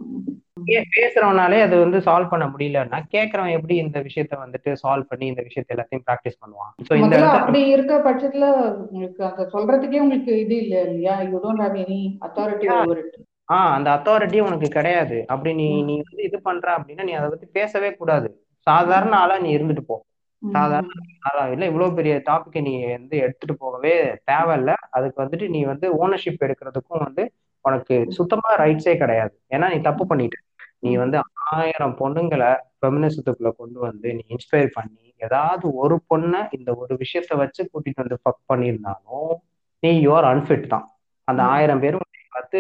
பேசுறவனாலே 0.91 1.61
அது 1.61 1.75
வந்து 1.79 1.97
சால்வ் 1.99 2.29
பண்ண 2.29 2.45
முடியலன்னா 2.45 2.99
கேக்குறவன் 3.11 3.55
எப்படி 3.57 3.75
இந்த 3.75 3.99
விஷயத்த 3.99 4.33
வந்துட்டு 4.41 4.71
சால்வ் 4.83 5.09
பண்ணி 5.09 5.25
இந்த 5.25 5.41
விஷயத்த 5.41 5.75
எல்லாத்தையும் 5.75 6.05
ப்ராக்டிஸ் 6.07 6.39
பண்ணுவான்? 6.41 6.71
சோ 6.87 6.93
இந்த 6.95 7.17
அப்படி 7.31 7.61
இருக்க 7.67 7.95
பட்சத்துல 7.99 8.47
உங்களுக்கு 8.83 9.23
அத 9.25 9.47
சொல்றதுக்கே 9.53 9.99
உங்களுக்கு 9.99 10.39
இது 10.39 10.55
இல்ல 10.57 10.81
இல்லையா? 10.81 11.15
You 11.21 11.39
don't 11.39 11.63
have 11.63 11.77
any 11.77 12.01
authority 12.19 12.69
over 12.75 12.97
it 12.97 13.17
ah 13.49 13.71
அந்த 13.71 13.89
அத்தாரிட்டி 13.91 14.39
உனக்கு 14.41 14.67
கிடையாது. 14.69 15.17
அப்படி 15.27 15.53
நீ 15.53 15.67
நீ 15.83 15.95
வந்து 16.01 16.23
இது 16.23 16.39
பண்ற 16.41 16.67
அப்படின்னா 16.77 17.03
நீ 17.03 17.13
அதை 17.13 17.29
பத்தி 17.29 17.47
பேசவே 17.51 17.91
கூடாது. 17.95 18.27
சாதாரண 18.67 19.13
ஆளா 19.15 19.37
நீ 19.37 19.57
இருந்துட்டு 19.57 19.81
போ. 19.81 19.95
சாதாரண 20.41 21.49
இல்ல 21.53 21.65
இவ்வளவு 21.65 21.93
பெரிய 21.93 22.21
டாபிக் 22.29 22.61
நீ 22.61 22.85
வந்து 22.85 23.17
எடுத்துட்டு 23.17 23.55
போகவே 23.57 23.93
தேவையில்ல. 24.31 24.73
அதுக்கு 24.89 25.23
வந்துட்டு 25.23 25.49
நீ 25.49 25.63
வந்து 25.63 25.87
ஓனர்ஷிப் 26.03 26.45
எடுக்கிறதுக்கும் 26.47 27.03
வந்து 27.05 27.33
உனக்கு 27.61 28.05
சுத்தமா 28.09 28.55
ரைட்ஸே 28.55 28.97
கிடையாது. 28.97 29.39
ஏன்னா 29.49 29.69
நீ 29.69 29.81
தப்பு 29.81 30.05
பண்ணிட்ட. 30.05 30.37
நீ 30.79 30.95
வந்து 30.95 31.21
ஆயிரம் 31.51 31.95
பொண்ணுங்களை 31.99 32.55
ஃபெமினிசத்துக்குள்ள 32.79 33.51
கொண்டு 33.57 33.79
வந்து 33.79 34.13
நீ 34.13 34.23
இன்ஸ்பயர் 34.29 34.71
பண்ணி 34.73 35.13
ஏதாவது 35.17 35.73
ஒரு 35.73 36.01
பொண்ணை 36.09 36.47
இந்த 36.51 36.75
ஒரு 36.75 36.95
விஷயத்த 36.95 37.37
வச்சு 37.37 37.69
கூட்டிட்டு 37.73 38.03
வந்து 38.03 38.17
ஃபக் 38.23 38.41
பண்ணியிருந்தாலும் 38.53 39.33
நீ 39.79 40.07
யுவர் 40.07 40.27
அன்ஃபிட் 40.33 40.67
தான். 40.67 40.87
அந்த 41.23 41.43
ஆயிரம் 41.43 41.79
பேரும் 41.79 42.07
பார்த்து 42.31 42.59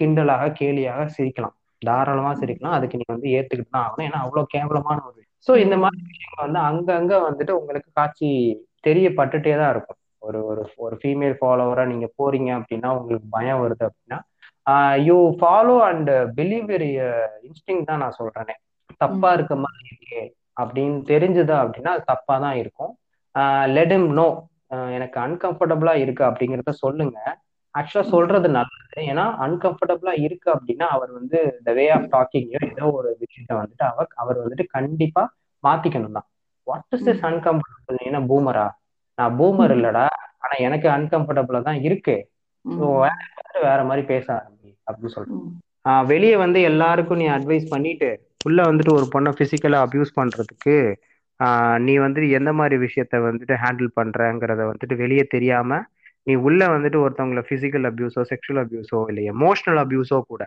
கிண்டலாக 0.00 0.52
கேலியாக 0.60 1.10
சிரிக்கலாம். 1.16 1.54
தாராளமா 1.82 2.32
சிரிக்கலாம். 2.32 2.76
அதுக்கு 2.78 2.98
நீ 2.98 3.04
வந்து 3.06 3.28
ஏத்துக்கிட்டு 3.28 3.70
தான் 3.70 3.86
ஆகணும். 3.86 4.06
ஏன்னா 4.08 4.20
அவ்வளவு 4.24 4.46
கேவலமான 4.46 4.98
ஒரு 5.04 5.20
ஸோ 5.46 5.52
இந்த 5.64 5.76
மாதிரி 5.82 6.00
விஷயங்கள் 6.06 6.44
வந்து 6.46 6.60
அங்கங்க 6.68 7.14
வந்துட்டு 7.26 7.52
உங்களுக்கு 7.60 7.90
காட்சி 7.92 8.28
தெரியப்பட்டுட்டே 8.86 9.54
தான் 9.60 9.72
இருக்கும். 9.74 10.00
ஒரு 10.22 10.38
ஒரு 10.50 10.62
ஒரு 10.84 10.94
ஃபீமேல் 11.00 11.34
ஃபாலோவரா 11.40 11.84
நீங்க 11.92 12.06
போறீங்க 12.20 12.50
அப்படின்னா 12.58 12.88
உங்களுக்கு 12.98 13.28
பயம் 13.36 13.62
வருது 13.64 13.84
அப்படின்னா 13.88 14.18
you 15.08 15.18
follow 15.40 15.74
and 15.90 16.10
believe 16.38 16.70
instinct 17.46 17.82
தான் 17.90 18.02
நான் 18.04 18.18
சொல்றேனே. 18.20 18.54
தப்பா 19.02 19.30
இருக்க 19.36 19.54
மாதிரி 19.64 19.86
இருக்கே 19.92 20.22
அப்படின்னு 20.60 20.98
தெரிஞ்சுதா 21.12 21.56
அப்படின்னா 21.64 21.92
அது 21.96 22.04
தப்பா 22.12 22.34
தான் 22.44 22.56
இருக்கும். 22.62 22.92
லெட் 23.76 23.94
இம் 23.98 24.08
நோ 24.20 24.28
எனக்கு 24.96 25.18
அன்கம்ஃபர்டபுளா 25.26 25.94
இருக்கு 26.04 26.22
அப்படிங்கிறத 26.28 26.72
சொல்லுங்க. 26.84 27.18
ஆக்சுவலா 27.76 28.06
சொல்றது 28.12 28.48
நல்லது. 28.50 28.82
ஏன்னா 29.04 29.24
அன்கம்ஃபர்டபுளா 29.44 30.12
இருக்கு 30.26 30.48
அப்படின்னா 30.54 30.86
அவர் 30.94 31.10
வந்து 31.18 31.38
த 31.66 31.72
வே 31.78 31.84
ஆஃப் 31.96 32.08
டாக்கிங்கோ 32.12 32.60
ஏதோ 32.68 32.86
ஒரு 32.98 33.10
விஷயத்த 33.22 33.52
வந்துட்டு 33.60 33.84
அவர் 33.90 34.08
அவர் 34.22 34.42
வந்துட்டு 34.42 34.66
கண்டிப்பா 34.76 35.22
மாத்திக்கணும் 35.64 36.16
தான். 36.18 36.28
வாட் 36.66 36.86
இஸ் 36.96 37.06
திஸ் 37.08 37.24
அன்கம்ஃபர்டபுள் 37.30 37.98
ஏன்னா 38.06 38.20
பூமரா 38.30 38.66
நான் 39.18 39.36
பூமர் 39.38 39.74
இல்லடா. 39.76 40.06
ஆனா 40.42 40.54
எனக்கு 40.66 40.88
அன்கம்ஃபர்டபுளா 40.96 41.60
தான் 41.62 41.80
இருக்கு. 41.86 42.16
ஸோ 42.64 42.84
வேற 43.64 43.80
மாதிரி 43.88 44.02
பேச 44.08 44.26
ஆரம்பி 44.36 44.70
அப்படின்னு 44.86 45.14
சொல்றேன் 45.16 45.42
வெளியே 46.08 46.36
வந்து 46.44 46.58
எல்லாருக்கும் 46.70 47.20
நீ 47.20 47.26
அட்வைஸ் 47.34 47.66
பண்ணிட்டு 47.68 48.08
உள்ள 48.40 48.60
வந்துட்டு 48.68 48.92
ஒரு 48.96 49.06
பொண்ணை 49.12 49.30
பிசிக்கலா 49.38 49.78
அபியூஸ் 49.84 50.16
பண்றதுக்கு 50.18 50.76
நீ 51.86 51.94
வந்துட்டு 51.98 52.28
எந்த 52.38 52.50
மாதிரி 52.58 52.76
விஷயத்த 52.84 53.20
வந்துட்டு 53.26 53.54
ஹேண்டில் 53.62 53.90
பண்றங்கிறத 53.98 54.62
வந்துட்டு 54.70 54.96
வெளியே 55.02 55.24
தெரியாம 55.34 55.80
நீ 56.26 56.34
உள்ள 56.46 56.62
வந்துட்டு 56.68 56.98
ஒருத்தவங்கள 57.02 57.42
பிசிக்கல் 57.50 57.86
அபியூஸோ 57.90 58.22
செக்ஷுவல் 58.30 58.60
அபியூஸோ 58.62 59.00
இல்லை 59.10 59.24
எமோஷனல் 59.34 59.80
அபியூஸோ 59.84 60.18
கூட 60.30 60.42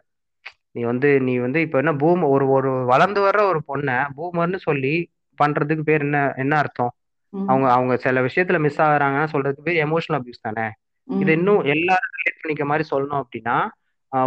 நீ 0.75 0.81
வந்து 0.83 1.09
நீ 1.27 1.33
வந்து 1.39 1.59
இப்ப 1.65 1.77
என்ன 1.77 1.91
பூம் 1.95 2.23
ஒரு 2.33 2.45
ஒரு 2.55 2.71
வளர்ந்து 2.85 3.19
வர்ற 3.25 3.41
ஒரு 3.51 3.59
பொண்ணை 3.69 3.97
பூமர்னு 4.17 4.59
சொல்லி 4.67 4.93
பண்றதுக்கு 5.39 5.83
பேர் 5.83 6.05
என்ன 6.05 6.19
என்ன 6.37 6.53
அர்த்தம்? 6.57 6.91
அவங்க 7.33 7.67
அவங்க 7.71 7.93
சில 7.97 8.21
விஷயத்துல 8.27 8.57
மிஸ் 8.59 8.81
ஆகுறாங்கன்னா 8.85 9.27
சொல்றதுக்கு 9.33 9.67
பேர் 9.67 9.83
எமோஷனல் 9.85 10.17
அபியூஸ் 10.19 10.45
தானே? 10.47 10.67
இது 11.07 11.31
இன்னும் 11.37 11.61
எல்லாரும் 11.73 12.15
ரிலேட் 12.17 12.41
பண்ணிக்க 12.41 12.65
மாதிரி 12.65 12.85
சொல்லணும் 12.91 13.21
அப்படின்னா 13.23 13.57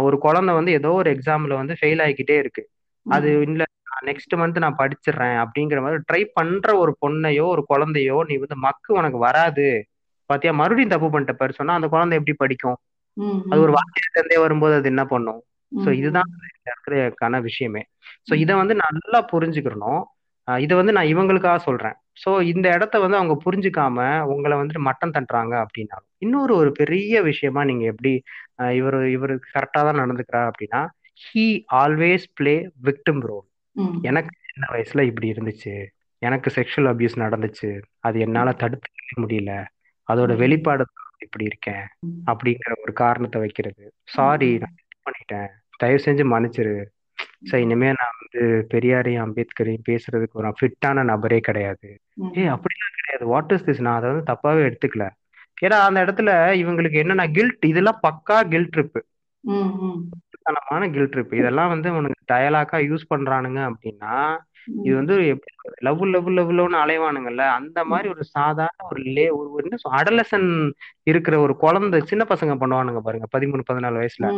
ஒரு 0.05 0.17
குழந்தை 0.17 0.51
வந்து 0.55 0.71
ஏதோ 0.71 0.89
ஒரு 0.93 1.09
எக்ஸாம்ல 1.15 1.53
வந்து 1.61 1.73
ஃபெயில் 1.79 2.01
ஆகிக்கிட்டே 2.05 2.35
இருக்கு. 2.39 2.63
அது 3.05 3.29
இல்ல 3.47 3.63
நெக்ஸ்ட் 4.07 4.33
மந்த் 4.33 4.63
நான் 4.65 4.79
படிச்சிடுறேன் 4.79 5.37
அப்படிங்கிற 5.43 5.79
மாதிரி 5.81 5.99
ட்ரை 6.09 6.21
பண்ற 6.37 6.69
ஒரு 6.77 6.91
பொண்ணையோ 7.01 7.45
ஒரு 7.55 7.63
குழந்தையோ 7.71 8.17
நீ 8.29 8.35
வந்து 8.37 8.57
மக்கு 8.67 8.91
உனக்கு 8.93 9.19
வராது. 9.19 9.67
பாத்தியா? 10.29 10.53
மறுபடியும் 10.53 10.93
தப்பு 10.93 11.07
பண்ணிட்ட 11.13 11.33
பேர். 11.33 11.57
சொன்னா 11.59 11.73
அந்த 11.73 11.87
குழந்தை 11.87 12.17
எப்படி 12.19 12.35
படிக்கும்? 12.43 12.77
அது 13.51 13.59
ஒரு 13.61 13.73
வாக்கியத்திலே 13.77 14.37
வரும்போது 14.39 14.73
அது 14.79 14.87
என்ன 14.93 15.03
பண்ணும்? 15.05 15.41
சோ 15.71 15.89
இதுதான் 15.99 16.29
இருக்கிற 16.69 17.39
விஷயமே. 17.47 17.81
சோ 18.29 18.33
இதை 18.43 18.53
வந்து 18.55 18.75
நல்லா 18.75 19.19
புரிஞ்சுக்கிறணும் 19.33 20.03
இதை 20.47 20.73
வந்து 20.77 20.93
நான் 20.95 21.11
இவங்களுக்காக 21.13 21.59
சொல்றேன். 21.67 21.95
ஸோ 22.23 22.29
இந்த 22.43 22.67
இடத்த 22.73 22.95
வந்து 22.99 23.17
அவங்க 23.19 23.35
புரிஞ்சுக்காம 23.45 23.99
உங்களை 24.33 24.55
வந்துட்டு 24.57 24.81
மட்டம் 24.89 25.13
தட்டுறாங்க 25.13 25.53
அப்படின்னா 25.65 25.97
இன்னொரு 26.17 26.53
ஒரு 26.55 26.71
பெரிய 26.71 27.21
விஷயமா 27.21 27.61
நீங்க 27.63 27.85
எப்படி 27.85 28.13
இவர் 28.79 28.97
இவர் 29.07 29.33
கரெக்டா 29.55 29.81
தான் 29.87 30.01
நடந்துக்கிறா 30.03 30.41
அப்படின்னா 30.49 30.81
he 31.23 31.45
always 31.73 32.25
play 32.33 32.55
victim 32.83 33.21
role 33.29 33.47
எனக்கு 34.01 34.33
சின்ன 34.49 34.65
வயசுல 34.73 35.01
இப்படி 35.09 35.27
இருந்துச்சு. 35.31 35.73
எனக்கு 36.21 36.49
செக்ஷுவல் 36.55 36.89
அபியூஸ் 36.93 37.15
நடந்துச்சு. 37.15 37.69
அது 37.99 38.17
என்னால 38.19 38.49
தடுத்து 38.53 38.89
முடியல. 39.21 39.53
அதோட 40.07 40.31
வெளிப்பாடு 40.35 40.83
இப்படி 41.17 41.45
இருக்கேன் 41.45 41.85
அப்படிங்கிற 42.27 42.73
ஒரு 42.81 42.93
காரணத்தை 42.93 43.41
வைக்கிறது. 43.41 43.83
சாரி 44.03 44.57
நான் 44.57 44.77
பண்ணிட்டேன். 45.05 45.49
தயவு 45.77 46.03
செஞ்சு 46.05 46.23
மன்னிச்சிரு. 46.33 46.75
ஸோ 47.51 47.55
இனிமே 47.55 47.89
நான் 47.91 48.17
வந்து 48.19 48.41
பெரியாரையும் 48.73 49.23
அம்பேத்கரையும் 49.25 49.87
பேசுறதுக்கு 49.89 50.39
ஒரு 50.41 50.53
ஃபிட்டான 50.59 51.03
நபரே 51.03 51.39
கிடையாது. 51.39 51.89
ஏ 52.37 52.43
அப்படிலாம் 52.47 52.97
கிடையாது. 52.99 53.25
வாட் 53.25 53.51
இஸ் 53.51 53.65
திஸ் 53.65 53.81
நான் 53.81 53.95
அதை 53.95 54.09
வந்து 54.11 54.29
தப்பாவே 54.31 54.61
எடுத்துக்கல. 54.69 55.07
ஏன்னா 55.61 55.79
அந்த 55.79 55.99
இடத்துல 56.05 56.29
இவங்களுக்கு 56.53 56.97
என்னன்னா 57.03 57.25
கில்ட் 57.31 57.65
இதெல்லாம் 57.65 57.99
பக்கா 58.07 58.37
கில்ட் 58.47 58.73
ட்ரிப்பு 58.75 59.01
தனமான 60.43 60.87
கில்ட் 60.91 61.13
ட்ரிப் 61.13 61.33
இதெல்லாம் 61.33 61.69
வந்து 61.69 61.89
உனக்கு 61.95 62.21
டயலாக்கா 62.33 62.77
யூஸ் 62.89 63.09
பண்றானுங்க 63.09 63.59
அப்படின்னா 63.69 64.13
இது 64.83 64.95
வந்து 64.95 65.15
லவ் 65.79 66.03
லவ் 66.05 66.29
லவ்லன்னு 66.29 66.77
அலைவானுங்கல்ல 66.81 67.43
அந்த 67.49 67.79
மாதிரி 67.83 68.09
ஒரு 68.09 68.23
சாதாரண 68.23 68.85
ஒரு 68.89 69.01
லே 69.15 69.29
ஒரு 69.29 69.63
என்ன 69.63 69.95
அடலசன் 69.99 70.47
இருக்கிற 71.03 71.39
ஒரு 71.39 71.55
குழந்தை 71.57 72.01
சின்ன 72.01 72.25
பசங்க 72.29 72.55
பண்ணுவானுங்க 72.61 72.99
பாருங்க 72.99 73.27
பதிமூணு 73.37 73.63
பதினாலு 73.71 74.01
வயசுல. 74.01 74.29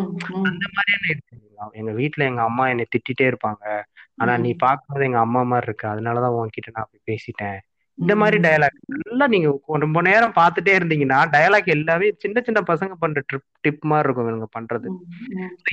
அந்த 0.49 0.65
மாதிரியான 0.76 1.05
இருக்கு 1.09 1.34
எங்க 1.73 1.91
வீட்டுல 1.91 2.23
எங்க 2.23 2.41
அம்மா 2.41 2.69
என்னை 2.69 2.86
திட்டிட்டே 2.86 3.28
இருப்பாங்க. 3.32 3.63
ஆனா 4.15 4.38
நீ 4.38 4.53
பார்க்கும்போது 4.53 5.05
எங்க 5.05 5.19
அம்மா 5.19 5.43
மாதிரி 5.43 5.67
இருக்கு. 5.67 5.88
அதனாலதான் 5.88 6.36
உன்கிட்ட 6.39 6.73
நான் 6.73 6.86
அப்படி 6.86 7.01
பேசிட்டேன். 7.11 7.57
இந்த 7.97 8.15
மாதிரி 8.15 8.38
டயலாக் 8.47 8.78
எல்லாம் 9.11 9.30
நீங்க 9.30 9.49
ரொம்ப 9.65 10.01
நேரம் 10.01 10.34
பார்த்துட்டே 10.36 10.71
இருந்தீங்கன்னா 10.80 11.19
டயலாக் 11.32 11.65
எல்லாமே 11.65 12.07
சின்ன 12.17 12.41
சின்ன 12.41 12.61
பசங்க 12.67 12.93
பண்ற 12.99 13.21
ட்ரிப் 13.30 13.47
டிப் 13.61 13.86
மாதிரி 13.86 14.07
இருக்கும் 14.07 14.28
இவங்க 14.28 14.47
பண்றது. 14.57 14.88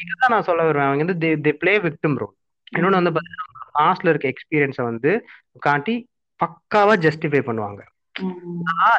இதுதான் 0.02 0.34
நான் 0.34 0.42
சொல்ல 0.42 0.62
வருவேன். 0.62 0.86
அவங்க 0.86 1.04
வந்து 1.04 1.32
தே 1.46 1.52
பிளே 1.52 1.78
விக்டிம் 1.78 2.16
ரோல் 2.16 2.34
இன்னொன்னு 2.78 3.00
வந்து 3.00 3.10
பாத்தீங்கன்னா 3.10 3.48
பாஸ்ட்ல 3.78 4.12
இருக்க 4.12 4.32
எக்ஸ்பீரியன்ஸை 4.32 4.84
வந்து 4.90 5.12
காட்டி 5.66 5.96
பக்காவா 6.40 6.94
ஜஸ்டிஃபை 7.06 7.42
பண்ணுவாங்க. 7.48 7.80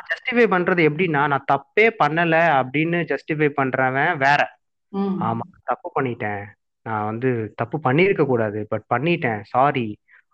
ஜஸ்டிஃபை 0.09 0.45
பண்றது 0.53 0.81
எப்படின்னா 0.89 1.21
நான் 1.31 1.49
தப்பே 1.51 1.87
பண்ணல 2.01 2.35
அப்படின்னு 2.59 2.99
ஜஸ்டிஃபை 3.11 3.49
பண்றவன் 3.59 4.13
வேற. 4.17 4.41
ஆமா 5.27 5.45
தப்பு 5.71 5.89
பண்ணிட்டேன். 5.97 6.43
நான் 6.85 7.05
வந்து 7.05 7.29
தப்பு 7.55 7.77
பண்ணிருக்க 7.83 8.23
கூடாது 8.25 8.61
பட் 8.69 8.85
பண்ணிட்டேன் 8.93 9.43
சாரி 9.53 9.85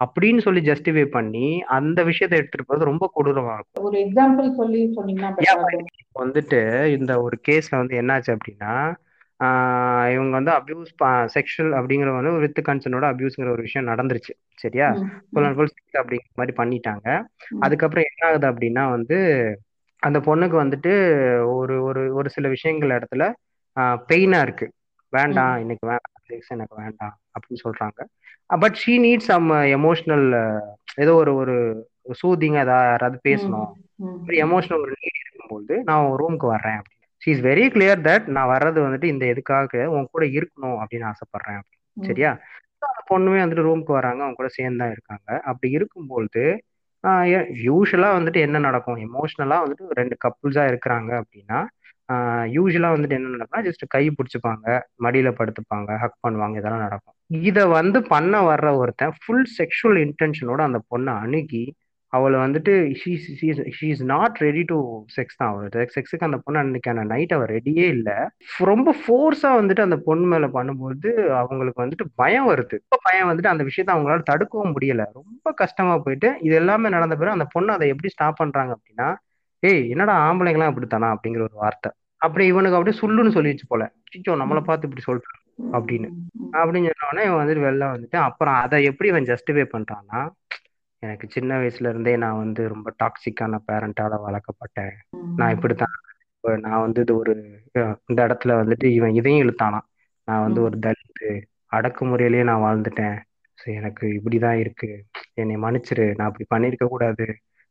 அப்படின்னு 0.01 0.41
சொல்லி 0.45 0.61
ஜஸ்டிஃபை 0.69 1.03
பண்ணி 1.15 1.47
அந்த 1.77 1.99
விஷயத்த 2.03 2.39
எடுத்துட்டு 2.39 2.67
போறது 2.67 2.89
ரொம்ப 2.89 3.05
கொடூரமா 3.15 3.53
இருக்கும். 3.57 3.85
ஒரு 3.87 3.97
எக்ஸாம்பிள் 4.05 4.47
சொல்லி 4.61 4.81
சொன்னீங்கன்னா 4.97 5.85
வந்துட்டு 6.21 6.61
இந்த 6.97 7.11
ஒரு 7.21 7.37
கேஸ்ல 7.47 7.75
வந்து 7.81 7.97
என்னாச்சு 8.01 8.31
அப்படின்னா 8.35 8.73
இவங்க 10.13 10.33
வந்து 10.37 10.51
அபியூஸ் 10.51 10.91
செக்ஷுவல் 11.35 11.73
அப்படிங்கிற 11.79 12.09
வந்து 12.15 12.31
வித் 12.45 12.61
கன்சர்னோட 12.67 13.05
அபியூஸ்ங்கிற 13.11 13.51
ஒரு 13.51 13.63
விஷயம் 13.67 13.89
நடந்துருச்சு. 13.89 14.33
சரியா? 14.55 14.87
ஃபுல் 15.31 15.45
அண்ட் 15.47 15.57
ஃபுல் 15.57 15.73
அப்படிங்கிற 16.01 16.33
மாதிரி 16.39 16.53
பண்ணிட்டாங்க. 16.59 17.07
அதுக்கப்புறம் 17.59 18.07
என்ன 18.09 18.21
ஆகுது 18.29 18.47
அப்படின்னா 18.51 18.83
வந்து 18.89 19.17
அந்த 20.03 20.17
பொண்ணுக்கு 20.19 20.57
வந்துட்டு 20.63 20.93
ஒரு 21.53 21.75
ஒரு 21.83 22.01
ஒரு 22.13 22.29
சில 22.29 22.47
விஷயங்கள் 22.47 22.95
இடத்துல 22.97 23.23
பெயினா 24.11 24.41
இருக்கு. 24.41 24.67
வேண்டாம் 25.13 25.55
இன்னைக்கு 25.59 25.85
வேண்டாம் 25.87 26.17
செக்ஸ் 26.29 26.53
எனக்கு 26.55 26.75
வேண்டாம் 26.83 27.15
அப்படின்னு 27.35 27.63
சொல்றாங்க. 27.65 27.99
But 28.63 28.77
she 28.81 28.93
need 29.05 29.27
some 29.29 29.49
emotional 29.77 30.27
ஏதோ 30.95 31.13
ஒரு 31.15 31.31
ஒரு 31.35 31.55
சூதிங் 32.21 32.57
ஏதாவது 32.61 32.89
யாராவது 32.91 33.17
பேசணும் 33.27 33.69
எமோஷனல் 34.45 34.83
ஒரு 34.85 34.95
நீட் 35.01 35.19
இருக்கும்போது 35.23 35.73
நான் 35.83 36.15
ரூமுக்கு 36.21 36.47
வர்றேன் 36.53 36.79
அப்படின்னு 36.79 36.98
she 37.21 37.29
is 37.33 37.43
very 37.49 37.65
clear 37.75 38.01
that 38.07 38.27
நான் 38.35 38.51
வர்றது 38.53 38.79
வந்துட்டு 38.85 39.07
இந்த 39.13 39.25
எதுக்காக 39.33 39.87
உன் 39.95 40.11
கூட 40.13 40.25
இருக்கணும் 40.37 40.77
அப்படின்னு 40.81 41.07
ஆசைப்படுறேன் 41.11 41.63
சரியா? 41.97 42.31
அந்த 42.87 43.01
பொண்ணுமே 43.11 43.39
வந்துட்டு 43.43 43.65
ரூமுக்கு 43.67 43.93
வராங்க 43.97 44.21
அவங்க 44.23 44.39
கூட 44.41 44.49
சேர்ந்து 44.57 44.81
தான் 44.81 44.93
இருக்காங்க. 44.95 45.29
அப்படி 45.49 45.69
இருக்கும்பொழுது 45.77 46.43
யூஸ்வலா 47.65 48.09
வந்துட்டு 48.17 48.39
என்ன 48.45 48.57
நடக்கும்? 48.67 48.97
எமோஷனலா 49.07 49.57
வந்துட்டு 49.63 49.97
ரெண்டு 49.99 50.15
கப்புள்ஸா 50.25 50.63
இருக்கிறாங்க 50.71 51.11
அப்படின்னா 51.21 51.59
யூஸ்வலா 52.55 52.89
வந்துட்டு 52.93 53.17
என்ன 53.17 53.31
நடக்கும்னா 53.33 53.65
ஜஸ்ட் 53.67 53.83
கை 53.87 54.03
பிடிச்சிப்பாங்க 54.17 54.65
மடியில 55.05 55.29
படுத்துப்பாங்க 55.39 55.89
ஹக் 56.03 56.23
பண்ணுவாங்க 56.25 56.55
இதெல்லாம் 56.61 56.85
நடக்கும். 56.85 57.15
இதை 57.49 57.63
வந்து 57.77 57.99
பண்ண 58.13 58.33
வர்ற 58.49 58.69
ஒருத்தன் 58.81 59.13
ஃபுல் 59.21 59.45
செக்ஷுவல் 59.57 59.99
இன்டென்ஷனோட 60.05 60.61
அந்த 60.69 60.79
பொண்ணை 60.91 61.13
அணுகி 61.25 61.63
அவளை 62.15 62.37
வந்துட்டு 62.43 62.73
she 62.99 63.87
is 63.93 64.03
not 64.11 64.37
ready 64.45 64.61
to 64.71 64.77
sex 65.15 65.37
தான் 65.39 65.49
அவள் 65.51 65.89
செக்ஸுக்கு 65.95 66.27
அந்த 66.27 66.37
பொண்ணு 66.45 66.61
அன்னைக்கான 66.61 67.03
நைட் 67.11 67.33
அவள் 67.35 67.51
ரெடியே 67.55 67.85
இல்லை. 67.95 68.15
ரொம்ப 68.69 68.95
ஃபோர்ஸா 69.01 69.49
வந்துட்டு 69.59 69.85
அந்த 69.87 69.97
பொண்ணு 70.07 70.25
மேல 70.33 70.47
பண்ணும்போது 70.55 71.09
அவங்களுக்கு 71.41 71.83
வந்துட்டு 71.83 72.07
பயம் 72.21 72.49
வருது. 72.51 72.77
ரொம்ப 72.83 72.99
பயம் 73.07 73.29
வந்துட்டு 73.31 73.51
அந்த 73.53 73.65
விஷயத்த 73.69 73.95
அவங்களால 73.95 74.23
தடுக்கவும் 74.31 74.73
முடியல. 74.75 75.05
ரொம்ப 75.19 75.53
கஷ்டமா 75.61 75.95
போயிட்டு 76.07 76.31
இது 76.47 76.55
எல்லாமே 76.61 76.89
நடந்த 76.97 77.17
பிறகு 77.21 77.37
அந்த 77.37 77.47
பொண்ணு 77.55 77.73
அதை 77.77 77.87
எப்படி 77.95 78.11
ஸ்டாப் 78.15 78.39
பண்றாங்க 78.41 78.73
அப்படின்னா 78.77 79.09
ஏய் 79.63 79.83
என்னடா 79.93 80.15
ஆம்பளைங்களாம் 80.27 80.73
இப்படித்தானா 80.73 81.07
அப்படிங்கிற 81.15 81.43
ஒரு 81.49 81.57
வார்த்தை. 81.63 81.91
அப்படி 82.25 82.43
இவனுக்கு 82.51 82.77
அப்படியே 82.77 82.97
சுள்ளுன்னு 83.01 83.35
சொல்லிடுச்சு 83.37 83.67
போல. 83.67 83.83
சிச்சோ 84.11 84.33
நம்மளை 84.41 84.61
பார்த்து 84.67 84.87
இப்படி 84.89 85.03
சொல்றான் 85.07 85.39
அப்படின்னு. 85.77 86.09
அப்படின்னு 86.59 86.91
சொன்னோடனே 86.99 87.25
இவன் 87.27 87.41
வந்துட்டு 87.41 87.65
வெளில 87.67 87.87
வந்துட்டு 87.95 88.17
அப்புறம் 88.27 88.57
அதை 88.65 88.77
எப்படி 88.91 89.09
இவன் 89.13 89.29
ஜஸ்டிஃபை 89.31 89.65
பண்றான்னா 89.75 90.21
எனக்கு 91.03 91.27
சின்ன 91.29 91.57
வயசுல 91.59 91.89
இருந்தே 91.89 92.13
நான் 92.15 92.37
வந்து 92.37 92.61
ரொம்ப 92.67 92.93
டாக்ஸிக்கான 93.03 93.59
பேரண்டால 93.67 94.17
வளர்க்கப்பட்டேன். 94.25 94.93
நான் 95.35 95.53
இப்படித்தான். 95.55 95.95
நான் 96.59 96.81
வந்து 96.81 97.01
இது 97.01 97.13
ஒரு 97.17 97.33
இந்த 98.05 98.19
இடத்துல 98.27 98.51
வந்துட்டு 98.61 98.87
இவன் 98.97 99.13
இதையும் 99.13 99.43
இழுத்தானா 99.45 99.79
நான் 100.27 100.43
வந்து 100.43 100.61
ஒரு 100.61 100.79
தலித்து 100.85 101.29
அடக்குமுறையிலேயே 101.71 102.43
நான் 102.43 102.65
வாழ்ந்துட்டேன். 102.67 103.17
சரி 103.59 103.77
எனக்கு 103.77 104.05
இப்படிதான் 104.17 104.59
இருக்கு. 104.59 104.89
என்னை 105.33 105.55
மன்னிச்சிரு. 105.57 106.05
நான் 106.17 106.29
அப்படி 106.31 106.45
பண்ணிருக்க 106.55 106.85
கூடாது. 106.85 107.25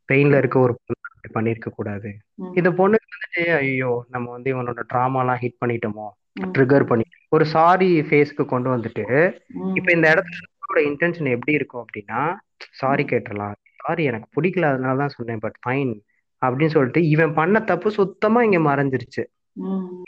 பெயின்ல 0.08 0.36
இருக்க 0.36 0.58
ஒரு 0.58 0.74
பொண்ணு 0.84 1.06
பண்ணிருக்க 1.36 1.70
கூடாது. 1.70 2.10
இந்த 2.54 2.70
பொண்ணுக்கு 2.70 3.14
வந்துட்டு 3.14 3.42
ஐயோ 3.56 4.04
நம்ம 4.08 4.30
வந்து 4.30 4.48
இவனோட 4.54 4.82
ட்ராமா 4.92 5.20
எல்லாம் 5.20 5.40
ஹிட் 5.40 5.60
பண்ணிட்டோமோ 5.64 6.06
ட்ரிகர் 6.58 6.86
பண்ணி 6.86 7.04
ஒரு 7.28 7.44
சாரி 7.46 7.88
ஃபேஸ்க்கு 8.00 8.44
கொண்டு 8.44 8.68
வந்துட்டு 8.76 9.04
இப்ப 9.74 9.88
இந்த 9.92 10.06
இடத்துல 10.12 10.44
பொண்ணோட 10.68 10.82
இன்டென்ஷன் 10.90 11.34
எப்படி 11.36 11.52
இருக்கும் 11.58 11.82
அப்படின்னா 11.84 12.20
சாரி 12.80 13.04
கேட்டுறலாம். 13.04 13.56
சாரி 13.80 14.02
எனக்கு 14.10 14.28
பிடிக்கல 14.36 14.70
அதனால 14.72 14.96
தான் 15.02 15.16
சொன்னேன் 15.16 15.42
பட் 15.44 15.58
ஃபைன் 15.64 15.92
அப்படின்னு 16.42 16.74
சொல்லிட்டு 16.76 17.00
இவன் 17.14 17.36
பண்ண 17.38 17.58
தப்பு 17.70 17.88
சுத்தமா 17.98 18.40
இங்க 18.46 18.58
மறைஞ்சிருச்சு. 18.66 19.22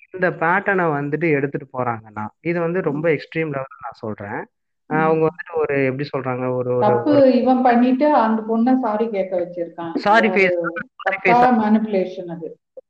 இந்த 0.09 0.27
பேட்டர்னை 0.43 0.87
வந்துட்டு 0.97 1.27
எடுத்துட்டு 1.37 1.67
போறாங்கன்னா 1.77 2.25
இது 2.51 2.59
வந்து 2.67 2.81
ரொம்ப 2.91 3.07
எக்ஸ்ட்ரீம் 3.15 3.53
லெவல்ல 3.55 3.85
நான் 3.85 4.03
சொல்றேன். 4.05 4.41
அவங்க 4.91 5.23
வந்துட்டு 5.29 5.55
ஒரு 5.63 5.75
எப்படி 5.89 6.07
சொல்றாங்க 6.13 6.45
ஒரு 6.59 6.71
தப்பு 6.85 7.13
இவன் 7.41 7.63
பண்ணிட்டு 7.67 8.07
அந்த 8.23 8.41
பொண்ண 8.49 8.75
சாரி 8.85 9.07
கேட்க 9.15 9.33
வச்சிருக்கான். 9.43 9.93
Sorry 10.07 10.29
face 10.35 10.57
sorry 11.05 11.19
face 11.23 11.45
manipulation 11.63 12.33
அது. 12.35 12.49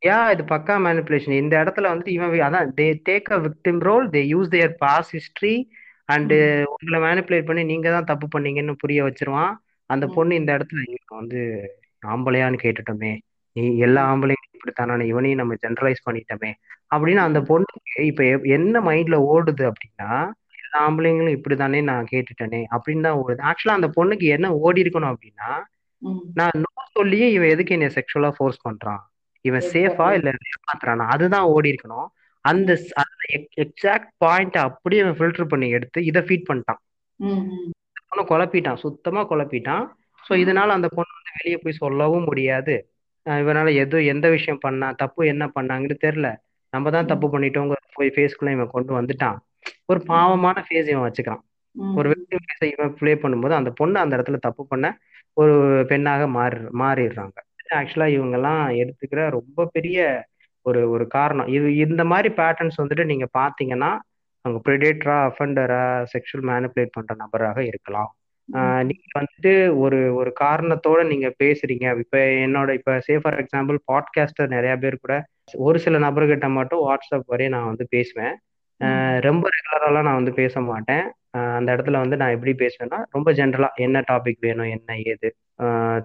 யா 0.08 0.18
இது 0.34 0.42
பக்கா 0.52 0.74
மேனிப்புலேஷன் 0.84 1.40
இந்த 1.42 1.54
இடத்துல 1.62 1.90
வந்துட்டு 1.90 2.16
இவன் 2.18 2.34
அதான் 2.46 2.70
they 2.78 2.86
take 3.08 3.28
a 3.36 3.40
victim 3.46 3.80
role 3.88 4.06
they 4.14 4.22
use 4.34 4.52
their 4.54 4.72
past 4.84 5.10
history 5.16 5.56
and 6.10 6.64
உங்களை 6.66 6.98
மேனிப்புலேட் 7.00 7.44
பண்ணி 7.44 7.64
நீங்க 7.64 7.90
தான் 7.90 8.04
தப்பு 8.04 8.26
பண்ணீங்கன்னு 8.38 8.72
புரிய 8.78 9.04
வச்சிருவான். 9.04 9.52
அந்த 9.86 10.06
பொண்ணு 10.06 10.34
இந்த 10.34 10.58
இடத்துல 10.58 10.94
வந்து 11.06 11.40
ஆம்பளையான்னு 12.06 12.58
கேட்டுட்டோமே. 12.62 13.18
நீ 13.52 13.76
எல்லா 13.78 14.14
ஆம்பளையும் 14.14 14.46
இப்படித்தானே 14.56 15.04
இவனையும் 15.04 15.38
நம்ம 15.38 15.54
ஜெனரலைஸ் 15.54 16.06
பண்ணிட்டோமே. 16.10 16.52
அப்படின்னு 16.94 17.16
அந்த 17.16 17.40
பொண்ணுக்கு 17.40 18.00
இப்ப 18.00 18.24
என்ன 18.42 18.80
மைண்ட்ல 18.80 19.16
ஓடுது 19.32 19.72
அப்படின்னா 19.72 20.10
எல்லா 20.62 20.90
ஆம்பளைங்களும் 20.90 21.36
இப்படித்தானே 21.38 21.82
நான் 21.82 22.06
கேட்டுட்டேனே. 22.10 22.64
அப்படின்னு 22.76 23.00
தான் 23.00 23.18
ஓடுது. 23.18 23.40
ஆக்சுவலா 23.40 23.78
அந்த 23.78 23.90
பொண்ணுக்கு 23.96 24.26
என்ன 24.28 24.54
ஓடி 24.54 24.82
இருக்கணும் 24.82 25.14
அப்படின்னா. 25.14 25.50
நான் 26.34 26.50
நோ 26.54 26.82
சொல்லியே 26.92 27.32
இவன் 27.32 27.48
எதுக்கு 27.48 27.74
என்னை 27.74 27.90
செக்ஷுவலா 27.94 28.30
ஃபோர்ஸ் 28.36 28.68
பண்றான்? 28.68 29.00
இவன் 29.40 29.64
சேஃபா. 29.72 30.12
இல்ல. 30.12 30.30
ஏமாத்துறானா 30.50 31.06
அதுதான் 31.08 31.42
ஓடி 31.42 31.70
இருக்கணும். 31.70 32.06
அந்த 32.44 32.70
எக்ஸாக்ட் 33.64 34.12
பாயிண்ட் 34.18 34.56
அப்படியே 34.58 35.02
அவன் 35.02 35.18
ஃபில்டர் 35.18 35.50
பண்ணி 35.52 35.66
எடுத்து 35.70 36.04
இதை 36.04 36.20
ஃபீட் 36.28 36.48
பண்ணிட்டான். 36.50 36.80
பொண்ணை 38.10 38.22
குழப்பிட்டான் 38.30 38.80
சுத்தமா 38.84 39.22
குழப்பிட்டான். 39.32 39.84
ஸோ 40.22 40.32
இதனால 40.44 40.74
அந்த 40.78 40.88
பொண்ணு 40.88 41.12
வந்து 41.18 41.32
வெளியே 41.40 41.56
போய் 41.56 41.80
சொல்லவும் 41.82 42.24
முடியாது. 42.24 42.74
இவனால 43.26 43.68
எது 43.74 43.96
எந்த 44.04 44.26
விஷயம் 44.28 44.62
பண்ணா 44.62 44.88
தப்பு 44.92 45.22
என்ன 45.26 45.44
பண்ணாங்கன்னு 45.56 45.96
தெரியல. 46.06 46.28
நம்ம 46.72 46.90
தான் 46.90 47.06
தப்பு 47.06 47.26
பண்ணிட்டோங்க 47.28 47.76
போய் 47.94 48.14
ஃபேஸ்க்குள்ள 48.16 48.50
இவன் 48.50 48.74
கொண்டு 48.74 48.92
வந்துட்டான். 48.98 49.38
ஒரு 49.86 50.00
பாவமான 50.06 50.58
ஃபேஸ் 50.66 50.90
இவன் 50.92 51.06
வச்சுக்கிறான். 51.06 51.42
ஒரு 51.96 52.08
விக்டிம் 52.12 52.44
ஃபேஸை 52.46 52.68
இவன் 52.72 52.94
ப்ளே 52.98 53.12
பண்ணும்போது 53.14 53.54
அந்த 53.54 53.70
பொண்ணு 53.70 53.96
அந்த 54.00 54.16
இடத்துல 54.16 54.38
தப்பு 54.38 54.62
பண்ண 54.66 54.86
ஒரு 55.36 55.54
பெண்ணாக 55.88 56.22
மாறி 56.28 56.58
மாறிடுறாங்க. 56.82 57.36
ஆக்சுவலா 57.80 58.08
இவங்கெல்லாம் 58.16 58.62
எடுத்துக்கிற 58.82 59.22
ரொம்ப 59.28 59.66
பெரிய 59.72 59.98
ஒரு 60.66 60.80
ஒரு 60.90 61.04
காரணம். 61.16 61.48
இது 61.56 61.68
இந்த 61.86 62.02
மாதிரி 62.12 62.30
பேட்டர்ன்ஸ் 62.40 62.80
வந்துட்டு 62.82 63.04
நீங்க 63.04 63.26
பாத்தீங்கன்னா 63.38 63.90
அவங்க 64.44 64.58
ப்ரிடேட்டரா 64.66 65.16
அஃபெண்டரா 65.28 65.82
செக்ஷுவல் 66.12 66.46
மேனிப்புலேட் 66.50 66.96
பண்ற 66.96 67.14
நபராக 67.22 67.58
இருக்கலாம். 67.70 68.10
நீங்க 68.88 69.04
வந்துட்டு 69.18 69.52
ஒரு 69.84 69.98
ஒரு 70.20 70.30
காரணத்தோட 70.40 71.00
நீங்க 71.10 71.28
பேசுறீங்க. 71.42 71.86
இப்ப 72.04 72.18
என்னோட 72.46 72.70
இப்ப 72.78 72.94
சே 73.06 73.14
ஃபார் 73.22 73.36
எக்ஸாம்பிள் 73.42 73.78
பாட்காஸ்டர் 73.90 74.54
நிறைய 74.56 74.74
பேர் 74.84 75.02
கூட 75.04 75.16
ஒரு 75.66 75.78
சில 75.84 75.98
நபர்கிட்ட 75.98 76.48
மட்டும் 76.58 76.84
வாட்ஸ்அப் 76.88 77.30
வரையும் 77.32 77.54
நான் 77.56 77.70
வந்து 77.72 77.86
பேசுவேன். 77.94 78.34
ரொம்ப 79.28 79.44
ரெகுலராலாம் 79.54 80.06
நான் 80.08 80.20
வந்து 80.20 80.34
பேச 80.40 80.60
மாட்டேன். 80.70 81.04
அந்த 81.58 81.68
இடத்துல 81.74 81.98
வந்து 82.04 82.16
நான் 82.20 82.34
எப்படி 82.36 82.52
பேசுவேன்னா 82.62 82.98
ரொம்ப 83.16 83.28
ஜென்ரலா 83.32 83.68
என்ன 83.86 83.98
டாபிக் 84.10 84.40
வேணும் 84.46 84.70
என்ன 84.76 84.96
ஏது? 85.12 85.28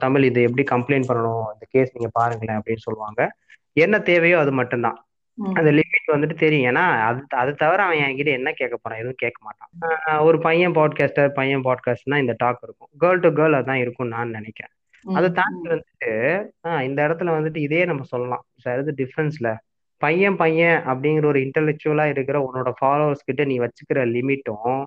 தமிழ் 0.03 0.27
இது 0.29 0.39
எப்படி 0.47 0.63
கம்ப்ளைண்ட் 0.73 1.09
பண்ணணும்? 1.09 1.45
இந்த 1.53 1.65
கேஸ் 1.75 1.93
நீங்க 1.95 2.09
பாருங்களேன் 2.19 2.59
அப்படின்னு 2.59 2.85
சொல்லுவாங்க. 2.87 3.21
என்ன 3.75 3.99
தேவையோ 3.99 4.39
அது 4.39 4.51
மட்டும்தான். 4.51 4.97
அந்த 5.53 5.71
லிமிட் 5.71 6.11
வந்துட்டு 6.13 6.35
தெரியும். 6.35 6.75
ஏன்னா 6.75 6.83
அது 7.01 7.21
அது 7.29 7.55
தவிர 7.55 7.83
அவன் 7.83 7.97
என்கிட்ட 7.97 8.25
என்ன 8.25 8.51
கேட்க 8.51 8.77
போறான்? 8.77 8.97
எதுவும் 8.97 9.21
கேட்க 9.23 9.39
மாட்டான். 9.43 9.71
ஒரு 10.19 10.37
பையன் 10.39 10.71
பாட்காஸ்டர் 10.71 11.29
பையன் 11.29 11.63
பாட்காஸ்ட்னா 11.63 12.17
இந்த 12.19 12.33
டாக் 12.37 12.59
இருக்கும். 12.61 12.91
கேர்ள் 13.01 13.19
டு 13.19 13.29
கேர்ள் 13.29 13.57
அதான் 13.59 13.73
இருக்கும் 13.73 14.07
நான் 14.07 14.29
நினைக்கிறேன். 14.29 14.73
அதை 15.05 15.31
தாண்டி 15.31 15.69
வந்துட்டு 15.69 16.11
ஆஹ் 16.67 16.81
இந்த 16.81 17.07
இடத்துல 17.07 17.33
வந்துட்டு 17.37 17.57
இதே 17.57 17.85
நம்ம 17.85 18.03
சொல்லலாம். 18.03 18.45
சார் 18.55 18.79
இது 18.79 18.93
டிஃப்ரென்ஸ்ல 18.97 19.49
பையன் 19.97 20.35
பையன் 20.35 20.83
அப்படிங்கிற 20.87 21.25
ஒரு 21.25 21.39
இன்டெலெக்சுவலா 21.39 22.05
இருக்கிற 22.09 22.37
உன்னோட 22.47 22.71
ஃபாலோவர்ஸ் 22.81 23.25
கிட்ட 23.25 23.43
நீ 23.43 23.59
வச்சுக்கிற 23.59 24.01
லிமிட்டும் 24.15 24.83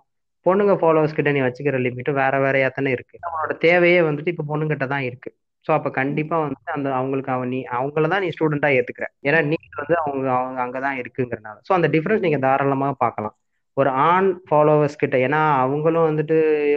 பொண்ணுங்க 0.47 0.75
ஃபாலோவர்ஸ் 0.81 1.15
கிட்ட 1.15 1.31
நீ 1.33 1.41
வச்சுக்கிற 1.41 1.77
லிமிட்டும் 1.87 2.19
வேற 2.23 2.41
வேறையா 2.41 2.69
தானே 2.69 2.91
இருக்கு. 2.91 3.19
அவனோட 3.29 3.57
தேவையே 3.59 4.01
வந்துட்டு 4.01 4.29
இப்ப 4.29 4.45
பொண்ணுங்கிட்ட 4.49 4.87
தான் 4.87 5.03
இருக்கு. 5.03 5.31
ஸோ 5.67 5.71
அப்போ 5.77 5.91
கண்டிப்பாக 5.99 6.43
வந்து 6.45 6.71
அந்த 6.77 6.89
அவங்களுக்கு 6.99 7.31
அவன் 7.37 7.51
நீ 7.55 7.61
அவங்கள 7.79 8.09
தான் 8.13 8.23
நீ 8.25 8.29
ஸ்டூடெண்ட்டாக 8.37 8.77
ஏற்றுக்கிற 8.79 9.07
ஏன்னா 9.29 9.41
நீங்கள் 9.53 9.81
வந்து 9.81 9.97
அவங்க 10.03 10.27
அவங்க 10.37 10.61
அங்கே 10.65 10.81
தான் 10.87 10.99
இருக்குங்கிறனால. 11.03 11.57
ஸோ 11.69 11.73
அந்த 11.79 11.89
டிஃப்ரென்ஸ் 11.95 12.25
நீங்கள் 12.27 12.45
தாராளமாக 12.47 12.95
பார்க்கலாம் 13.05 13.35
ஒரு 13.77 13.91
ஆண் 14.11 14.31
ஃபாலோவர்ஸ் 14.49 15.01
கிட்ட 15.03 15.17
ஏன்னா 15.27 15.41
அவங்களும் 15.65 16.07
வந்துட்டு 16.11 16.37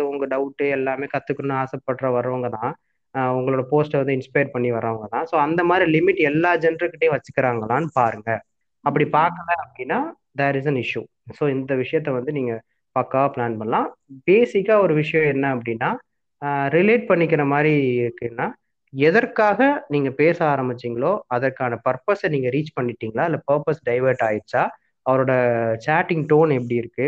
உங்க 0.09 0.25
டவுட்டு 0.33 0.65
எல்லாமே 0.77 1.05
கத்துக்கணும்னு 1.13 1.59
ஆசைப்படுற 1.61 2.07
வர்றவங்க 2.17 2.49
தான். 2.57 2.73
உங்களோட 3.37 3.63
போஸ்ட்டை 3.71 3.99
வந்து 4.01 4.15
இன்ஸ்பயர் 4.17 4.51
பண்ணி 4.55 4.69
வர்றவங்க 4.75 5.07
தான். 5.15 5.25
ஸோ 5.31 5.35
அந்த 5.45 5.61
மாதிரி 5.69 5.85
லிமிட் 5.95 6.19
எல்லா 6.31 6.51
ஜென்டர்கிட்டையும் 6.65 7.15
வச்சுக்கிறாங்களான்னு 7.15 7.89
பாருங்க. 7.99 8.29
அப்படி 8.85 9.05
பார்க்கல 9.17 9.49
அப்படின்னா 9.63 9.97
there 10.39 10.57
is 10.59 10.69
an 10.71 10.79
issue 10.83 11.01
so 11.37 11.43
இந்த 11.55 11.73
விஷயத்த 11.83 12.09
வந்து 12.19 12.31
நீங்க 12.37 12.53
பக்காவா 12.95 13.27
பிளான் 13.35 13.57
பண்ணலாம். 13.59 13.87
பேசிக்கா 14.29 14.75
ஒரு 14.85 14.93
விஷயம் 15.01 15.27
என்ன 15.33 15.45
அப்படின்னா 15.55 15.89
ரிலேட் 16.77 17.03
பண்ணிக்கிற 17.09 17.41
மாதிரி 17.53 17.73
இருக்குன்னா 18.01 18.47
எதற்காக 18.93 19.59
நீங்க 19.87 20.09
பேச 20.13 20.37
ஆரம்பிச்சீங்களோ 20.53 21.11
அதற்கான 21.27 21.73
பர்பஸை 21.85 22.27
நீங்க 22.29 22.47
ரீச் 22.49 22.77
பண்ணிட்டீங்களா? 22.79 23.25
இல்ல 23.29 23.37
பர்பஸ் 23.51 23.81
டைவர்ட் 23.89 24.23
ஆயிடுச்சா? 24.27 24.63
அவரோட 25.05 25.33
சேட்டிங் 25.85 26.25
டோன் 26.31 26.51
எப்படி 26.57 26.75
இருக்கு? 26.75 27.07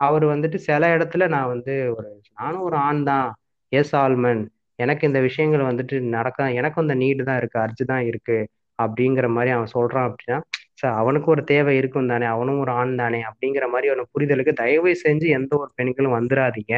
அவர் 0.00 0.24
வந்துட்டு 0.24 0.58
சில 0.60 0.82
இடத்துல 0.96 1.26
நான் 1.28 1.52
வந்து 1.54 1.74
ஒரு 1.96 2.08
நானும் 2.38 2.64
ஒரு 2.68 2.76
ஆண் 2.86 3.02
தான். 3.04 3.28
எஸ் 3.72 3.94
ஆல்மன் 3.96 4.42
எனக்கு 4.78 5.04
இந்த 5.06 5.20
விஷயங்கள் 5.20 5.68
வந்துட்டு 5.70 5.96
நடக்க 6.16 6.48
எனக்கும் 6.52 6.84
அந்த 6.84 6.94
நீடு 6.94 7.22
தான் 7.24 7.38
இருக்கு 7.38 7.58
அர்ஜு 7.58 7.84
தான் 7.84 8.04
இருக்கு 8.06 8.38
அப்படிங்கிற 8.78 9.26
மாதிரி 9.28 9.50
அவன் 9.50 9.74
சொல்றான் 9.74 10.06
அப்படின்னா 10.08 10.38
சார் 10.74 10.94
அவனுக்கு 10.94 11.28
ஒரு 11.30 11.42
தேவை 11.44 11.72
இருக்கும் 11.76 12.10
தானே 12.12 12.26
அவனும் 12.26 12.60
ஒரு 12.60 12.72
ஆண் 12.72 12.94
தானே 12.94 13.20
அப்படிங்கிற 13.22 13.64
மாதிரி 13.72 13.88
ஒரு 13.94 14.02
புரிதலுக்கு 14.14 14.52
தயவு 14.54 14.90
செஞ்சு 15.04 15.26
எந்த 15.38 15.52
ஒரு 15.56 15.70
பெண்களும் 15.76 16.16
வந்துடாதீங்க 16.18 16.74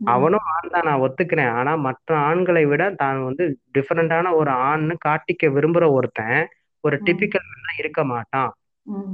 அவனும் 0.00 0.46
ஆண் 0.54 0.72
தான் 0.72 0.86
நான் 0.88 1.02
ஒத்துக்கிறேன். 1.04 1.52
ஆனா 1.52 1.72
மற்ற 1.86 2.16
ஆண்களை 2.28 2.64
விட 2.66 2.84
தான் 2.94 3.18
வந்து 3.22 3.44
டிஃபரெண்டான 3.76 4.32
ஒரு 4.34 4.50
ஆண்னு 4.68 4.94
காட்டிக்க 5.06 5.50
விரும்புற 5.50 5.84
ஒருத்தன் 5.92 6.38
ஒரு 6.84 6.96
டிபிக்கல் 7.06 7.48
இருக்க 7.82 8.00
மாட்டான். 8.04 8.50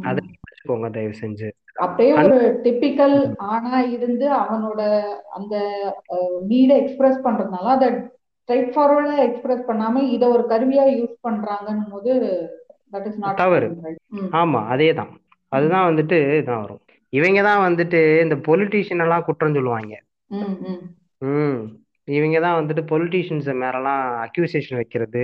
அதை. 0.05 0.23
வச்சுக்கோங்க 0.47 0.89
தயவு 0.91 1.15
செஞ்சு. 1.15 1.49
அப்படியே 1.77 2.13
ஒரு 2.23 2.39
டிபிக்கல் 2.65 3.17
ஆணா 3.51 3.79
இருந்து 3.97 4.27
அவனோட 4.41 4.81
அந்த 5.31 5.55
நீட 6.47 6.71
எக்ஸ்பிரஸ் 6.77 7.21
பண்றதுனால 7.25 7.69
அதை 7.77 7.89
ஸ்ட்ரைட் 8.41 8.71
ஃபார்வர்டா 8.75 9.17
எக்ஸ்பிரஸ் 9.19 9.69
பண்ணாம 9.69 10.03
இத 10.09 10.25
ஒரு 10.29 10.45
கருவியா 10.49 10.85
யூஸ் 10.97 11.17
பண்றாங்கன்னும் 11.29 11.93
போது 11.93 12.13
தட் 12.93 13.07
இஸ் 13.07 13.19
நாட் 13.19 13.37
தவறு. 13.37 13.69
ஆமா 14.33 14.61
அதேதான் 14.73 15.13
அதுதான் 15.53 15.89
வந்துட்டு 15.91 16.19
இதான் 16.41 16.63
வரும். 16.63 16.83
இவங்க 17.13 17.41
தான் 17.43 17.65
வந்துட்டு 17.69 18.01
இந்த 18.23 18.37
பொலிட்டீஷியன் 18.49 19.03
எல்லாம் 19.05 19.25
குற்றம் 19.25 19.55
சொல்லுவாங்க. 19.55 19.95
ம் 20.31 20.57
ம். 20.65 20.83
ம். 21.25 21.61
இவங்க 22.05 22.41
தான் 22.41 22.59
வந்துட்டு 22.61 22.83
பொலிட்டீஷியன்ஸ் 22.93 23.49
மேலலாம் 23.55 24.05
அக்யூசேஷன் 24.25 24.75
வைக்கிறது. 24.75 25.23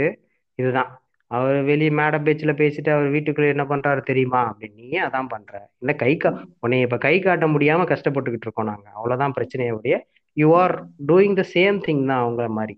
இதுதான். 0.58 0.90
அவர் 1.30 1.62
வெளியே 1.62 1.90
மேடை 1.90 2.18
பேச்சில் 2.18 2.58
பேசிட்டு 2.60 2.90
அவர் 2.90 3.08
வீட்டுக்குள்ள 3.10 3.48
என்ன 3.48 3.64
பண்றாரு 3.64 4.02
தெரியுமா? 4.02 4.40
அப்படின்னு 4.50 4.74
நீயே 4.74 5.00
அதான் 5.00 5.28
பண்ற. 5.28 5.70
இல்ல 5.78 5.92
கை 5.92 6.16
கா 6.16 6.30
உன்னை 6.60 6.80
இப்ப 6.80 6.98
கை 6.98 7.20
காட்ட 7.20 7.46
முடியாம 7.46 7.86
கஷ்டப்பட்டுக்கிட்டு 7.92 8.46
இருக்கோம் 8.48 8.66
நாங்க. 8.66 8.86
அவ்வளவுதான் 8.94 9.32
பிரச்சனையை 9.32 9.74
உடைய 9.74 9.96
you 10.36 10.54
are 10.54 10.74
doing 11.06 11.34
the 11.34 11.44
same 11.54 11.78
thing 11.86 12.04
தான் 12.06 12.22
அவங்கள 12.24 12.48
மாதிரி. 12.48 12.74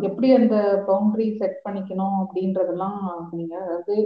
எப்படி 0.00 0.34
அந்த 0.34 0.56
பவுண்டரி 0.88 1.36
செட் 1.36 1.58
பண்ணிக்கணும் 1.64 2.16
அப்படின்றதெல்லாம் 2.22 3.00
நீங்க 3.30 3.54
அதாவது 3.64 3.96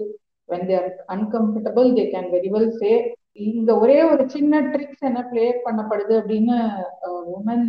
when 0.48 0.62
they 0.68 0.76
are 0.80 0.88
uncomfortable 1.08 1.86
they 1.96 2.04
can 2.10 2.26
very 2.30 2.50
well 2.54 2.68
say 2.80 2.92
இங்க 3.38 3.70
ஒரே 3.76 3.98
ஒரு 4.04 4.22
சின்ன 4.28 4.60
ட்ரிக்ஸ் 4.70 5.02
என்ன 5.02 5.20
ப்ளே 5.24 5.44
பண்ணப்படுது 5.64 6.14
அப்படின்னு 6.20 6.56
உமன் 7.34 7.66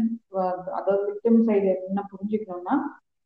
அதாவது 0.78 1.04
விக்டிம் 1.10 1.44
சைடு 1.48 1.68
என்ன 1.82 2.02
புரிஞ்சுக்கணும்னா 2.12 2.76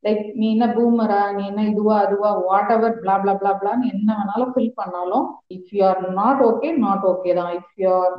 லைக் 0.03 0.21
நீ 0.35 0.45
என்ன 0.53 0.67
பூமரா 0.75 1.19
நீ 1.33 1.43
என்ன 1.47 1.63
இதுவா 1.71 1.95
அதுவா 2.05 2.29
வாட் 2.45 2.71
எவர் 2.75 2.95
பிளா 3.01 3.15
பிளா 3.17 3.33
பிளா 3.35 3.51
பிளான்னு 3.57 3.91
என்ன 3.91 4.09
வேணாலும் 4.19 4.53
ஃபில் 4.53 4.77
பண்ணாலும் 4.79 5.25
if 5.55 5.71
you 5.73 5.81
are 5.89 6.01
not 6.15 6.41
okay 6.47 6.69
not 6.79 7.05
okay 7.11 7.33
தான். 7.39 7.51
If 7.57 7.75
you 7.77 7.91
are. 7.97 8.15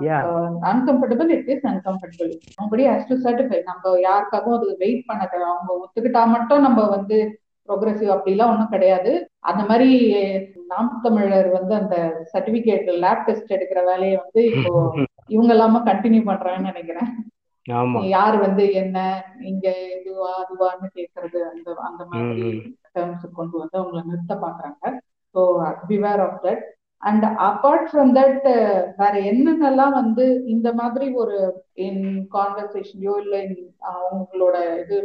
Uncomfortable 0.72 1.32
it 1.36 1.50
is 1.54 1.66
uncomfortable 1.72 2.30
nobody 2.58 2.84
has 2.88 3.08
to 3.08 3.16
certify 3.24 3.60
நம்ம 3.70 3.94
யாருக்காகவும் 4.04 4.58
அது 4.58 4.76
வெயிட் 4.78 5.02
பண்ண 5.08 5.24
தேவை 5.26 5.48
அவங்க 5.50 5.72
ஒத்துக்கிட்டா 5.80 6.22
மட்டும் 6.36 6.64
நம்ம 6.66 6.84
வந்து 6.94 7.18
ப்ரோக்ரஸிவ் 7.68 8.12
அப்படிலாம் 8.14 8.52
ஒன்றும் 8.52 8.72
கிடையாது. 8.74 9.12
அந்த 9.42 9.62
மாதிரி 9.68 9.88
நாம் 10.72 10.88
தமிழர் 11.04 11.48
வந்து 11.50 11.74
அந்த 11.76 11.96
சர்டிபிகேட் 12.32 12.88
லேப் 13.04 13.26
டெஸ்ட் 13.26 13.54
எடுக்கிற 13.56 13.80
வேலையை 13.90 14.16
வந்து 14.22 14.42
இப்போ 14.50 14.72
இவங்க 15.34 15.50
இல்லாம 15.54 15.80
கண்டினியூ 15.86 16.22
பண்றாங்கன்னு 16.24 16.70
நினைக்கிறேன். 16.72 17.10
யார் 18.12 18.36
வந்து 18.44 18.64
என்ன 18.80 18.98
இங்க 19.50 19.66
இதுவா 19.96 20.30
அதுவான்னு 20.40 20.88
கேக்குறது 20.96 21.38
அந்த 21.50 21.74
அந்த 21.88 22.02
மாதிரி 22.10 22.48
டேர்ம்ஸ் 22.94 23.26
கொண்டு 23.36 23.54
வந்து 23.58 23.76
அவங்கள 23.80 24.00
நிறுத்த 24.08 24.34
பாக்குறாங்க 24.42 24.82
so 25.34 25.42
beware 25.90 26.22
of 26.24 26.40
that 26.42 26.64
and 27.02 27.24
apart 27.46 27.86
from 27.90 28.12
that 28.18 28.44
வேற 28.98 29.14
என்னென்னலாம் 29.30 29.94
வந்து 30.00 30.24
இந்த 30.54 30.68
மாதிரி 30.80 31.06
ஒரு 31.22 31.38
இன் 31.86 32.04
கான்வர்சேஷன்யோ 32.36 33.14
இல்ல 33.22 33.36
அவங்களோட 33.92 34.56
இது 34.82 34.98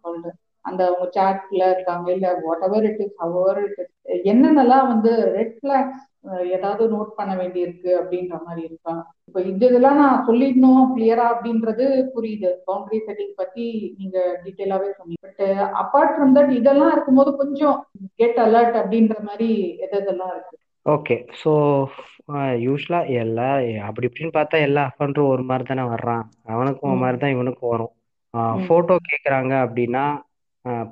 கால்டு 0.00 0.30
அந்த 0.64 0.80
அவங்க 0.88 1.06
சாட்ல 1.16 1.62
இருக்காங்க 1.74 2.08
இல்ல 2.16 2.28
whatever 2.68 2.86
it 2.90 3.02
is 3.06 3.16
however 3.22 3.60
it 3.64 3.80
is 3.82 4.26
என்னென்னலாம் 4.32 4.90
வந்து 4.92 5.12
ரெட் 5.38 5.56
பிளாக்ஸ் 5.62 6.04
ஏதாவது 6.56 6.84
நோட் 6.94 7.10
பண்ண 7.18 7.32
வேண்டியிருக்கு 7.34 7.90
அப்படின்ற 8.00 8.34
மாதிரி 8.46 8.62
இருக்கா? 8.68 8.94
இப்ப 9.28 9.40
இந்த 9.50 9.62
இதெல்லாம் 9.70 10.00
நான் 10.02 10.24
சொல்லிடணும் 10.28 10.90
கிளியரா 10.94 11.26
அப்படின்றது 11.34 11.84
புரியுது. 12.14 12.50
பவுண்டரி 12.66 12.98
செட்டிங் 13.06 13.34
பத்தி 13.40 13.66
நீங்க 13.98 14.18
டீட்டெயிலாவே 14.44 14.88
சொன்னீங்க. 14.96 15.22
பட் 15.26 15.42
அப்பார்ட் 15.82 16.14
ஃப்ரம் 16.14 16.34
தட் 16.36 16.52
இதெல்லாம் 16.60 16.92
இருக்கும்போது 16.94 17.32
கொஞ்சம் 17.42 17.76
கெட் 18.22 18.40
அலர்ட் 18.46 18.76
அப்படின்ற 18.82 19.16
மாதிரி 19.28 19.50
எது 19.84 19.96
எதெல்லாம் 20.00 20.32
இருக்கு? 20.34 20.56
ஓகே 20.86 21.16
ஸோ 21.42 21.52
யூஸ்வலாக 22.66 23.14
எல்லா 23.22 23.48
அப்படி 23.88 24.08
இப்படின்னு 24.08 24.36
பார்த்தா 24.36 24.58
எல்லா 24.66 24.82
அஃபண்டும் 24.88 25.30
ஒரு 25.34 25.42
மாதிரி 25.48 25.64
தானே 25.68 25.84
வர்றான். 25.94 26.24
அவனுக்கும் 26.52 26.90
ஒரு 26.92 27.00
மாதிரி 27.04 27.18
தான் 27.22 27.34
இவனுக்கும் 27.36 27.72
வரும். 27.74 27.94
ஃபோட்டோ 28.66 28.96
கேட்குறாங்க 29.08 29.52
அப்படின்னா 29.66 30.04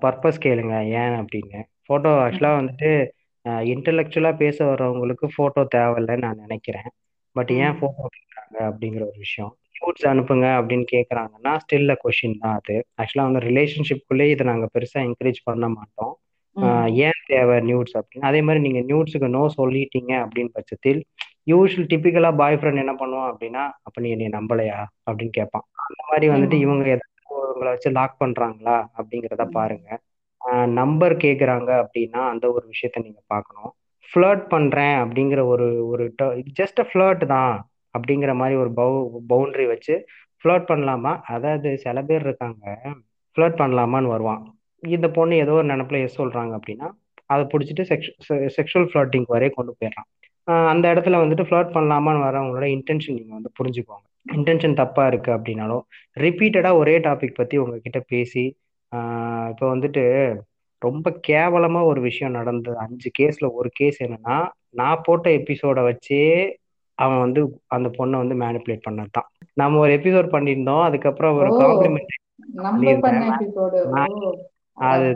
பர்பஸ் 0.02 0.44
கேளுங்க 0.44 0.74
ஏன் 1.00 1.16
அப்படின்னு. 1.20 1.60
ஃபோட்டோ 1.86 2.10
ஆக்சுவலாக 2.24 2.58
வந்துட்டு 2.60 2.90
இன்டலெக்சுவலாக 3.72 4.36
பேச 4.36 4.56
வர்றவங்களுக்கு 4.64 5.26
ஃபோட்டோ 5.34 5.62
தேவையில்லைன்னு 5.76 6.26
நான் 6.26 6.42
நினைக்கிறேன். 6.46 6.88
பட் 7.36 7.50
ஏன் 7.64 7.76
ஃபோட்டோ 7.78 8.04
கேட்குறாங்க 8.16 8.56
அப்படிங்கிற 8.68 9.02
ஒரு 9.10 9.18
விஷயம். 9.18 9.52
நியூட்ஸ் 9.74 10.06
அனுப்புங்க 10.12 10.46
அப்படின்னு 10.58 10.86
கேட்குறாங்கன்னா 10.94 11.52
ஸ்டில் 11.64 11.92
அ 11.94 11.96
கொஷின் 12.04 12.38
தான் 12.38 12.56
அது. 12.60 12.76
ஆக்சுவலாக 13.00 13.28
வந்து 13.28 13.42
ரிலேஷன்ஷிப்குள்ளேயே 13.48 14.32
இதை 14.34 14.46
நாங்கள் 14.46 14.72
பெருசாக 14.74 15.06
என்கரேஜ் 15.08 15.40
பண்ண 15.44 15.66
மாட்டோம். 15.76 16.14
ஏன் 17.06 17.20
தேவை 17.26 17.56
நியூட்ஸ் 17.60 17.96
அப்படின்னு. 17.98 18.28
அதே 18.30 18.40
மாதிரி 18.42 18.60
நீங்கள் 18.66 18.86
நியூட்ஸுக்கு 18.90 19.28
நோ 19.36 19.42
சொல்லிட்டீங்க 19.58 20.12
அப்படின்னு 20.24 20.52
பட்சத்தில் 20.52 21.00
யூஸ்வல் 21.50 21.88
டிப்பிக்கலாக 21.90 22.36
பாய் 22.36 22.58
ஃப்ரெண்ட் 22.60 22.82
என்ன 22.84 22.94
பண்ணுவான் 23.02 23.28
அப்படின்னா 23.32 23.62
அப்போ 23.86 23.98
நீ 24.00 24.08
என்னை 24.10 24.30
நம்பலையா? 24.38 24.78
அப்படின்னு 25.06 25.34
கேட்பான். 25.38 25.64
அந்த 25.86 26.02
மாதிரி 26.10 26.26
வந்துட்டு 26.34 26.56
இவங்க 26.64 26.96
உங்களை 27.46 27.70
வச்சு 27.74 27.90
லாக் 27.98 28.20
பண்ணுறாங்களா 28.22 28.76
அப்படிங்கிறத 28.98 29.44
பாருங்க. 29.58 29.88
நம்பர் 30.80 31.14
கேட்குறாங்க 31.24 31.70
அப்படின்னா 31.82 32.20
அந்த 32.32 32.44
ஒரு 32.56 32.64
விஷயத்த 32.72 33.02
நீங்கள் 33.06 33.30
பார்க்கணும். 33.34 33.72
ஃப்ளர்ட் 34.10 34.44
பண்ணுறேன் 34.54 34.96
அப்படிங்கிற 35.04 35.40
ஒரு 35.52 35.66
ஒரு 35.92 36.04
ஜஸ்ட் 36.60 36.80
ஃப்ளர்ட் 36.90 37.24
தான் 37.34 37.54
அப்படிங்கிற 37.94 38.32
மாதிரி 38.40 38.54
ஒரு 38.62 38.70
பவு 38.80 38.96
பவுண்டரி 39.32 39.66
வச்சு 39.72 39.94
ஃப்ளர்ட் 40.40 40.68
பண்ணலாமா? 40.70 41.12
அதாவது 41.34 41.68
சில 41.84 42.02
பேர் 42.10 42.26
இருக்காங்க 42.28 42.64
ஃப்ளர்ட் 43.36 43.58
பண்ணலாமான்னு 43.62 44.12
வருவான். 44.14 44.42
இந்த 44.82 45.06
பொண்ணு 45.16 45.36
ஏதோ 45.44 45.54
ஒரு 45.60 45.68
நினப்பில் 45.72 46.02
எஸ் 46.06 46.18
சொல்கிறாங்க 46.20 46.52
அப்படின்னா 46.58 46.88
அதை 47.32 47.42
பிடிச்சிட்டு 47.52 47.84
செக்ஷு 47.90 48.36
செக்ஷுவல் 48.56 48.88
ஃப்ளர்ட்டிங் 48.92 49.26
வரையே 49.34 49.50
கொண்டு 49.56 49.72
போயிடறான். 49.78 50.08
அந்த 50.72 50.84
இடத்துல 50.92 51.16
வந்துட்டு 51.22 51.46
ஃப்ளர்ட் 51.48 51.74
பண்ணலாமான்னு 51.76 52.24
வரவங்களோட 52.26 52.66
இன்டென்ஷன் 52.76 53.16
நீங்கள் 53.18 53.38
வந்து 53.38 53.50
புரிஞ்சுக்கோங்க. 53.58 54.06
இன்டென்ஷன் 54.36 54.78
தப்பாக 54.80 55.10
இருக்குது 55.10 55.36
அப்படின்னாலும் 55.36 55.82
ரிப்பீட்டடாக 56.16 56.80
ஒரே 56.80 56.94
டாபிக் 56.98 57.38
பற்றி 57.40 57.56
உங்ககிட்ட 57.56 58.00
பேசி 58.14 58.44
இப்போ 59.50 59.64
வந்துட்டு 59.74 60.04
ரொம்ப 60.82 61.10
கேவலமாக 61.20 61.88
ஒரு 61.90 62.00
விஷயம் 62.00 62.36
நடந்தது. 62.38 62.76
அஞ்சு 62.78 63.08
கேஸில் 63.18 63.54
ஒரு 63.54 63.68
கேஸ் 63.74 63.98
என்னன்னா 64.06 64.36
நான் 64.70 65.04
போட்ட 65.04 65.28
எபிசோடை 65.30 65.82
வச்சே 65.82 66.22
அவன் 66.98 67.18
வந்து 67.18 67.40
அந்த 67.66 67.88
பொண்ணை 67.98 68.16
வந்து 68.18 68.36
மேனிப்புலேட் 68.44 68.86
பண்ணது 68.86 69.10
தான் 69.10 69.28
நம்ம 69.54 69.78
ஒரு 69.78 69.92
எபிசோட் 69.98 70.32
பண்ணியிருந்தோம் 70.32 70.84
அதுக்கப்புறம் 70.84 71.36
ஒரு 71.40 71.50
காம்ப்ளிமெண்ட் 71.62 72.14
அது 74.78 75.06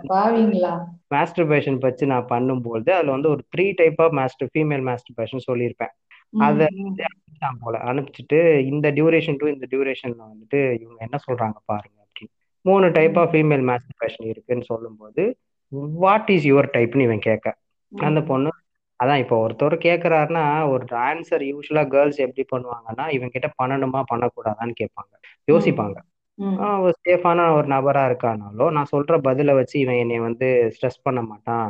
மாஸ்டர்பேஷன் 1.11 1.79
பற்றி 1.79 2.05
நான் 2.07 2.31
பண்ணும்போது 2.31 2.89
அதுல 2.97 3.11
வந்து 3.11 3.29
ஒரு 3.29 3.43
three 3.53 3.67
type 3.77 4.01
of 4.01 4.17
master 4.21 4.51
female 4.53 4.85
masturbation 4.89 5.47
சொல்லியிருப்பேன். 5.49 5.93
அதை 6.33 6.67
போல. 7.63 7.77
அனுப்பிச்சிட்டு 7.91 8.39
இந்த 8.65 8.87
டியூரேஷன் 8.93 9.39
டு 9.39 9.47
இந்த 9.53 9.67
டியூரேஷன்ல 9.71 10.23
வந்துட்டு 10.29 10.59
இவங்க 10.81 10.99
என்ன 11.01 11.19
சொல்றாங்க 11.27 11.59
பாருங்க 11.65 11.99
அப்படின்னு. 12.03 12.33
மூணு 12.65 12.87
டைப் 12.91 13.17
ஆஃப் 13.19 13.33
ஃபீமேல் 13.33 13.65
மாஸ்டர்பேஷன் 13.71 14.27
இருக்குன்னு 14.27 14.65
சொல்லும்போது 14.65 15.23
வாட் 15.99 16.31
இஸ் 16.31 16.47
யுவர் 16.47 16.69
டைப்னு 16.75 17.01
இவன் 17.01 17.19
கேட்க. 17.21 17.47
அந்த 17.93 18.21
பொண்ணு 18.23 18.51
அதான் 19.01 19.21
இப்போ 19.23 19.37
ஒருத்தர் 19.45 19.75
கேட்கறாருன்னா 19.85 20.43
ஒரு 20.69 20.85
ஆன்சர் 21.03 21.43
யூஸ்வலா 21.49 21.83
கேர்ள்ஸ் 21.89 22.19
எப்படி 22.19 22.45
பண்ணுவாங்கன்னா 22.53 23.05
இவன் 23.09 23.31
கிட்ட 23.31 23.49
பண்ணணுமா 23.63 24.01
பண்ணக்கூடாதான்னு 24.13 24.75
கேட்பாங்க. 24.81 25.13
யோசிப்பாங்க. 25.49 25.97
ஒரு 26.85 26.95
சேஃபான 27.07 27.47
ஒரு 27.57 27.67
நபரா 27.67 28.03
இருக்கானாலோ 28.11 28.67
நான் 28.71 28.91
சொல்ற 28.93 29.19
பதில 29.27 29.55
வச்சு 29.55 29.77
இவன் 29.81 29.97
என்னை 29.97 30.19
வந்து 30.21 30.47
ஸ்ட்ரெஸ் 30.75 31.03
பண்ண 31.03 31.21
மாட்டான் 31.23 31.67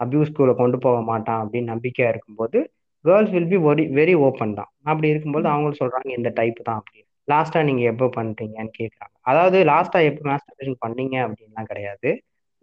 அபியூஸ்குள்ள 0.00 0.54
கொண்டு 0.54 0.78
போக 0.78 1.02
மாட்டான் 1.02 1.40
அப்படின்னு 1.42 1.72
நம்பிக்கையா 1.72 2.08
இருக்கும்போது 2.08 2.58
girls 3.06 3.32
will 3.34 3.50
be 3.52 3.58
very 3.66 3.84
very 3.98 4.14
open 4.26 4.56
தான். 4.58 4.70
அப்படி 4.90 5.08
இருக்கும்போது 5.12 5.46
அவங்களும் 5.52 5.80
சொல்றாங்க 5.82 6.10
இந்த 6.18 6.30
டைப் 6.38 6.60
தான் 6.68 6.78
அப்படின்னு 6.80 7.04
லாஸ்டா 7.28 7.60
நீங்க 7.68 7.82
எப்போ 7.92 8.06
பண்றீங்கன்னு 8.16 8.72
கேட்குறாங்க 8.78 9.14
அதாவது 9.30 9.58
லாஸ்டா 9.70 10.00
எப்போ 10.10 10.22
மாஸ்டர்பேஷன் 10.30 10.78
பண்ணீங்க 10.84 11.16
அப்படின்லாம் 11.26 11.70
கிடையாது. 11.70 12.10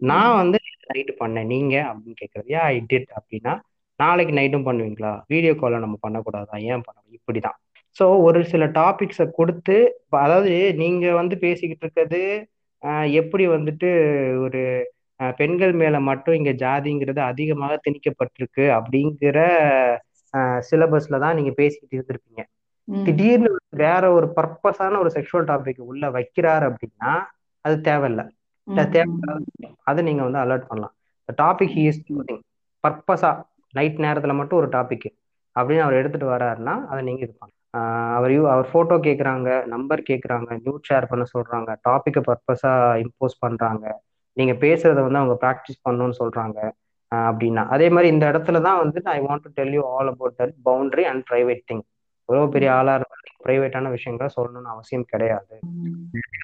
நான் 0.00 0.38
வந்து 0.40 0.58
நைட்டு 0.90 1.12
பண்ணேன். 1.20 1.50
நீங்க 1.54 1.74
அப்படின்னு 1.90 2.18
கேட்கறது 2.22 2.48
ஏன் 2.56 2.66
ஐ 2.70 2.76
டிட் 2.90 3.10
அப்படின்னா 3.18 3.52
நாளைக்கு 4.00 4.32
நைட்டும் 4.38 4.66
பண்ணுவீங்களா? 4.68 5.12
வீடியோ 5.32 5.52
காலை 5.60 5.78
நம்ம 5.84 5.96
பண்ணக்கூடாதா? 6.04 6.56
ஏன் 6.70 6.84
பண்ணணும் 6.86 7.16
இப்படிதான் 7.18 7.58
ஸோ 7.96 8.04
ஒரு 8.26 8.40
சில 8.52 8.64
டாபிக்ஸை 8.78 9.26
கொடுத்து 9.36 9.76
அதாவது 10.22 10.52
நீங்க 10.80 11.04
வந்து 11.20 11.34
பேசிக்கிட்டு 11.44 11.84
இருக்கிறது 11.86 12.22
எப்படி 13.20 13.44
வந்துட்டு 13.54 13.88
ஒரு 14.44 14.62
பெண்கள் 15.38 15.72
மேல 15.82 15.96
மட்டும் 16.08 16.36
இங்க 16.38 16.52
ஜாதிங்கிறது 16.62 17.20
அதிகமாக 17.30 17.74
திணிக்கப்பட்டிருக்கு 17.84 18.64
அப்படிங்கிற 18.78 19.38
சிலபஸ்ல 20.68 21.18
தான் 21.24 21.36
நீங்க 21.38 21.52
பேசிக்கிட்டு 21.60 21.96
இருந்திருப்பீங்க. 21.98 22.42
திடீர்னு 22.88 23.50
வேற 23.82 24.04
ஒரு 24.16 24.26
பர்பஸான 24.38 24.98
ஒரு 25.02 25.10
செக்ஷுவல் 25.16 25.48
டாபிக் 25.50 25.80
உள்ள 25.90 26.04
வைக்கிறாரு 26.16 26.64
அப்படின்னா 26.70 27.12
அது 27.64 27.76
தேவையில்லை. 27.88 28.24
அதை 29.88 30.00
நீங்க 30.08 30.22
வந்து 30.26 30.40
அலர்ட் 30.44 30.68
பண்ணலாம். 30.70 30.94
டாபிக் 31.42 31.74
ஹி 31.76 31.84
இஸ் 31.90 32.02
சூசிங் 32.08 32.42
பர்பஸா 32.84 33.30
நைட் 33.74 33.98
நேரத்துல 34.06 34.32
மட்டும் 34.40 34.60
ஒரு 34.62 34.68
டாபிக் 34.76 35.08
அப்படின்னு 35.56 35.84
அவர் 35.86 35.98
எடுத்துட்டு 36.00 36.26
வர்றாருன்னா 36.34 36.74
அதை 36.90 37.00
நீங்க 37.08 37.22
இது 37.26 37.34
பண்ணலாம். 37.34 37.60
அவர் 38.16 38.32
யூ 38.34 38.42
அவர் 38.54 38.66
ஃபோட்டோ 38.72 38.96
கேட்குறாங்க 39.06 39.48
நம்பர் 39.66 40.00
கேட்குறாங்க 40.10 40.48
நியூட் 40.64 40.88
ஷேர் 40.90 41.08
பண்ண 41.10 41.24
சொல்கிறாங்க 41.34 41.70
டாப்பிக்கை 41.88 42.22
பர்பஸாக 42.28 43.00
இம்போஸ் 43.04 43.36
பண்ணுறாங்க 43.44 43.84
நீங்கள் 44.36 44.60
பேசுகிறத 44.64 45.02
வந்து 45.06 45.20
அவங்க 45.22 45.36
ப்ராக்டிஸ் 45.44 45.84
பண்ணணும்னு 45.86 46.16
சொல்கிறாங்க 46.22 46.58
அப்படின்னா. 47.28 47.62
அதே 47.68 47.88
மாதிரி 47.88 48.08
இந்த 48.08 48.24
இடத்துல 48.32 48.60
தான் 48.62 48.80
வந்து 48.82 49.00
I 49.14 49.18
want 49.20 49.44
to 49.46 49.52
tell 49.54 49.74
you 49.76 49.82
all 49.92 50.10
about 50.12 50.38
that 50.40 50.54
boundary 50.64 51.04
and 51.04 51.24
private 51.30 51.62
thing 51.70 51.84
எவ்வளோ 52.28 52.44
பெரிய 52.46 52.68
ஆளாக 52.74 52.98
இருந்தாலும் 52.98 53.20
ப்ரைவேட்டான 53.44 53.90
விஷயங்களை 53.90 54.28
சொல்லணும்னு 54.36 54.70
அவசியம் 54.70 55.08
கிடையாது. 55.10 55.54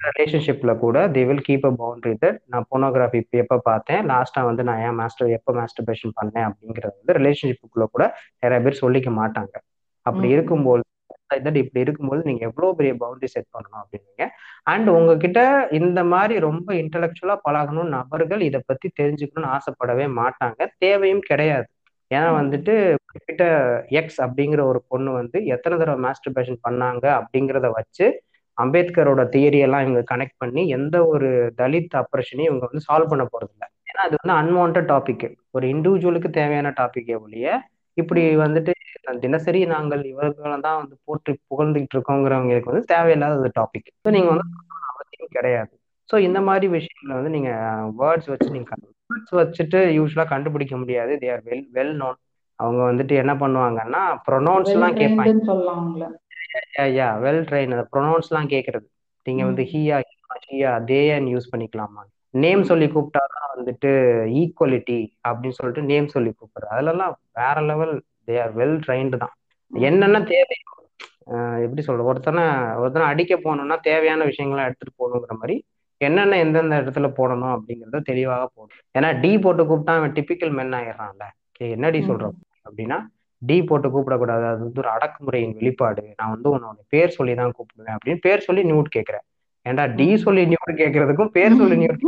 ரிலேஷன்ஷிப்பில் 0.08 0.72
கூட 0.78 1.06
they 1.08 1.22
will 1.28 1.44
keep 1.46 1.66
a 1.66 1.72
boundary 1.78 2.14
that 2.24 2.38
நான் 2.46 2.66
போனோகிராஃபி 2.70 3.20
எப்போ 3.44 3.56
பார்த்தேன்? 3.64 4.02
லாஸ்ட்டாக 4.12 4.48
வந்து 4.50 4.64
நான் 4.64 4.82
ஏன் 4.86 4.98
மாஸ்டர் 5.00 5.34
எப்போ 5.38 5.52
மாஸ்டர்பேஷன் 5.60 6.14
பண்ணேன் 6.20 6.46
அப்படிங்கிறது 6.48 6.94
வந்து 7.00 7.16
ரிலேஷன்ஷிப்புக்குள்ளே 7.20 7.88
கூட 7.94 8.06
நிறைய 8.42 8.60
பேர் 8.66 8.82
சொல்லிக்க 8.84 9.10
மாட்டாங்க. 9.20 9.54
அப்படி 10.06 10.28
இருக்கும்போது 10.28 10.82
தட் 11.34 11.56
இப்படி 11.56 11.80
இருக்கும்போது 11.80 12.22
நீங்க 12.24 12.46
எவ்வளவு 12.46 12.76
பெரிய 12.76 12.94
பவுண்டரி 12.94 13.24
செட் 13.24 13.50
பண்ணணும் 13.54 13.80
அப்படின்னீங்க. 13.82 14.24
அண்ட் 14.62 14.88
உங்ககிட்ட 14.88 15.40
இந்த 15.70 16.04
மாதிரி 16.04 16.40
ரொம்ப 16.40 16.74
இன்டலெக்சுவலா 16.74 17.36
பழகணும் 17.48 17.92
நபர்கள் 17.96 18.40
இதை 18.40 18.60
பத்தி 18.66 18.90
தெரிஞ்சுக்கணும்னு 19.02 19.52
ஆசைப்படவே 19.56 20.06
மாட்டாங்க. 20.20 20.66
தேவையும் 20.78 21.20
கிடையாது. 21.20 21.68
ஏன்னா 22.10 22.28
வந்துட்டு 22.40 22.72
குறிப்பிட்ட 23.04 23.44
எக்ஸ் 23.88 24.20
அப்படிங்கிற 24.22 24.60
ஒரு 24.62 24.80
பொண்ணு 24.88 25.12
வந்து 25.12 25.44
எத்தனை 25.44 25.78
தடவை 25.78 26.10
மாஸ்டர்பேஷன் 26.10 26.60
பண்ணாங்க 26.68 27.04
அப்படிங்கிறத 27.18 27.70
வச்சு 27.72 28.06
அம்பேத்கரோட 28.58 29.22
தியரி 29.34 29.58
எல்லாம் 29.58 29.82
இவங்க 29.82 30.16
கனெக்ட் 30.16 30.38
பண்ணி 30.38 30.68
எந்த 30.68 31.06
ஒரு 31.06 31.28
தலித் 31.56 31.94
அப்ரஷனையும் 32.00 32.50
இவங்க 32.50 32.64
வந்து 32.66 32.86
சால்வ் 32.88 33.08
பண்ண 33.08 33.24
போறது 33.24 33.52
இல்லை 33.52 33.68
ஏன்னா 33.90 34.02
அது 34.06 34.16
வந்து 34.20 34.34
அன்வான்ட் 34.40 34.80
டாபிக் 34.92 35.24
ஒரு 35.50 35.66
இண்டிவிஜுவலுக்கு 35.66 36.30
தேவையான 36.30 36.70
டாபிக்கே 36.70 37.16
ஒழிய 37.20 37.46
இப்படி 37.96 38.22
வந்துட்டு 38.36 38.72
தினசரி 39.22 39.60
நாங்கள் 39.66 40.02
இவர்களை 40.10 40.56
தான் 40.60 40.80
வந்து 40.80 40.96
போட்டு 41.04 41.30
புகழ்ந்துகிட்டு 41.50 41.96
இருக்கோங்கிறவங்களுக்கு 41.96 42.72
வந்து 42.72 42.90
தேவையில்லாத 42.92 43.50
டாபிக் 43.58 43.88
ஸோ 44.02 44.10
நீங்க 44.16 44.30
வந்து 44.32 44.46
அவசியம் 44.90 45.34
கிடையாது. 45.36 45.72
ஸோ 46.10 46.16
இந்த 46.18 46.38
மாதிரி 46.48 46.66
விஷயங்களை 46.76 47.14
வந்து 47.18 47.34
நீங்க 47.36 47.50
வேர்ட்ஸ் 48.00 48.30
வச்சு 48.32 48.48
நீங்க 48.50 48.68
வேர்ட்ஸ் 49.10 49.34
வச்சுட்டு 49.38 49.78
யூஸ்வலா 49.98 50.26
கண்டுபிடிக்க 50.28 50.74
முடியாது. 50.76 51.12
They 51.20 51.28
are 51.32 51.44
well 51.44 51.66
well 51.70 51.94
known 51.96 52.18
அவங்க 52.58 52.80
வந்துட்டு 52.84 53.14
என்ன 53.22 53.32
பண்ணுவாங்கன்னா 53.42 54.02
ப்ரொனவுன்ஸ் 54.26 54.72
எல்லாம் 54.74 54.98
கேட்பாங்க. 55.00 55.34
யா 56.94 57.08
வெல் 57.22 57.42
ட்ரெயின் 57.44 57.74
ப்ரொனவுன்ஸ் 57.92 58.30
எல்லாம் 58.30 58.50
கேட்கறது. 58.54 58.86
நீங்க 59.26 59.42
வந்து 59.44 59.64
ஹியா 59.72 59.98
ஹியா 60.46 60.72
தேன்னு 60.88 61.32
யூஸ் 61.34 61.52
பண்ணிக்கலாமா? 61.52 62.02
நேம் 62.34 62.62
சொல்லி 62.62 62.86
கூப்பிட்டாதான் 62.86 63.48
வந்துட்டு 63.54 63.90
ஈக்குவலிட்டி 64.40 64.98
அப்படின்னு 65.28 65.58
சொல்லிட்டு 65.58 65.82
நேம் 65.82 66.12
சொல்லி 66.14 66.30
கூப்பிடுறது 66.30 66.74
அதுலலாம் 66.76 67.14
வேற 67.32 67.56
level 67.70 67.94
they 68.26 68.34
are 68.42 68.52
well 68.56 68.76
trained 68.86 69.16
தான். 69.16 69.34
என்னென்ன 69.72 70.20
தேவை? 70.32 70.58
எப்படி 71.64 71.82
சொல்ற 71.86 72.04
ஒருத்தனை 72.10 72.44
ஒருத்தனை 72.82 73.06
அடிக்க 73.08 73.34
போகணும்னா 73.36 73.76
தேவையான 73.80 74.24
விஷயங்கள்லாம் 74.24 74.68
எடுத்துட்டு 74.68 74.98
போகணுங்கிற 75.00 75.34
மாதிரி 75.40 75.56
என்னென்ன 76.00 76.38
எந்தெந்த 76.44 76.74
இடத்துல 76.82 77.08
போடணும் 77.18 77.54
அப்படிங்கிறத 77.54 77.98
தெளிவாக 78.10 78.44
போடணும் 78.54 78.84
ஏன்னா 78.98 79.08
டி 79.20 79.30
போட்டு 79.38 79.62
கூப்பிட்டா 79.70 79.94
அவன் 80.00 80.14
டிப்பிக்கல் 80.18 80.54
மென் 80.58 80.76
ஆயிடுறான்ல. 80.78 81.26
என்னடி 81.76 81.98
சொல்றோம் 82.08 82.36
அப்படின்னா 82.68 82.98
டி 83.42 83.56
போட்டு 83.62 83.88
கூப்பிடக்கூடாது. 83.88 84.44
அது 84.50 84.60
வந்து 84.64 84.82
ஒரு 84.82 84.90
அடக்குமுறையின் 84.94 85.54
வெளிப்பாடு. 85.58 86.02
நான் 86.16 86.32
வந்து 86.34 86.48
உன்னோட 86.54 86.80
பேர் 86.94 87.16
சொல்லி 87.18 87.34
தான் 87.34 87.54
கூப்பிடுவேன் 87.58 87.94
அப்படின்னு 87.96 88.22
பேர் 88.26 88.46
சொல்லி 88.46 88.62
நியூட் 88.70 88.94
கேட்கிறேன். 88.96 89.24
ஏன்டா 89.66 89.94
டி 89.94 90.16
சொல்லி 90.16 90.42
நியூட் 90.44 90.80
கேட்கறதுக்கும் 90.82 91.34
பேர் 91.36 91.56
சொல்லி 91.56 91.76
நியூட் 91.76 92.04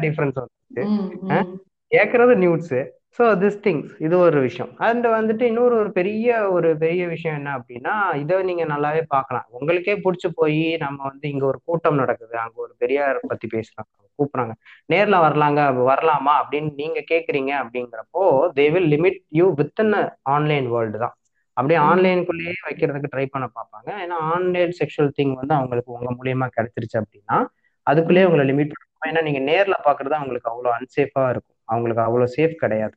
டிஃபரன்ஸ் 0.00 0.38
வந்து? 0.42 0.84
ம், 0.86 1.10
ம். 1.28 1.50
கேட்கறது 1.92 2.34
நியூட்ஸ் 2.36 2.76
ஸோ 3.18 3.26
திஸ் 3.42 3.60
திங்ஸ் 3.64 3.90
இது 3.98 4.18
ஒரு 4.18 4.40
விஷயம். 4.40 4.72
அண்ட் 4.76 5.06
வந்துட்டு 5.06 5.42
இன்னொரு 5.42 5.74
ஒரு 5.78 5.90
பெரிய 5.92 6.48
ஒரு 6.50 6.76
பெரிய 6.76 7.06
விஷயம் 7.06 7.36
என்ன 7.36 7.50
அப்படின்னா 7.58 7.94
இதை 8.16 8.42
நீங்க 8.42 8.64
நல்லாவே 8.64 9.02
பார்க்கலாம். 9.08 9.46
உங்களுக்கே 9.50 9.94
பிடிச்சி 9.94 10.28
போய் 10.34 10.76
நம்ம 10.76 10.98
வந்து 11.02 11.30
இங்க 11.30 11.46
ஒரு 11.46 11.60
கூட்டம் 11.64 11.94
நடக்குது. 11.94 12.38
அங்க 12.38 12.56
ஒரு 12.56 12.74
பெரியார் 12.78 13.20
பத்தி 13.28 13.48
பேசுறாங்க. 13.52 13.88
கூப்பிடுறாங்க. 14.18 14.52
நேர்ல 14.92 15.16
வரலாங்க 15.26 15.60
வரலாமா 15.90 16.34
அப்படின்னு 16.42 16.70
நீங்க 16.76 17.00
கேக்குறீங்க 17.10 17.52
அப்படிங்கிறப்போ 17.62 18.22
they 18.54 18.66
will 18.72 18.90
limit 18.96 19.18
you 19.28 19.54
within 19.54 19.94
online 20.22 20.70
world 20.70 20.98
தான். 20.98 21.16
அப்படியே. 21.56 21.78
ஆன்லைனுக்குள்ளேயே 21.88 22.54
வைக்கிறதுக்கு 22.66 23.12
ட்ரை 23.14 23.26
பண்ண 23.34 23.46
பார்ப்பாங்க. 23.58 23.90
ஏன்னா 24.04 24.16
ஆன்லைன் 24.32 24.74
செக்ஷுவல் 24.80 25.14
திங் 25.18 25.34
வந்து 25.40 25.54
அவங்களுக்கு 25.58 25.96
உங்க 25.98 26.10
மூலியமா 26.18 26.48
கிடைச்சிருச்சு 26.56 26.98
அப்படின்னா 27.02 27.38
அதுக்குள்ளேயே 27.86 28.26
உங்களை 28.28 28.44
லிமிட் 28.50 28.72
பண்ணுவாங்க 28.72 29.10
ஏன்னா 29.10 29.22
நீங்க 29.22 29.40
நேர்ல 29.50 29.76
பாக்குறது 29.88 30.14
அவங்களுக்கு 30.18 30.50
அவ்வளோ 30.52 30.70
அன்சேஃபா 30.78 31.24
இருக்கும். 31.32 31.58
அவங்களுக்கு 31.64 32.02
அவ்வளோ 32.06 32.26
சேஃப் 32.36 32.54
கிடையாது. 32.64 32.94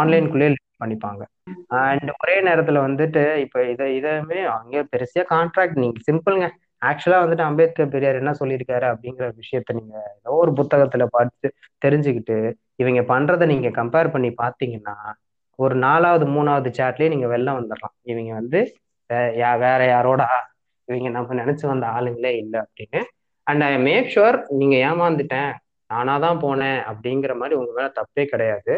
ஆன்லைனுக்குள்ளேயே 0.00 0.50
லிமிட் 0.50 0.82
பண்ணிப்பாங்க. 0.82 1.22
அண்ட் 1.80 2.10
ஒரே 2.22 2.36
நேரத்துல 2.48 2.78
வந்துட்டு 2.88 3.22
இப்ப 3.44 3.64
இதை 3.72 3.86
இதமே 3.98 4.40
அங்கே 4.58 4.80
பெருசா 4.92 5.22
கான்ட்ராக்ட் 5.34 5.80
நீங்க 5.82 6.00
சிம்பிள்ங்க 6.10 6.46
ஆக்சுவலா 6.82 7.18
வந்துட்டு 7.22 7.44
அம்பேத்கர் 7.48 7.92
பெரியார் 7.92 8.20
என்ன 8.20 8.32
சொல்லியிருக்காரு 8.40 8.86
அப்படிங்கிற 8.92 9.26
விஷயத்த 9.42 9.76
நீங்க 9.78 9.94
ஏதோ 10.18 10.32
ஒரு 10.42 10.52
புத்தகத்துல 10.52 11.04
பார்த்து 11.06 11.46
தெரிஞ்சுக்கிட்டு 11.84 12.36
இவங்க 12.76 13.00
பண்றதை 13.12 13.46
நீங்க 13.46 13.68
கம்பேர் 13.80 14.12
பண்ணி 14.14 14.30
பார்த்தீங்கன்னா 14.42 14.96
ஒரு 15.56 15.74
நாலாவது 15.74 16.26
மூணாவது 16.26 16.70
சாட்லயே 16.78 17.08
நீங்க 17.08 17.26
வெளில 17.26 17.56
வந்துடலாம் 17.58 17.96
இவங்க 18.02 18.32
வந்து 18.32 18.60
யா- 19.10 19.58
வேற 19.58 19.84
யாரோட? 19.86 20.22
இவங்க 20.88 21.08
நம்ம 21.08 21.34
நினைச்சு 21.34 21.66
வந்த 21.66 21.86
ஆளுங்களே 21.86 22.36
இல்லை 22.36 22.60
அப்படின்னு. 22.60 23.00
அண்ட் 23.46 23.62
ஐ 23.62 23.78
மேக் 23.78 24.12
ஷுர் 24.14 24.44
நீங்க 24.48 24.76
ஏமாந்துட்டேன் 24.88 25.52
நானா 25.90 26.18
தான் 26.18 26.40
போனேன் 26.40 26.80
அப்படிங்கிற 26.92 27.36
மாதிரி 27.36 27.54
உங்க 27.54 27.72
மேல 27.74 27.92
தப்பே 27.94 28.24
கிடையாது. 28.24 28.74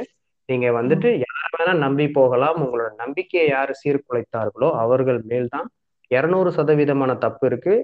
நீங்க 0.48 0.70
வந்துட்டு 0.70 1.22
யார் 1.26 1.54
வேணா 1.58 1.78
நம்பி 1.78 2.08
போகலாம். 2.10 2.56
உங்களோட 2.56 2.94
நம்பிக்கையை 2.96 3.48
யாரு 3.48 3.72
சீர்குலைத்தார்களோ 3.84 4.70
அவர்கள் 4.72 5.20
மேல் 5.22 5.48
தான் 5.48 5.68
இருநூறு 6.10 6.50
சதவீதமான 6.50 7.18
தப்பு 7.18 7.46
இருக்கு. 7.46 7.74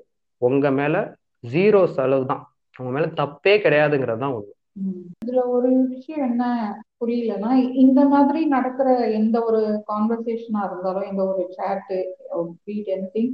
உங்க 0.42 0.70
மேல 0.70 0.96
ஜீரோ 1.52 1.84
செலவு 1.86 2.26
தான். 2.26 2.44
உங்க 2.78 2.90
மேல 2.92 3.06
தப்பே 3.06 3.54
கிடையாதுங்கிறது 3.64 4.18
தான் 4.18 4.30
உண்மை. 4.30 4.54
இதுல 5.22 5.40
ஒரு 5.54 5.70
விஷயம் 5.94 6.24
என்ன 6.28 6.44
புரியலன்னா 7.00 7.50
இந்த 7.82 8.00
மாதிரி 8.12 8.40
நடக்கிற 8.54 8.88
எந்த 9.18 9.36
ஒரு 9.48 9.60
கான்வர்சேஷனா 9.90 10.60
இருந்தாலும் 10.68 11.08
எந்த 11.10 11.22
ஒரு 11.30 11.42
சேட்டு 11.56 11.98
பீட் 12.66 12.92
எனிதிங் 12.96 13.32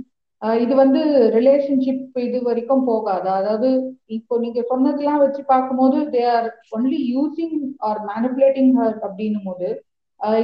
இது 0.59 0.75
வந்து 0.81 1.01
ரிலேஷன்ஷிப் 1.37 2.19
இது 2.27 2.39
வரைக்கும் 2.43 2.85
போகாது. 2.85 3.29
அதாவது 3.39 3.69
இப்போ 4.17 4.35
நீங்க 4.39 4.61
சொன்னதெல்லாம் 4.69 5.23
வச்சு 5.23 5.43
பார்க்கும்போது 5.47 5.99
they 6.13 6.23
are 6.35 6.49
only 6.77 7.01
using 7.15 7.57
or 7.89 8.01
manipulating 8.11 8.73
her 8.79 8.97
அப்படின்னும் 9.07 9.49
போது 9.49 9.69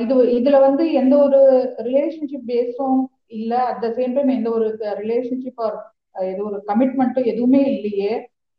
இது 0.02 0.14
இதுல 0.38 0.56
வந்து 0.66 0.84
எந்த 1.00 1.14
ஒரு 1.26 1.40
ரிலேஷன்ஷிப் 1.88 2.48
பேஸும் 2.50 2.98
இல்ல 3.38 3.52
அட் 3.70 3.82
த 3.82 3.90
சேம் 3.96 4.14
டைம் 4.16 4.36
எந்த 4.36 4.48
ஒரு 4.56 4.66
ரிலேஷன்ஷிப் 5.02 5.62
ஆர் 5.66 5.78
எது 6.26 6.42
ஒரு 6.48 6.58
கமிட்மெண்ட்டும் 6.68 7.30
எதுவுமே 7.32 7.62
இல்லையே. 7.72 8.12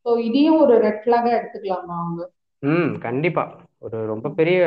ஸோ 0.05 0.11
இதையும் 0.27 0.59
ஒரு 0.63 0.73
ரெட் 0.83 1.01
ஃபிளாகா 1.03 1.29
எடுத்துக்கலாமா 1.37 1.95
அவங்க 2.01 2.23
ம் 2.63 2.91
கண்டிப்பா 3.01 3.43
ஒரு 3.81 3.97
ரொம்ப 4.11 4.27
பெரிய 4.37 4.59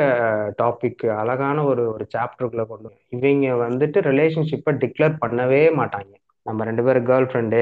டாபிக் 0.59 1.03
அழகான 1.21 1.63
ஒரு 1.71 1.83
ஒரு 1.93 2.05
சாப்டருக்குள்ள 2.13 2.65
கொண்டு. 2.67 2.89
இவங்க 3.15 3.55
வந்துட்டு 3.63 3.99
ரிலேஷன்ஷிப்பை 4.09 4.73
டிக்ளேர் 4.83 5.15
பண்ணவே 5.23 5.61
மாட்டாங்க 5.79 6.11
நம்ம 6.45 6.65
ரெண்டு 6.69 6.83
பேரும் 6.85 7.07
கேர்ள் 7.09 7.29
ஃப்ரெண்டு 7.29 7.61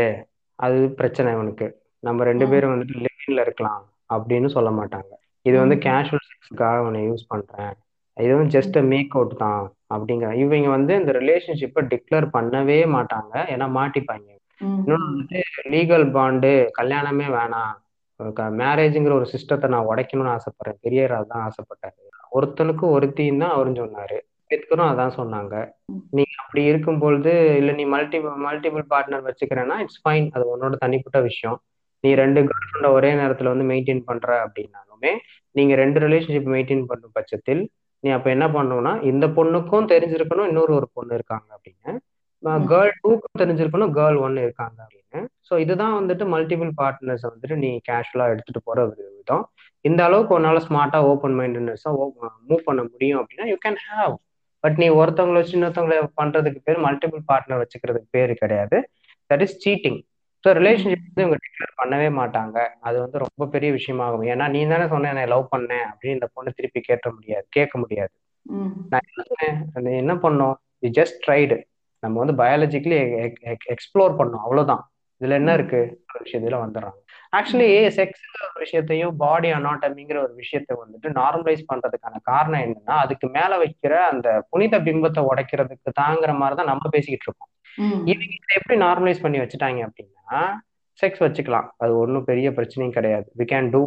அது 0.60 0.78
பிரச்சனை 1.00 1.32
இவனுக்கு 1.34 1.68
நம்ம 2.04 2.24
ரெண்டு. 2.24 2.46
பேரும் 2.52 2.74
வந்துட்டு 2.74 3.02
லிவிங்ல 3.06 3.42
இருக்கலாம் 3.46 3.84
அப்படின்னு 4.16 4.50
சொல்ல 4.56 4.70
மாட்டாங்க 4.80 5.12
இது 5.46 5.56
வந்து. 5.64 5.78
கேஷுவல் 5.86 6.28
செக்ஸ்க்காக 6.30 6.86
உன்னை 6.88 7.02
யூஸ் 7.08 7.30
பண்றேன் 7.30 7.74
இது 8.18 8.32
வந்து 8.34 8.54
ஜஸ்ட் 8.56 8.78
மேக் 8.92 9.16
அவுட் 9.18 9.36
தான் 9.42 9.64
அப்படிங்கிற 9.94 10.30
இவங்க 10.44 10.70
வந்து 10.76 10.94
இந்த 11.00 11.12
ரிலேஷன்ஷிப்பை 11.20 11.82
டிக்ளேர் 11.92 12.28
பண்ணவே 12.36 12.80
மாட்டாங்க 12.96 13.34
ஏன்னா 13.54 13.68
மாட்டிப்பாங்க. 13.78 14.28
இன்னொன்று 14.62 15.08
வந்துட்டு 15.08 15.40
லீகல் 15.74 16.06
பாண்டு 16.16 16.52
கல்யாணமே 16.80 17.28
வேணாம். 17.38 17.76
மேரேஜுங்கிற 18.62 19.14
ஒரு 19.20 19.28
சிஸ்டத்தை 19.34 19.68
நான் 19.74 19.90
உடைக்கணும்னு 19.90 20.34
ஆசைப்படுறேன். 20.36 20.80
பெரியார் 20.86 21.14
அதான் 21.20 21.44
ஆசைப்பட்டாரு. 21.48 22.00
ஒருத்தனுக்கு 22.38 22.86
ஒருத்தின்னு 22.96 23.44
தான் 23.44 23.56
அவரும் 23.56 23.80
சொன்னாரு. 23.82 24.18
அம்பேத்கரும் 24.42 24.90
அதான் 24.92 25.16
சொன்னாங்க. 25.20 25.56
நீங்க 26.18 26.36
அப்படி 26.44 26.62
இருக்கும் 26.72 27.00
பொழுது 27.04 27.32
இல்ல 27.60 27.72
நீ 27.80 27.86
மல்டி 27.94 28.20
மல்டிபிள் 28.48 28.86
பார்ட்னர் 28.94 29.28
வச்சுக்கிறேன்னா 29.30 29.78
இட்ஸ் 29.84 30.02
ஃபைன் 30.04 30.28
அது 30.36 30.46
உன்னோட 30.54 30.76
தனிப்பட்ட 30.84 31.20
விஷயம். 31.30 31.58
நீ 32.04 32.10
ரெண்டு 32.22 32.40
கேர்ள் 32.48 32.68
ஃப்ரெண்டை 32.68 32.90
ஒரே 32.98 33.10
நேரத்துல 33.14 33.52
வந்து 33.54 33.68
மெயின்டைன் 33.72 34.04
பண்ற 34.10 34.30
அப்படின்னாலுமே 34.46 35.12
நீங்க 35.52 35.76
ரெண்டு 35.76 36.00
ரிலேஷன்ஷிப் 36.00 36.52
மெயின்டைன் 36.56 36.84
பண்ணும் 36.86 37.14
பட்சத்தில் 37.14 37.62
நீ 38.04 38.10
அப்ப 38.18 38.28
என்ன 38.30 38.46
பண்ணணும்னா 38.48 38.92
இந்த 39.12 39.26
பொண்ணுக்கும் 39.38 39.90
தெரிஞ்சிருக்கணும் 39.94 40.48
இன்னொரு 40.48 40.74
ஒரு 40.74 40.88
பொண்ணு 40.94 41.14
இருக்காங்க 41.14 41.48
அப்படின்னு. 41.58 41.92
கேர்ள் 42.72 42.92
டூக்கும் 43.04 43.40
தெரிஞ்சிருக்கணும் 43.42 43.94
கேர்ள் 43.98 44.18
ஒன்னு 44.26 44.46
இருக்காங்க 44.48 44.78
அப்படின்னு. 44.86 45.22
ஸோ 45.48 45.54
இதுதான் 45.64 45.96
வந்துட்டு 46.00 46.26
மல்டிபிள் 46.34 46.72
பார்ட்னர்ஸ் 46.82 47.26
வந்துட்டு 47.30 47.56
நீ 47.64 47.70
கேஷுவலா 47.90 48.28
எடுத்துட்டு 48.34 48.62
போற 48.68 48.80
ஒரு 48.88 49.04
விதம். 49.18 49.44
இந்த 49.86 50.02
அளவுக்கு 50.08 50.36
உன்னால 50.38 50.62
ஸ்மார்ட்டா 50.68 51.00
ஓப்பன் 51.12 51.38
மைண்டட்னஸா 51.40 51.92
மூவ் 52.50 52.68
பண்ண 52.70 52.82
முடியும் 52.92 53.20
அப்படின்னா 53.22 53.48
யூ 53.52 53.58
கேன் 53.66 53.80
ஹேவ் 53.90 54.14
பட் 54.64 54.78
நீ 54.82 54.88
ஒருத்தவங்களை 55.00 55.40
வச்சு 55.42 55.56
இன்னொருத்தவங்களை 55.58 55.98
பண்றதுக்கு 56.22 56.60
பேர் 56.68 56.86
மல்டிபிள் 56.86 57.22
பார்ட்னர் 57.32 57.62
வச்சுக்கிறதுக்கு 57.64 58.10
பேர் 58.16 58.34
கிடையாது. 58.42 58.78
That 59.30 59.44
is 59.46 59.58
cheating 59.66 60.00
so 60.44 60.52
relationship 60.60 61.06
வந்து 61.08 61.24
இவங்க 61.26 61.38
டிக்ளேர் 61.44 61.74
பண்ணவே 61.80 62.10
மாட்டாங்க. 62.20 62.58
அது 62.88 62.98
வந்து 63.04 63.18
ரொம்ப 63.24 63.48
பெரிய 63.54 63.70
விஷயமாகும் 63.78 64.28
ஏன்னா 64.34 64.46
நீ 64.56 64.60
தானே 64.74 64.86
சொன்ன 64.94 65.10
என்னை 65.14 65.26
லவ் 65.34 65.46
பண்ணேன் 65.54 65.86
அப்படின்னு 65.92 66.18
இந்த 66.18 66.30
பொண்ணு 66.36 66.56
திருப்பி 66.58 66.82
கேட்ட 66.90 67.08
முடியாது 67.16 67.46
கேட்க 67.58 67.74
முடியாது. 67.84 68.14
நான் 69.74 70.00
என்ன 70.04 70.16
பண்ணோம் 70.26 70.56
ஜஸ்ட் 71.00 71.18
ட்ரைடு 71.26 71.58
நம்ம 72.08 72.24
வந்து 72.24 72.38
பயாலஜிக்கலி 72.44 73.00
எக்ஸ்ப்ளோர் 73.74 74.20
பண்ணோம். 74.20 74.46
அவ்வளவுதான். 74.48 74.84
இதுல 75.22 75.36
என்ன 75.42 75.52
இருக்கு? 75.58 75.80
விஷயத்துல 76.26 76.58
வந்துடுறாங்க 76.64 76.98
ஆக்சுவலி 77.38 77.68
செக்ஸ்ங்கிற 77.96 78.42
ஒரு 78.48 78.60
விஷயத்தையும் 78.64 79.16
பாடி 79.22 79.50
அனாட்டமிங்கிற 79.56 80.18
ஒரு 80.26 80.34
விஷயத்த 80.42 80.76
வந்துட்டு 80.82 81.08
நார்மலைஸ் 81.20 81.64
பண்றதுக்கான 81.72 82.20
காரணம் 82.30 82.64
என்னன்னா 82.66 82.96
அதுக்கு 83.06 83.28
மேல 83.38 83.52
வைக்கிற 83.64 83.94
அந்த 84.12 84.28
புனித 84.52 84.80
பிம்பத்தை 84.88 85.22
உடைக்கிறதுக்கு 85.32 85.92
தாங்கிற 86.02 86.34
மாதிரி 86.42 86.58
தான் 86.60 86.72
நம்ம 86.72 86.90
பேசிக்கிட்டு 86.96 87.28
இருக்கோம். 87.28 87.52
இவங்க 88.12 88.34
இதை 88.38 88.54
எப்படி 88.60 88.78
நார்மலைஸ் 88.86 89.24
பண்ணி 89.26 89.40
வச்சுட்டாங்க 89.44 89.82
அப்படின்னா 89.88 90.40
செக்ஸ் 91.00 91.24
வச்சுக்கலாம். 91.26 91.68
அது 91.78 91.92
ஒன்றும் 92.04 92.28
பெரிய 92.30 92.50
பிரச்சனையும் 92.58 92.96
கிடையாது. 92.98 93.28
வி 93.40 93.48
கேன் 93.52 93.70
டூ 93.70 93.82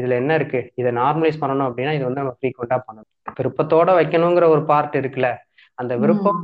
இதுல 0.00 0.14
என்ன 0.22 0.32
இருக்கு? 0.38 0.60
இதை 0.80 0.90
நார்மலைஸ் 1.02 1.40
பண்ணணும் 1.42 1.68
அப்படின்னா 1.68 1.92
இது 1.98 2.04
வந்து 2.08 2.22
நம்ம 2.22 2.34
ஃப்ரீக்வெண்டா 2.38 2.78
பண்ணணும். 2.86 3.08
விருப்பத்தோட 3.38 3.90
வைக்கணுங்கிற 3.98 4.46
ஒரு 4.54 4.62
பார்ட் 4.70 4.96
இருக்குல்ல. 5.00 5.30
அந்த 5.78 5.96
விருப்பம் 5.96 6.40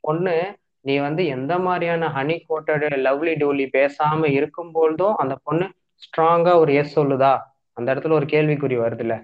பொண்ணு 0.00 0.36
நீ 0.84 0.98
வந்து 0.98 1.26
எந்த 1.26 1.58
மாதிரியான 1.58 2.08
ஹனி 2.08 2.36
கோட்டடு 2.46 2.88
லவ்லி 3.02 3.34
டோலி 3.36 3.66
பேசாம 3.72 4.28
இருக்கும்பொழுதும் 4.36 5.16
அந்த 5.16 5.34
பொண்ணு 5.42 5.66
ஸ்ட்ராங்கா 6.02 6.52
ஒரு 6.58 6.74
எஸ் 6.74 6.96
சொல்லுதா? 6.96 7.32
அந்த 7.76 7.94
இடத்துல 7.94 8.12
ஒரு 8.12 8.26
கேள்விக்குறி 8.26 8.76
வருதுல்ல. 8.78 9.14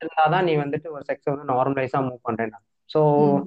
இருந்தாதான் 0.00 0.44
நீ 0.44 0.56
வந்துட்டு 0.56 0.88
ஒரு 0.90 1.04
செக்ஸை 1.08 1.28
வந்து 1.30 1.52
நார்மலைஸா 1.52 2.00
மூவ் 2.04 2.20
பண்றேன் 2.22 2.52
ம். 2.52 3.42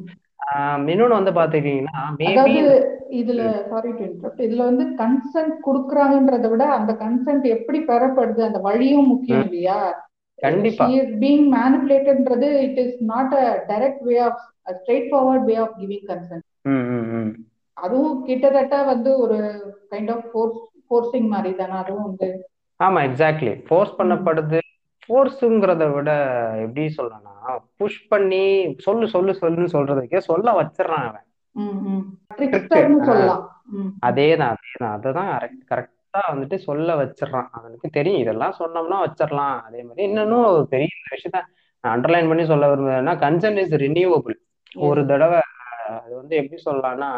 இன்னொன்னு 0.88 1.18
வந்து 1.20 1.32
பாத்துக்கிட்டீங்கன்னா 1.32 2.04
மேபி 2.20 2.56
இதுல 3.12 3.42
சாரி 3.70 3.90
இதுல 4.40 4.62
வந்து 4.64 4.86
கன்சென்ட் 4.98 5.56
குடுக்குறாங்கன்றத 5.66 6.50
விட 6.50 6.64
அந்த 6.78 6.92
கன்சென்ட் 6.94 7.46
எப்படி 7.48 7.80
பெறப்படுது? 7.82 8.42
அந்த 8.44 8.60
வழியும் 8.60 9.08
முக்கியம் 9.08 9.44
இல்லையா? 9.44 9.80
கண்டிப்பா. 10.42 10.86
Being 11.22 11.46
மேனிபுலேட்டட்ன்றது 11.54 12.50
it 12.62 12.78
is 12.78 12.98
not 13.04 13.34
a 13.34 13.46
direct 13.68 14.04
way 14.04 14.18
of 14.20 14.40
straight 14.72 15.08
forward 15.12 15.46
way 15.46 15.56
of 15.56 15.76
giving 15.80 16.06
consent 16.08 16.46
அதுவும் 17.78 18.24
கிட்டத்தட்ட 18.24 18.84
வந்து 18.84 19.12
ஒரு 19.20 19.38
கைண்ட் 19.92 20.12
ஆஃப் 20.12 20.26
ஃபோர்ஸ் 20.32 20.60
ஃபோர்சிங் 20.88 21.28
மாதிரி 21.28 21.52
தானே 21.56 21.72
அதுவும் 21.74 22.04
வந்து. 22.04 22.30
ஆமா 22.80 23.00
எக்ஸாக்ட்லி 23.10 23.54
ஃபோர்ஸ் 23.68 23.98
பண்ணப்படுது. 23.98 24.60
ஃபோர்ஸுங்கிறத 25.06 25.94
விட 25.94 26.10
எப்படி 26.64 26.84
சொல்லனா 26.98 27.34
புஷ் 27.78 28.08
பண்ணி 28.08 28.44
சொல்லு 28.78 29.08
சொல்லு 29.08 29.32
சொல்லுன்னு 29.42 29.76
சொல்றதுக்கே 29.76 30.18
சொல்ல 30.22 30.52
வச்சிடறான் 30.52 31.08
அவன். 31.08 31.28
அதேதான் 34.08 34.54
அதேதான். 34.54 34.94
அததான் 34.98 35.32
கரெக்டா 35.70 36.00
வந்துட்டு 36.14 36.58
சொல்ல 36.68 36.96
வச்சிடறான் 37.02 37.50
அவனுக்கு 37.52 37.88
தெரியும். 37.90 38.22
இதெல்லாம் 38.24 38.56
சொன்னோம்னா 38.60 38.98
வச்சிடலாம் 39.06 39.56
அதே 39.68 39.82
மாதிரி 39.84 40.08
இன்னொன்னும் 40.10 40.46
ஒரு 40.54 40.66
பெரிய 40.68 40.90
விஷயத்த 41.14 41.40
அண்டர்லைன் 41.84 42.30
பண்ணி 42.32 42.44
சொல்ல 42.46 42.66
விரும்புறேன்னா 42.72 43.14
கன்சென்ட் 43.26 43.62
இஸ் 43.64 43.76
ரினியூவபிள் 43.86 44.38
ஒரு 44.88 45.02
தடவை 45.06 45.40
அது 46.00 46.14
வந்து 46.16 46.36
எப்படி 46.36 46.58
சொல்லலாம்னா 46.66 47.10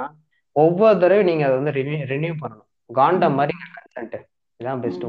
ஒவ்வொரு 0.55 0.95
தடவையும் 0.99 1.29
நீங்க 1.29 1.43
அதை 1.47 1.55
வந்து 1.59 1.73
ரினியூ 1.79 2.03
ரினியூ 2.13 2.33
பண்ணணும். 2.41 2.69
காண்டம் 2.89 3.37
மாதிரி 3.39 3.53
கன்சென்ட் 3.77 4.15
இதான் 4.59 4.81
பெஸ்ட். 4.85 5.05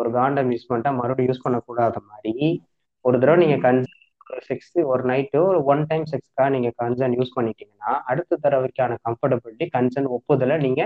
ஒரு 0.00 0.10
காண்டம் 0.10 0.50
யூஸ் 0.50 0.68
பண்ணிட்டா 0.70 0.92
மறுபடியும் 1.00 1.30
யூஸ் 1.30 1.44
பண்ணக்கூடாத 1.46 1.96
மாதிரி 2.10 2.34
ஒரு 3.04 3.16
தடவை 3.18 3.38
நீங்க 3.44 3.56
கன்சென்ட் 3.68 3.99
செக்ஸ் 4.38 4.78
ஒரு 4.84 5.02
நைட்டு 5.08 5.38
ஒரு 5.44 5.58
ஒன் 5.64 5.82
டைம் 5.86 6.04
செக்ஸ்க்காக 6.10 6.48
நீங்க 6.48 6.70
கன்சர்ன் 6.78 7.16
யூஸ் 7.18 7.36
பண்ணிட்டீங்கன்னா 7.36 7.92
அடுத்த 8.04 8.38
தடவைக்கான 8.42 8.98
கம்ஃபர்டபிலிட்டி 9.06 9.66
கன்சர்ன் 9.76 10.08
ஒப்புதலை 10.08 10.56
நீங்க 10.58 10.82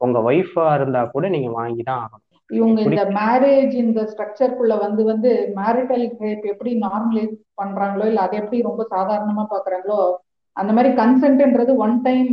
உங்க 0.00 0.18
ஒய்ஃபா 0.22 0.74
இருந்தா 0.74 1.02
கூட 1.06 1.28
நீங்க 1.28 1.50
வாங்கி 1.50 1.82
தான் 1.82 2.00
ஆகணும். 2.00 2.20
இவங்க 2.50 2.80
இந்த 2.82 3.02
மேரேஜ் 3.18 3.74
இந்த 3.82 4.00
ஸ்ட்ரக்சர்க்குள்ள 4.10 4.74
வந்து 4.78 5.02
வந்து 5.04 5.30
மேரிட்டல் 5.56 6.04
ரேப் 6.20 6.44
எப்படி 6.46 6.72
நார்மலைஸ் 6.82 7.32
பண்றாங்களோ 7.56 8.06
இல்ல 8.06 8.20
அதை 8.20 8.36
எப்படி 8.38 8.58
ரொம்ப 8.62 8.82
சாதாரணமா 8.90 9.44
பாக்குறாங்களோ 9.50 10.00
அந்த 10.56 10.72
மாதிரி 10.72 10.90
கன்சென்ட்ன்றது 10.94 11.72
ஒன் 11.76 11.96
டைம் 12.02 12.28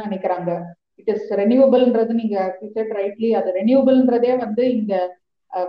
நினைக்கிறாங்க. 0.00 0.50
இட் 1.00 1.10
இஸ் 1.14 1.28
ரெனியூபிள்ன்றது 1.32 2.12
நீங்க 2.14 2.36
ரைட்லி 2.98 3.30
அது 3.34 3.48
ரெனியூபிள்ன்றதே 3.52 4.32
வந்து 4.36 4.64
இங்க 4.72 4.94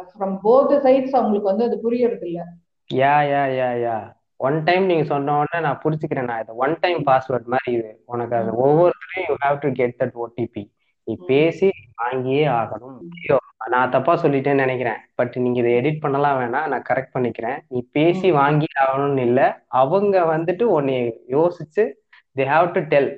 ஃப்ரம் 0.10 0.36
போத் 0.44 0.74
சைட்ஸ் 0.86 1.16
அவங்களுக்கு 1.16 1.52
வந்து 1.52 1.68
அது 1.68 1.78
புரியறது 1.84 2.26
இல்ல 2.30 2.40
யா 2.90 3.16
யா 3.32 3.42
யா 3.60 3.70
யா 3.86 3.98
ஒன் 4.38 4.64
டைம் 4.64 4.86
நீங்க 4.86 5.04
சொன்ன 5.04 5.38
உடனே 5.38 5.60
நான் 5.64 5.82
புரிச்சுக்கிறேன் 5.84 6.28
நான் 6.30 6.42
இது. 6.42 6.56
ஒன் 6.56 6.76
டைம் 6.80 7.00
பாஸ்வேர்ட் 7.06 7.48
மாதிரி 7.54 7.72
இது. 7.78 8.04
உனக்கு 8.06 8.36
அது 8.36 8.52
ஒவ்வொருத்தரையும் 8.66 9.28
you 9.30 9.36
have 9.46 9.58
to 9.58 9.72
get 9.72 9.96
that 10.00 10.16
OTP 10.24 10.64
நீ 11.04 11.14
பேசி 11.28 11.68
வாங்கியே 12.04 12.46
ஆகணும். 12.60 12.98
ஐயோ 13.18 13.38
நான் 13.70 13.90
தப்பா 13.90 14.14
சொல்லிட்டேன்னு 14.14 14.64
நினைக்கிறேன். 14.66 15.00
பட் 15.16 15.38
நீங்க 15.38 15.60
இதை 15.60 15.72
எடிட் 15.80 16.00
பண்ணலாம் 16.00 16.38
வேணாம். 16.40 16.68
நான் 16.68 16.88
கரெக்ட் 16.90 17.16
பண்ணிக்கிறேன். 17.18 17.58
நீ 17.68 17.80
பேசி 17.92 18.32
வாங்கி 18.32 18.68
ஆகணும்னு 18.86 19.26
இல்லை. 19.30 19.48
அவங்க 19.68 20.38
வந்துட்டு 20.38 20.64
உன்னை 20.64 21.26
யோசிச்சு 21.30 21.86
தே 22.38 22.46
ஹாவ் 22.54 22.72
டு 22.72 22.80
டெல் 22.80 23.10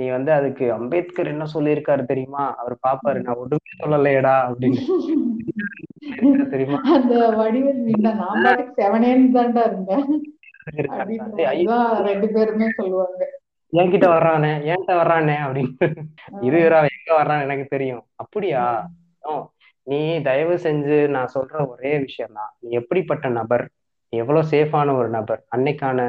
நீ 0.00 0.06
வந்து 0.14 0.30
அதுக்கு 0.36 0.64
அம்பேத்கர் 0.76 1.32
என்ன 1.32 1.44
சொல்லியிருக்காரு 1.54 2.02
தெரியுமா? 2.10 2.44
அவர் 2.60 2.76
பாப்பாரு 2.84 3.20
நான் 3.24 3.40
ஒண்ணுமே 3.42 3.72
சொல்லலையடா 3.80 4.34
அப்படின்னு. 4.48 4.82
தெரியுமா? 6.52 6.78
அந்த 6.96 7.14
வடிவல் 7.40 7.82
மீண்டா 7.88 8.12
நான் 8.44 8.62
செவனேன்னு 8.78 9.34
தான்டா 9.36 9.64
இருந்தேன். 9.70 10.06
ரெண்டு 12.08 12.28
பேருமே 12.36 12.68
சொல்லுவாங்க. 12.78 13.22
என்கிட்ட 13.72 14.06
வர்றானே 14.14 14.52
என்கிட்ட 14.68 14.94
வர்றானே 15.00 15.36
அப்படின்னு. 15.46 15.72
இது 16.46 16.58
எங்க 16.94 17.10
வர்றான்னு 17.18 17.46
எனக்கு 17.46 17.66
தெரியும். 17.74 18.04
அப்படியா? 18.22 18.64
நீ 19.90 20.00
தயவு 20.28 20.54
செஞ்சு 20.64 20.96
நான் 21.14 21.34
சொல்ற 21.34 21.62
ஒரே 21.72 21.92
விஷயம் 22.06 22.36
தான் 22.38 22.50
நீ 22.62 22.68
எப்படிப்பட்ட 22.80 23.28
நபர்? 23.38 23.64
எவ்வளவு 24.12 24.50
சேஃபான 24.52 24.94
ஒரு 25.00 25.08
நபர்? 25.16 25.40
அன்னைக்கான 25.56 26.00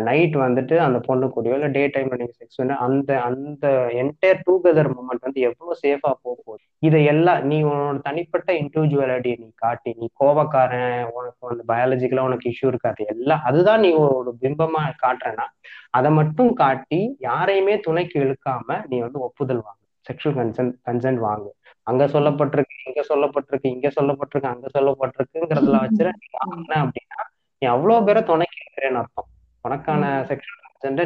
நைட் 0.00 0.36
வந்துட்டு 0.36 0.76
அந்த 0.76 0.98
பொண்ணு 0.98 1.26
கூடயோ 1.26 1.52
இல்லை 1.52 1.68
டே 1.68 1.86
டைம்ல 1.86 2.16
நீங்க 2.16 2.34
செக்ஸ் 2.38 2.56
பண்ண 2.56 2.76
அந்த 2.76 3.20
அந்த 3.20 3.66
என்டையர் 3.92 4.40
டூகெதர் 4.46 4.90
மூமெண்ட் 4.94 5.20
வந்து 5.20 5.40
எவ்வளவு 5.40 5.78
சேஃபா 5.82 6.10
போக 6.22 6.42
போகுது? 6.44 6.62
இதை 6.78 7.04
எல்லாம் 7.04 7.42
நீ 7.42 7.62
உன்னோட 7.62 8.00
தனிப்பட்ட 8.00 8.52
இண்டிவிஜுவலிட்டியை 8.52 9.36
நீ 9.38 9.50
காட்டி 9.54 9.94
நீ 9.98 10.08
கோபக்காரன் 10.20 11.04
உனக்கு 11.12 11.42
வந்து 11.46 11.64
பயாலஜிக்கலா 11.68 12.20
உனக்கு 12.20 12.50
இஷ்யூ 12.50 12.66
இருக்காது. 12.66 13.06
எல்லாம் 13.06 13.40
அதுதான் 13.42 13.80
நீ 13.80 13.90
ஒரு 13.92 14.36
பிம்பமா 14.40 14.82
காட்டுறேன்னா 15.06 15.46
அதை 15.90 16.10
மட்டும் 16.10 16.52
காட்டி 16.52 17.16
யாரையுமே 17.18 17.80
துணைக்கு 17.80 18.20
இழுக்காம 18.20 18.86
நீ 18.88 18.98
வந்து 18.98 19.18
ஒப்புதல் 19.18 19.56
வாங்கு. 19.56 19.80
செக்ஷுவல் 20.06 20.38
கன்சென்ட் 20.40 20.74
கன்சென்ட் 20.90 21.20
வாங்கு. 21.20 21.50
அங்க 21.82 22.04
சொல்லப்பட்டிருக்கு 22.06 22.76
இங்க 22.86 23.02
சொல்லப்பட்டிருக்கு 23.08 23.68
இங்க 23.68 23.88
சொல்லப்பட்டிருக்கு 23.88 24.52
அங்க 24.54 24.68
சொல்லப்பட்டிருக்குங்கிறதுல 24.78 25.80
வச்சு 25.80 26.04
நீ 26.04 26.26
வாங்கின 26.38 26.78
அப்படின்னா 26.84 27.20
நீ 27.58 27.68
அவ்வளவு 27.68 28.04
பேரை 28.04 28.22
துணைக்கு 28.22 28.58
இருக்கிறேன்னு 28.62 28.94
அர்த்தம். 28.94 29.28
உனக்கான 29.64 30.04
செக்ஷுவல் 30.30 30.60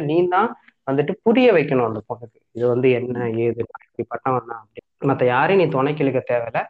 நீ 0.07 0.17
தான் 0.27 0.49
வந்துட்டு 0.87 1.13
புரிய 1.23 1.47
வைக்கணும் 1.53 1.87
அந்த 1.89 2.01
பொண்ணுக்கு 2.07 2.39
இது 2.55 2.65
வந்து 2.67 2.87
என்ன 2.99 3.15
ஏது 3.45 3.61
இப்படிப்பட்டவன் 3.63 4.49
தான் 4.51 4.61
அப்படி. 4.61 4.81
மற்ற 5.09 5.23
யாரையும் 5.27 5.61
நீ 5.61 5.67
துணைக்கு 5.71 6.03
இழுக்க 6.03 6.19
தேவையில்ல. 6.29 6.61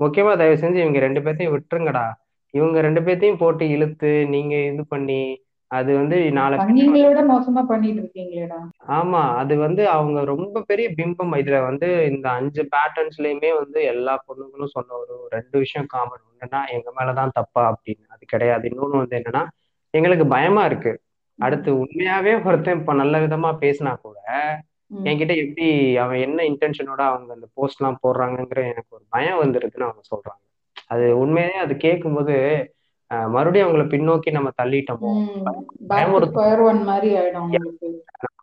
முக்கியமா 0.00 0.32
தயவு 0.36 0.62
செஞ்சு 0.62 0.78
இவங்க 0.82 1.00
ரெண்டு 1.04 1.20
பேர்த்தையும் 1.24 1.54
விட்டுருங்கடா. 1.54 2.06
இவங்க 2.54 2.80
ரெண்டு 2.80 3.00
பேர்த்தையும் 3.00 3.42
போட்டு 3.42 3.64
இழுத்து 3.68 4.10
நீங்க 4.34 4.54
இது 4.70 4.84
பண்ணி 4.86 5.20
அது 5.70 5.90
வந்து 5.94 6.16
நாளைக்கு 6.30 6.82
மோசமா 7.30 7.62
பண்ணிட்டு 7.70 8.00
இருக்கீங்களேடா. 8.02 8.58
ஆமா 8.96 9.22
அது 9.40 9.54
வந்து 9.64 9.82
அவங்க 9.90 10.18
ரொம்ப 10.24 10.62
பெரிய 10.68 10.86
பிம்பம். 10.98 11.34
இதுல 11.42 11.58
வந்து 11.68 11.88
இந்த 12.10 12.26
அஞ்சு 12.30 12.62
பேட்டர்ன்ஸ்லயுமே 12.74 13.50
வந்து 13.58 13.80
எல்லா 13.92 14.14
பொண்ணுங்களும் 14.26 14.74
சொன்ன 14.76 14.96
ஒரு 15.02 15.16
ரெண்டு 15.32 15.56
விஷயம் 15.58 15.90
காமன் 15.94 16.24
ஒண்ணுன்னா 16.28 16.60
எங்க 16.76 16.88
மேலதான் 16.98 17.36
தப்பா 17.38 17.64
அப்படின்னு. 17.72 18.04
அது 18.08 18.24
கிடையாது. 18.26 18.64
இன்னொன்னு 18.70 19.02
வந்து 19.02 19.18
என்னன்னா 19.20 19.42
எங்களுக்கு 19.94 20.26
பயமா 20.28 20.62
இருக்கு. 20.64 20.92
அடுத்து 21.38 21.70
உண்மையாவே 21.78 22.32
ஒருத்தன் 22.44 22.78
இப்ப 22.78 22.92
நல்ல 22.94 23.16
விதமா 23.18 23.50
பேசினா 23.60 23.92
கூட 24.00 24.18
என்கிட்ட 25.04 25.32
எப்படி 25.36 25.66
அவன் 26.02 26.18
என்ன 26.18 26.38
இன்டென்ஷனோட 26.50 27.00
அவங்க 27.08 27.30
அந்த 27.32 27.46
போஸ்ட் 27.54 27.80
எல்லாம் 27.80 28.00
போடுறாங்கிற 28.02 28.60
எனக்கு 28.70 28.90
ஒரு 28.90 29.04
பயம் 29.10 29.40
வந்துருக்குன்னு 29.42 29.88
அவங்க 29.88 30.02
சொல்றாங்க. 30.12 30.42
அது 30.86 31.06
உண்மையாவே 31.22 31.58
அது 31.64 31.74
கேட்கும்போது 31.76 32.34
மறுபடியும் 33.30 33.66
அவங்கள 33.66 33.84
பின்னோக்கி 33.88 34.30
நம்ம 34.32 34.50
தள்ளிட்டோமோ? 34.58 35.10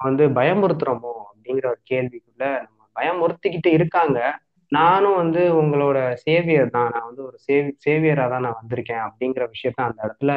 வந்து 0.05 0.23
பயமுறுத்துறோமோ? 0.35 1.13
அப்படிங்கிற 1.31 1.65
ஒரு 1.65 1.81
கேள்விக்குள்ள 1.91 2.43
நம்ம 2.65 2.81
பயமுறுத்திக்கிட்டு 2.95 3.69
இருக்காங்க. 3.71 4.17
நானும் 4.71 5.15
வந்து 5.15 5.41
உங்களோட 5.61 5.97
சேவியர் 6.23 6.69
தான். 6.69 6.91
நான் 6.93 7.07
வந்து 7.09 7.23
ஒரு 7.23 7.37
சேவி 7.47 7.71
சேவியரா 7.85 8.25
தான் 8.29 8.45
நான் 8.45 8.59
வந்திருக்கேன் 8.61 9.03
அப்படிங்கிற 9.07 9.43
விஷயத்த 9.53 9.79
அந்த 9.81 9.99
இடத்துல 10.05 10.33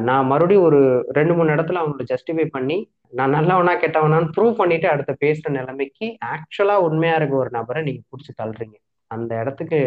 நான் 0.00 0.26
மறுபடியும் 0.26 0.66
ஒரு 0.68 0.80
ரெண்டு 1.08 1.32
மூணு 1.34 1.54
இடத்துல 1.54 1.80
அவங்கள 1.82 2.04
ஜஸ்டிஃபை 2.12 2.46
பண்ணி 2.46 2.78
நான் 3.10 3.34
நல்லவனா 3.36 3.72
கெட்டவனான்னு 3.82 4.32
ப்ரூவ் 4.36 4.60
பண்ணிட்டு 4.60 4.86
அடுத்த 4.88 5.12
பேசுற 5.24 5.50
நிலைமைக்கு 5.50 6.06
ஆக்சுவலா 6.32 6.76
உண்மையா 6.86 7.16
இருக்க 7.16 7.36
ஒரு 7.36 7.50
நபரை 7.50 7.82
நீங்க 7.82 8.02
புடிச்சு 8.10 8.32
தள்ளுறீங்க. 8.40 8.76
அந்த 9.10 9.32
இடத்துக்கு 9.40 9.78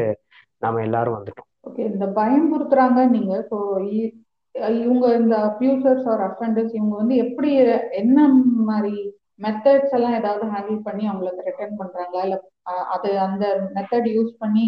நாம 0.58 0.82
எல்லாரும் 0.82 1.18
வந்துட்டோம். 1.18 1.48
ஓகே 1.68 1.84
இந்த 1.94 2.06
பயம்புறுத்துறாங்க 2.20 3.00
நீங்க. 3.16 3.34
இப்போ 3.44 3.58
இவங்க 4.80 5.06
இந்த 5.22 5.36
அப்யூசர்ஸ் 5.50 6.06
ஆர் 6.12 6.24
அஃபண்டர்ஸ் 6.28 6.74
இவங்க 6.78 6.96
வந்து 6.96 7.16
எப்படி 7.26 7.50
என்ன 8.02 8.20
மாதிரி 8.70 8.96
மெத்தட்ஸ் 9.42 9.94
எல்லாம் 9.98 10.16
ஏதாவது 10.20 10.46
ஹேண்டில் 10.54 10.80
பண்ணி 10.88 11.04
அவங்கள 11.10 11.30
ரிட்டர்ன் 11.50 11.78
பண்றாங்களா? 11.82 12.24
இல்ல 12.28 12.38
அது 12.96 13.10
அந்த 13.28 13.46
மெத்தட் 13.76 14.10
யூஸ் 14.16 14.34
பண்ணி 14.42 14.66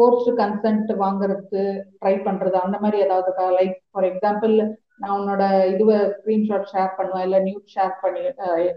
ஃபோர்ஸ்டு 0.00 0.32
கன்சென்ட் 0.36 0.90
வாங்குறதுக்கு 1.00 1.62
ட்ரை 2.00 2.14
பண்றது 2.18 2.56
அந்த 2.56 2.76
மாதிரி 2.78 2.98
ஏதாவது 3.02 3.48
லைக் 3.58 3.74
ஃபார் 3.90 4.06
எக்ஸாம்பிள் 4.10 4.54
நான் 4.96 5.16
உன்னோட 5.18 5.42
இதுவை 5.72 5.96
ஸ்கிரீன்ஷாட் 6.16 6.70
ஷேர் 6.72 6.96
பண்ணுவேன் 6.96 7.24
இல்ல 7.24 7.38
நியூஸ் 7.40 7.74
ஷேர் 7.74 7.94
பண்ணி 8.02 8.22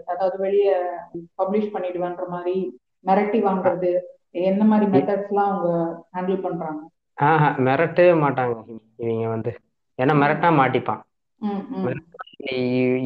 அதாவது 0.06 0.36
வெளியே 0.38 0.74
பப்ளிஷ் 1.38 1.72
பண்ணிடுவேன்ற 1.72 2.26
மாதிரி 2.28 2.56
மிரட்டி 3.04 3.38
வாங்குறது 3.42 3.90
என்ன 4.44 4.62
மாதிரி 4.64 4.86
மெத்தட்ஸ் 4.90 5.28
எல்லாம் 5.28 5.50
அவங்க 5.50 5.70
ஹேண்டில் 6.14 6.40
பண்றாங்க? 6.40 6.80
ஆஹா 7.18 7.48
மிரட்டவே 7.58 8.14
மாட்டாங்க. 8.22 8.54
இவங்க 8.96 9.28
வந்து 9.28 9.50
ஏன்னா 9.98 10.14
மிரட்டா 10.22 10.48
மாட்டிப்பான். 10.60 11.02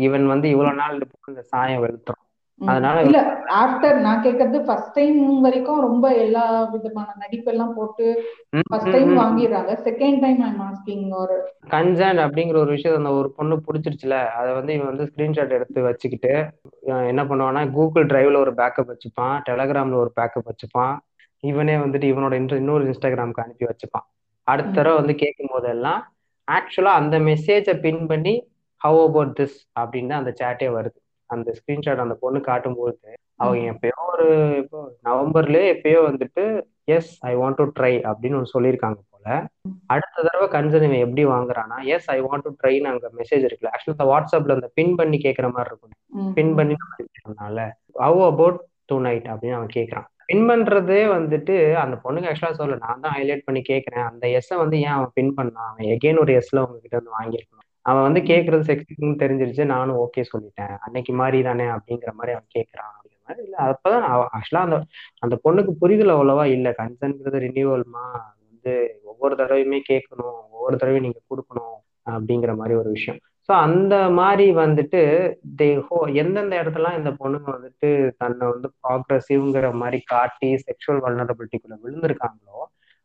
இவன் 0.06 0.26
வந்து 0.26 0.46
இவ்வளவு 0.48 0.76
நாள் 0.76 0.96
இந்த 1.28 1.42
சாயம் 1.42 1.82
வெளுத்துரும் 1.82 2.24
அதனால 2.60 3.02
இல்ல 3.02 3.18
ஆஃப்டர் 3.60 3.96
நான் 4.00 4.22
கேக்குறது 4.22 4.58
ஃபர்ஸ்ட் 4.64 4.94
டைம் 4.94 5.18
வரைக்கும் 5.40 5.80
ரொம்ப 5.80 6.06
எல்லா 6.14 6.44
விதமான 6.72 7.08
நடிப்பு 7.16 7.50
எல்லாம் 7.52 7.74
போட்டு 7.74 8.06
ஃபர்ஸ்ட் 8.70 8.90
டைம் 8.90 9.12
வாங்கிடுறாங்க. 9.18 9.72
செகண்ட் 9.84 10.20
டைம் 10.20 10.40
ஐம் 10.40 10.60
ஆஸ்கிங் 10.60 11.04
ஒரு 11.12 11.36
கன்சர்ன் 11.70 12.20
அப்படிங்கிற 12.24 12.56
ஒரு 12.56 12.70
விஷயம் 12.70 12.96
அந்த 12.96 13.12
ஒரு 13.12 13.30
பொண்ணு 13.30 13.56
பிடிச்சிருச்சுல 13.66 14.16
அதை 14.30 14.50
வந்து 14.52 14.74
இவன் 14.74 14.90
வந்து 14.92 15.08
ஸ்கிரீன்ஷாட் 15.10 15.56
எடுத்து 15.58 15.82
வச்சுக்கிட்டு 15.82 16.32
என்ன 17.12 17.24
பண்ணுவான்னா 17.24 17.70
கூகுள் 17.70 18.10
டிரைவ்ல 18.12 18.38
ஒரு 18.38 18.54
பேக்கப் 18.60 18.92
வச்சுப்பான் 18.92 19.36
டெலகிராம்ல 19.48 20.02
ஒரு 20.04 20.12
பேக்கப் 20.20 20.50
வச்சுப்பான் 20.50 20.94
இவனே 21.44 21.74
வந்துட்டு 21.76 22.06
இவனோட 22.12 22.34
இன்னொரு 22.56 22.84
இன்ஸ்டாகிராமுக்கு 22.84 23.44
அனுப்பி 23.44 23.64
வச்சுப்பான். 23.64 24.06
அடுத்த 24.46 24.70
தடவை 24.72 24.96
வந்து 24.96 25.14
கேட்கும் 25.14 25.52
போதெல்லாம் 25.52 26.00
ஆக்சுவலா 26.48 26.92
அந்த 27.00 27.18
மெசேஜை 27.18 27.80
பின் 27.80 28.06
பண்ணி 28.06 28.34
ஹவ் 28.80 28.98
அபவுட் 28.98 29.34
திஸ் 29.40 29.58
அப்படின்னு 29.80 30.14
அந்த 30.20 30.30
சேட்டே 30.40 30.68
வருது. 30.76 30.98
அந்த 31.34 31.48
ஸ்கிரீன்ஷாட் 31.58 32.04
அந்த 32.04 32.14
பொண்ணு 32.22 32.40
காட்டும்போது 32.48 33.10
அவங்க 33.36 33.64
எப்பயோ 33.72 33.98
ஒரு 34.12 34.26
இப்போ 34.62 34.78
நவம்பர்லயே 35.08 35.66
எப்பயோ 35.74 36.00
வந்துட்டு 36.08 36.44
yes 36.96 37.12
I 37.30 37.32
want 37.36 37.58
to 37.60 37.66
try 37.78 37.94
அப்படின்னு 38.10 38.38
ஒன்று 38.38 38.54
சொல்லியிருக்காங்க 38.54 38.98
போல. 39.04 39.26
அடுத்த 39.94 40.22
தடவை 40.26 40.46
கன்சர்ன் 40.54 40.86
இவன் 40.88 41.04
எப்படி 41.06 41.24
வாங்குறானா 41.34 41.78
எஸ் 41.94 42.08
ஐ 42.10 42.18
வாண்ட் 42.26 42.46
டு 42.46 42.52
ட்ரைன்னு 42.60 42.90
அங்க 42.92 43.08
மெசேஜ் 43.20 43.46
இருக்குல்ல. 43.48 43.72
ஆக்சுவலா 43.74 43.96
இந்த 43.96 44.06
வாட்ஸ்அப்ல 44.12 44.56
அந்த 44.58 44.70
பின் 44.78 44.94
பண்ணி 45.00 45.18
கேட்கற 45.26 45.48
மாதிரி 45.56 45.70
இருக்கும். 45.72 45.94
பின் 46.38 46.54
பண்ணி 46.58 46.76
ஹவ் 48.06 48.22
அபவுட் 48.30 48.58
டூ 48.84 48.98
நைட் 49.06 49.28
அப்படின்னு 49.32 49.58
அவன் 49.58 49.74
கேட்கறான் 49.78 50.08
பின் 50.30 50.46
பண்றதே 50.48 51.00
வந்துட்டு 51.16 51.54
அந்த 51.82 51.94
பொண்ணுக்கு 52.04 52.28
ஆக்சுவலா 52.30 52.58
சொல்ல 52.60 52.74
நான் 52.82 53.02
தான் 53.04 53.14
ஹைலைட் 53.18 53.46
பண்ணி 53.46 53.60
கேட்கறேன் 53.68 54.06
அந்த 54.08 54.24
எஸ்ஸை 54.38 54.56
வந்து 54.62 54.76
ஏன் 54.86 54.96
அவன் 54.96 55.14
பின் 55.14 55.32
பண்ணான் 55.36 55.68
அவன் 55.70 55.88
எகெயின் 55.94 56.20
ஒரு 56.24 56.32
எஸ்ல 56.40 56.62
உங்ககிட்ட 56.64 56.98
வந்து 57.00 57.16
வாங்கியிருக்கணும். 57.18 57.67
அவன் 57.88 58.06
வந்து 58.06 58.20
கேட்கறது 58.30 58.64
செக்ஸ்னு 58.70 59.20
தெரிஞ்சிருச்சு. 59.22 59.64
நானும் 59.74 60.00
ஓகே 60.04 60.22
சொல்லிட்டேன். 60.32 60.74
அன்னைக்கு 60.86 61.12
மாதிரி 61.12 61.38
தானே 61.42 61.66
அப்படிங்கிற 61.76 62.12
மாதிரி 62.12 62.34
அவன் 62.36 62.54
கேட்கறான் 62.56 62.92
அப்படிங்கிற 62.94 63.22
மாதிரி 63.28 63.42
இல்ல. 63.46 63.56
அப்பதான் 63.70 64.06
ஆக்சுவலா 64.36 64.64
அந்த 64.66 64.78
அந்த 65.20 65.34
பொண்ணுக்கு 65.44 65.74
புரிதல் 65.82 66.14
அவ்வளவா 66.16 66.44
இல்ல. 66.56 66.70
கன்சன்ங்கிறது 66.80 67.44
ரினியூவல்மா 67.46 68.04
வந்து 68.44 68.74
ஒவ்வொரு 69.04 69.34
தடவையுமே 69.34 69.80
கேட்கணும். 69.90 70.38
ஒவ்வொரு 70.56 70.76
தடவையும் 70.76 71.06
நீங்க 71.06 71.22
கொடுக்கணும் 71.30 71.76
அப்படிங்கிற 72.06 72.52
மாதிரி 72.56 72.74
ஒரு 72.78 72.90
விஷயம். 72.90 73.20
ஸோ 73.48 73.52
அந்த 73.66 73.94
மாதிரி 74.10 74.46
வந்துட்டு 74.54 75.00
தே 75.60 75.68
ஹோ 75.86 75.98
எந்தெந்த 76.22 76.54
இடத்துலாம் 76.62 76.96
இந்த 76.96 77.10
பொண்ணுங்க 77.20 77.48
வந்துட்டு 77.54 77.88
தன்னை 78.16 78.44
வந்து 78.48 78.68
ப்ராக்ரஸிவ்ங்கிற 78.82 79.68
மாதிரி 79.72 79.98
காட்டி 80.06 80.50
செக்ஷுவல் 80.66 81.00
வல்னரபிலிட்டிக்குள்ள 81.04 81.76
விழுந்திருக்காங்களோ 81.84 82.58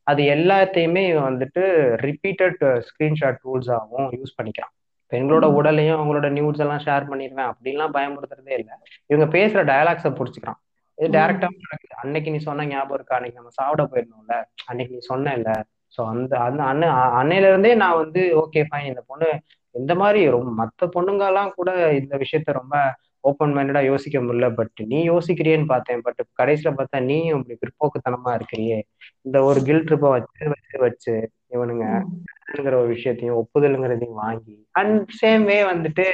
அது 0.08 0.22
எல்லாத்தையுமே 0.36 1.04
வந்துட்டு 1.28 1.64
ரிப்பீட்டட் 2.08 2.62
ஸ்கிரீன்ஷாட் 2.88 3.40
டூல்ஸாகவும் 3.44 4.10
யூஸ் 4.18 4.38
பண்ணிக்கிறான் 4.38 4.74
பெண்களோட. 5.12 5.46
உடலையும் 5.54 5.98
அவங்களோட 5.98 6.28
நியூட்ஸ் 6.32 6.64
எல்லாம் 6.66 6.84
ஷேர் 6.86 7.10
பண்ணிடுவேன். 7.10 7.50
அப்படின்லாம் 7.52 7.96
பயமுறுத்துறதே 7.98 8.54
இல்லை. 8.60 8.76
இவங்க 9.10 9.26
பேசுற 9.38 9.62
டயலாக்ஸை 9.64 10.12
புடிச்சுக்கிறான் 10.12 10.60
இது. 10.98 11.08
டைரக்டா 11.18 11.48
நடக்குது. 11.60 11.96
அன்னைக்கு 11.96 12.32
நீ 12.32 12.40
சொன்ன 12.40 12.66
ஞாபகம் 12.66 12.98
இருக்கா? 12.98 13.16
அன்னைக்கு 13.16 13.40
நம்ம 13.40 13.54
சாப்பிட 13.60 13.84
போயிருந்தோம்ல. 13.84 14.36
அன்னைக்கு 14.66 14.94
நீ 14.94 15.02
சொன்ன 15.12 15.34
இல்ல 15.34 15.52
ஸோ 15.98 16.02
அந்த 16.06 16.34
அந்த 16.40 16.62
அன்ன 16.64 16.86
அன்னையில 17.20 17.50
இருந்தே 17.50 17.72
நான் 17.76 18.00
வந்து 18.04 18.22
ஓகே 18.44 18.62
ஃபைன் 18.70 18.90
இந்த 18.92 19.02
பொண்ணு 19.08 19.28
இந்த 19.76 19.94
மாதிரி 19.96 20.20
ரொம்ப 20.30 20.50
மற்ற 20.62 20.88
பொண்ணுங்கெல்லாம் 20.96 21.52
கூட 21.54 21.70
இந்த 22.00 22.14
விஷயத்த 22.18 22.52
ரொம்ப 22.52 22.76
ஓப்பன் 23.24 23.54
மைண்டடா 23.56 23.82
யோசிக்க 23.86 24.20
முடியல 24.20 24.48
பட் 24.56 24.80
நீ 24.86 25.00
யோசிக்கிறியேன்னு 25.10 25.66
பார்த்தேன். 25.66 26.02
பட் 26.02 26.20
கடைசியில 26.42 26.72
பார்த்தா 26.78 27.00
நீயும் 27.04 27.44
இப்படி 27.44 27.58
பிற்போக்குத்தனமா 27.64 28.32
இருக்கிறியே. 28.36 28.80
இந்த 29.22 29.38
ஒரு 29.44 29.60
கில் 29.62 29.84
ட்ரிப்பை 29.84 30.10
வச்சு 30.16 30.44
வச்சு 30.54 30.78
வச்சு 30.80 31.14
இவனுங்க 31.52 31.86
ம். 32.04 32.12
ங்கிற 32.54 32.74
ஒரு 32.76 32.88
விஷயத்தையும் 32.88 33.38
ஒப்புதலுங்கிறதையும் 33.40 34.18
வாங்கி 34.24 34.56
அண்ட் 34.72 34.98
சேம் 35.22 35.44
வே 35.44 35.58
வந்துட்டு 35.64 36.06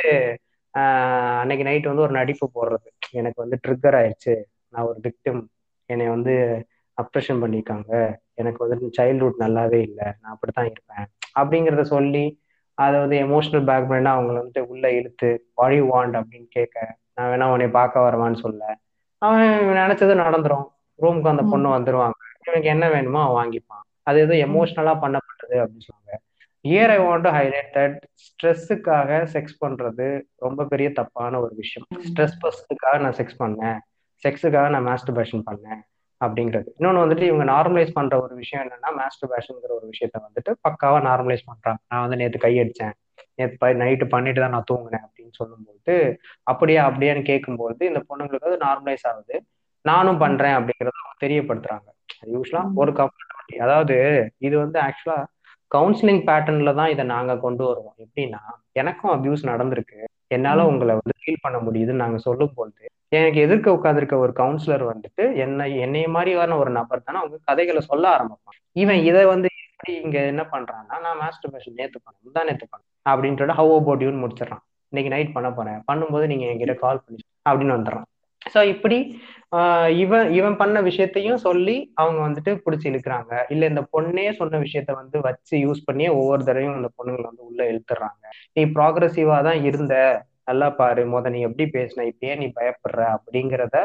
அன்னைக்கு 1.40 1.64
நைட் 1.66 1.90
வந்து 1.92 2.02
ஒரு 2.02 2.12
நடிப்பு 2.12 2.46
போடுறது. 2.56 2.90
எனக்கு 3.12 3.40
வந்து 3.44 3.58
ட்ரிக்கர் 3.68 3.98
ஆயிடுச்சு. 4.00 4.34
நான் 4.74 4.86
ஒரு 4.86 5.00
விக்டிம் 5.06 5.42
என்னை 5.90 6.08
வந்து 6.08 6.34
அப்ரெஷன் 6.98 7.42
பண்ணியிருக்காங்க. 7.44 7.92
எனக்கு 8.34 8.68
வந்து 8.68 8.90
சைல்ட்ஹுட் 8.98 9.42
நல்லாவே 9.46 9.80
இல்லை. 9.88 10.08
நான் 10.22 10.34
அப்படித்தான் 10.36 10.70
இருப்பேன். 10.74 11.06
அப்படிங்கிறத 11.40 11.82
சொல்லி 11.96 12.24
அதை 12.80 13.00
வந்து 13.00 13.18
எமோஷனல் 13.18 13.70
பேக்ரவுண்டா 13.70 14.12
அவங்கள 14.20 14.42
வந்துட்டு 14.42 14.60
உள்ள 14.60 14.92
இழுத்து 14.92 15.50
வாடி 15.54 15.82
வாண்ட் 15.82 16.24
அப்படின்னு 16.24 16.46
கேட்க 16.50 16.98
நான் 17.14 17.30
வேணா 17.32 17.52
உன்னை 17.52 17.68
பார்க்க 17.68 18.00
வரவான்னு 18.00 18.40
சொல்ல. 18.40 18.78
அவன் 19.18 19.60
நினைச்சது 19.64 20.20
நடந்துரும். 20.20 20.66
ரூமுக்கு 21.02 21.28
அந்த 21.28 21.44
பொண்ணு. 21.44 21.70
வந்துருவாங்க. 21.70 22.12
இவனுக்கு 22.46 22.70
என்ன 22.70 22.90
வேணுமோ 22.90 23.22
அவன் 23.22 23.50
வாங்கிப்பான். 23.50 23.98
அது 24.04 24.20
எதுவும் 24.20 24.56
எமோஷனலா 24.56 24.98
பண்ணப்பட்டது 25.02 25.56
அப்படின்னு 25.56 25.80
சொல்லுவாங்க. 25.80 26.20
Here 26.64 26.90
I 26.90 27.00
want 27.00 27.22
to 27.22 27.30
highlight 27.30 27.70
that 27.74 27.98
ஸ்ட்ரெஸ்ஸுக்காக 28.16 29.28
sex 29.34 29.64
பண்றது 29.66 30.22
ரொம்ப 30.36 30.66
பெரிய 30.66 30.92
தப்பான 30.92 31.40
ஒரு 31.40 31.56
விஷயம். 31.56 31.88
ஸ்ட்ரெஸ் 32.14 32.48
பஸ்ஸுக்காக 32.48 33.00
நான் 33.00 33.14
செக்ஸ் 33.14 33.40
பண்ணேன். 33.40 33.78
செக்ஸுக்காக 34.28 34.70
நான் 34.70 34.88
மாஸ்டர்பேஷன் 34.88 35.44
பண்ணேன். 35.52 35.89
அப்படிங்கிறது. 36.26 36.70
இன்னொன்று 36.78 37.04
வந்துட்டு 37.04 37.26
இவங்க 37.32 37.46
நார்மலைஸ் 37.52 37.92
பண்ற 37.94 38.22
ஒரு 38.22 38.36
விஷயம் 38.36 38.64
என்னன்னா 38.66 38.90
மாஸ்டர்பேஷன்ங்கிற 39.02 39.72
ஒரு 39.80 39.90
விஷயத்த 39.94 40.18
வந்துட்டு 40.26 40.52
பக்காவா 40.68 41.00
நார்மலைஸ் 41.10 41.46
பண்றாங்க. 41.46 41.82
நான் 41.88 42.04
வந்து 42.06 42.16
நேற்று 42.16 42.40
கையடிச்சேன் 42.48 42.96
நேற்று 43.36 43.74
நைட்டு 43.84 44.06
பண்ணிட்டு 44.10 44.42
தான் 44.42 44.50
நான் 44.50 44.70
தூங்கினேன் 44.72 45.06
அப்படின்னு 45.06 45.34
சொல்லும்போது 45.40 45.96
அப்படியா 46.44 46.82
அப்படியான்னு 46.90 47.24
கேட்கும்போது 47.24 47.82
இந்த 47.88 48.02
பொண்ணுங்களுக்கு 48.10 48.50
அது 48.52 48.58
நார்மலைஸ் 48.68 49.06
ஆகுது. 49.12 49.36
நானும் 49.86 50.18
பண்றேன் 50.18 50.56
அப்படிங்கறத 50.58 51.00
அவங்க 51.02 51.18
தெரியப்படுத்துறாங்க. 51.26 51.88
யூஸ்வலா. 52.36 52.64
ஒரு 52.76 52.92
கம்ஃபர்டபிலிட்டி 52.92 53.58
அதாவது 53.66 53.98
இது 54.38 54.56
வந்து 54.58 54.80
ஆக்சுவலா 54.80 55.18
கவுன்சிலிங் 55.76 56.22
பேட்டர்ன்ல 56.30 56.72
தான் 56.76 56.90
இதை 56.90 57.04
நாங்க 57.06 57.34
கொண்டு 57.38 57.64
வருவோம். 57.66 57.96
எப்படின்னா 58.06 58.42
எனக்கும் 58.72 59.14
அபியூஸ் 59.16 59.50
நடந்திருக்கு. 59.52 60.00
என்னால. 60.28 60.66
உங்களை 60.72 60.94
வந்து 61.02 61.16
ஃபீல் 61.22 61.44
பண்ண 61.46 61.58
முடியுதுன்னு 61.58 62.04
நாங்க 62.04 62.18
சொல்லும் 62.28 62.56
பொழுது 62.56 62.86
எனக்கு 63.12 63.40
எதிர்க்க 63.46 63.76
உட்காந்துருக்க 63.78 64.16
ஒரு 64.26 64.34
கவுன்சிலர் 64.40 64.84
வந்துட்டு 64.92 65.24
என்னை 65.44 65.66
என்னைய 65.86 66.08
மாதிரியான 66.08 66.58
ஒரு 66.58 66.72
நபர் 66.72 67.06
தானே 67.06 67.20
அவங்க 67.22 67.38
கதைகளை 67.44 67.82
சொல்ல 67.82 68.06
ஆரம்பிப்பான். 68.16 68.58
இவன் 68.82 69.02
இதை 69.10 69.24
வந்து 69.26 69.50
எப்படி 69.64 69.94
இங்க 70.04 70.20
என்ன 70.26 70.44
பண்றான்னா 70.54 70.96
நான் 71.06 71.20
மாஸ்டர்பேஷன் 71.24 71.78
நேத்து 71.80 72.00
பண்ணேன் 72.06 72.38
தான் 72.38 72.48
நேத்து 72.50 72.68
பண்ணேன் 72.72 72.88
சொல்லிட்டு 73.10 73.60
ஹவ் 73.60 73.74
அபவுட் 73.80 74.04
யூன்னு 74.06 74.24
முடிச்சிடறான். 74.24 74.64
இன்னைக்கு 74.94 75.14
நைட் 75.16 75.36
பண்ண 75.36 75.50
போறேன். 75.58 75.80
பண்ணும்போது 75.90 76.26
நீங்க 76.32 76.46
என்கிட்ட 76.52 76.76
கால் 76.86 77.04
பண்ணி 77.06 77.22
அப்படின்னு 77.50 77.76
வந்துடுறான். 77.78 78.08
ஸோ 78.54 78.60
இப்படி 78.74 78.98
இவன் 80.04 80.28
இவன் 80.38 80.58
பண்ண 80.62 80.78
விஷயத்தையும் 80.88 81.42
சொல்லி 81.46 81.76
அவங்க 82.02 82.20
வந்துட்டு 82.28 82.52
பிடிச்சி 82.66 82.88
இழுக்கிறாங்க. 82.92 83.32
இல்ல 83.54 83.64
இந்த 83.72 83.82
பொண்ணே 83.94 84.26
சொன்ன 84.40 84.60
விஷயத்த 84.66 84.92
வந்து 85.02 85.18
வச்சு 85.28 85.56
யூஸ் 85.66 85.86
பண்ணியே 85.88 86.10
ஒவ்வொரு 86.20 86.44
தடவையும் 86.44 86.78
அந்த 86.80 86.92
பொண்ணுங்களை 86.98 87.28
வந்து 87.32 87.48
உள்ள 87.50 87.62
இழுத்துறாங்க 87.72 88.24
நீ 88.54 88.64
ப்ராக்ரஸிவா 88.78 89.38
தான் 89.48 89.62
இருந்த. 89.70 89.96
நல்லா 90.50 90.68
பாரு 90.80 91.02
முத 91.12 91.30
நீ 91.30 91.40
எப்படி 91.42 91.66
பேசின 91.74 92.06
இப்பயே 92.12 92.34
நீ 92.38 92.46
பயப்படுற 92.60 93.02
அப்படிங்கிறத 93.16 93.78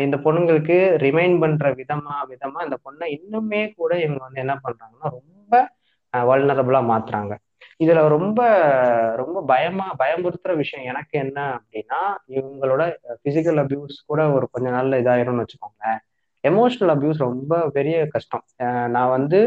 இந்த 0.00 0.16
பொண்ணுங்களுக்கு 0.24 0.76
ரிமைண்ட் 1.04 1.38
பண்ற 1.40 1.74
விதமா 1.74 2.16
விதமா 2.32 2.60
இந்த 2.66 2.76
பொண்ணை 2.84 3.06
இன்னுமே 3.16 3.60
கூட 3.76 3.92
இவங்க 4.00 4.22
வந்து 4.26 4.40
என்ன 4.40 4.54
பண்றாங்கன்னா 4.64 5.08
ரொம்ப 5.18 5.52
வல்னரபிளா 6.30 6.80
மாத்துறாங்க. 6.90 7.32
இதுல 7.78 8.00
ரொம்ப 8.08 8.40
ரொம்ப 9.16 9.38
பயமா 9.46 9.86
பயமுறுத்துற 9.98 10.56
விஷயம் 10.56 10.86
எனக்கு 10.86 11.14
என்ன 11.18 11.38
அப்படின்னா 11.56 12.00
இவங்களோட 12.28 12.82
பிசிக்கல் 13.24 13.60
அபியூஸ் 13.62 13.96
கூட 14.06 14.20
ஒரு 14.30 14.46
கொஞ்ச 14.52 14.66
நாள்ல 14.70 14.98
இதாயிரும்னு 15.02 15.44
வச்சுக்கோங்களேன். 15.44 16.00
எமோஷனல் 16.44 16.92
அபியூஸ் 16.94 17.24
ரொம்ப 17.28 17.70
பெரிய 17.70 17.96
கஷ்டம். 18.06 18.44
நான் 18.96 19.14
வந்து 19.16 19.40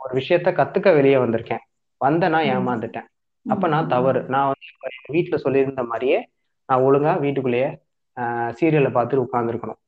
ஒரு 0.00 0.12
விஷயத்த 0.20 0.50
கத்துக்க 0.60 0.88
வெளியே 0.94 1.18
வந்திருக்கேன். 1.24 1.64
வந்தேன்னா 2.00 2.40
ம். 2.42 2.50
ஏமாந்துட்டேன். 2.52 3.08
அப்ப 3.46 3.68
நான். 3.68 3.88
தவறு. 3.88 4.20
நான் 4.28 4.50
வந்து 4.50 4.68
வீட்டுல 5.16 5.36
சொல்லியிருந்த 5.44 5.82
மாதிரியே 5.86 6.18
நான் 6.68 6.84
ஒழுங்கா 6.86 7.12
வீட்டுக்குள்ளேயே 7.24 7.68
சீரியலை 8.58 8.90
பார்த்துட்டு 8.92 9.26
உட்காந்துருக்கணும் 9.26 9.80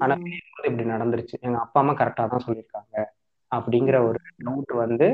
ஆனா 0.00 0.14
இப்படி 0.62 0.84
நடந்துருச்சு. 0.92 1.36
எங்க 1.46 1.58
அப்பா 1.64 1.78
அம்மா 1.82 1.94
கரெக்டா 2.00 2.24
தான் 2.26 2.46
சொல்லியிருக்காங்க. 2.46 2.94
அப்படிங்கிற 3.52 3.96
ஒரு 4.08 4.18
டவுட் 4.40 4.72
வந்து 4.84 5.06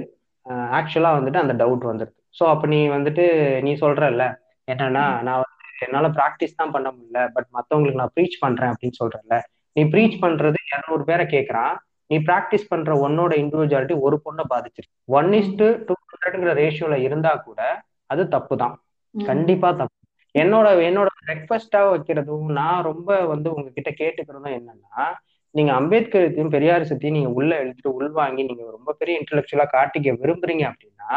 ஆக்சுவலா 0.79 1.11
வந்துட்டு 1.17 1.43
அந்த 1.43 1.55
டவுட் 1.61 1.85
வந்துருது. 1.91 2.15
ஸோ 2.37 2.45
அப்ப 2.53 2.67
நீ 2.67 2.79
வந்துட்டு 2.95 3.25
நீ 3.63 3.73
சொல்றல்ல 3.83 4.25
என்னன்னா 4.69 5.05
நான் 5.27 5.43
வந்து 5.43 5.53
என்னால 5.87 6.07
ப்ராக்டிஸ் 6.19 6.59
தான் 6.61 6.75
பண்ண 6.75 6.89
முடியல 6.91 7.21
பட் 7.35 7.49
மத்தவங்களுக்கு 7.57 8.01
நான் 8.03 8.15
ப்ரீச் 8.17 8.37
பண்றேன் 8.41 8.73
அப்படின்னு 8.73 9.01
சொல்றேன்ல 9.03 9.37
நீ 9.77 9.83
ப்ரீச் 9.93 10.23
பண்றது 10.23 10.59
இரநூறு 10.69 11.05
பேரை 11.05 11.25
கேட்கறான் 11.27 11.75
நீ 12.11 12.17
ப்ராக்டிஸ் 12.27 12.71
பண்ற 12.73 12.93
உன்னோட 13.05 13.33
இண்டிவிஜுவாலிட்டி 13.43 13.97
ஒரு 14.07 14.17
பொண்ணை 14.25 14.45
பாதிச்சிருக்கு 14.51 14.97
ஒன் 15.15 15.31
இஸ் 15.33 15.53
டு 15.57 15.69
டூ 15.87 15.95
ஹண்ட்ரட்ங்கிற 16.25 16.53
ரேஷியோல 16.63 16.97
இருந்தா 17.07 17.33
கூட 17.37 17.61
அது 18.07 18.23
தப்பு 18.29 18.57
தான். 18.57 18.75
கண்டிப்பா 19.15 19.69
தப்பு. 19.73 19.99
என்னோட 20.35 20.67
என்னோட 20.89 21.09
ரெக்வஸ்டா 21.31 21.81
வைக்கிறதும் 21.91 22.47
நான் 22.59 22.83
ரொம்ப 22.83 23.19
வந்து 23.33 23.49
உங்ககிட்ட 23.55 23.91
கேட்டுக்கிறதும் 24.01 24.57
என்னன்னா 24.59 25.05
நீங்க 25.51 25.73
அம்பேத்கர் 25.73 26.49
பெரியார் 26.51 26.85
சத்தி 26.85 27.11
நீங்க 27.11 27.29
உள்ள 27.29 27.51
எழுதிட்டு 27.65 27.91
உள்வாங்கி 27.99 28.43
நீங்க 28.43 28.65
ரொம்ப 28.71 28.93
பெரிய 28.93 29.21
இன்டெலெக்சுவலா 29.21 29.67
காட்டிக்க 29.73 30.15
விரும்புறீங்க 30.23 30.65
அப்படின்னா 30.71 31.11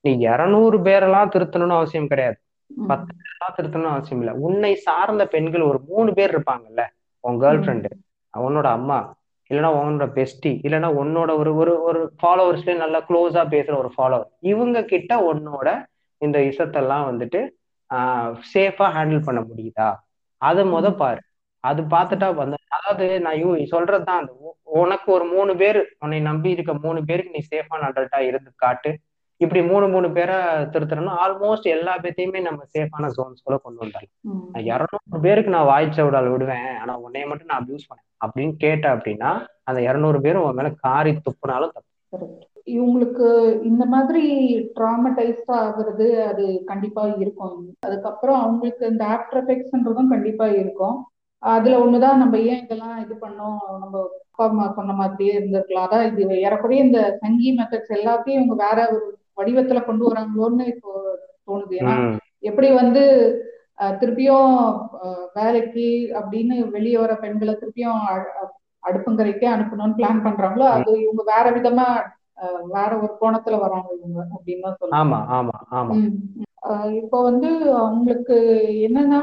நீ 0.00 0.12
இருநூறு 0.18 0.78
பேரெல்லாம் 0.78 1.32
திருத்தணும்னு 1.34 1.78
அவசியம் 1.80 2.06
கிடையாது. 2.06 2.38
பத்து 2.86 3.10
பேரெல்லாம் 3.18 3.56
திருத்தணும்னு 3.58 3.94
அவசியம் 3.94 4.20
இல்லை. 4.22 4.34
உன்னை 4.34 4.74
சார்ந்த 4.74 5.26
பெண்கள் 5.26 5.60
ஒரு 5.62 5.80
மூணு 5.88 6.12
பேர் 6.12 6.32
இருப்பாங்கல்ல 6.34 6.84
உன் 7.24 7.40
கேர்ள் 7.40 7.60
ஃப்ரெண்டு 7.64 7.90
உன்னோட 8.34 8.68
அம்மா 8.78 8.98
இல்லைன்னா 9.54 9.70
உன்னோட 9.78 10.06
பெஸ்டி 10.14 10.52
இல்லைன்னா 10.64 10.90
உன்னோட 11.00 11.30
ஒரு 11.38 11.50
ஒரு 11.56 11.72
ஒரு 11.82 12.00
ஃபாலோவர்ஸ்ல 12.18 12.74
நல்லா 12.78 13.00
க்ளோஸா 13.08 13.42
பேசுற 13.50 13.74
ஒரு 13.82 13.90
ஃபாலோவர் 13.96 14.30
இவங்க 14.52 14.78
கிட்ட 14.92 15.12
உன்னோட 15.28 15.68
இந்த 16.22 16.38
இசத்தெல்லாம் 16.50 17.06
வந்துட்டு 17.10 17.40
சேஃபா 18.50 18.86
ஹேண்டில் 18.94 19.26
பண்ண 19.26 19.40
முடியுதா? 19.42 19.88
அதை 20.42 20.62
முத 20.70 20.86
பாரு. 20.96 21.20
அது 21.64 21.80
பார்த்துட்டா 21.90 22.28
வந்து 22.36 22.56
அதாவது 22.76 23.06
நான் 23.20 23.38
யூ 23.38 23.50
சொல்றதுதான் 23.72 24.24
உனக்கு 24.74 25.08
ஒரு 25.12 25.24
மூணு 25.30 25.52
பேர் 25.56 25.80
உன்னை 25.98 26.18
நம்பி 26.22 26.54
இருக்க 26.54 26.72
மூணு 26.80 27.00
பேருக்கு 27.04 27.36
நீ 27.36 27.42
சேஃபான 27.52 27.88
அடல்ட்டா 27.90 28.20
இருந்து 28.28 28.50
காட்டு. 28.56 28.90
இப்படி 29.44 29.60
மூணு 29.70 29.86
மூணு 29.88 30.08
பேரை 30.16 30.36
திருத்தணும்னா 30.74 31.14
ஆல்மோஸ்ட் 31.24 31.66
எல்லா 31.74 31.94
பேத்தையுமே 32.02 32.40
நம்ம 32.46 32.60
சேஃபான 32.74 33.10
ஜோன்ஸ்குள்ள 33.16 33.56
கொண்டு 33.62 33.80
வந்துடலாம். 33.80 34.10
இரநூறு 34.70 35.20
பேருக்கு 35.26 35.54
நான் 35.56 35.70
வாய்ச்ச 35.72 36.06
விடால் 36.06 36.32
விடுவேன் 36.32 36.70
ஆனா 36.82 36.94
உன்னைய 37.04 37.26
மட்டும் 37.30 37.50
நான் 37.50 37.62
அபியூஸ் 37.62 37.88
பண்ணேன் 37.88 38.08
அப்படின்னு 38.24 38.54
கேட்ட 38.64 38.86
அப்படின்னா 38.94 39.30
அந்த 39.68 39.80
இரநூறு 39.88 40.18
பேரும் 40.26 40.44
உன் 40.46 40.58
மேல 40.60 40.70
காரி 40.86 41.12
துப்புனாலும் 41.26 41.74
தப்பு. 41.74 42.26
இவங்களுக்கு 42.74 43.26
இந்த 43.68 43.84
மாதிரி 43.94 44.22
ட்ராமடைஸ்ட் 44.76 45.50
ஆகுறது 45.62 46.06
அது 46.28 46.44
கண்டிப்பா 46.70 47.02
இருக்கும். 47.22 47.56
அதுக்கப்புறம் 47.86 48.38
அவங்களுக்கு 48.44 48.84
இந்த 48.92 49.04
ஆஃப்டர் 49.14 49.40
எஃபெக்ட்ஸ்ன்றதும் 49.42 50.12
கண்டிப்பா 50.14 50.46
இருக்கும். 50.60 50.96
அதுல 51.42 51.80
ஒண்ணுதான் 51.84 52.20
நம்ம 52.22 52.36
ஏன் 52.52 52.62
இதெல்லாம் 52.64 52.96
இது 53.04 53.14
பண்ணோம்? 53.24 53.58
நம்ம 53.80 53.94
அப்பா 54.28 54.44
அம்மா 54.50 54.66
சொன்ன 54.76 54.94
மாதிரியே 55.00 55.34
இருந்திருக்கலாம். 55.38 55.86
அதான் 55.88 56.06
இது 56.12 56.40
ஏறக்குறைய 56.46 56.86
இந்த 56.86 57.00
சங்கி 57.22 57.50
மெத்தட்ஸ் 57.58 57.92
எல்லாத்தையும் 57.98 58.38
இவங்க 58.38 58.56
வேற 58.64 58.78
ஒரு 58.94 59.04
வடிவத்துல 59.38 59.80
கொண்டு 59.84 60.04
வராங்களோன்னு 60.10 60.66
இப்போ 60.74 60.90
தோணுது. 61.46 61.74
ஏன்னா 61.80 61.94
எப்படி 62.42 62.68
வந்து 62.74 63.02
திருப்பியும் 64.00 64.50
வேலைக்கு 65.36 65.86
அப்படின்னு 66.18 66.56
வெளியே 66.70 66.98
வர 66.98 67.12
பெண்களை 67.22 67.54
திருப்பியும் 67.54 68.02
அடுப்புங்கரைக்கே 68.82 69.48
அனுப்பணும்னு 69.52 69.98
பிளான் 69.98 70.24
பண்றாங்களோ 70.26 70.66
அது 70.74 70.90
இவங்க 71.04 71.22
வேற 71.32 71.46
விதமா 71.56 71.86
வேற 72.74 72.90
ஒரு 72.98 73.12
கோணத்துல 73.20 73.58
வராங்க 73.62 73.88
இவங்க 73.98 74.20
அப்படின்னு 74.34 74.62
தான். 74.64 74.76
அஹ் 76.68 76.92
இப்போ 77.00 77.18
வந்து 77.22 77.48
அவங்களுக்கு 77.80 78.36
என்னன்னா 78.86 79.20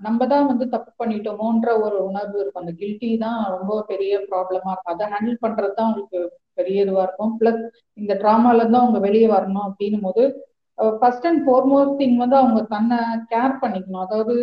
நம்ம 0.00 0.26
தான் 0.26 0.46
வந்து 0.46 0.66
தப்பு 0.68 0.90
பண்ணிட்டோமோன்ற 1.00 1.68
ஒரு 1.84 1.96
உணர்வு 2.06 2.36
இருக்கும். 2.40 2.62
அந்த 2.62 2.74
கில்ட்டி 2.80 3.10
தான் 3.24 3.38
ரொம்ப 3.54 3.80
பெரிய 3.90 4.12
ப்ராப்ளமா 4.30 4.72
இருக்கும். 4.72 4.94
அதை 4.94 5.06
ஹேண்டில் 5.12 5.42
பண்றது 5.44 5.74
தான் 5.74 5.88
அவங்களுக்கு 5.88 6.20
பெரிய 6.60 6.84
இதுவா 6.84 7.02
இருக்கும். 7.06 7.32
பிளஸ் 7.40 7.62
இந்த 8.02 8.14
ட்ராமால 8.22 8.62
இருந்து 8.62 8.82
அவங்க 8.82 8.98
வெளியே 9.06 9.28
வரணும் 9.36 9.66
அப்படின்னும் 9.68 10.06
போது 10.08 10.24
ஃபர்ஸ்ட் 11.00 11.26
அண்ட் 11.28 11.42
ஃபோர்மோஸ்ட் 11.46 11.98
திங் 12.00 12.16
வந்து 12.16 12.36
அவங்க 12.40 12.60
தன்னை 12.74 12.98
கேர் 13.32 13.54
பண்ணிக்கணும். 13.62 14.04
அதாவது 14.06 14.34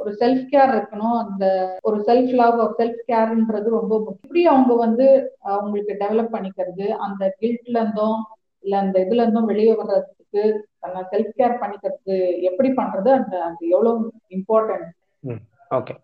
ஒரு 0.00 0.10
செல்ஃப் 0.20 0.44
கேர் 0.52 0.72
இருக்கணும். 0.74 1.16
அந்த 1.22 1.44
ஒரு 1.88 1.98
செல்ஃப் 2.08 2.32
லவ் 2.40 2.60
செல்ஃப் 2.80 3.00
கேர்ன்றது 3.10 3.68
ரொம்ப 3.78 3.94
முக்கியம். 3.98 4.20
இப்படி 4.24 4.42
அவங்க 4.52 4.74
வந்து 4.84 5.06
அவங்களுக்கு 5.54 5.94
டெவலப் 6.02 6.34
பண்ணிக்கிறது? 6.34 6.86
அந்த 7.06 7.22
கில்ட்ல 7.40 7.76
இருந்தும் 7.82 8.20
இல்ல 8.64 8.74
அந்த 8.84 8.96
இதுல 9.04 9.24
இருந்தும் 9.24 9.50
வெளியே 9.52 9.72
வர்றதுக்கு 9.80 10.42
தன்னை 10.82 11.02
செல்ஃப் 11.12 11.34
கேர் 11.40 11.60
பண்ணிக்கிறது 11.62 12.16
எப்படி 12.48 12.70
பண்றது? 12.80 13.10
அந்த 13.18 13.34
அது 13.48 13.62
எவ்வளவு 13.74 14.12
இம்பார்ட்டன்ட் 14.38 14.88
ஓகே 15.70 15.94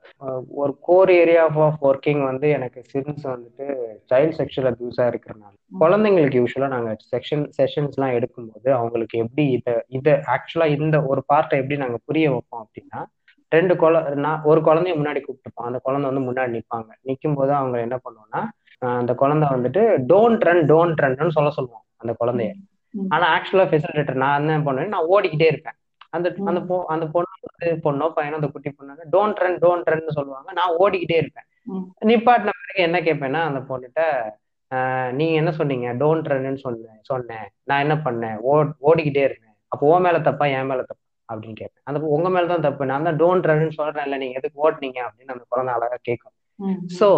ஒரு 0.55 0.73
கோர் 0.81 1.11
ஏரியா 1.13 1.43
ஆஃப் 1.45 1.85
ஒர்க்கிங் 1.89 2.23
வந்து 2.25 2.47
எனக்கு 2.49 2.81
சின்ஸ் 2.93 3.25
வந்துட்டு 3.25 3.67
சைல்ட் 4.11 4.37
செக்ஷுவல் 4.39 4.69
அபியூஸா 4.71 5.05
இருக்கிறனால 5.13 5.53
குழந்தைங்களுக்கு 5.73 6.41
யூஸ்வலா 6.41 6.69
நாங்க 6.69 6.91
செக்ஷன் 7.13 7.45
செஷன்ஸ்லாம் 7.59 8.17
எடுக்கும்போது 8.19 8.69
அவங்களுக்கு 8.71 9.19
எப்படி 9.19 9.45
இதை 9.49 9.75
இதை 9.89 10.15
ஆக்சுவலா 10.35 10.69
இந்த 10.77 10.99
ஒரு 11.07 11.23
பார்ட்டை 11.33 11.59
எப்படி 11.59 11.79
நாங்க 11.79 12.01
புரிய 12.05 12.31
வைப்போம் 12.31 12.65
அப்படின்னா 12.65 13.01
ரெண்டு 13.53 13.75
குழ 13.77 13.95
நான் 14.17 14.45
ஒரு 14.45 14.61
குழந்தைய 14.61 14.95
முன்னாடி 14.97 15.21
கூப்பிட்டுப்போம் 15.23 15.67
அந்த 15.67 15.79
குழந்தை 15.79 16.07
வந்து 16.11 16.27
முன்னாடி 16.29 16.55
நிற்பாங்க 16.57 16.91
நிற்கும் 17.03 17.35
போது 17.35 17.53
அவங்க 17.55 17.77
என்ன 17.81 17.97
பண்ணுவோம்னா 18.05 18.43
அந்த 18.83 19.13
குழந்தை 19.15 19.49
வந்துட்டு 19.49 19.83
டோன்ட் 20.07 20.45
ரன் 20.45 20.65
டோன்ட் 20.67 21.03
ரன்னு 21.05 21.37
சொல்ல 21.39 21.51
சொல்லுவோம் 21.51 21.85
அந்த 21.99 22.13
குழந்தைய. 22.21 22.53
ஆனா 22.95 23.27
ஆக்சுவலா 23.37 23.67
ஃபெசிலிட்டேட்டர் 23.71 24.23
நான் 24.25 24.41
என்ன 24.41 24.61
பண்ணுவேன் 24.63 24.89
நான் 24.89 25.09
ஓடிக்கிட்டே 25.09 25.47
இருப்பேன். 25.47 25.77
அந்த 26.17 26.29
அந்த 26.51 26.61
பொ 26.69 26.77
அந்த 26.95 27.05
பொண்ணு 27.15 27.49
வந்து 27.51 27.69
பொண்ணோ 27.85 28.07
பையனோ 28.17 28.39
அந்த 28.41 28.51
குட்டி 28.55 28.71
பொண்ணு 28.79 29.07
டோன்ட் 29.15 29.41
ரன் 29.45 29.59
டோன்ட் 29.65 29.91
ரன் 29.93 30.17
சொல்லுவாங்க. 30.19 30.49
நான் 30.59 30.77
ஓடிக்கிட்டே 30.83 31.19
இருப்பேன். 31.23 31.49
நிப்பாட்டின 32.11 32.55
பிறகு 32.63 32.83
என்ன 32.89 32.99
கேட்பேன்னா 33.09 33.43
அந்த 33.51 33.61
பொண்ணுகிட்ட 33.71 34.03
நீங்க 35.19 35.35
என்ன 35.41 35.51
சொன்னீங்க? 35.59 35.89
டோன்ட் 36.03 36.29
ரன்னு 36.33 36.61
சொன்னேன் 36.67 37.01
சொன்னேன். 37.11 37.47
நான் 37.69 37.83
என்ன 37.85 37.95
பண்ணேன்? 38.07 38.37
ஓ 38.49 38.53
ஓடிக்கிட்டே 38.89 39.25
இருக்கேன் 39.29 39.57
அப்போ 39.73 39.87
ஓ 39.93 39.97
மேல 40.07 40.19
தப்பா 40.29 40.45
என் 40.57 40.69
மேல 40.71 40.83
தப்பா? 40.89 41.01
அப்படின்னு 41.29 41.57
கேட்பேன். 41.61 41.85
அந்த 41.89 41.99
உங்க 42.17 42.29
மேல 42.35 42.49
தான் 42.53 42.65
தப்பு. 42.67 42.89
நான் 42.91 43.07
தான் 43.09 43.19
டோன்ட் 43.23 43.49
ரன்னு 43.51 43.77
சொல்றேன் 43.81 44.07
இல்லை 44.07 44.19
நீங்க 44.23 44.39
எதுக்கு 44.41 44.63
ஓட்டுனீங்க 44.67 45.01
அப்படின்னு 45.07 45.35
அந்த 45.37 45.45
குழந்தை 45.53 45.73
அழகா 45.77 45.99
கேட்கும். 46.09 46.35
ஸோ 46.99 47.09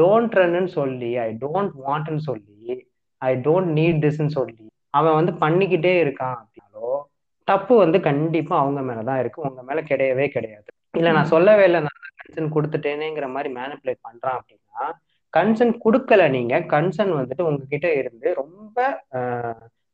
டோன்ட் 0.00 0.34
ரன்னு 0.38 0.70
சொல்லி 0.78 1.10
ஐ 1.24 1.28
டோன்ட் 1.44 1.74
வாண்ட்னு 1.84 2.22
சொல்லி 2.30 2.74
ஐ 3.22 3.30
டோன்ட் 3.46 3.70
நீட் 3.78 4.00
திஸ்ன்னு 4.04 4.34
சொல்லி 4.38 4.64
அவன் 4.98 5.18
வந்து 5.18 5.32
பண்ணிக்கிட்டே 5.42 5.92
இருக்கான். 6.04 6.38
அப்படின்னாலோ 6.40 6.71
தப்பு 7.52 7.74
வந்து 7.76 7.98
கண்டிப்பா 8.00 8.54
அவங்க 8.58 8.80
மேலதான் 8.88 9.20
இருக்கு. 9.22 9.46
உங்க 9.48 9.62
மேல 9.62 9.80
கிடையவே 9.90 10.26
கிடையாது. 10.28 10.68
இல்ல 10.94 11.10
நான் 11.12 11.32
சொல்லவே 11.34 11.64
இல்லை. 11.68 11.80
நான் 11.80 12.00
கன்சர்ன் 12.18 12.54
கொடுத்துட்டேனேங்கிற 12.56 13.26
மாதிரி 13.36 13.50
மேனிப்புலேட் 13.58 14.06
பண்றான் 14.08 14.38
அப்படின்னா 14.38 14.84
கன்சர்ன் 15.34 15.74
கொடுக்கல 15.84 16.22
நீங்க. 16.30 16.54
கன்சர்ன் 16.74 17.12
வந்துட்டு 17.18 17.44
உங்ககிட்ட 17.50 17.88
இருந்து 18.00 18.28
ரொம்ப 18.42 18.78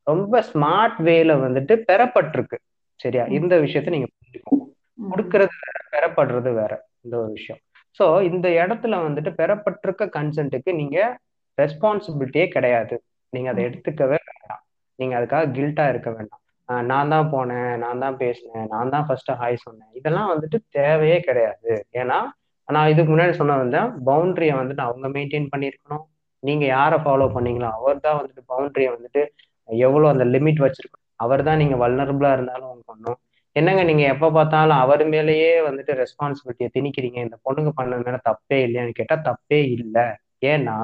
ரொம்ப 0.06 0.34
ஸ்மார்ட் 0.50 0.98
வேல 1.08 1.32
வந்துட்டு 1.44 1.74
பெறப்பட்டிருக்கு. 1.88 2.58
சரியா? 3.00 3.24
இந்த 3.38 3.54
விஷயத்த 3.64 3.92
நீங்க 3.94 4.08
புரிஞ்சுக்கோங்க. 4.14 4.64
கொடுக்கறது 4.98 5.54
வேற 5.64 5.78
பெறப்படுறது 5.94 6.50
வேற 6.60 6.72
இந்த 7.04 7.14
ஒரு 7.22 7.30
விஷயம். 7.38 7.60
ஸோ 7.98 8.04
இந்த 8.30 8.46
இடத்துல 8.62 8.96
வந்துட்டு 9.06 9.30
பெறப்பட்டிருக்க 9.40 10.06
கன்சென்ட்டுக்கு 10.16 10.72
நீங்க 10.80 10.98
ரெஸ்பான்சிபிலிட்டியே 11.58 12.46
கிடையாது. 12.56 12.96
நீங்க 13.32 13.48
அதை 13.50 13.62
எடுத்துக்கவே 13.64 14.18
வேண்டாம். 14.28 14.62
நீங்க 14.98 15.14
அதுக்காக 15.20 15.50
கில்ட்டா 15.56 15.84
இருக்க 15.88 16.10
வேண்டாம். 16.10 16.42
நான் 16.90 17.12
தான் 17.14 17.30
போனேன் 17.34 17.72
நான் 17.84 18.02
தான் 18.04 18.18
பேசினேன் 18.22 18.68
நான் 18.72 18.92
தான் 18.94 19.06
ஃபர்ஸ்ட் 19.08 19.30
ஹாய் 19.40 19.56
சொன்னேன். 19.66 19.90
இதெல்லாம் 19.98 20.30
வந்துட்டு 20.32 20.58
தேவையே 20.78 21.18
கிடையாது. 21.28 21.72
ஏன்னா 22.00 22.18
நான் 22.68 22.90
இதுக்கு 22.92 23.10
முன்னாடி 23.12 23.34
சொன்ன 23.40 23.58
வந்து 23.62 23.80
பவுண்டரியை 24.08 24.54
வந்துட்டு 24.60 24.82
அவங்க 24.86 25.06
மெயின்டைன் 25.16 25.50
பண்ணியிருக்கணும். 25.52 26.04
நீங்க 26.42 26.64
யாரை 26.76 26.98
ஃபாலோ 27.04 27.26
பண்ணீங்களோ 27.36 27.68
அவர் 27.78 28.04
தான் 28.06 28.18
வந்துட்டு 28.20 28.42
பவுண்டரியை 28.52 28.90
வந்துட்டு 28.96 29.22
எவ்வளோ 29.68 30.08
அந்த 30.14 30.24
லிமிட் 30.34 30.60
வச்சிருக்கணும். 30.64 31.06
அவர் 31.24 31.42
தான் 31.48 31.60
நீங்க 31.62 31.76
வல்னரபிளா 31.84 32.30
இருந்தாலும் 32.36 32.68
அவங்க 32.70 32.84
பண்ணும். 32.92 33.18
என்னங்க 33.56 33.82
நீங்க 33.90 34.04
எப்ப 34.14 34.26
பார்த்தாலும் 34.36 34.80
அவர் 34.84 35.02
மேலேயே 35.14 35.52
வந்துட்டு 35.68 35.92
ரெஸ்பான்சிபிலிட்டியை 36.02 36.68
திணிக்கிறீங்க? 36.76 37.18
இந்த 37.26 37.36
பொண்ணுங்க 37.46 37.70
பண்ணது 37.80 38.06
மேல 38.08 38.18
தப்பே 38.30 38.58
இல்லையான்னு 38.66 38.98
கேட்டா 39.00 39.16
தப்பே 39.30 39.60
இல்லை. 39.76 40.06
ஏன்னா 40.52 40.76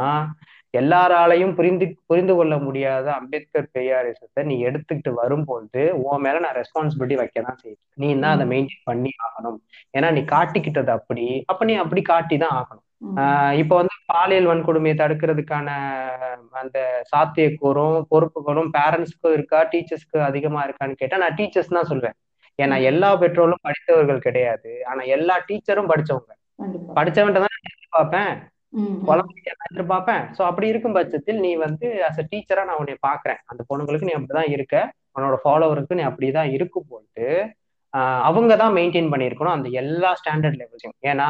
எல்லாராலையும் 0.81 1.55
புரிந்து 1.59 1.87
புரிந்து 2.11 2.35
கொள்ள 2.35 2.55
முடியாத 2.59 3.07
அம்பேத்கர் 3.19 3.69
பெரியாரிசத்தை 3.75 4.43
நீ 4.51 4.55
எடுத்துக்கிட்டு 4.69 5.11
வரும்பொழுது 5.21 5.83
உன் 6.05 6.25
மேல 6.27 6.41
நான் 6.45 6.59
ரெஸ்பான்சிபிலிட்டி 6.61 7.17
வைக்க 7.21 7.43
தான் 7.43 7.61
செய்யும் 7.63 7.83
நீ 8.03 8.09
தான் 8.15 8.35
அதை 8.37 8.47
மெயின்டைன் 8.53 8.87
பண்ணி 8.91 9.13
ஆகணும். 9.27 9.59
ஏன்னா 9.95 10.09
நீ 10.17 10.23
காட்டிக்கிட்டது 10.35 10.93
அப்படி. 10.99 11.27
அப்ப 11.53 11.65
நீ 11.65 11.75
அப்படி 11.85 12.03
காட்டி 12.13 12.39
தான் 12.45 12.57
ஆகணும் 12.61 12.83
ஆஹ் 13.23 13.55
இப்ப 13.61 13.73
வந்து 13.81 13.95
பாலியல் 14.13 14.49
வன்கொடுமையை 14.51 14.97
தடுக்கிறதுக்கான 15.01 15.69
அந்த 16.61 16.79
சாத்தியக்கூறும் 17.13 17.99
பொறுப்புகளும் 18.13 18.71
பேரண்ட்ஸ்க்கும் 18.77 19.35
இருக்கா 19.37 19.61
டீச்சர்ஸ்க்கு 19.73 20.19
அதிகமா 20.29 20.61
இருக்கான்னு 20.67 21.01
கேட்டா 21.03 21.17
நான் 21.25 21.37
டீச்சர்ஸ் 21.41 21.77
தான் 21.77 21.91
சொல்வேன். 21.93 22.17
ஏன்னா 22.59 22.77
எல்லா 22.91 23.11
பெற்றோரும் 23.23 23.65
படித்தவர்கள் 23.67 24.25
கிடையாது. 24.27 24.73
ஆனா 24.91 25.03
எல்லா 25.17 25.37
டீச்சரும் 25.49 25.91
படிச்சவங்க. 25.93 26.33
படிச்சவன்ட்ட 26.99 27.41
தான் 27.45 27.57
எதிர்பார்ப்பேன் 27.71 28.33
குழந்தைக்கு 29.09 29.51
என்ன 29.53 29.67
எதிர்பார்ப்பேன். 29.73 30.23
சோ 30.37 30.41
அப்படி 30.51 30.67
இருக்கும் 30.73 30.97
பட்சத்தில் 30.97 31.41
நீ 31.45 31.51
வந்து 31.67 31.87
அஸ் 32.09 32.21
அ 32.23 32.25
டீச்சரா 32.33 32.63
நான் 32.69 32.81
உன்னை 32.83 32.97
பாக்குறேன் 33.09 33.41
அந்த 33.51 33.61
பொண்ணுங்களுக்கு 33.69 34.09
நீ 34.09 34.15
அப்படிதான் 34.19 34.53
இருக்க. 34.57 34.77
உன்னோட 35.17 35.37
ஃபாலோவருக்கு 35.43 35.99
நீ 35.99 36.05
அப்படிதான் 36.11 36.51
இருக்கும் 36.57 36.89
போது 36.93 37.27
அவங்க 38.29 38.53
தான் 38.63 38.75
மெயின்டைன் 38.79 39.11
பண்ணியிருக்கணும் 39.13 39.57
அந்த 39.57 39.69
எல்லா 39.81 40.11
ஸ்டாண்டர்ட் 40.21 40.59
லெவல்ஸையும் 40.61 40.97
ஏன்னா 41.11 41.29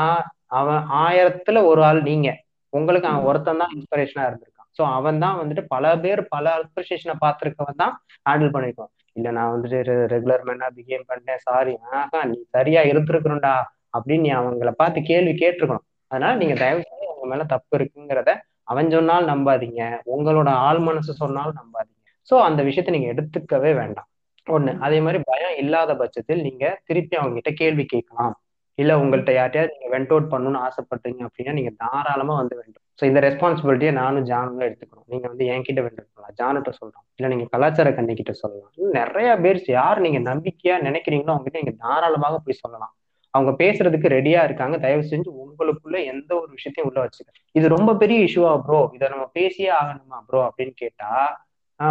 அவன் 0.59 0.83
ஆயிரத்துல 1.05 1.59
ஒரு 1.71 1.81
ஆள் 1.89 2.01
நீங்க. 2.11 2.29
உங்களுக்கு 2.73 3.09
அவன் 3.11 3.27
ஒருத்தன் 3.31 3.61
தான் 3.63 3.75
இன்ஸ்பிரேஷனா 3.77 4.25
இருந்திருக்கான். 4.29 4.69
ஸோ 4.79 4.83
அவன் 4.99 5.21
தான் 5.25 5.37
வந்துட்டு 5.41 5.63
பல 5.75 5.91
பேர் 6.05 6.21
பல 6.35 6.47
அப்ரிசியேஷனை 6.61 7.17
பார்த்துருக்கவன் 7.25 7.81
தான் 7.83 7.93
ஹேண்டில் 8.29 8.55
பண்ணிருக்கான் 8.55 8.93
இல்ல 9.19 9.29
நான் 9.37 9.53
வந்துட்டு 9.55 9.97
ரெகுலர் 10.15 10.47
மேனா 10.49 10.69
பிஹேவ் 10.79 11.05
பண்ணேன். 11.11 11.43
சாரி 11.49 11.75
ஆஹா 11.99 12.21
நீ 12.31 12.39
சரியா 12.57 12.81
இருந்திருக்கணும்டா. 12.93 13.55
அப்படின்னு 13.97 14.25
நீ 14.27 14.33
அவங்கள 14.41 14.71
பார்த்து 14.81 15.09
கேள்வி 15.11 15.35
கேட்டிருக்கணும். 15.43 15.87
அதனால 16.15 16.33
நீங்க 16.37 16.55
தயவு 16.55 16.81
செய்து 16.83 17.13
உங்க 17.15 17.27
மேல 17.33 17.45
தப்பு 17.55 17.75
இருக்குங்கிறத 17.79 18.33
அவன் 18.65 18.91
சொன்னால் 18.91 19.29
நம்பாதீங்க. 19.29 19.83
உங்களோட 20.15 20.51
ஆள் 20.67 20.81
மனசு 20.81 21.13
சொன்னாலும் 21.15 21.59
நம்பாதீங்க. 21.61 22.01
ஸோ 22.29 22.35
அந்த 22.41 22.61
விஷயத்த 22.63 22.95
நீங்க 22.97 23.09
எடுத்துக்கவே 23.15 23.73
வேண்டாம். 23.81 24.09
ஒண்ணு 24.47 24.73
அதே 24.79 24.99
மாதிரி 25.01 25.19
பயம் 25.25 25.59
இல்லாத 25.63 25.93
பட்சத்தில் 25.97 26.43
நீங்க 26.43 26.65
திருப்பி 26.85 27.15
அவங்க 27.17 27.35
கிட்ட 27.35 27.51
கேள்வி 27.63 27.85
கேட்கலாம். 27.85 28.35
இல்ல 28.79 28.93
உங்கள்கிட்ட 29.01 29.33
யார்ட்டையாவது 29.33 29.75
நீங்க 29.75 29.89
வெண்ட் 29.95 30.13
அவுட் 30.13 30.31
பண்ணணும்னு 30.33 30.61
ஆசைப்பட்டீங்க 30.67 31.21
அப்படின்னா 31.27 31.53
நீங்க 31.53 31.73
தாராளமா 31.83 32.35
வந்து 32.41 32.55
வேண்டும் 32.61 32.85
ஸோ 33.01 33.05
இந்த 33.05 33.21
ரெஸ்பான்சிபிலிட்டியை 33.21 33.93
நானும் 33.93 34.27
ஜானும் 34.31 34.65
எடுத்துக்கணும். 34.67 35.07
நீங்க 35.07 35.27
வந்து 35.29 35.45
என்கிட்ட 35.45 35.81
வெண்ட் 35.87 36.01
அவுட் 36.01 36.13
பண்ணலாம். 36.15 36.37
ஜானுட்ட 36.41 36.71
சொல்லலாம். 36.79 37.07
இல்ல 37.17 37.29
நீங்க 37.29 37.47
கலாச்சார 37.51 37.89
கண்ணி 37.95 38.15
கிட்ட 38.15 38.33
சொல்லலாம் 38.33 38.93
நிறைய 38.99 39.31
பேர் 39.37 39.61
யார் 39.79 40.01
நீங்க 40.01 40.21
நம்பிக்கையா 40.31 40.77
நினைக்கிறீங்களோ 40.89 41.35
அவங்ககிட்ட 41.35 41.63
நீங்க 41.63 41.77
தாராளமாக 41.85 42.39
போய் 42.47 42.63
சொல்லலாம். 42.63 42.95
அவங்க 43.35 43.51
பேசுறதுக்கு 43.63 44.09
ரெடியா 44.17 44.41
இருக்காங்க. 44.45 44.77
தயவு 44.79 45.03
செஞ்சு 45.11 45.31
உங்களுக்குள்ள 45.45 45.97
எந்த 46.13 46.31
ஒரு 46.41 46.51
விஷயத்தையும் 46.57 46.89
உள்ள 46.91 46.99
வச்சுக்க 47.05 47.31
இது 47.55 47.67
ரொம்ப 47.77 47.91
பெரிய 48.03 48.19
இஷ்யூவா 48.29 48.53
ப்ரோ 48.67 48.81
இதை 48.97 49.07
நம்ம 49.09 49.27
பேசியே 49.33 49.71
ஆகணுமா 49.81 50.19
ப்ரோ 50.29 50.41
அப்படின்னு 50.49 50.75
கேட்டா 50.83 51.11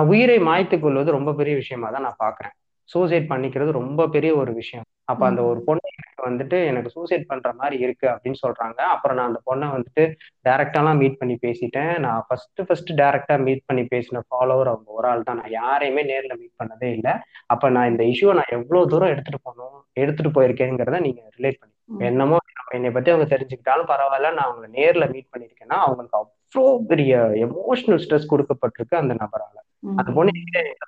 உயிரை 0.10 0.38
மாய்த்து 0.40 0.76
கொள்வது 0.80 1.10
ரொம்ப 1.12 1.32
பெரிய 1.34 1.54
விஷயமா 1.56 1.88
தான் 1.90 2.06
நான் 2.08 2.22
பாக்குறேன். 2.26 2.54
சூசைட் 2.90 3.30
பண்ணிக்கிறது 3.30 3.72
ரொம்ப 3.72 4.02
பெரிய 4.08 4.32
ஒரு 4.36 4.52
விஷயம். 4.54 4.86
அப்ப 5.12 5.22
அந்த 5.30 5.42
ஒரு 5.50 5.60
பொண்ணு 5.68 5.88
எனக்கு 5.94 6.22
வந்துட்டு 6.28 6.58
எனக்கு 6.72 6.90
சூசைட் 6.96 7.26
பண்ற 7.32 7.50
மாதிரி 7.62 7.78
இருக்கு 7.86 8.08
அப்படின்னு 8.12 8.40
சொல்றாங்க. 8.44 8.80
அப்புறம் 8.94 9.18
நான் 9.20 9.30
அந்த 9.32 9.42
பொண்ணை 9.50 9.68
வந்துட்டு 9.76 10.04
டைரக்டாலாம் 10.48 11.00
மீட் 11.02 11.20
பண்ணி 11.22 11.36
பேசிட்டேன். 11.46 11.94
நான் 12.06 12.24
ஃபர்ஸ்ட் 12.28 12.62
ஃபர்ஸ்ட் 12.68 12.92
டைரக்டா 13.02 13.36
மீட் 13.48 13.64
பண்ணி 13.70 13.84
பேசின 13.94 14.22
ஃபாலோவர் 14.30 14.72
அவங்க 14.74 14.90
ஒரு 15.00 15.08
ஆள் 15.12 15.28
தான். 15.30 15.40
நான் 15.42 15.56
யாரையுமே 15.62 16.04
நேர்ல 16.12 16.36
மீட் 16.42 16.60
பண்ணதே 16.62 16.92
இல்லை. 16.98 17.16
அப்ப 17.56 17.70
நான் 17.78 17.92
இந்த 17.94 18.06
இஷ்யூவை 18.14 18.36
நான் 18.40 18.56
எவ்வளவு 18.60 18.92
தூரம் 18.94 19.14
எடுத்துட்டு 19.16 19.42
போகணும் 19.48 19.78
எடுத்துட்டு 20.04 20.32
போயிருக்கேங்கிறத 20.38 21.02
நீங்க 21.08 21.22
ரிலேட் 21.40 21.62
பண்ணி 21.62 21.72
என்னமோ 22.10 22.38
என்னை 22.78 22.90
பத்தி 22.94 23.12
அவங்க 23.14 23.28
தெரிஞ்சுக்கிட்டாலும் 23.34 23.92
பரவாயில்ல. 23.92 24.30
நான் 24.38 24.48
அவங்களை 24.48 24.70
நேர்ல 24.80 25.06
மீட் 25.16 25.32
பண்ணிருக்கேன்னா 25.34 25.80
அவங்களுக்கு 25.86 26.20
அவ்வளோ 26.22 26.64
பெரிய 26.92 27.14
எமோஷனல் 27.48 28.02
ஸ்ட்ரெஸ் 28.04 28.32
கொடுக்கப்பட்டிருக்கு 28.32 28.96
அந்த 29.02 29.14
நபரால. 29.24 29.58
அந்த 30.00 30.10
பொண்ணு 30.18 30.32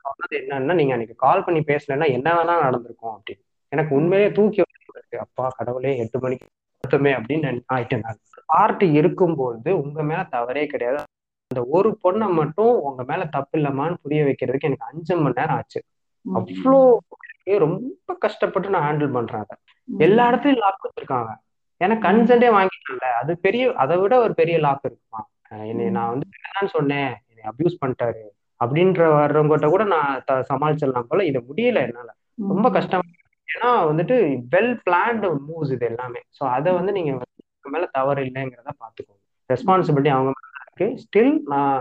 சொன்னது 0.05 0.35
என்னன்னா 0.41 0.75
நீங்க 0.79 0.93
அன்னைக்கு 0.95 1.17
கால் 1.25 1.45
பண்ணி 1.47 1.61
பேசலன்னா 1.71 2.07
என்ன 2.17 2.29
வேணா 2.37 2.55
நடந்திருக்கும் 2.67 3.13
அப்படின்னு. 3.15 3.41
எனக்கு 3.75 3.93
உண்மையிலே 3.95 4.31
தூக்கி 4.37 4.61
இருக்கு. 4.95 5.19
அப்பா 5.25 5.45
கடவுளே 5.57 5.91
எட்டு 6.03 6.19
மணிக்கு 6.19 6.45
மட்டுமே 6.83 7.11
அப்படின்னு 7.13 7.49
ஆயிட்டேன் 7.73 8.03
நான். 8.05 8.21
பார்ட்டி 8.53 8.87
இருக்கும்போது 8.99 9.71
உங்க 9.83 9.99
மேல 10.09 10.21
தவறே 10.35 10.63
கிடையாது. 10.73 10.99
அந்த 11.51 11.61
ஒரு 11.77 11.89
பொண்ணை 12.03 12.27
மட்டும் 12.39 12.73
உங்க 12.87 13.03
மேல 13.03 13.21
தப்பு 13.35 13.55
இல்லமான்னு 13.59 13.95
புரிய 14.01 14.21
வைக்கிறதுக்கு 14.27 14.69
எனக்கு 14.69 14.87
அஞ்சு 14.91 15.13
மணி 15.17 15.35
நேரம் 15.37 15.57
ஆச்சு. 15.57 15.79
அவ்வளோ 16.25 16.79
ரொம்ப 17.63 18.13
கஷ்டப்பட்டு 18.23 18.69
நான் 18.75 18.85
ஹேண்டில் 18.87 19.15
பண்றேன் 19.17 19.43
அதை. 19.43 19.55
எல்லா 19.89 20.23
இடத்துலயும் 20.29 20.63
லாக் 20.63 20.85
வச்சிருக்காங்க. 20.85 21.31
ஏன்னா 21.81 21.95
கன்சென்டே 22.05 22.49
வாங்கிட்டாங்கல்ல. 22.55 23.09
அது 23.21 23.31
பெரிய 23.45 23.63
அதை 23.83 23.95
விட 24.03 24.13
ஒரு 24.25 24.33
பெரிய 24.39 24.55
லாக் 24.59 24.87
இருக்குமா? 24.89 25.21
என்னை 25.69 25.87
நான் 25.97 26.11
வந்து 26.13 26.27
என்னன்னு 26.37 26.71
சொன்னேன் 26.77 27.11
என்னை 27.29 27.43
அபியூஸ் 27.51 27.81
பண்ணிட்டாரு 27.83 28.23
அப்படின்ற 28.59 29.07
வர்றவங்ககிட்ட 29.19 29.69
கூட 29.69 29.83
நான் 29.93 30.23
சமாளிச்சிடலாம் 30.51 31.09
போல. 31.09 31.25
இதை 31.31 31.41
முடியல 31.49 31.81
என்னால. 31.87 32.09
ரொம்ப 32.51 32.69
கஷ்டம் 32.69 33.05
ஏன்னா 33.47 33.69
வந்துட்டு 33.89 34.15
வெல் 34.53 34.73
பிளான்டு 34.85 35.27
மூவ்ஸ் 35.47 35.73
இது 35.75 35.85
எல்லாமே. 35.91 36.21
ஸோ 36.37 36.43
அதை 36.55 36.71
வந்து 36.79 36.91
நீங்க 36.97 37.11
மேல 37.73 37.85
தவறு 37.97 38.21
இல்லைங்கிறத 38.27 38.71
பாத்துக்கோங்க 38.83 39.21
ரெஸ்பான்சிபிலிட்டி 39.49 40.11
அவங்க 40.15 40.31
மேல 40.37 40.61
இருக்கு. 40.65 40.87
ஸ்டில் 41.03 41.33
நான் 41.53 41.79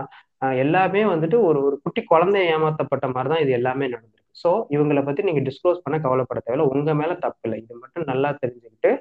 எல்லாமே 0.63 1.01
வந்துட்டு 1.13 1.37
ஒரு 1.47 1.59
ஒரு 1.67 1.75
குட்டி 1.83 2.01
குழந்தை 2.11 2.41
ஏமாத்தப்பட்ட 2.55 3.05
மாதிரி 3.13 3.29
தான் 3.33 3.43
இது 3.43 3.51
எல்லாமே 3.59 3.85
நடந்திருக்கு. 3.93 4.31
ஸோ 4.35 4.49
இவங்களை 4.75 5.01
பத்தி 5.07 5.21
நீங்க 5.27 5.41
டிஸ்க்ளோஸ் 5.49 5.83
பண்ண 5.83 5.97
கவலைப்பட 6.05 6.39
தேவையில்ல. 6.41 6.67
உங்க 6.73 6.93
மேல 7.01 7.13
தப்பு 7.25 7.45
இல்லை. 7.47 7.57
இது 7.63 7.79
மட்டும் 7.83 8.09
நல்லா 8.11 8.29
தெரிஞ்சுக்கிட்டு 8.41 8.91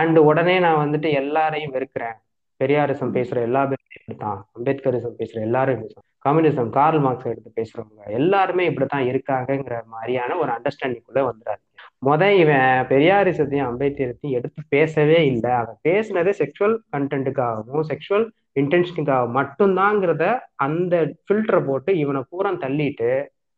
அண்ட் 0.00 0.18
உடனே 0.30 0.56
நான் 0.66 0.82
வந்துட்டு 0.84 1.08
எல்லாரையும் 1.22 1.74
வெறுக்கிறேன். 1.76 2.16
பெரியாரிசம் 2.60 3.14
பேசுற 3.16 3.38
எல்லா 3.48 3.62
பேரையும் 3.70 4.20
தான் 4.24 4.40
அம்பேத்கரிசம் 4.56 5.16
பேசுற 5.20 5.38
எல்லாரும் 5.48 5.84
கம்யூனிசம் 6.24 6.68
கார்ல் 6.76 7.00
மார்க்ஸ் 7.04 7.30
எடுத்து 7.32 7.50
பேசுறவங்க 7.58 8.02
எல்லாருமே 8.18 8.64
இப்படித்தான் 8.70 9.08
இருக்காங்கங்கிற 9.10 9.78
மாதிரியான 9.94 10.36
ஒரு 10.42 10.50
அண்டர்ஸ்டாண்டிங்குள்ள 10.56 11.22
வந்துடாது 11.30 11.62
முத 12.04 12.22
இவன் 12.42 12.62
பெரியாரிசத்தையும் 12.90 13.68
அம்பேத்கரத்தையும் 13.68 14.36
எடுத்து 14.38 14.60
பேசவே 14.74 15.18
இல்லை. 15.32 15.52
அவன் 15.60 15.78
பேசினது 15.86 16.30
செக்ஷுவல் 16.40 16.74
கண்டென்ட்டுக்காகவும் 16.92 17.86
செக்ஷுவல் 17.90 18.26
இன்டென்ஷனுக்காக 18.60 19.28
மட்டும்தாங்கிறத 19.36 20.24
அந்த 20.64 20.94
ஃபில்டரை 21.24 21.60
போட்டு 21.68 21.92
இவனை 22.02 22.20
பூரா 22.30 22.50
தள்ளிட்டு 22.64 23.10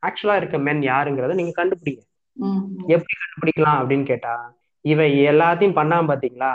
ஆக்சுவலா 0.02 0.36
இருக்க 0.40 0.56
மென் 0.66 0.82
யாருங்கிறத 0.89 1.36
நீங்க 1.39 1.55
கண்டுபிடிங்க. 1.56 2.02
எப்படி 2.94 3.14
கண்டுபிடிக்கலாம் 3.16 3.78
அப்படின்னு 3.81 4.06
கேட்டா 4.12 4.35
இவன் 4.85 5.12
எல்லாத்தையும் 5.31 5.78
பண்ணாம 5.78 6.09
பாத்தீங்களா 6.10 6.52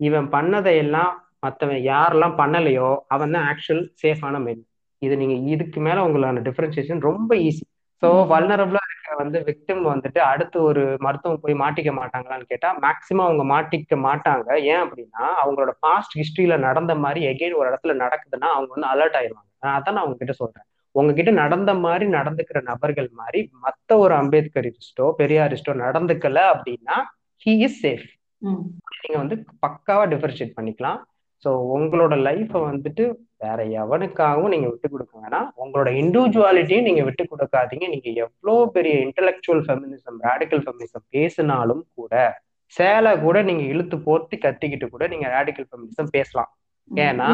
இவன் 0.00 0.28
பண்ணதை 0.34 0.74
எல்லாம் 0.84 1.12
மத்தவன் 1.44 1.80
யாரெல்லாம் 1.90 2.36
பண்ணலையோ 2.40 2.90
அவன் 3.14 3.34
தான் 3.34 3.46
ஆக்சுவல் 3.50 3.84
சேஃபான 4.02 4.40
மென் 4.44 4.62
இது 5.02 5.14
நீங்க 5.20 5.36
இதுக்கு 5.54 5.78
மேல 5.80 6.04
உங்களான 6.06 6.42
டிஃபரன்சியேஷன் 6.48 7.06
ரொம்ப 7.08 7.30
ஈஸி 7.46 7.64
ஸோ 8.02 8.08
வல்னரபிளா 8.32 8.82
வந்து 9.16 9.38
விக்டிம் 9.48 9.82
வந்துட்டு 9.88 10.20
அடுத்து 10.22 10.58
ஒரு 10.62 10.82
மருத்துவம் 11.00 11.42
போய் 11.42 11.54
மாட்டிக்க 11.54 11.90
மாட்டாங்களான்னு 11.92 12.46
கேட்டா 12.48 12.68
மேக்சிமம் 12.82 13.26
அவங்க 13.26 13.44
மாட்டிக்க 13.54 13.96
மாட்டாங்க. 14.08 14.48
ஏன் 14.72 14.82
அப்படின்னா 14.84 15.24
அவங்களோட 15.42 15.72
பாஸ்ட் 15.80 16.16
ஹிஸ்டரியில 16.20 16.56
நடந்த 16.58 16.94
மாதிரி 16.94 17.20
எகெயின் 17.26 17.58
ஒரு 17.60 17.68
இடத்துல 17.70 17.94
நடக்குதுன்னா 18.04 18.50
அவங்க 18.56 18.70
வந்து 18.76 18.90
அலர்ட் 18.94 19.18
ஆயிடுவாங்க 19.20 19.50
நான் 19.60 19.76
அதான் 19.78 19.96
நான் 19.96 20.06
உங்ககிட்ட 20.06 20.36
சொல்றேன். 20.42 20.66
உங்ககிட்ட 20.94 21.30
நடந்த 21.30 21.70
மாதிரி 21.74 22.06
நடந்துக்கிற 22.10 22.58
நபர்கள் 22.62 23.08
மாதிரி 23.12 23.40
மத்த 23.62 23.98
ஒரு 23.98 24.14
அம்பேத்கரிஸ்டோ 24.14 25.06
பெரியாரிஸ்டோ 25.18 25.74
நடந்துக்கல 25.84 26.40
அப்படின்னா 26.54 26.96
ஹி 27.46 27.54
இஸ் 27.58 27.80
சேஃப் 27.86 28.08
நீங்க 29.02 29.18
வந்து 29.18 29.36
பக்காவா 29.66 30.04
டிஃபரன்ஷியேட் 30.12 30.56
பண்ணிக்கலாம். 30.58 30.98
ஸோ 31.44 31.50
உங்களோட 31.76 32.14
லைஃப்பை 32.26 32.60
வந்துட்டு 32.70 33.04
வேற 33.44 33.60
எவனுக்காகவும் 33.82 34.52
நீங்க 34.54 34.68
விட்டு 34.70 34.88
கொடுக்க 34.92 35.12
வேணாம். 35.22 35.48
உங்களோட 35.62 35.88
இண்டிவிஜுவாலிட்டியும் 36.02 36.88
நீங்க 36.88 37.02
விட்டு 37.08 37.24
கொடுக்காதீங்க. 37.32 37.86
நீங்க 37.94 38.08
எவ்வளோ 38.24 38.54
பெரிய 38.76 38.94
இன்டலெக்சுவல் 39.06 39.62
ஃபெமினிசம் 39.66 40.18
ரேடிக்கல் 40.28 40.64
ஃபெமினிசம் 40.64 41.06
பேசினாலும் 41.16 41.84
கூட 42.00 42.14
சேலை 42.72 43.12
கூட 43.26 43.36
நீங்க 43.48 43.64
இழுத்து 43.72 43.96
போட்டு 44.08 44.34
கத்திக்கிட்டு 44.44 44.86
கூட 44.92 45.06
நீங்க 45.12 45.26
ரேடிக்கல் 45.36 45.68
ஃபெமினிசம் 45.70 46.12
பேசலாம். 46.16 46.50
ஏன்னா 46.90 47.26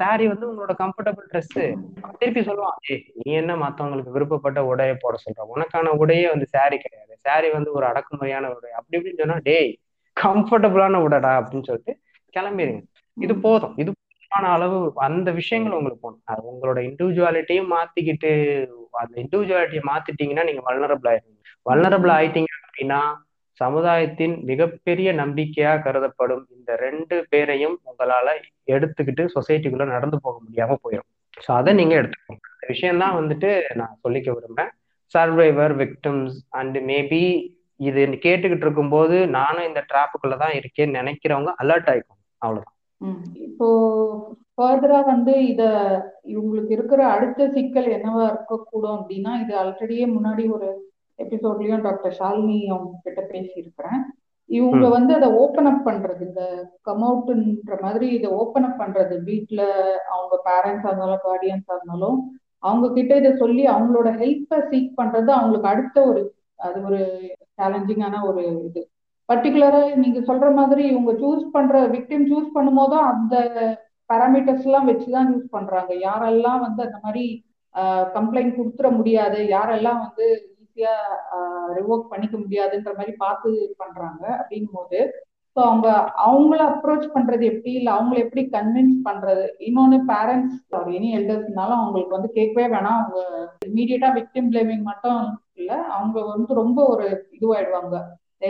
சாரி 0.00 0.24
வந்து 0.30 0.46
உங்களோட 0.50 0.72
கம்ஃபர்டபுள் 0.82 1.26
ட்ரெஸ் 1.32 1.58
திருப்பி 2.20 2.40
சொல்லுவான் 2.48 2.78
ஏ 2.90 2.96
நீ 3.18 3.32
என்ன 3.40 3.52
மத்தவங்களுக்கு 3.64 4.14
விருப்பப்பட்ட 4.14 4.60
உடையை 4.70 4.94
போட 5.02 5.14
சொல்ற? 5.24 5.44
உனக்கான 5.54 5.92
உடையே 6.02 6.26
வந்து 6.32 6.46
சாரி 6.54 6.76
கிடையாது. 6.84 7.14
சாரி 7.26 7.48
வந்து 7.56 7.70
ஒரு 7.78 7.84
அடக்குமுறையான 7.90 8.50
உடை. 8.56 8.70
அப்படி 8.78 8.96
இப்படின்னு 8.98 9.22
சொன்னா 9.22 9.38
டேய் 9.48 9.70
கம்ஃபர்டபுளான 10.16 11.00
உடடா 11.06 11.32
அப்படின்னு 11.40 11.68
சொல்லிட்டு 11.70 11.94
கிளம்பிடுங்க 12.36 12.82
இது 13.16 13.34
போதும். 13.46 13.74
இது 13.82 13.90
போதுமான 13.94 14.50
அளவு 14.56 14.78
அந்த 15.06 15.28
விஷயங்கள் 15.40 15.76
உங்களுக்கு 15.78 16.04
போகணும் 16.04 16.26
அது 16.32 16.42
உங்களோட 16.52 16.78
இண்டிவிஜுவாலிட்டியும் 16.88 17.70
மாத்திக்கிட்டு 17.74 18.30
அந்த 19.02 19.14
இண்டிவிஜுவாலிட்டியை 19.24 19.84
மாத்திட்டீங்கன்னா 19.92 20.44
நீங்க 20.48 20.62
வல்னரபிள் 20.68 21.10
ஆயிருவீங்க 21.12 21.42
வல்னரபிள் 21.66 22.12
ஆயிட்டீங்க 22.18 22.52
அப்படின்னா 22.58 23.00
சமுதாயத்தின் 23.60 24.34
மிகப்பெரிய 24.44 25.08
நம்பிக்கையா 25.12 25.72
கருதப்படும் 25.86 26.44
இந்த 26.56 26.70
ரெண்டு 26.84 27.16
பேரையும் 27.30 27.76
உங்களால 27.84 28.34
எடுத்துக்கிட்டு 28.74 29.24
சொசைட்டிக்குள்ள 29.36 29.86
நடந்து 29.86 30.18
போக 30.26 30.36
முடியாம 30.44 30.76
போயிடும் 30.84 31.08
ஸோ 31.46 31.50
அதை 31.52 31.72
நீங்க 31.74 31.94
எடுத்துக்கோங்க. 32.00 32.44
இந்த 32.54 32.66
விஷயம்தான் 32.66 33.16
வந்துட்டு 33.18 33.50
நான் 33.74 33.98
சொல்லிக்க 34.04 34.28
விரும்புறேன். 34.36 34.70
சர்வைவர் 35.14 35.74
விக்டிம்ஸ் 35.82 36.36
அண்ட் 36.50 36.78
மேபி 36.90 37.22
இது 37.80 38.00
கேட்டுக்கிட்டு 38.24 38.66
இருக்கும்போது 38.66 39.16
நானும் 39.36 39.68
இந்த 39.68 39.80
டிராப்புக்குள்ளதான் 39.90 40.54
இருக்கேன்னு 40.58 40.98
நினைக்கிறவங்க 41.00 41.52
அலர்ட் 41.62 41.90
ஆயிக்கும் 41.90 42.20
அவ்வளவுதான். 42.42 42.74
இப்போ 43.46 43.66
ஃபர்தரா 44.54 45.00
வந்து 45.04 45.32
இத 45.46 45.62
இவங்களுக்கு 46.32 46.70
இருக்கிற 46.70 47.00
அடுத்த 47.06 47.48
சிக்கல் 47.48 47.88
என்னவா 47.96 48.22
இருக்கக்கூடும் 48.28 48.96
அப்படின்னா 48.98 49.32
இது 49.40 49.52
ஆல்ரெடியே 49.60 50.06
முன்னாடி 50.14 50.44
ஒரு 50.50 50.68
எபிசோட்லயும் 51.18 51.80
டாக்டர் 51.80 52.16
ஷாலினி 52.18 52.58
அவங்க 52.66 52.98
கிட்ட 53.04 53.20
பேசியிருக்கிறேன். 53.30 54.00
இவங்க 54.50 54.84
வந்து 54.88 55.12
அதை 55.14 55.28
ஓப்பன் 55.34 55.66
அப் 55.66 55.86
பண்றது 55.86 56.22
இந்த 56.26 56.42
கம் 56.82 57.04
அவுட்ன்ற 57.04 57.74
மாதிரி 57.80 58.06
இதை 58.08 58.28
ஓப்பன் 58.32 58.64
அப் 58.64 58.80
பண்றது 58.80 59.14
வீட்டுல 59.24 59.62
அவங்க 60.12 60.34
பேரண்ட்ஸா 60.46 60.90
இருந்தாலும் 60.90 61.24
கார்டியன்ஸா 61.24 61.74
இருந்தாலும் 61.76 62.18
அவங்க 62.62 62.86
கிட்ட 62.92 63.12
இதை 63.16 63.32
சொல்லி 63.36 63.64
அவங்களோட 63.68 64.08
ஹெல்ப்பை 64.20 64.58
சீக் 64.70 64.98
பண்றது 64.98 65.30
அவங்களுக்கு 65.30 65.68
அடுத்த 65.68 65.98
ஒரு 66.06 66.22
அது 66.58 66.78
ஒரு 66.84 67.00
சேலஞ்சிங்கான 67.58 68.20
ஒரு 68.28 68.42
இது. 68.68 68.82
பர்டிகுலரா 69.28 69.80
நீங்க 70.04 70.20
சொல்ற 70.28 70.48
மாதிரி 70.54 70.82
இவங்க 70.88 71.12
சூஸ் 71.22 71.44
பண்ற 71.52 71.80
விக்டிம் 71.86 72.24
சூஸ் 72.30 72.48
பண்ணும்போதும் 72.54 73.06
அந்த 73.12 73.34
பேராமீட்டர்ஸ் 74.10 74.66
எல்லாம் 74.68 74.88
வச்சுதான் 74.88 75.30
யூஸ் 75.32 75.48
பண்றாங்க. 75.56 75.92
யாரெல்லாம் 76.08 76.60
வந்து 76.66 76.80
அந்த 76.86 76.98
மாதிரி 77.02 77.24
கம்ப்ளைண்ட் 78.14 78.56
கொடுத்துட 78.58 78.88
முடியாது 78.96 79.38
யாரெல்லாம் 79.56 80.00
வந்து 80.06 80.26
ஈஸியா 80.62 80.94
ரிவோக் 81.78 82.10
பண்ணிக்க 82.12 82.36
முடியாதுன்ற 82.36 82.92
மாதிரி 82.96 83.12
பார்த்து 83.24 83.50
பண்றாங்க 83.82 84.24
அப்படின் 84.38 84.70
போது 84.72 85.00
ஸோ 85.58 85.62
அவங்க 85.68 85.88
அவங்கள 86.24 86.58
அப்ரோச் 86.72 87.06
பண்றது 87.14 87.44
எப்படி? 87.44 87.70
இல்லை 87.72 87.90
அவங்கள 87.92 88.18
எப்படி 88.24 88.42
கன்வின்ஸ் 88.52 88.98
பண்றது? 89.06 89.44
இன்னொன்னு 89.58 89.96
பேரண்ட்ஸ் 90.10 90.58
எனி 90.98 91.08
எல்டர்ஸ்னாலும் 91.18 91.80
அவங்களுக்கு 91.80 92.16
வந்து 92.16 92.30
கேட்கவே 92.36 92.66
வேணாம். 92.74 92.98
அவங்க 93.00 93.18
இமீடியட்டா 93.68 94.08
விக்டிம் 94.18 94.50
பிளேமிங் 94.52 94.84
மட்டும் 94.90 95.22
இல்லை 95.54 95.78
அவங்க 95.96 96.18
வந்து 96.24 96.50
ரொம்ப 96.54 96.78
ஒரு 96.86 97.06
இதுவாயிடுவாங்க. 97.36 97.96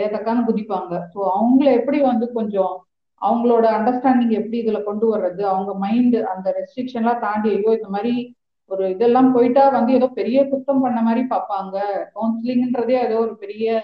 ஏதக்கான்னு 0.01 0.47
குதிப்பாங்க. 0.49 0.93
ஸோ 1.13 1.19
அவங்கள 1.37 1.67
எப்படி 1.79 2.01
வந்து 2.01 2.27
கொஞ்சம் 2.31 2.75
அவங்களோட 3.21 3.65
அண்டர்ஸ்டாண்டிங் 3.77 4.35
எப்படி 4.41 4.59
இதுல 4.63 4.81
கொண்டு 4.83 5.07
வர்றது? 5.13 5.43
அவங்க 5.43 5.73
மைண்ட் 5.85 6.17
அந்த 6.33 6.53
ரெஸ்ட்ரிக்ஷன்லாம் 6.59 7.23
தாண்டி 7.25 7.49
ஐயோ 7.55 7.73
இந்த 7.79 7.89
மாதிரி 7.89 8.13
ஒரு 8.71 8.89
இதெல்லாம் 8.89 9.31
போயிட்டா 9.33 9.63
வந்து 9.69 9.93
ஏதோ 9.93 10.07
பெரிய 10.19 10.39
குத்தம் 10.51 10.83
பண்ண 10.85 11.01
மாதிரி 11.01 11.23
பார்ப்பாங்க. 11.33 11.75
கவுன்சிலிங்ன்றதே 12.15 12.97
ஏதோ 13.07 13.17
ஒரு 13.17 13.35
பெரிய 13.37 13.81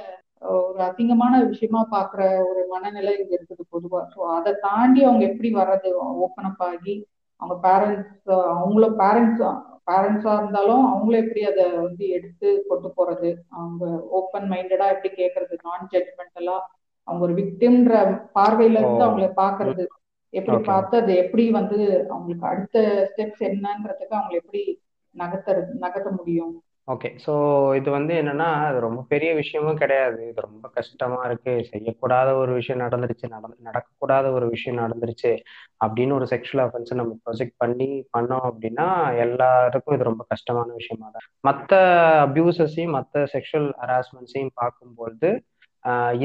ஒரு 0.54 0.80
அசிங்கமான 0.84 1.34
விஷயமா 1.48 1.82
பாக்குற 1.92 2.22
ஒரு 2.50 2.62
மனநிலை 2.70 3.12
இங்க 3.18 3.34
இருக்குது 3.38 3.64
பொதுவா. 3.74 4.02
ஸோ 4.14 4.20
அதை 4.38 4.52
தாண்டி 4.62 5.02
அவங்க 5.04 5.24
எப்படி 5.26 5.50
வர்றது? 5.56 5.90
ஓப்பன் 6.26 6.50
அப் 6.50 6.64
ஆகி 6.64 6.96
அவங்க 7.42 7.56
பேரண்ட்ஸ் 7.68 8.30
அவங்கள 8.56 8.88
பேரண்ட்ஸ் 9.02 9.44
பேரண்ட்ஸா 9.90 10.34
இருந்தாலும் 10.38 10.84
அவங்களும் 10.92 11.24
எப்படி 11.24 11.42
அதை 11.46 11.66
வந்து 11.80 12.06
எடுத்து 12.10 12.50
கொண்டு 12.68 12.90
போறது? 12.98 13.30
அவங்க 13.50 13.84
ஓப்பன் 14.20 14.48
மைண்டடா 14.52 14.86
எப்படி 14.96 15.12
கேட்கறது 15.16 15.56
நான் 15.64 15.90
ஜட்மெண்டலா 15.92 16.58
அவங்க 17.08 17.22
ஒரு 17.28 17.34
விக்டிம்ன்ற 17.34 17.96
பார்வையில 18.34 18.80
இருந்து 18.82 19.06
அவங்கள 19.08 19.28
பாக்குறது. 19.44 19.84
எப்படி 20.34 20.58
பார்த்து 20.64 20.96
அது 21.02 21.12
எப்படி 21.16 21.44
வந்து 21.52 21.78
அவங்களுக்கு 22.10 22.48
அடுத்த 22.48 22.78
ஸ்டெப்ஸ் 23.12 23.44
என்னன்றதுக்கு 23.50 24.18
அவங்களை 24.18 24.40
எப்படி 24.44 24.64
நகர்த்த 25.16 25.54
நகர்த்த 25.84 26.10
முடியும்? 26.12 26.56
ஓகே 26.88 27.10
ஸோ 27.24 27.34
இது 27.78 27.90
வந்து 27.96 28.14
என்னன்னா 28.22 28.48
அது 28.66 28.80
ரொம்ப 28.86 29.02
பெரிய 29.14 29.30
விஷயமும் 29.40 29.80
கிடையாது. 29.82 30.18
இது 30.32 30.40
ரொம்ப 30.48 30.66
கஷ்டமா 30.76 31.20
இருக்கு. 31.28 31.54
செய்யக்கூடாத 31.72 32.30
ஒரு 32.42 32.52
விஷயம் 32.60 32.82
நடந்துருச்சு. 32.84 33.26
நடந்து 33.36 33.58
நடக்கக்கூடாத 33.70 34.26
ஒரு 34.38 34.48
விஷயம் 34.56 34.80
நடந்துருச்சு 34.84 35.32
அப்படின்னு 35.86 36.14
ஒரு 36.20 36.28
செக்ஷுவல் 36.34 36.64
அஃபென்ஸ் 36.66 36.92
நம்ம 37.00 37.14
ப்ரொஜெக்ட் 37.26 37.56
பண்ணி 37.64 37.88
பண்ணோம் 38.16 38.46
அப்படின்னா 38.50 38.88
எல்லாருக்கும் 39.26 39.96
இது 39.98 40.10
ரொம்ப 40.12 40.26
கஷ்டமான 40.34 40.68
விஷயமா 40.82 41.08
தான். 41.16 41.26
மற்ற 41.50 41.74
அபியூசஸையும் 42.28 42.96
மற்ற 42.98 43.24
செக்ஷுவல் 43.36 43.70
ஹராஸ்மெண்ட்ஸையும் 43.84 44.56
பார்க்கும்பொழுது 44.62 45.32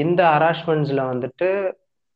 இந்த 0.03 0.21
ஹராஸ்மெண்ட்ஸ்ல 0.35 1.01
வந்துட்டு 1.13 1.47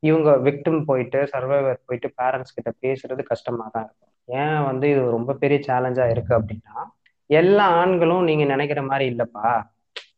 இவங்க 0.04 0.30
விக்டிம் 0.48 0.80
போயிட்டு 0.90 1.20
சர்வைவர் 1.34 1.80
போயிட்டு 1.88 2.08
பேரண்ட்ஸ் 2.20 2.56
கிட்ட 2.58 2.70
பேசுறது 2.84 3.22
கஷ்டமா 3.32 3.66
தான் 3.76 3.86
இருக்கும். 3.88 4.12
ஏன் 4.30 4.62
வந்து 4.70 4.86
இது 4.94 5.02
ரொம்ப 5.18 5.32
பெரிய 5.44 5.58
சேலஞ்சா 5.70 6.06
இருக்கு 6.14 6.34
அப்படின்னா 6.40 6.76
எல்லா 7.30 7.68
ஆண்களும் 7.68 8.24
நீங்க 8.24 8.44
நினைக்கிற 8.44 8.82
மாதிரி 8.82 9.16
இல்லப்பா. 9.16 9.64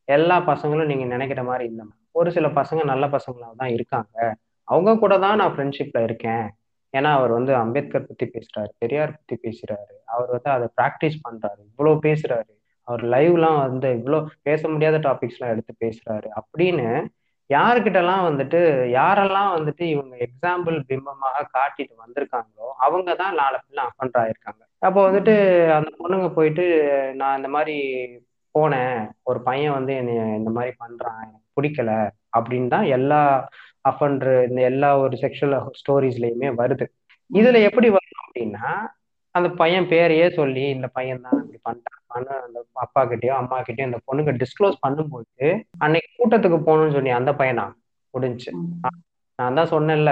எல்லா 0.05 0.39
பசங்களும் 0.39 0.85
நீங்க 0.85 1.05
நினைக்கிற 1.05 1.43
மாதிரி 1.43 1.69
இல்லைம்மா 1.71 1.95
ஒரு 2.11 2.31
சில 2.31 2.47
பசங்க 2.47 2.83
நல்ல 2.83 3.05
பசங்களாக 3.07 3.55
தான் 3.55 3.69
இருக்காங்க. 3.69 4.37
அவங்க 4.63 4.97
கூட 4.97 5.19
தான் 5.19 5.37
நான் 5.37 5.53
ஃப்ரெண்ட்ஷிப்ல 5.55 6.03
இருக்கேன். 6.03 6.45
ஏன்னா 6.93 7.11
அவர் 7.11 7.31
வந்து 7.31 7.55
அம்பேத்கர் 7.55 8.07
பத்தி 8.07 8.25
பேசுறாரு 8.25 8.71
பெரியார் 8.77 9.11
பத்தி 9.11 9.35
பேசுறாரு. 9.47 9.93
அவர் 10.05 10.29
வந்து 10.29 10.49
அதை 10.49 10.67
ப்ராக்டிஸ் 10.81 11.17
பண்றாரு. 11.27 11.61
இவ்வளோ 11.71 11.93
பேசுறாரு. 12.07 12.51
அவர் 12.83 13.03
லைவ்லாம் 13.05 13.57
வந்து 13.57 13.87
இவ்வளோ 13.99 14.25
பேச 14.41 14.69
முடியாத 14.69 14.97
டாபிக்ஸ்லாம் 14.97 15.49
எடுத்து 15.49 15.73
பேசுறாரு. 15.85 16.27
அப்படின்னு 16.39 16.87
யாருக்கிட்டலாம் 17.49 18.23
வந்துட்டு 18.29 18.59
யாரெல்லாம் 18.91 19.51
வந்துட்டு 19.57 19.81
இவங்க 19.81 20.15
எக்ஸாம்பிள் 20.17 20.77
பிம்பமாக 20.89 21.45
காட்டிட்டு 21.57 21.93
வந்திருக்காங்களோ 22.05 22.67
அவங்க 22.77 23.15
தான் 23.15 23.35
நாலு 23.35 23.59
பிள்ளை 23.65 23.83
அஃபண்ட் 23.89 24.17
ஆயிருக்காங்க. 24.23 24.61
அப்போ 24.81 25.11
வந்துட்டு 25.11 25.33
அந்த 25.69 25.89
பொண்ணுங்க 25.99 26.33
போயிட்டு 26.33 26.65
நான் 27.15 27.35
இந்த 27.35 27.47
மாதிரி 27.47 27.75
போனேன். 28.55 28.97
ஒரு 29.23 29.39
பையன் 29.41 29.71
வந்து 29.71 29.95
என்னை 29.95 30.13
இந்த 30.35 30.49
மாதிரி 30.49 30.75
பண்றான். 30.79 31.19
எனக்கு 31.27 31.55
பிடிக்கல. 31.57 31.91
அப்படின்னு 32.37 32.67
தான் 32.67 32.83
எல்லா 32.87 33.19
அஃபண்டர் 33.89 34.47
இந்த 34.49 34.61
எல்லா 34.61 34.99
ஒரு 34.99 35.17
செக்ஷுவல் 35.21 35.55
ஸ்டோரிஸ்லயுமே 35.79 36.49
வருது. 36.61 36.85
இதுல 37.29 37.61
எப்படி 37.61 37.89
வரும் 37.89 38.23
அப்படின்னா 38.25 38.67
அந்த 39.35 39.49
பையன் 39.49 39.89
பேரையே 39.89 40.27
சொல்லி 40.29 40.63
இந்த 40.69 40.87
பையன் 40.87 41.21
தான் 41.21 41.39
இப்படி 41.41 41.59
பண்றான்னு 41.63 42.31
அந்த 42.45 42.59
அப்பா 42.73 43.01
கிட்டயோ 43.05 43.33
அம்மா 43.33 43.57
கிட்டயோ 43.59 43.87
அந்த 43.89 43.99
பொண்ணுங்க 44.07 44.33
டிஸ்க்ளோஸ் 44.43 44.77
பண்ணும்போது 44.87 45.47
அன்னைக்கு 45.77 46.09
கூட்டத்துக்கு 46.17 46.59
போகணும்னு 46.67 46.91
சொல்லி 46.91 47.09
அந்த 47.09 47.31
பையனா? 47.31 47.65
முடிஞ்சு. 48.13 48.51
நான் 49.39 49.53
தான் 49.53 49.71
சொன்னேன்ல 49.71 50.11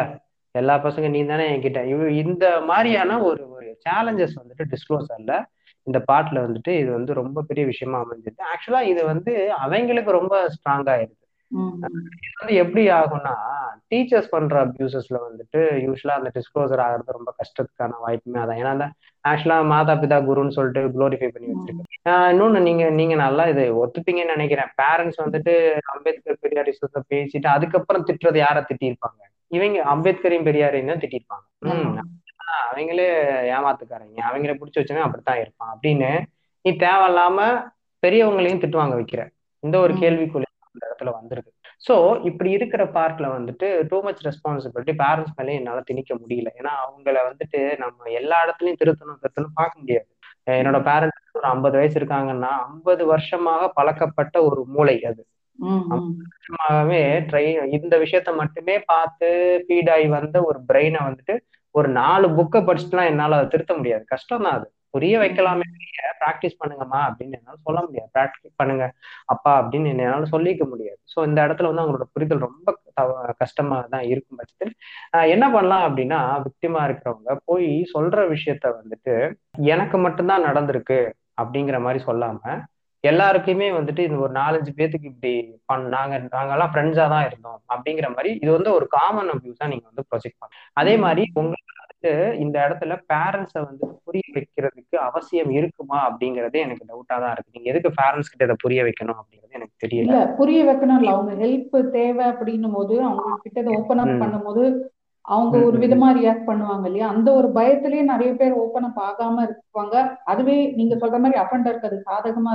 எல்லா 0.55 0.75
பசங்க 0.85 1.07
நீ 1.15 1.21
தானே 1.25 1.45
என்கிட்ட. 1.53 1.81
இவ 1.93 2.09
இந்த 2.23 2.45
மாதிரியான 2.69 3.19
ஒரு 3.29 3.43
ஒரு 3.55 3.67
சேலஞ்சஸ் 3.85 4.39
வந்துட்டு 4.41 4.65
டிஸ்க்ளோசர்ல 4.73 5.35
இந்த 5.87 5.99
பாட்டுல 6.09 6.37
வந்துட்டு 6.45 6.71
இது 6.81 6.89
வந்து 6.91 7.11
ரொம்ப 7.21 7.39
பெரிய 7.49 7.63
விஷயமா 7.71 7.97
அமைஞ்சது 8.03 8.49
ஆக்சுவலா 8.53 8.81
இது 8.91 9.01
வந்து 9.11 9.31
அவங்களுக்கு 9.65 10.11
ரொம்ப 10.19 10.35
ஸ்ட்ராங் 10.55 10.89
ஆயிருது. 10.93 11.21
இது 12.21 12.37
வந்து 12.39 12.55
எப்படி 12.61 12.83
ஆகும்னா 12.99 13.33
டீச்சர்ஸ் 13.91 14.31
பண்ற 14.31 14.55
அபியூசஸ்ல 14.65 15.17
வந்துட்டு 15.25 15.59
யூஸ்வலா 15.85 16.15
அந்த 16.19 16.29
டிஸ்க்ளோசர் 16.37 16.83
ஆகிறது 16.85 17.17
ரொம்ப 17.17 17.31
கஷ்டத்துக்கான 17.39 17.99
வாய்ப்புமே 18.05 18.39
அதான். 18.43 18.61
ஏன்னா 18.63 18.87
ஆக்சுவலா 19.23 19.57
மாதா 19.73 19.93
பிதா 20.01 20.17
குருன்னு 20.29 20.55
சொல்லிட்டு 20.57 20.81
குளோரிஃபை 20.95 21.29
பண்ணி 21.35 21.51
வச்சிருக்கேன் 21.51 22.25
இன்னொன்னு 22.31 22.59
நீங்க 22.69 22.85
நீங்க 22.99 23.15
நல்லா 23.25 23.45
இது 23.53 23.63
ஒத்துப்பீங்கன்னு 23.83 24.35
நினைக்கிறேன். 24.35 24.71
பேரண்ட்ஸ் 24.81 25.23
வந்துட்டு 25.25 25.53
அம்பேத்கர் 25.93 26.41
பெரியார் 26.43 26.73
பேசிட்டு 27.13 27.49
அதுக்கப்புறம் 27.55 28.07
திட்டுறது 28.09 28.41
யார 28.45 28.65
திட்டிருப்பாங்க 28.71 29.21
இவங்க 29.51 29.79
அம்பேத்கரையும் 29.93 30.47
பெரியாரையும் 30.47 30.91
தான் 30.91 31.03
திட்டிருப்பாங்க. 31.03 31.45
அவங்களே 32.69 33.07
ஏமாத்துக்காரங்க. 33.55 34.17
அவங்கள 34.29 34.53
பிடிச்சி 34.59 34.79
வச்சவன் 34.79 35.05
அப்படித்தான் 35.07 35.41
இருப்பான். 35.43 35.71
அப்படின்னு 35.73 36.09
நீ 36.65 36.71
தேவையில்லாம 36.85 37.39
பெரியவங்களையும் 38.03 38.61
திட்டுவாங்க 38.61 38.95
வைக்கிற. 38.99 39.21
இந்த 39.63 39.75
ஒரு 39.79 39.93
கேள்விக்குள்ள 39.93 40.47
அந்த 40.67 40.81
இடத்துல 40.87 41.11
வந்துருது 41.19 41.49
சோ 41.87 41.95
இப்படி 42.25 42.49
இருக்கிற 42.51 42.83
பார்ட்ல 42.95 43.27
வந்துட்டு 43.35 43.67
டூ 43.87 43.97
மச் 44.01 44.21
ரெஸ்பான்சிபிலிட்டி 44.27 44.93
பேரண்ட்ஸ் 45.01 45.35
மேலே 45.35 45.53
என்னால 45.53 45.79
திணிக்க 45.81 46.11
முடியல. 46.15 46.49
ஏன்னா 46.59 46.71
அவங்கள 46.83 47.17
வந்துட்டு 47.29 47.59
நம்ம 47.77 48.09
எல்லா 48.19 48.37
இடத்துலயும் 48.45 48.79
திருத்தணும் 48.81 49.21
திருத்தணும் 49.23 49.57
பார்க்க 49.59 49.81
முடியாது. 49.81 50.07
என்னோட 50.59 50.79
பேரண்ட்ஸ் 50.89 51.37
ஒரு 51.37 51.47
ஐம்பது 51.53 51.75
வயசு 51.77 51.97
இருக்காங்கன்னா 51.99 52.51
ஐம்பது 52.67 53.05
வருஷமாக 53.05 53.69
பழக்கப்பட்ட 53.69 54.35
ஒரு 54.43 54.61
மூளை 54.75 54.95
அது. 55.05 55.21
வருஷமாகவே 55.63 57.01
ட்ரை 57.29 57.43
இந்த 57.77 57.95
விஷயத்த 57.97 58.35
மட்டுமே 58.35 58.79
பார்த்து 58.91 59.27
ஃபீட் 59.65 59.91
ஆகி 59.95 60.07
வந்த 60.07 60.37
ஒரு 60.43 60.59
பிரெயினை 60.69 61.01
வந்துட்டு 61.07 61.35
ஒரு 61.75 61.87
நாலு 61.89 62.27
புக்கை 62.29 62.59
படிச்சுட்டுலாம் 62.67 63.11
என்னால 63.11 63.35
அதை 63.35 63.47
திருத்த 63.47 63.73
முடியாது. 63.73 64.03
கஷ்டம் 64.05 64.43
தான் 64.43 64.57
அது. 64.57 64.67
புரிய 64.91 65.15
வைக்கலாமே 65.19 65.65
ப்ராக்டிஸ் 66.21 66.59
பண்ணுங்கம்மா 66.59 66.99
அப்படின்னு 67.07 67.37
என்னால 67.39 67.57
சொல்ல 67.63 67.79
முடியாது. 67.85 68.09
ப்ராக்டிஸ் 68.13 68.53
பண்ணுங்க 68.55 68.85
அப்பா 69.25 69.51
அப்படின்னு 69.61 69.91
என்னால 69.93 70.25
சொல்லிக்க 70.25 70.63
முடியாது. 70.69 70.99
ஸோ 71.13 71.17
இந்த 71.27 71.39
இடத்துல 71.47 71.69
வந்து 71.69 71.83
அவங்களோட 71.83 72.05
புரிதல் 72.13 72.45
ரொம்ப 72.47 72.69
கஷ்டமா 73.37 73.77
தான் 73.95 74.01
இருக்கும் 74.01 74.39
பட்சத்தில். 74.39 74.73
என்ன 75.35 75.45
பண்ணலாம் 75.51 75.85
அப்படின்னா 75.87 76.19
விக்டிமா 76.47 76.81
இருக்கிறவங்க 76.87 77.33
போய் 77.45 77.69
சொல்ற 77.93 78.27
விஷயத்த 78.29 78.71
வந்துட்டு 78.79 79.15
எனக்கு 79.73 79.97
மட்டும்தான் 79.97 80.47
நடந்திருக்கு 80.47 80.99
அப்படிங்கிற 81.41 81.79
மாதிரி 81.79 82.01
சொல்லாம 82.03 82.39
எல்லாருக்குமே 83.05 83.67
வந்துட்டு 83.75 84.01
இந்த 84.07 84.17
ஒரு 84.23 84.33
நாலஞ்சு 84.37 84.71
பேத்துக்கு 84.75 85.09
இப்படி 85.11 85.31
பண் 85.65 85.85
நாங்க 85.93 86.15
நாங்கெல்லாம் 86.27 86.71
ஃப்ரெண்ட்ஸா 86.71 87.05
தான் 87.13 87.25
இருந்தோம் 87.27 87.59
அப்படிங்கிற 87.73 88.07
மாதிரி 88.13 88.31
இது 88.37 88.51
வந்து 88.51 88.71
ஒரு 88.77 88.85
காமன் 88.95 89.31
அபியூஸா 89.33 89.67
நீங்க 89.71 89.85
வந்து 89.89 90.05
ப்ரொஜெக்ட் 90.09 90.39
பண்ண 90.39 90.51
அதே 90.77 90.93
மாதிரி 91.03 91.23
உங்களுக்கு 91.35 91.73
வந்துட்டு 91.75 92.11
இந்த 92.43 92.55
இடத்துல 92.65 92.95
பேரண்ட்ஸை 93.11 93.61
வந்து 93.65 93.85
புரிய 94.05 94.25
வைக்கிறதுக்கு 94.35 94.95
அவசியம் 95.07 95.51
இருக்குமா 95.59 95.99
அப்படிங்கறதே 96.07 96.59
எனக்கு 96.65 96.89
டவுட்டா 96.89 97.15
தான் 97.23 97.33
இருக்கு. 97.35 97.55
நீங்க 97.55 97.69
எதுக்கு 97.71 97.91
பேரண்ட்ஸ் 97.99 98.31
கிட்ட 98.31 98.47
இதை 98.47 98.57
புரிய 98.63 98.81
வைக்கணும் 98.83 99.19
அப்படிங்கிறது 99.19 99.59
எனக்கு 99.59 99.75
தெரியல. 99.83 100.17
புரிய 100.39 100.59
வைக்கணும் 100.67 100.99
இல்ல. 100.99 101.13
அவங்க 101.15 101.33
ஹெல்ப் 101.43 101.77
தேவை 101.95 102.25
அப்படின்னும் 102.31 102.75
போது 102.77 102.95
அவங்க 103.07 103.39
கிட்ட 103.45 103.57
இதை 103.63 103.73
ஓப்பன் 103.79 104.03
அப் 104.03 104.21
பண்ணும்போது 104.21 104.65
அவங்க 105.25 105.55
ஒரு 105.67 105.77
விதமா 105.83 106.07
ரியாக்ட் 106.17 106.49
பண்ணுவாங்க 106.49 106.85
இல்லையா? 106.89 107.07
அந்த 107.13 107.29
ஒரு 107.33 107.47
பயத்திலேயே 107.53 108.03
நிறைய 108.09 108.31
பேர் 108.33 108.59
ஓப்பன் 108.63 108.87
அப் 108.89 108.99
ஆகாம 109.05 109.45
இருப்பாங்க. 109.47 109.95
அதுவே 110.25 110.57
நீங்க 110.75 110.95
சொல்ற 110.95 111.19
மாதிரி 111.23 111.39
அஃபண்டருக்கு 111.41 111.89
அது 111.89 111.97
சாதகமா 112.05 112.51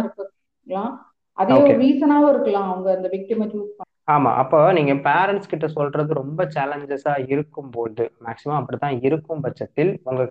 இருக்கலாம். 0.71 0.93
அதே 1.39 1.55
ஒரு 1.63 1.75
ரீசனாவும் 1.83 2.33
இருக்கலாம். 2.35 2.69
அவங்க 2.73 2.89
அந்த 2.97 3.09
விக்டிமை 3.13 3.47
சூஸ் 3.53 3.71
பண்ண. 3.77 3.89
ஆமா. 4.15 4.31
அப்போ 4.43 4.59
நீங்க 4.73 4.93
பேரண்ட்ஸ் 5.09 5.51
கிட்ட 5.51 5.67
சொல்றது 5.69 6.13
ரொம்ப 6.15 6.45
சேலஞ்சஸா 6.55 7.15
இருக்கும் 7.27 7.71
போது 7.71 8.05
மேக்சிமம் 8.27 8.59
அப்படித்தான் 8.61 8.97
இருக்கும் 9.01 9.43
பட்சத்தில் 9.43 9.93
உங்க 10.03 10.25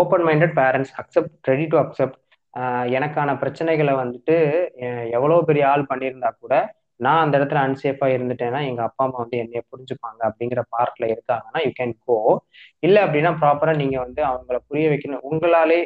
open 0.00 0.24
minded 0.28 0.54
parents 0.60 0.94
accept 1.02 1.34
ready 1.42 1.66
to 1.66 1.78
accept 1.78 2.18
எனக்கான 2.96 3.30
பிரச்சனைகளை 3.42 3.94
வந்துட்டு 4.02 4.36
எவ்வளவு 5.10 5.40
பெரிய 5.44 5.64
ஆள் 5.68 5.90
பண்ணியிருந்தா 5.90 6.30
கூட 6.40 6.54
நான் 7.00 7.22
அந்த 7.24 7.34
இடத்துல 7.38 7.60
அன்சேஃபா 7.66 8.06
இருந்துட்டேன்னா 8.14 8.60
எங்க 8.70 8.82
அப்பா 8.86 9.02
அம்மா 9.06 9.18
வந்து 9.22 9.36
என்னைய 9.42 9.60
புரிஞ்சுப்பாங்க 9.72 10.20
அப்படிங்கிற 10.28 10.60
பார்ட்ல 10.74 11.04
இருக்காங்கன்னா 11.14 11.60
யூ 11.66 11.70
கேன் 11.78 11.94
கோ 12.06 12.16
இல்ல 12.86 12.96
அப்படின்னா 13.06 13.32
ப்ராப்பரா 13.42 13.74
நீங்க 13.82 13.96
வந்து 14.06 14.20
அவங்கள 14.30 14.58
புரிய 14.68 14.86
வைக்கணும். 14.92 15.24
உங்களாலே 15.30 15.78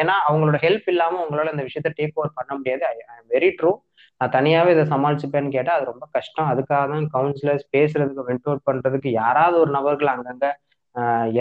ஏன்னா 0.00 0.14
அவங்களோட 0.28 0.58
ஹெல்ப் 0.66 0.88
இல்லாம 0.94 1.20
உங்களால 1.24 1.52
இந்த 1.54 1.64
விஷயத்த 1.68 1.92
டேக் 2.00 2.18
ஓவர் 2.20 2.36
பண்ண 2.38 2.50
முடியாது. 2.58 2.84
ஐ 3.14 3.18
வெரி 3.34 3.50
ட்ரூ 3.60 3.72
நான் 4.20 4.34
தனியாவே 4.36 4.70
இதை 4.74 4.84
சமாளிச்சுப்பேன்னு 4.92 5.54
கேட்டா 5.56 5.72
அது 5.76 5.84
ரொம்ப 5.92 6.04
கஷ்டம். 6.16 6.48
அதுக்காக 6.52 6.84
தான் 6.92 7.06
கவுன்சிலர்ஸ் 7.16 7.66
பேசுறதுக்கு 7.76 8.26
வென்ட் 8.30 8.48
அவுட் 8.48 8.66
பண்றதுக்கு 8.68 9.10
யாராவது 9.22 9.56
ஒரு 9.64 9.70
நபர்கள் 9.76 10.12
அங்கங்க 10.14 10.46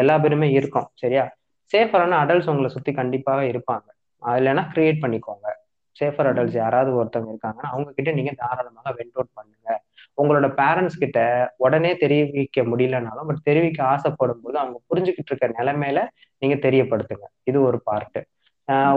எல்லா 0.02 0.16
பேருமே 0.24 0.48
இருக்கும். 0.60 0.88
சரியா? 1.02 1.24
சேஃபரான 1.72 2.18
அடல்ட்ஸ் 2.24 2.50
உங்களை 2.52 2.70
சுத்தி 2.76 2.92
கண்டிப்பாக 3.00 3.42
இருப்பாங்க. 3.52 3.88
இல்லைன்னா 4.24 4.64
கிரியேட் 4.74 5.02
பண்ணிக்கோங்க. 5.04 5.48
சேஃபர் 6.00 6.30
அடல்ட்ஸ் 6.32 6.58
யாராவது 6.64 6.92
ஒருத்தவங்க 7.00 7.32
இருக்காங்கன்னா 7.34 7.70
அவங்க 7.74 7.90
கிட்ட 7.98 8.12
நீங்க 8.20 8.32
தாராளமாக 8.42 8.94
வெண்ட் 9.00 9.16
அவுட் 9.18 9.36
பண்ணுங்க. 9.38 9.70
உங்களோட 10.22 10.48
பேரண்ட்ஸ் 10.60 11.02
கிட்ட 11.02 11.20
உடனே 11.66 11.92
தெரிவிக்க 12.04 12.62
முடியலனாலும் 12.72 13.28
பட் 13.30 13.46
தெரிவிக்க 13.50 13.80
ஆசைப்படும் 13.94 14.42
போது 14.44 14.58
அவங்க 14.64 14.78
புரிஞ்சுக்கிட்டு 14.90 15.32
இருக்க 15.32 15.48
நிலைமையில 15.60 16.02
நீங்க 16.42 16.56
தெரியப்படுத்துங்க. 16.68 17.28
இது 17.50 17.58
ஒரு 17.70 17.80
பார்ட்டு 17.90 18.24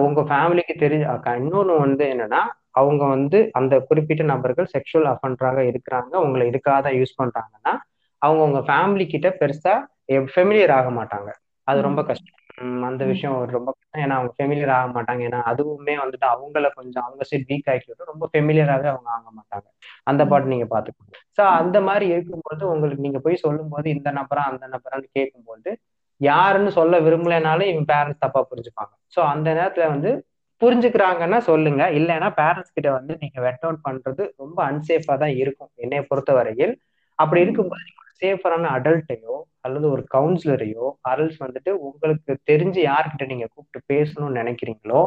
உங்க 0.06 0.20
ஃபேமிலிக்கு 0.31 0.74
தெரி 0.85 0.97
இன்னொன்னு 1.40 1.74
வந்து 1.85 2.05
என்னன்னா 2.14 2.40
அவங்க 2.81 3.02
வந்து 3.14 3.39
அந்த 3.59 3.74
குறிப்பிட்ட 3.89 4.22
நபர்கள் 4.32 4.72
செக்ஷுவல் 4.72 5.09
அஃபண்டராக 5.12 5.60
இருக்கிறாங்க 5.70 6.14
உங்களை 6.24 6.44
இதுக்காக 6.51 6.93
யூஸ் 7.01 7.18
பண்றாங்கன்னா 7.20 7.72
அவங்க 8.22 8.43
உங்க 8.48 8.60
ஃபேமிலி 8.68 9.06
கிட்ட 9.14 9.28
பெருசா 9.40 9.74
ஃபெமிலியர் 10.35 10.72
ஆக 10.78 10.89
மாட்டாங்க. 10.98 11.31
அது 11.68 11.81
ரொம்ப 11.89 12.01
கஷ்டம். 12.10 12.39
அந்த 12.88 13.02
விஷயம் 13.04 13.36
ரொம்ப 13.54 13.70
ஏன்னா 13.96 14.16
அவங்க 14.18 14.32
ஃபெமிலியர் 14.38 14.72
ஆக 14.76 14.88
மாட்டாங்க. 14.96 15.22
ஏன்னா 15.28 15.40
அதுவுமே 15.50 15.94
வந்துட்டு 16.02 16.26
அவங்கள 16.26 16.66
கொஞ்சம் 16.74 17.04
அவங்க 17.04 17.22
சைட் 17.30 17.46
வீக் 17.48 17.70
ஆகிட்டு 17.72 18.10
ரொம்ப 18.12 18.24
ஃபெமிலியராகவே 18.32 18.88
அவங்க 18.88 19.08
ஆக 19.10 19.26
மாட்டாங்க. 19.38 19.66
அந்த 20.04 20.22
பாட்டு 20.26 20.52
நீங்க 20.54 20.66
பாத்துக்கோங்க 20.70 21.16
ஸோ 21.38 21.42
அந்த 21.60 21.78
மாதிரி 21.80 22.06
இருக்கும்போது 22.08 22.62
உங்களுக்கு 22.68 23.02
நீங்க 23.02 23.20
போய் 23.20 23.42
சொல்லும் 23.44 23.68
போது 23.68 23.86
இந்த 23.90 24.10
நபரா 24.10 24.44
அந்த 24.50 24.64
நபரான்னு 24.68 25.08
கேட்கும்போது 25.12 25.70
யாருன்னு 26.20 26.70
சொல்ல 26.70 26.94
விரும்பலைனாலும் 27.00 27.68
இவங்க 27.68 27.86
பேரண்ட்ஸ் 27.92 28.24
தப்பா 28.24 28.40
புரிஞ்சுப்பாங்க. 28.50 28.92
ஸோ 29.14 29.20
அந்த 29.26 29.48
நேரத்துல 29.54 29.86
வந்து 29.88 30.10
புரிஞ்சுக்கிறாங்கன்னா 30.62 31.38
சொல்லுங்க. 31.40 31.82
இல்லைன்னா 31.98 32.28
பேரண்ட்ஸ் 32.36 32.74
கிட்ட 32.74 32.88
வந்து 32.92 33.12
நீங்க 33.20 33.38
வெட் 33.40 33.64
அவுட் 33.64 33.84
பண்றது 33.88 34.22
ரொம்ப 34.36 34.58
அன்சேஃபா 34.70 35.14
தான் 35.18 35.34
இருக்கும். 35.42 35.70
என்னைய 35.76 36.02
பொறுத்த 36.10 36.32
வரையில் 36.32 36.74
அப்படி 37.18 37.40
இருக்கும்போது 37.40 37.86
சேஃபரான 38.22 38.70
அடல்ட்டையோ 38.76 39.34
அல்லது 39.60 39.86
ஒரு 39.90 40.02
கவுன்சிலரையோ 40.14 40.86
அரல்ஸ் 41.10 41.38
வந்துட்டு 41.44 41.70
உங்களுக்கு 41.86 42.32
தெரிஞ்சு 42.51 42.80
யார்கிட்ட 42.82 43.24
நீங்க 43.26 43.47
கூப்பிட்டு 43.51 43.80
பேசணும்னு 43.92 44.40
நினைக்கிறீங்களோ 44.40 45.01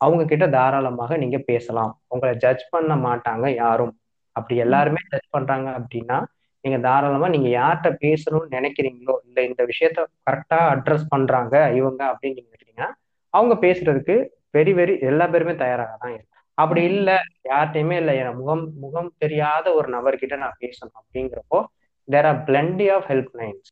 அவங்க 0.00 0.22
கிட்ட 0.24 0.46
தாராளமாக 0.48 1.16
நீங்க 1.16 1.38
பேசலாம். 1.50 1.92
உங்களை 2.08 2.32
ஜட்ஜ் 2.36 2.64
பண்ண 2.70 2.94
மாட்டாங்க 3.04 3.46
யாரும். 3.56 3.94
அப்படி 4.36 4.54
எல்லாருமே 4.64 5.00
ஜட்ஜ் 5.12 5.28
பண்றாங்க 5.30 5.68
அப்படின்னா 5.78 6.18
நீங்க 6.64 6.78
தாராளமா 6.86 7.28
நீங்க 7.28 7.48
யார்கிட்ட 7.50 7.90
பேசணும்னு 8.04 8.48
நினைக்கிறீங்களோ 8.56 9.14
இல்ல 9.26 9.38
இந்த 9.42 9.62
விஷயத்த 9.64 9.98
கரெக்டா 10.26 10.58
அட்ரஸ் 10.72 11.10
பண்றாங்க 11.10 11.54
இவங்க 11.78 12.02
அப்படின்னு 12.10 12.36
நீங்க 12.36 12.50
நினைக்கிறீங்கன்னா 12.50 12.88
அவங்க 13.34 13.54
பேசுறதுக்கு 13.64 14.16
வெரி 14.54 14.72
வெரி 14.72 14.94
எல்லா 15.02 15.26
பேருமே 15.26 15.54
தயாராக 15.62 15.96
தான் 15.96 16.14
இருக்கு 16.14 16.34
அப்படி 16.58 16.82
இல்லை 16.90 17.16
யார்கிட்டயுமே 17.48 17.96
இல்லை 17.96 18.12
என் 18.20 18.38
முகம் 18.38 18.64
முகம் 18.76 19.10
தெரியாத 19.18 19.66
ஒரு 19.74 19.88
நபர்கிட்ட 19.96 20.36
நான் 20.36 20.60
பேசணும் 20.60 20.98
அப்படிங்கிறப்போ 21.00 21.58
there 22.08 22.26
are 22.26 22.40
plenty 22.48 22.86
of 22.96 23.08
help 23.10 23.32
lines 23.40 23.70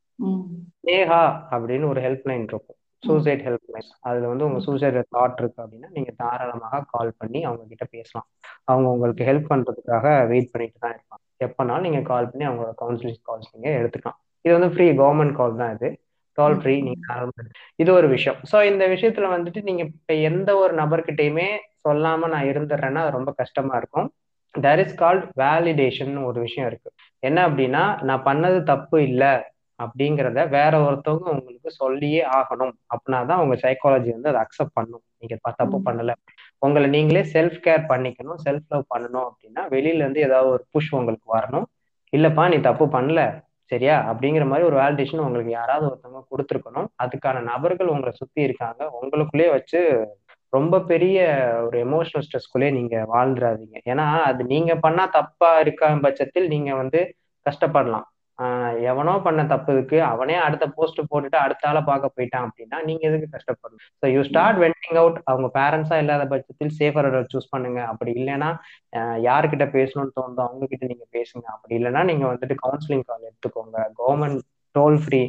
Neha 0.89 1.23
அப்படின்னு 1.53 1.87
ஒரு 1.93 2.01
ஹெல்ப் 2.01 2.27
லைன் 2.27 2.45
இருக்கும். 2.45 2.79
சூசைட் 3.03 3.43
ஹெல்ப் 3.47 3.71
லைன் 3.75 3.91
அதுல 4.01 4.29
வந்து 4.29 4.45
உங்க 4.45 4.61
சூசைட் 4.67 4.99
தாட் 5.17 5.41
இருக்கு 5.41 5.61
அப்படின்னா 5.65 5.91
நீங்க 5.93 6.11
தாராளமாக 6.21 6.81
கால் 6.93 7.13
பண்ணி 7.19 7.41
அவங்க 7.45 7.65
கிட்ட 7.73 7.85
பேசலாம். 7.95 8.27
அவங்க 8.65 8.87
உங்களுக்கு 8.95 9.29
ஹெல்ப் 9.31 9.51
பண்றதுக்காக 9.51 10.07
வெயிட் 10.33 10.53
பண்ணிட்டு 10.53 10.79
தான் 10.79 10.95
இருப்பாங்க. 10.97 11.23
எப்பனாலும் 11.41 11.87
நீங்க 11.89 12.01
கால் 12.03 12.31
பண்ணி 12.31 12.47
அவங்களோட 12.49 12.73
கவுன்சிலிங் 12.83 13.23
கால்ஸ் 13.29 13.53
நீங்க 13.55 13.71
எடுத்துக்கலாம். 13.81 14.19
இது 14.45 14.55
வந்து 14.57 14.71
ஃப்ரீ 14.75 14.87
கவர்மெண்ட் 15.03 15.37
கால் 15.37 15.61
தான் 15.63 15.75
இது. 15.77 15.89
கால் 16.39 16.57
ஃப்ரீ 16.61 16.75
நீங்க 16.83 17.03
இது 17.79 17.91
ஒரு 17.93 18.09
விஷயம். 18.09 18.39
ஸோ 18.51 18.57
இந்த 18.71 18.85
விஷயத்துல 18.95 19.29
வந்துட்டு 19.37 19.61
நீங்க 19.63 19.83
இப்ப 19.89 20.15
எந்த 20.31 20.51
ஒரு 20.57 20.73
நபர்கிட்டயுமே 20.75 21.49
சொல்லாம 21.87 22.29
நான் 22.29 22.51
இருந்துடுறேன்னா 22.53 23.01
அது 23.05 23.19
ரொம்ப 23.19 23.33
கஷ்டமா 23.33 23.75
இருக்கும். 23.77 24.09
தட் 24.55 24.81
இஸ் 24.85 24.95
கால்ட் 24.95 25.25
வேலிடேஷன் 25.43 26.15
ஒரு 26.25 26.39
விஷயம் 26.41 26.69
இருக்கு. 26.71 26.91
என்ன 27.25 27.49
அப்படின்னா 27.49 28.03
நான் 28.03 28.25
பண்ணது 28.25 28.63
தப்பு 28.63 29.03
இல்லை 29.03 29.35
அப்படிங்கிறத 29.83 30.49
வேற 30.49 30.71
ஒருத்தவங்க 30.71 31.29
உங்களுக்கு 31.35 31.71
சொல்லியே 31.71 32.23
ஆகணும். 32.25 32.73
அப்படின்னா 32.95 33.27
தான் 33.27 33.39
உங்க 33.39 33.55
சைக்காலஜி 33.55 34.11
வந்து 34.11 34.29
அதை 34.29 34.41
அக்செப்ட் 34.41 34.73
பண்ணும். 34.73 35.03
நீங்க 35.19 35.37
தப்பு 35.57 35.79
பண்ணல. 35.85 36.13
உங்களை 36.59 36.89
நீங்களே 36.89 37.23
செல்ஃப் 37.33 37.59
கேர் 37.67 37.85
பண்ணிக்கணும் 37.89 38.41
செல்ஃப் 38.45 38.67
லவ் 38.69 38.85
பண்ணணும் 38.95 39.27
அப்படின்னா 39.29 39.63
வெளியில 39.71 39.95
இருந்து 39.95 40.21
ஏதாவது 40.21 40.51
ஒரு 40.51 40.65
புஷ் 40.71 40.95
உங்களுக்கு 40.95 41.29
வரணும். 41.39 41.67
இல்லப்பா 42.17 42.49
நீ 42.49 42.59
தப்பு 42.61 42.87
பண்ணல. 42.87 43.43
சரியா? 43.65 43.97
அப்படிங்கிற 44.01 44.47
மாதிரி 44.47 44.67
ஒரு 44.69 44.77
வேலிடேஷன் 44.77 45.25
உங்களுக்கு 45.27 45.51
யாராவது 45.51 45.87
ஒருத்தவங்க 45.87 46.23
கொடுத்துருக்கணும். 46.31 46.87
அதுக்கான 47.03 47.43
நபர்கள் 47.43 47.87
உங்களை 47.87 48.13
சுத்தி 48.13 48.43
இருக்காங்க. 48.43 48.91
உங்களுக்குள்ளேயே 49.03 49.51
வச்சு 49.51 49.81
ரொம்ப 50.57 50.81
பெரிய 50.91 51.19
ஒரு 51.67 51.79
எமோஷனல் 51.87 52.27
ஸ்ட்ரெஸ்க்குள்ளே 52.27 52.69
நீங்க 52.73 52.97
வாழ்ந்துடாதீங்க 53.13 53.77
ஏன்னா 53.85 54.07
அது 54.23 54.43
நீங்க 54.45 54.73
பண்ணா 54.77 55.05
தப்பா 55.09 55.51
இருக்க 55.59 55.93
பட்சத்தில் 56.03 56.49
நீங்க 56.49 56.73
வந்து 56.75 57.01
கஷ்டப்படலாம். 57.47 58.07
ஆஹ் 58.39 58.77
எவனோ 58.83 59.13
பண்ண 59.23 59.41
தப்புக்கு 59.45 59.99
அவனே 60.13 60.37
அடுத்த 60.45 60.65
போஸ்ட் 60.67 61.01
போட்டுட்டு 61.11 61.37
அடுத்த 61.37 61.69
ஆளை 61.69 61.83
பார்க்க 61.83 62.17
போயிட்டான் 62.17 62.47
அப்படின்னா 62.47 62.79
நீங்க 62.85 63.03
எதுக்கு 63.09 63.29
கஷ்டப்படணும்? 63.37 63.83
So 64.01 64.07
you 64.13 64.23
start 64.23 64.59
venting 64.63 64.97
out 64.97 65.19
அவங்க 65.25 65.49
பேரண்ட்ஸா 65.55 65.99
இல்லாத 65.99 66.25
பட்சத்தில் 66.27 66.73
சேஃபர் 66.79 67.09
சூஸ் 67.35 67.51
பண்ணுங்க. 67.51 67.81
அப்படி 67.85 68.13
இல்லைன்னா 68.13 68.51
ஆஹ் 68.97 69.19
யார்கிட்ட 69.29 69.67
பேசணும்னு 69.77 70.17
தோணுதோ 70.21 70.43
அவங்க 70.47 70.67
கிட்ட 70.67 70.87
நீங்க 70.87 71.07
பேசுங்க. 71.13 71.47
அப்படி 71.57 71.75
இல்லைன்னா 71.79 72.03
நீங்க 72.05 72.27
வந்துட்டு 72.27 72.57
கவுன்சிலிங் 72.67 73.07
கால் 73.07 73.29
எடுத்துக்கோங்க. 73.31 73.79
Government 74.01 74.41
toll 74.75 74.99
free 75.05 75.23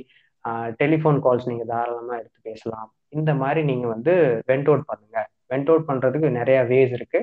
telephone 0.82 1.20
calls 1.26 1.50
நீங்க 1.52 1.66
தாராளமா 1.74 2.14
எடுத்து 2.22 2.40
பேசலாம். 2.42 2.90
இந்த 3.20 3.32
மாதிரி 3.42 3.64
நீங்க 3.64 3.88
வந்து 3.88 4.14
வெண்ட் 4.48 4.70
அவுட் 4.72 4.90
பண்ணுங்க. 4.92 5.18
வெண்ட் 5.54 5.70
அவுட் 5.72 5.90
பண்றதுக்கு 5.90 6.30
நிறைய 6.40 6.60
வேஸ் 6.72 6.94
இருக்கு. 7.00 7.20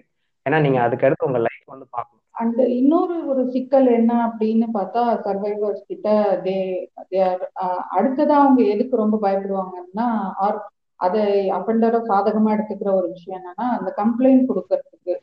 ஏன்னா 0.47 0.59
நீங்க 0.61 0.79
அதுக்கடுத்து 0.87 1.29
உங்க 1.29 1.41
லைஃப் 1.47 1.73
வந்து 1.75 1.87
பார்க்கணும். 1.91 2.21
அண்ட் 2.41 2.61
இன்னொரு 2.81 3.17
ஒரு 3.29 3.43
சிக்கல் 3.51 3.89
என்ன 3.97 4.13
அப்படின்னு 4.27 4.67
பார்த்தா 4.77 5.03
சர்வைவர்ஸ் 5.25 5.83
கிட்ட 5.87 6.09
தே 6.45 6.57
அடுத்ததா 7.99 8.37
அவங்க 8.43 8.63
எதுக்கு 8.75 9.03
ரொம்ப 9.03 9.17
பயப்படுவாங்கன்னா 9.25 10.07
ஆர் 10.45 10.59
அதை 11.01 11.25
அஃபெண்டரை 11.59 12.01
சாதகமா 12.11 12.51
எடுத்துக்கிற 12.55 12.91
ஒரு 13.01 13.09
விஷயம் 13.09 13.39
என்னன்னா 13.41 13.67
அந்த 13.79 13.91
கம்ப்ளைண்ட் 14.01 14.49
கொடுக்கறதுக்கு. 14.51 15.15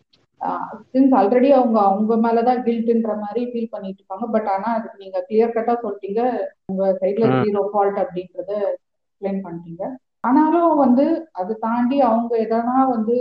சின்ஸ் 0.91 1.13
ஆல்ரெடி 1.15 1.49
அவங்க 1.57 1.77
அவங்க 1.87 2.13
மேலதான் 2.25 2.61
கில்ட்ன்ற 2.65 3.13
மாதிரி 3.23 3.41
ஃபீல் 3.49 3.71
பண்ணிட்டு 3.71 3.99
இருப்பாங்க 4.01 4.27
பட் 4.35 4.47
ஆனா 4.47 4.67
அதுக்கு 4.77 5.03
நீங்க 5.03 5.19
கிளியர் 5.29 5.55
கட்டா 5.55 5.73
சொல்லிட்டீங்க. 5.83 6.21
உங்க 6.65 6.83
சைட்ல. 7.01 7.25
ஜீரோ 7.45 7.61
ஃபால்ட் 7.71 7.99
அப்படின்றத 8.03 8.51
எக்ஸ்பிளைன் 8.67 9.41
பண்ணிட்டீங்க. 9.45 9.83
ஆனாலும் 10.27 10.71
வந்து 10.77 11.05
அது 11.41 11.53
தாண்டி 11.59 11.97
அவங்க 12.09 12.31
எதனா 12.45 12.77
வந்து 12.95 13.15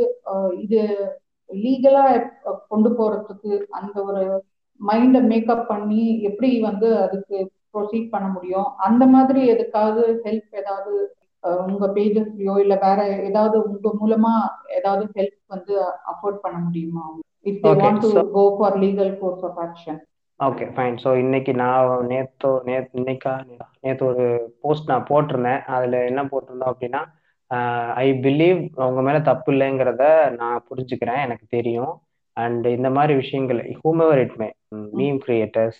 இது 0.64 0.80
லீகலா 1.50 2.04
கொண்டு 2.72 2.90
போறதுக்கு 2.98 3.52
அந்த 3.78 3.96
ஒரு 4.04 4.22
மைண்ட 4.80 5.18
மேக்கப் 5.30 5.68
பண்ணி 5.68 6.02
எப்படி 6.28 6.50
வந்து 6.60 6.88
அதுக்கு 7.04 7.36
ப்ரொசீட் 7.74 8.12
பண்ண 8.12 8.26
முடியும்? 8.28 8.68
அந்த 8.86 9.04
மாதிரி 9.06 9.40
எதுக்காவது 9.54 10.02
ஹெல்ப் 10.24 10.58
ஏதாவது 10.60 10.92
உங்க 11.66 11.86
பேஜஸ்லயோ 11.94 12.54
இல்ல 12.58 12.74
வேற 12.82 13.00
ஏதாவது 13.20 13.56
உங்க 13.64 13.90
மூலமா 14.00 14.32
ஏதாவது 14.76 15.04
ஹெல்ப் 15.16 15.40
வந்து 15.46 15.74
அஃபோர்ட் 16.12 16.38
பண்ண 16.40 16.58
முடியுமா? 16.58 17.04
If 17.46 17.60
they 17.64 17.72
want 17.80 18.04
to 18.06 18.22
go 18.32 18.44
for 18.56 18.76
legal 18.78 19.12
course 19.18 19.44
of 19.44 19.60
action 19.66 20.00
okay 20.40 20.64
fine 20.74 20.96
so 21.04 21.10
இன்னைக்கு 21.16 21.52
நான் 21.54 22.04
நேத்தோ 22.06 22.50
நேத்து 22.64 22.98
இன்னைக்கா 22.98 23.32
நேத்து 23.80 24.04
ஒரு 24.06 24.24
போஸ்ட் 24.60 24.90
நான் 24.90 25.08
போட்டிருந்தேன். 25.10 25.62
அதுல 25.66 26.02
என்ன 26.04 26.22
போட்டிருந்தோம் 26.24 26.72
அப்படின்னா 26.72 27.00
ஐ 27.96 28.08
பிலீவ் 28.24 28.60
அவங்க 28.76 29.00
மேல 29.02 29.18
தப்பு 29.20 29.50
இல்லைங்கிறத 29.52 30.04
நான் 30.36 30.64
புரிஞ்சுக்கிறேன். 30.70 31.22
எனக்கு 31.26 31.46
தெரியும். 31.48 31.94
அண்ட் 32.36 32.66
இந்த 32.68 32.88
மாதிரி 32.90 33.14
விஷயங்கள் 33.14 33.60
whomever 33.80 34.20
it 34.20 34.36
may 34.36 34.48
meme 34.98 35.18
creators 35.26 35.78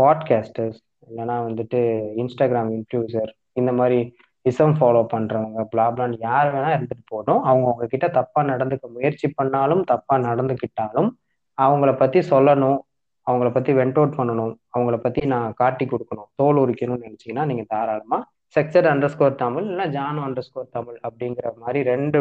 podcasters 0.00 0.78
இல்லைன்னா 1.08 1.36
வந்துட்டு 1.48 1.80
இன்ஸ்டாகிராம் 2.22 2.70
இன்ஃப்ளூசர் 2.76 3.30
இந்த 3.52 3.72
மாதிரி 3.72 4.00
இசம் 4.46 4.74
ஃபாலோ 4.78 5.00
பண்றவங்க 5.12 5.62
பிளாப்லான்னு 5.72 6.16
யார் 6.18 6.48
வேணா 6.54 6.70
இருந்துட்டு 6.76 7.04
போதும் 7.06 7.40
அவங்க 7.42 7.66
உங்ககிட்ட 7.72 8.06
தப்பா 8.08 8.40
நடந்துக்க 8.42 8.88
முயற்சி 8.88 9.28
பண்ணாலும் 9.28 9.82
தப்பா 9.84 10.14
நடந்துக்கிட்டாலும் 10.28 11.10
அவங்கள 11.58 11.90
பத்தி 11.96 12.20
சொல்லணும் 12.30 12.78
அவங்கள 13.26 13.48
பத்தி 13.52 13.72
வெண்ட் 13.72 13.98
அவுட் 14.00 14.18
பண்ணணும் 14.18 14.52
அவங்கள 14.74 14.96
பத்தி 14.96 15.22
நான் 15.26 15.50
காட்டி 15.54 15.84
கொடுக்கணும் 15.84 16.28
தோல் 16.34 16.60
உரிக்கணும்னு 16.62 17.06
நினைச்சீங்கன்னா 17.08 17.44
நீங்க 17.44 17.64
தாராளமா 17.68 18.18
செக்சர் 18.56 18.86
அண்டர் 18.92 19.12
ஸ்கோர் 19.14 19.40
தமிழ் 19.42 19.64
இல்லைன்னா 19.64 19.86
ஜானோ 19.96 20.22
அண்டர் 20.28 20.46
ஸ்கோர் 20.46 20.74
தமிழ் 20.76 20.96
அப்படிங்கிற 21.08 21.48
மாதிரி 21.58 21.80
ரெண்டு 21.90 22.20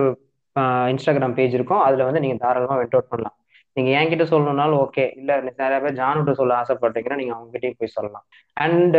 இன்ஸ்டாகிராம் 0.92 1.36
பேஜ் 1.38 1.54
இருக்கும். 1.54 1.82
அதுல 1.88 2.06
வந்து 2.08 2.22
நீங்க 2.24 2.38
தாராளமா 2.44 2.76
வெண்ட் 2.80 2.96
அவுட் 2.98 3.12
பண்ணலாம். 3.12 3.36
நீங்க 3.74 4.02
என்கிட்ட 4.02 4.26
சொல்லணும்னாலும் 4.32 4.80
ஓகே 4.86 5.18
இல்ல 5.18 5.42
நிறைய 5.42 5.80
பேர் 5.80 5.94
ஜானுகிட்ட 5.94 6.32
சொல்ல 6.32 6.62
ஆசைப்பட்டீங்கன்னா 6.62 7.16
நீங்க 7.16 7.34
அவங்ககிட்டயும் 7.36 7.78
போய் 7.78 7.94
சொல்லலாம். 7.94 8.26
அண்ட் 8.54 8.98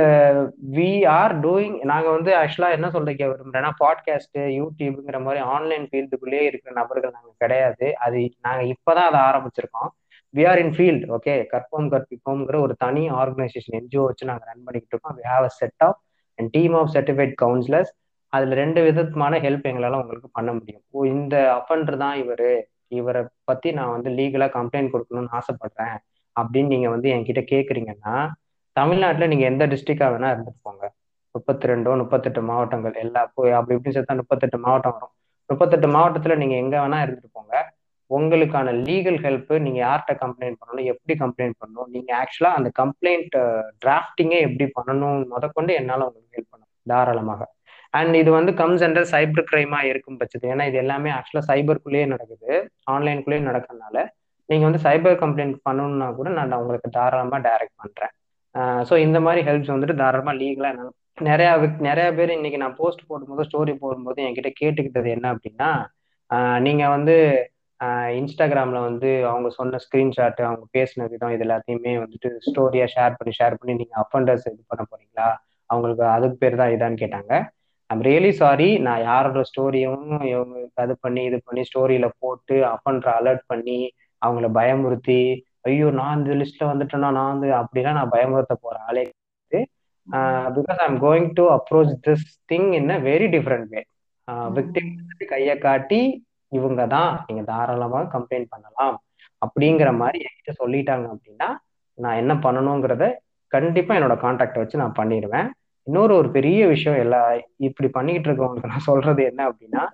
வி 0.77 1.07
ஆர் 1.09 1.41
டூயிங் 1.41 1.85
நாங்க 1.85 2.11
வந்து 2.11 2.35
ஆக்சுவலா 2.35 2.71
என்ன 2.71 2.89
சொல்லிக்க 2.89 3.23
விரும்புறேன்னா 3.33 3.71
பாட்காஸ்ட் 3.85 4.39
யூடியூப்ங்கிற 4.39 5.23
மாதிரி 5.23 5.45
ஆன்லைன் 5.45 5.89
ஃபீல்டுக்குள்ளேயே 5.93 6.45
இருக்கிற 6.51 6.75
நபர்கள் 6.81 7.11
நாங்க 7.11 7.33
கிடையாது. 7.39 7.97
அது 7.97 8.31
நாங்க 8.41 8.63
இப்பதான் 8.75 9.09
அதை 9.11 9.21
ஆரம்பிச்சிருக்கோம். 9.21 9.91
We 10.35 10.49
are 10.49 10.59
in 10.59 10.75
field 10.77 11.19
okay 11.19 11.47
கற்போம் 11.53 11.89
கற்பிப்போம்ங்கிற 11.95 12.61
ஒரு 12.61 12.75
தனி 12.75 13.11
ஆர்கனைசேஷன் 13.11 13.79
என்ஜிஓ 13.81 14.05
வச்சு 14.05 14.27
நாங்கள் 14.27 14.49
ரன் 14.53 14.65
பண்ணிக்கிட்டு 14.65 14.97
இருக்கோம். 14.97 15.17
We 15.19 15.25
have 15.35 15.43
a 15.43 15.49
set 15.49 15.83
of 15.89 16.01
and 16.35 16.51
team 16.51 16.75
of 16.75 16.91
certified 16.95 17.35
counsellors 17.43 17.93
அதுல 18.29 18.55
ரெண்டு 18.55 18.83
விதமான 18.83 19.39
ஹெல்ப் 19.39 19.67
எங்களால 19.71 20.01
உங்களுக்கு 20.01 20.29
பண்ண 20.33 20.53
முடியும். 20.53 20.83
ஓ 20.91 21.05
இந்த 21.05 21.37
அஃபண்டர் 21.59 21.97
தான் 21.97 22.19
இவரு. 22.23 22.61
இவரை 22.91 23.23
பத்தி 23.45 23.69
நான் 23.73 23.95
வந்து 23.97 24.11
லீகலா 24.11 24.49
கம்ப்ளைண்ட் 24.59 24.93
கொடுக்கணும்னு 24.95 25.35
ஆசைப்படுறேன் 25.39 25.97
அப்படின்னு 26.37 26.73
நீங்க 26.75 26.89
வந்து 26.89 27.09
என்கிட்ட 27.17 27.43
கேக்குறீங்கன்னா 27.53 28.15
தமிழ்நாட்டுல 28.77 29.27
நீங்க 29.27 29.45
எந்த 29.53 29.65
டிஸ்ட்ரிக்டா 29.67 30.07
வேணா 30.15 30.29
இருந்துட்டு 30.33 30.61
போங்க. 30.63 30.85
முப்பத்தி 31.35 31.69
ரெண்டோ 31.71 31.91
முப்பத்தெட்டு 32.03 32.41
மாவட்டங்கள் 32.43 32.95
எல்லா 33.05 33.21
போய் 33.35 33.57
அப்படி 33.59 33.77
இப்படின்னு 33.77 33.97
சேர்த்தா 33.97 34.17
முப்பத்தெட்டு 34.21 34.59
மாவட்டம் 34.59 34.95
வரும். 34.95 35.13
முப்பத்தெட்டு 35.51 35.89
மாவட்டத்துல 35.89 36.37
நீங்க 36.37 36.55
எங்க 36.55 36.77
வேணா 36.83 36.99
இருந்துட்டு 37.05 37.31
போங்க. 37.33 37.55
உங்களுக்கான 38.11 38.73
லீகல் 38.87 39.19
ஹெல்ப் 39.25 39.53
நீங்க 39.67 39.79
யார்கிட்ட 39.87 40.13
கம்ப்ளைண்ட் 40.23 40.59
பண்ணணும் 40.61 40.89
எப்படி 40.93 41.15
கம்ப்ளைண்ட் 41.25 41.57
பண்ணணும் 41.61 41.91
நீங்க 41.97 42.11
ஆக்சுவலா 42.21 42.53
அந்த 42.59 42.71
கம்ப்ளைண்ட் 42.81 43.37
டிராஃப்டிங்கே 43.85 44.39
எப்படி 44.47 44.67
பண்ணணும் 44.79 45.21
முதற்கொண்டு 45.35 45.75
என்னால 45.75 46.07
உங்களுக்கு 46.09 46.37
ஹெல்ப் 46.39 46.53
பண்ணணும் 46.53 46.77
தாராளமாக. 46.87 47.43
அண்ட் 47.95 48.15
இது 48.23 48.31
வந்து 48.39 48.53
கம்ஸ் 48.61 48.83
அண்டர் 48.87 49.09
சைபர் 49.13 49.49
கிரைமா 49.51 49.81
இருக்கும் 49.91 50.19
பட்சத்து 50.21 50.53
ஏன்னா 50.55 50.65
இது 50.71 50.79
எல்லாமே 50.85 51.11
ஆக்சுவலா 51.19 51.45
சைபருக்குள்ளேயே 51.51 52.07
நடக்குது. 52.15 52.51
ஆன்லைனுக்குள்ளேயே 52.95 53.43
நடக்கிறதுனால 53.51 53.97
நீங்க 54.49 54.65
வந்து 54.69 54.83
சைபர் 54.87 55.21
கம்ப்ளைண்ட் 55.23 55.57
பண்ணணும்னா 55.69 56.09
கூட 56.19 56.29
நான் 56.39 56.59
உங்களுக்கு 56.61 56.89
தாராளமா 56.99 57.39
டைரக்ட் 57.49 57.77
பண்றேன். 57.83 58.13
ஸோ 58.89 58.95
இந்த 59.07 59.19
மாதிரி 59.27 59.41
ஹெல்ப்ஸ் 59.49 59.73
வந்துட்டு 59.75 59.97
தாராளமா 60.03 60.33
லீகலா 60.43 60.71
என்ன 60.75 60.89
நிறைய 61.29 61.49
நிறைய 61.89 62.09
பேர் 62.19 62.31
இன்னைக்கு 62.37 62.59
நான் 62.63 62.77
போஸ்ட் 62.81 63.03
போடும்போது 63.09 63.43
ஸ்டோரி 63.49 63.73
போடும்போது 63.83 64.21
என்கிட்ட 64.27 64.51
கேட்டுக்கிட்டது 64.61 65.09
என்ன 65.17 65.27
அப்படின்னா 65.35 65.71
நீங்க 66.67 66.83
வந்து 66.97 67.15
இன்ஸ்டாகிராமில் 67.81 68.17
இன்ஸ்டாகிராம்ல 68.21 68.81
வந்து 68.89 69.11
அவங்க 69.31 69.49
சொன்ன 69.59 69.79
ஸ்கிரீன்ஷாட் 69.85 70.41
அவங்க 70.49 70.65
பேசின 70.77 71.07
விதம் 71.13 71.35
இது 71.35 71.45
எல்லாத்தையுமே 71.47 71.93
வந்துட்டு 72.03 72.31
ஸ்டோரியா 72.47 72.87
ஷேர் 72.95 73.17
பண்ணி 73.19 73.33
ஷேர் 73.39 73.57
பண்ணி 73.61 73.75
நீங்க 73.81 73.95
அஃபண்டர்ஸ் 74.03 74.47
இது 74.51 74.63
பண்ண 74.73 74.83
போறீங்களா? 74.91 75.29
அவங்களுக்கு 75.71 76.05
அதுக்கு 76.17 76.37
பேர் 76.43 76.61
தான் 76.61 76.73
இதான்னு 76.75 77.01
கேட்டாங்க. 77.03 77.33
ஐம் 77.91 78.03
ரியலி 78.07 78.31
சாரி 78.39 78.69
நான் 78.85 79.03
யாரோட 79.03 79.41
ஸ்டோரியும் 79.49 80.05
அது 80.83 80.93
பண்ணி 81.05 81.23
இது 81.29 81.39
பண்ணி 81.47 81.63
ஸ்டோரியில 81.69 82.07
போட்டு 82.23 82.57
அஃபண்டரை 82.71 83.13
அலர்ட் 83.21 83.45
பண்ணி 83.49 83.79
அவங்கள 84.23 84.49
பயமுறுத்தி 84.59 85.21
ஐயோ 85.69 85.89
நான் 85.97 86.19
இந்த 86.19 86.35
லிஸ்ட்ல 86.41 86.69
வந்துட்டேன்னா 86.71 87.11
நான் 87.19 87.33
வந்து 87.33 87.49
அப்படிலாம் 87.61 87.99
நான் 88.01 88.15
பயமுறுத்த 88.15 88.55
போற 88.59 88.77
ஆளே 88.89 89.05
because 90.57 90.81
I'm 90.85 90.99
going 91.05 91.29
to 91.35 91.45
approach 91.57 91.93
this 92.07 92.27
thing 92.51 92.69
in 92.79 92.91
a 92.91 92.99
very 93.07 93.27
different 93.35 93.69
way 93.71 93.83
victim 94.57 94.91
கையை 95.33 95.55
காட்டி 95.61 96.01
இவங்க 96.53 96.83
தான் 96.95 97.11
நீங்க 97.27 97.43
தாராளமாக 97.49 98.11
கம்ப்ளைண்ட் 98.15 98.53
பண்ணலாம் 98.55 98.97
அப்படிங்கிற 99.43 99.91
மாதிரி 100.01 100.19
என்கிட்ட 100.27 100.53
சொல்லிட்டாங்க 100.61 101.07
அப்படின்னா 101.15 101.49
நான் 101.99 102.21
என்ன 102.23 102.33
பண்ணணுங்கிறத 102.45 103.05
கண்டிப்பா 103.53 103.93
என்னோட 103.99 104.15
கான்டாக்டை 104.21 104.59
வச்சு 104.61 104.83
நான் 104.83 104.99
பண்ணிடுவேன். 104.99 105.49
இன்னொரு 105.91 106.13
ஒரு 106.15 106.29
பெரிய 106.31 106.61
விஷயம் 106.67 106.99
எல்லா 106.99 107.21
இப்படி 107.69 107.89
பண்ணிக்கிட்டு 107.89 108.29
இருக்கவங்களுக்கு 108.29 108.73
நான் 108.73 108.89
சொல்றது 108.89 109.23
என்ன 109.25 109.41
அப்படின்னா 109.51 109.85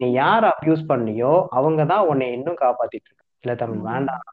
நீ 0.00 0.06
யார் 0.12 0.44
அப்யூஸ் 0.44 0.82
பண்ணியோ 0.88 1.30
அவங்க 1.50 1.84
தான் 1.84 2.06
உன்னை 2.06 2.26
இன்னும் 2.32 2.58
காப்பாத்திட்டு 2.60 3.06
இருக்க 3.08 3.22
இல்ல 3.44 3.52
தமிழ் 3.54 3.82
வேண்டாம். 3.88 4.24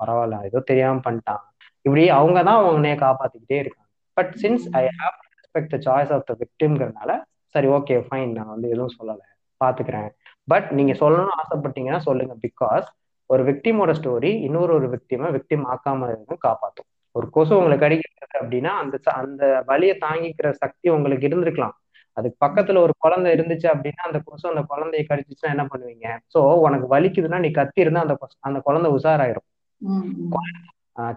பரவாயில்ல. 0.00 0.36
ஏதோ 0.44 0.60
தெரியாம 0.60 1.00
பண்ணிட்டான். 1.06 1.42
இப்படி 1.84 2.02
அவங்க 2.18 2.38
தான் 2.42 2.64
உன்னைய 2.64 2.96
காப்பாத்திக்கிட்டே 3.04 3.58
இருக்காங்க. 3.62 3.90
But 4.16 4.30
since 4.42 4.66
I 4.80 4.82
have 5.00 5.16
respect 5.28 5.72
the 5.74 5.78
choice 5.86 6.12
of 6.16 6.26
the 6.26 6.34
விக்டிம்ங்கிறதுனால 6.42 7.12
சரி 7.54 7.68
ஓகே 7.76 7.96
ஃபைன் 8.06 8.32
நான் 8.32 8.52
வந்து 8.54 8.68
எதுவும் 8.68 8.96
சொல்லலை. 8.98 9.26
பாத்துக்கிறேன். 9.60 10.08
பட் 10.48 10.68
நீங்க 10.70 10.92
சொல்லணும்னு 11.02 11.36
ஆசைப்பட்டீங்கன்னா 11.42 12.00
சொல்லுங்க. 12.08 12.34
பிகாஸ் 12.46 12.86
ஒரு 13.30 13.42
விக்டிமோட 13.44 13.90
ஸ்டோரி 14.00 14.30
இன்னொரு 14.46 14.72
ஒரு 14.74 14.88
விக்டிமை 14.94 15.28
விக்டிம் 15.36 15.64
ஆக்காம 15.72 16.10
காப்பாத்தும். 16.46 16.88
ஒரு 17.16 17.26
கொசு 17.34 17.52
உங்களை 17.58 17.76
கடிக்கிறது 17.78 18.36
அப்படின்னா 18.42 18.70
அந்த 18.82 18.96
அந்த 19.22 19.42
வலியை 19.70 19.94
தாங்கிக்கிற 20.04 20.48
சக்தி 20.62 20.88
உங்களுக்கு 20.96 21.28
இருந்திருக்கலாம். 21.28 21.74
அதுக்கு 22.16 22.38
பக்கத்துல 22.44 22.80
ஒரு 22.86 22.94
குழந்தை 23.04 23.28
இருந்துச்சு 23.36 23.66
அப்படின்னா 23.72 24.02
அந்த 24.08 24.18
கொசு 24.28 24.44
அந்த 24.50 24.62
குழந்தைய 24.72 25.04
கடிச்சிச்சுன்னா 25.10 25.52
என்ன 25.54 25.64
பண்ணுவீங்க? 25.72 26.08
சோ 26.34 26.40
உனக்கு 26.66 26.86
வலிக்குதுன்னா 26.94 27.38
நீ 27.44 27.50
கத்தி 27.58 27.84
இருந்தா 27.84 28.04
அந்த 28.06 28.16
அந்த 28.48 28.58
குழந்தை 28.68 28.90
உஷாராயிரும். 28.96 29.46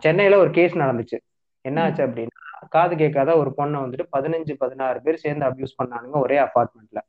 சென்னையில 0.05 0.37
ஒரு 0.43 0.51
கேஸ் 0.57 0.81
நடந்துச்சு. 0.83 1.17
என்ன 1.65 1.81
ஆச்சு 1.85 2.03
அப்படின்னா 2.07 2.43
காது 2.75 2.93
கேட்காத 3.01 3.31
ஒரு 3.41 3.49
பொண்ணை 3.57 3.77
வந்துட்டு 3.83 4.05
பதினஞ்சு 4.15 4.53
பதினாறு 4.63 4.99
பேர் 5.05 5.23
சேர்ந்து 5.25 5.45
அபியூஸ் 5.49 5.77
பண்ணானுங்க 5.81 6.17
ஒரே 6.25 6.37
அபார்ட்மெண்ட்ல 6.47 7.01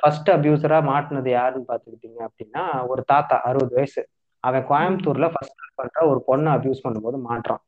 ஃபர்ஸ்ட் 0.00 0.30
அபியூசரா 0.36 0.78
மாட்டினது 0.90 1.30
யாருன்னு 1.38 1.68
பாத்துக்கிட்டீங்க 1.72 2.20
அப்படின்னா 2.28 2.62
ஒரு 2.92 3.02
தாத்தா 3.12 3.36
அறுபது 3.48 3.74
வயசு. 3.78 4.02
அவன் 4.44 4.64
கோயம்புத்தூர்ல 4.70 5.26
ஃபர்ஸ்ட் 5.34 5.60
பண்ற 5.80 5.98
ஒரு 6.12 6.20
பொண்ணை 6.28 6.50
அபியூஸ் 6.56 6.84
பண்ணும்போது 6.84 7.18
மாட்டுறான். 7.28 7.62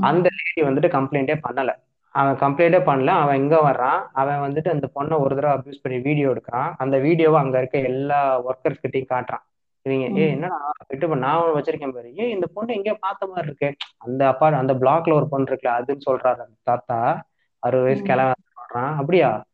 அந்த 0.00 0.28
லேடி 0.54 0.74
வந்துட்டு 0.74 0.90
கம்ப்ளைண்டே 0.90 1.40
பண்ணல. 1.48 1.74
அவன் 2.08 2.34
கம்ப்ளைண்டே 2.34 2.80
பண்ணல. 2.80 3.06
அவன் 3.06 3.36
எங்க 3.36 3.56
வர்றான். 3.56 4.06
அவன் 4.12 4.38
வந்துட்டு 4.38 4.68
அந்த 4.68 4.90
பொண்ணை 4.94 5.18
ஒரு 5.18 5.34
தடவை 5.34 5.56
அபியூஸ் 5.56 5.80
பண்ணி 5.82 5.98
வீடியோ 5.98 6.30
எடுக்கிறான். 6.30 6.72
அந்த 6.76 6.98
வீடியோவை 6.98 7.40
அங்க 7.40 7.58
இருக்க 7.58 7.78
எல்லா 7.78 8.40
ஒர்க்கர்ஸ் 8.40 8.84
கிட்டையும் 8.88 9.06
காட்டுறான். 9.08 9.42
நீங்க 9.82 10.20
ஏ 10.20 10.30
என்னடா? 10.30 10.72
விட்டு 10.88 11.16
நான் 11.16 11.42
வச்சிருக்கேன் 11.42 11.92
பாரு. 11.92 12.14
ஏன் 12.14 12.30
இந்த 12.30 12.46
பொண்ணு 12.54 12.74
எங்கேயோ 12.74 12.96
பார்த்த 13.00 13.26
மாதிரி 13.26 13.46
இருக்கு. 13.46 13.74
அந்த 13.96 14.28
அப்பா 14.28 14.48
அந்த 14.48 14.74
பிளாக்ல 14.74 15.12
ஒரு 15.12 15.28
பொண்ணு 15.28 15.52
இருக்குல்ல 15.52 15.66
அதுன்னு 15.66 16.00
சொல்றாரு 16.10 16.36
அந்த 16.36 16.48
தாத்தா. 16.62 17.26
அறுபது 17.58 17.88
வயசு. 17.88 18.02
கிழவன் 18.02 18.32
சொல்றான். 18.50 18.96
அப்படியா? 18.96 19.44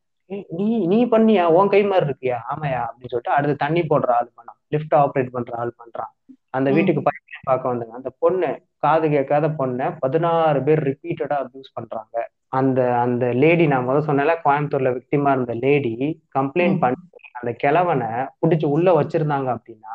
நீ 0.48 0.86
நீ 0.86 1.04
பண்ணியா? 1.04 1.44
உன் 1.44 1.68
கை 1.68 1.82
மாதிரி 1.84 2.10
இருக்கியா? 2.10 2.36
ஆமாயா? 2.50 2.80
அப்படின்னு 2.80 3.06
சொல்லிட்டு 3.06 3.30
அடுத்து 3.30 3.56
தண்ணி 3.56 3.80
போடுற 3.80 4.06
ஆள் 4.06 4.30
பண்ணான் 4.36 4.58
லிஃப்ட் 4.68 4.94
ஆப்ரேட் 4.94 5.30
பண்ற 5.30 5.58
ஆள் 5.58 5.74
பண்றான். 5.84 6.32
அந்த. 6.50 6.70
வீட்டுக்கு 6.70 7.02
பையன் 7.02 7.29
பார்க்க 7.50 7.72
வந்தாங்க 7.72 8.00
அந்த 8.00 8.12
பொண்ணு 8.22 8.50
காது 8.84 9.06
கேட்காத 9.14 9.46
பொண்ணை 9.60 9.86
பதினாறு 10.02 10.60
பேர் 10.66 10.82
ரிப்பீட்டடா 10.88 11.36
அபியூஸ் 11.44 11.76
பண்றாங்க. 11.78 12.16
அந்த 12.58 12.80
அந்த 13.02 13.24
லேடி 13.42 13.64
நான் 13.72 13.86
முதல் 13.88 14.06
சொன்னேன்ல 14.08 14.34
கோயம்புத்தூர்ல 14.46 14.90
விக்டிமா 14.96 15.32
இருந்த 15.36 15.54
லேடி 15.64 15.94
கம்ப்ளைண்ட். 16.38 16.80
பண்ணி 16.84 17.06
அந்த 17.40 17.52
கிழவனை 17.62 18.08
புடிச்சு 18.40 18.66
உள்ள 18.76 18.88
வச்சிருந்தாங்க 18.98 19.48
அப்படின்னா 19.56 19.94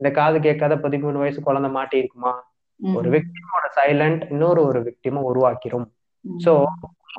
இந்த 0.00 0.08
காது 0.18 0.38
கேட்காத 0.46 0.74
பதிமூணு 0.84 1.22
வயசு 1.22 1.40
குழந்தை 1.46 1.70
மாட்டி 1.76 1.96
இருக்குமா? 2.02 2.32
ஒரு 2.80 3.08
விக்டிமோட 3.14 3.66
சைலண்ட் 3.76 4.22
இன்னொரு 4.32 4.60
ஒரு 4.70 4.80
விக்டிமை 4.88 5.20
உருவாக்கிரும். 5.30 5.86
சோ 6.44 6.52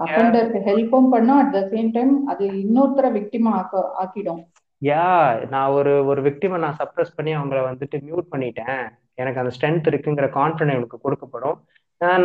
அஃபெண்டருக்கு 0.04 0.60
ஹெல்ப்பும் 0.68 1.10
பண்ணும் 1.14 1.40
அட் 1.42 1.54
த 1.56 1.60
சேம் 1.74 1.90
டைம் 1.96 2.14
அது 2.32 2.46
இன்னொருத்தர 2.64 3.10
விக்டிமா 3.18 3.52
ஆக்க 3.60 3.84
ஆக்கிடும். 4.02 4.42
யா 4.82 5.06
நான் 5.54 5.76
ஒரு 5.78 5.94
ஒரு 6.12 6.22
விக்டிமை 6.28 6.58
நான் 6.64 6.80
சப்ரஸ் 6.82 7.16
பண்ணி 7.18 7.32
அவங்கள 7.38 7.60
வந்துட்டு 7.70 7.98
மியூட் 8.08 8.32
பண்ணிட்டேன். 8.34 8.84
எனக்கு 9.16 9.42
அந்த 9.42 9.54
ஸ்ட்ரென்த் 9.56 9.90
இருக்குங்கிற 9.92 10.28
கான்ஃபிடன்ட் 10.38 10.78
எனக்கு 10.78 10.98
கொடுக்கப்படும். 11.06 11.58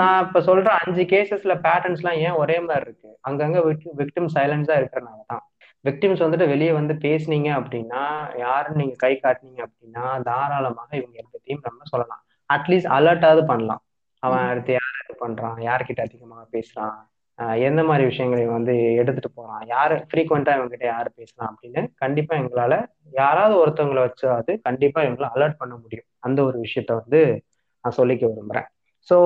நான் 0.00 0.26
இப்ப 0.26 0.40
சொல்ற 0.40 0.68
அஞ்சு 0.82 1.02
கேசஸ்ல 1.02 1.54
பேட்டர்ன்ஸ்லாம் 1.66 2.18
ஏன் 2.26 2.38
ஒரே 2.42 2.60
மாதிரி 2.60 2.84
இருக்கு? 2.86 3.10
அங்கங்க 3.28 3.58
விக்டிம் 4.00 4.30
சைலன்ஸா 4.36 4.74
இருக்கிறனால 4.80 5.20
தான். 5.26 5.44
விக்டிம்ஸ் 5.84 6.22
வந்துட்டு 6.24 6.46
வெளியே 6.48 6.72
வந்து 6.72 6.94
பேசுனீங்க 6.94 7.50
அப்படின்னா 7.60 8.02
யாருன்னு 8.38 8.80
நீங்க 8.82 8.96
கை 8.98 9.12
காட்டுனீங்க 9.22 9.60
அப்படின்னா 9.66 10.04
தாராளமாக 10.22 10.90
இவங்க 10.96 11.16
எல்லாத்தையும் 11.22 11.64
நம்ம 11.68 11.86
சொல்லலாம். 11.92 12.22
அட்லீஸ்ட் 12.50 12.90
அலர்ட்டாவது 12.98 13.44
பண்ணலாம். 13.46 13.82
அவன் 14.22 14.48
அடுத்து 14.48 14.72
யார் 14.72 14.98
இது 15.02 15.14
பண்றான்? 15.22 15.58
யார்கிட்ட 15.68 16.00
அதிகமாக 16.00 16.44
பேசுறான்? 16.52 16.96
எந்த 17.68 17.80
மாதிரி 17.82 18.04
விஷயங்களை 18.08 18.46
வந்து 18.46 18.74
எடுத்துட்டு 19.00 19.30
போறான் 19.34 19.62
யாரு 19.66 19.94
ஃப்ரீக்வெண்டா 20.08 20.54
இவங்ககிட்ட 20.56 20.86
யாரு 20.94 21.10
பேசலாம் 21.14 21.50
அப்படின்னு 21.52 21.82
கண்டிப்பா 21.94 22.34
எங்களால 22.36 22.74
யாராவது 23.12 23.54
ஒருத்தவங்களை 23.62 24.02
வச்சாவது 24.06 24.52
கண்டிப்பா 24.62 25.00
இவங்களை 25.02 25.28
அலர்ட் 25.36 25.60
பண்ண 25.62 25.74
முடியும். 25.76 26.08
அந்த 26.26 26.38
ஒரு 26.44 26.58
விஷயத்த 26.66 26.92
வந்து 27.02 27.20
நான் 27.84 27.98
சொல்லிக்க 28.00 28.24
விரும்புறேன். 28.32 28.68
ஸோ 29.08 29.18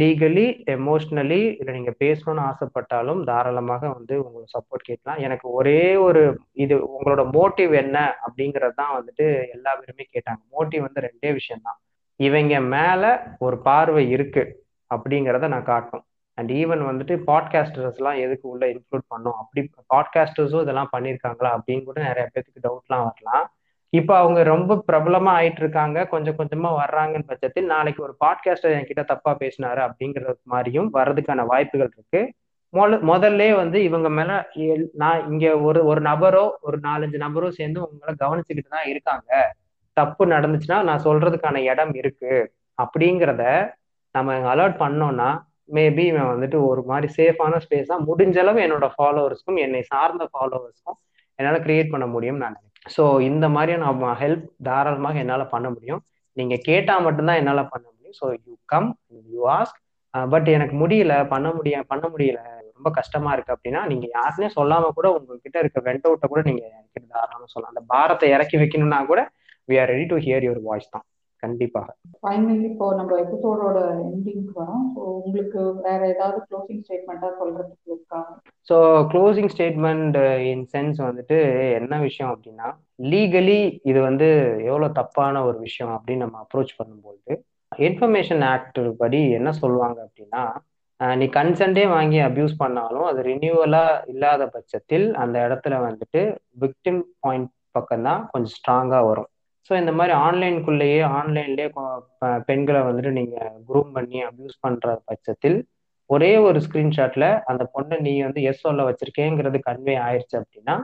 லீகலி 0.00 0.46
எமோஷ்னலி 0.74 1.40
இல்லை 1.58 1.72
நீங்கள் 1.74 1.98
பேசணும்னு 2.02 2.42
ஆசைப்பட்டாலும் 2.48 3.20
தாராளமாக 3.30 3.84
வந்து 3.88 4.14
உங்களை 4.24 4.44
சப்போர்ட் 4.56 4.88
கேட்கலாம். 4.90 5.20
எனக்கு 5.26 5.46
ஒரே 5.50 5.80
ஒரு 6.06 6.22
இது 6.64 6.76
உங்களோட 6.94 7.22
மோட்டிவ் 7.38 7.72
என்ன 7.82 7.98
அப்படிங்கிறது 8.26 8.74
தான் 8.74 8.94
வந்துட்டு 8.98 9.26
எல்லா 9.56 9.72
பேருமே 9.80 10.06
கேட்டாங்க. 10.14 10.42
மோட்டிவ் 10.56 10.86
வந்து 10.86 11.06
ரெண்டே 11.08 11.32
விஷயம்தான். 11.32 11.78
இவங்க 12.20 12.60
மேலே 12.74 13.12
ஒரு 13.38 13.58
பார்வை 13.58 14.10
இருக்கு 14.10 14.44
அப்படிங்கிறத 14.90 15.48
நான் 15.54 15.70
காட்டணும். 15.72 16.06
அண்ட் 16.34 16.50
ஈவன் 16.50 16.86
வந்துட்டு 16.86 17.22
பாட்காஸ்டர்ஸ்லாம் 17.26 18.18
எதுக்கு 18.18 18.48
உள்ள 18.48 18.66
இன்க்ளூட் 18.66 19.12
பண்ணோம்? 19.16 19.32
அப்படி 19.32 19.70
பாட்காஸ்டர்ஸும் 19.94 20.60
இதெல்லாம் 20.60 20.88
பண்ணியிருக்காங்களா 20.96 21.56
அப்படின்னு 21.56 21.84
கூட 21.84 22.02
நிறைய 22.02 22.28
பேருக்கு 22.32 22.68
டவுட்லாம் 22.68 23.08
வரலாம். 23.12 23.52
இப்போ 23.88 24.16
அவங்க 24.16 24.42
ரொம்ப 24.42 24.84
பிரபலமா 24.92 25.40
ஆயிட்டு 25.40 25.56
இருக்காங்க. 25.56 26.06
கொஞ்சம் 26.06 26.36
கொஞ்சமா 26.36 26.76
வர்றாங்கன்னு 26.76 27.22
பட்சத்தில் 27.26 27.66
நாளைக்கு 27.66 28.02
ஒரு 28.02 28.16
பாட்காஸ்டர் 28.24 28.80
என்கிட்ட 28.80 29.04
தப்பா 29.04 29.36
பேசினாரு 29.36 29.90
அப்படிங்கிறது 29.90 30.34
மாதிரியும் 30.42 30.94
வர்றதுக்கான 30.94 31.46
வாய்ப்புகள் 31.46 31.90
இருக்கு. 31.92 32.32
மொத 32.72 32.98
முதல்ல 33.12 33.56
வந்து 33.56 33.82
இவங்க 33.82 34.08
மேல 34.08 34.48
எல்- 34.54 34.88
நான் 34.92 35.30
இங்க 35.30 35.60
ஒரு 35.60 35.84
ஒரு 35.84 36.00
நபரோ 36.00 36.50
ஒரு 36.60 36.78
நாலஞ்சு 36.78 37.16
நபரோ 37.16 37.48
சேர்ந்து 37.48 37.88
உங்களை 37.90 38.14
கவனிச்சுக்கிட்டு 38.20 38.68
தான் 38.68 38.86
இருக்காங்க. 38.86 39.54
தப்பு 39.92 40.26
நடந்துச்சுன்னா 40.26 40.82
நான் 40.82 41.04
சொல்றதுக்கான 41.04 41.56
இடம் 41.56 41.94
இருக்கு. 41.94 42.52
அப்படிங்கிறத 42.82 43.72
நம்ம 44.12 44.54
அலர்ட் 44.54 44.76
பண்ணோம்னா 44.78 45.40
மேபி 45.68 46.04
இவன் 46.10 46.30
வந்துட்டு 46.32 46.58
ஒரு 46.70 46.82
மாதிரி 46.90 47.08
சேஃபான 47.18 47.58
ஸ்பேஸா 47.64 47.96
முடிஞ்ச 48.08 48.38
அளவு 48.42 48.58
என்னோட 48.66 48.86
ஃபாலோவர்ஸ்க்கும் 48.94 49.60
என்னை 49.64 49.82
சார்ந்த 49.92 50.24
ஃபாலோவர்ஸ்க்கும் 50.32 50.98
என்னால் 51.38 51.64
கிரியேட் 51.66 51.92
பண்ண 51.92 52.06
முடியும் 52.14 52.40
நான் 52.42 52.56
நினைக்கிறேன். 52.56 52.92
ஸோ 52.96 53.04
இந்த 53.28 53.46
மாதிரியான 53.54 54.12
ஹெல்ப் 54.22 54.44
தாராளமாக 54.68 55.22
என்னால் 55.22 55.52
பண்ண 55.54 55.68
முடியும். 55.76 56.02
நீங்கள் 56.36 56.62
கேட்டால் 56.68 57.04
மட்டும்தான் 57.06 57.40
என்னால் 57.42 57.70
பண்ண 57.72 57.86
முடியும். 57.94 58.16
So 58.20 58.26
you 58.46 58.54
come 58.72 58.90
you 59.34 59.42
ask 59.58 59.78
but 60.32 60.48
எனக்கு 60.56 60.74
முடியல 60.82 61.14
பண்ண 61.32 61.48
முடிய 61.56 61.76
பண்ண 61.92 62.04
முடியல 62.12 62.40
ரொம்ப 62.74 62.88
கஷ்டமா 62.98 63.30
இருக்கு 63.34 63.54
அப்படின்னா 63.54 63.80
நீங்க 63.92 64.06
யாருன்னே 64.16 64.48
சொல்லாம 64.58 64.90
கூட 64.98 65.06
உங்ககிட்ட 65.16 65.58
இருக்க 65.64 65.80
வெண்ட் 65.88 66.06
அவுட்டை 66.08 66.28
கூட 66.32 66.42
நீங்க 66.48 66.62
தாராளமாக 67.14 67.48
சொல்லலாம். 67.52 67.72
அந்த 67.74 67.82
பாரத்தை 67.92 68.28
இறக்கி 68.34 68.56
வைக்கணும்னா 68.62 69.00
கூட 69.10 69.20
we 69.70 69.76
are 69.82 69.90
ready 69.94 70.06
to 70.12 70.16
hear 70.26 70.46
your 70.46 70.62
voice 70.68 70.92
தான். 70.94 71.04
கண்டிப்பாக. 71.44 71.88
ஃபைனலி 72.22 72.66
இப்போ 72.70 72.86
நம்ம 72.98 73.16
எபிசோடோட 73.24 73.78
எண்டிங்க்கு 74.08 74.52
வரோம். 74.60 74.84
ஸோ 74.94 75.00
உங்களுக்கு 75.20 75.60
வேற 75.86 76.00
ஏதாவது 76.14 76.38
க்ளோசிங் 76.48 76.82
ஸ்டேட்மெண்ட்டா 76.84 77.30
சொல்றதுக்கு 77.40 77.90
இருக்கா? 77.92 78.20
So 78.68 78.76
closing 79.12 79.50
statement 79.54 80.18
in 80.50 80.66
sense 80.74 81.00
வந்துட்டு 81.08 81.38
என்ன 81.80 81.98
விஷயம் 82.06 82.30
அப்படின்னா 82.34 82.68
லீகலி 83.12 83.58
இது 83.90 83.98
வந்து 84.08 84.28
எவ்வளோ 84.68 84.88
தப்பான 85.00 85.42
ஒரு 85.48 85.58
விஷயம் 85.58 85.92
அப்படின்னு 85.96 86.24
நம்ம 86.26 86.38
அப்ரோச் 86.44 86.78
பண்ணும்போது 86.78 87.32
இன்ஃபர்மேஷன் 87.72 88.44
ஆக்ட் 88.52 88.80
படி 89.02 89.20
என்ன 89.38 89.52
சொல்லுவாங்க 89.62 89.98
அப்படின்னா 90.06 90.44
நீ 91.00 91.26
கன்சென்டே 91.36 91.84
வாங்கி 91.94 92.18
அபியூஸ் 92.26 92.54
பண்ணாலும் 92.60 93.06
அது 93.10 93.20
ரினியூவலா 93.30 93.84
இல்லாத 94.12 94.42
பட்சத்தில் 94.46 95.06
அந்த 95.22 95.36
இடத்துல 95.46 95.80
வந்துட்டு 95.86 96.20
விக்டிம் 96.64 97.00
பாயிண்ட் 97.20 97.50
பக்கம் 97.72 98.06
தான் 98.08 98.20
கொஞ்சம் 98.32 98.54
ஸ்ட்ராங்கா 98.56 99.00
வரும். 99.08 99.28
ஸோ 99.66 99.72
இந்த 99.82 99.92
மாதிரி 99.98 100.14
ஆன்லைனுக்குள்ளேயே 100.26 101.00
ஆன்லைன்லேயே 101.18 101.68
பெண்களை 102.48 102.80
வந்துட்டு 102.88 103.12
நீங்கள் 103.18 103.52
குரூம் 103.68 103.92
பண்ணி 103.96 104.18
அப்யூஸ் 104.28 104.56
பண்ணுற 104.64 104.96
பட்சத்தில் 105.08 105.58
ஒரே 106.10 106.32
ஒரு 106.46 106.58
ஸ்க்ரீன்ஷாட்டில் 106.66 107.28
அந்த 107.50 107.62
பொண்ணை 107.74 107.96
நீ 108.06 108.12
வந்து 108.26 108.40
எஸ் 108.50 108.64
சொல்ல 108.66 108.82
வச்சிருக்கேங்கிறது 108.88 109.58
கன்வே 109.68 109.94
ஆயிடுச்சு 110.06 110.36
அப்படின்னா 110.40 110.74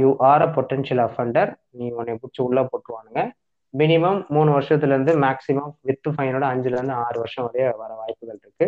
you 0.00 0.08
are 0.30 0.44
a 0.46 0.48
potential 0.56 1.02
offender 1.06 1.50
நீ 1.78 1.86
உன்னை 2.00 2.14
பிடிச்சி 2.20 2.40
உள்ளே 2.48 2.62
போட்டுருவானுங்க. 2.70 3.22
மினிமம் 3.74 4.18
மூணு 4.34 4.50
வருஷத்துலேருந்து 4.56 5.12
மேக்ஸிமம் 5.24 5.72
வித்து 5.88 6.08
வித் 6.08 6.16
ஃபைனோட 6.16 6.44
அஞ்சுலேருந்து 6.52 6.96
ஆறு 7.04 7.18
வருஷம் 7.22 7.46
வரைய 7.46 7.68
வர 7.82 7.90
வாய்ப்புகள் 8.00 8.40
இருக்கு. 8.42 8.66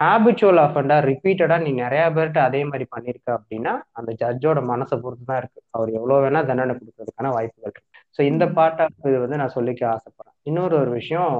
ஹேபிச்சுவல் 0.00 0.60
அஃபண்டர் 0.64 1.06
ரிப்பீட்டடா 1.10 1.56
நீ 1.64 1.70
நிறைய 1.84 2.04
பேர்கிட்ட 2.16 2.40
அதே 2.48 2.60
மாதிரி 2.70 2.86
பண்ணியிருக்க 2.94 3.28
அப்படின்னா 3.38 3.72
அந்த 3.98 4.10
ஜட்ஜோட 4.22 4.60
மனசை 4.72 4.96
பொறுத்து 5.04 5.26
தான் 5.30 5.40
இருக்கு. 5.42 5.60
அவர் 5.76 5.90
எவ்வளோ 5.98 6.18
வேணா 6.24 6.42
தண்டனை 6.50 6.74
கொடுக்கறதுக்கான 6.80 7.32
வாய்ப்புகள் 7.36 7.72
இருக்கு. 7.74 7.93
ஸோ 8.18 8.20
இந்த 8.30 8.44
பார்ட் 8.56 8.80
ஆஃப் 8.84 9.06
இது 9.10 9.18
வந்து 9.24 9.38
நான் 9.40 9.56
சொல்லிக்க 9.56 9.82
ஆசைப்படுறேன். 9.94 10.36
இன்னொரு 10.42 10.74
ஒரு 10.82 10.90
விஷயம் 11.00 11.30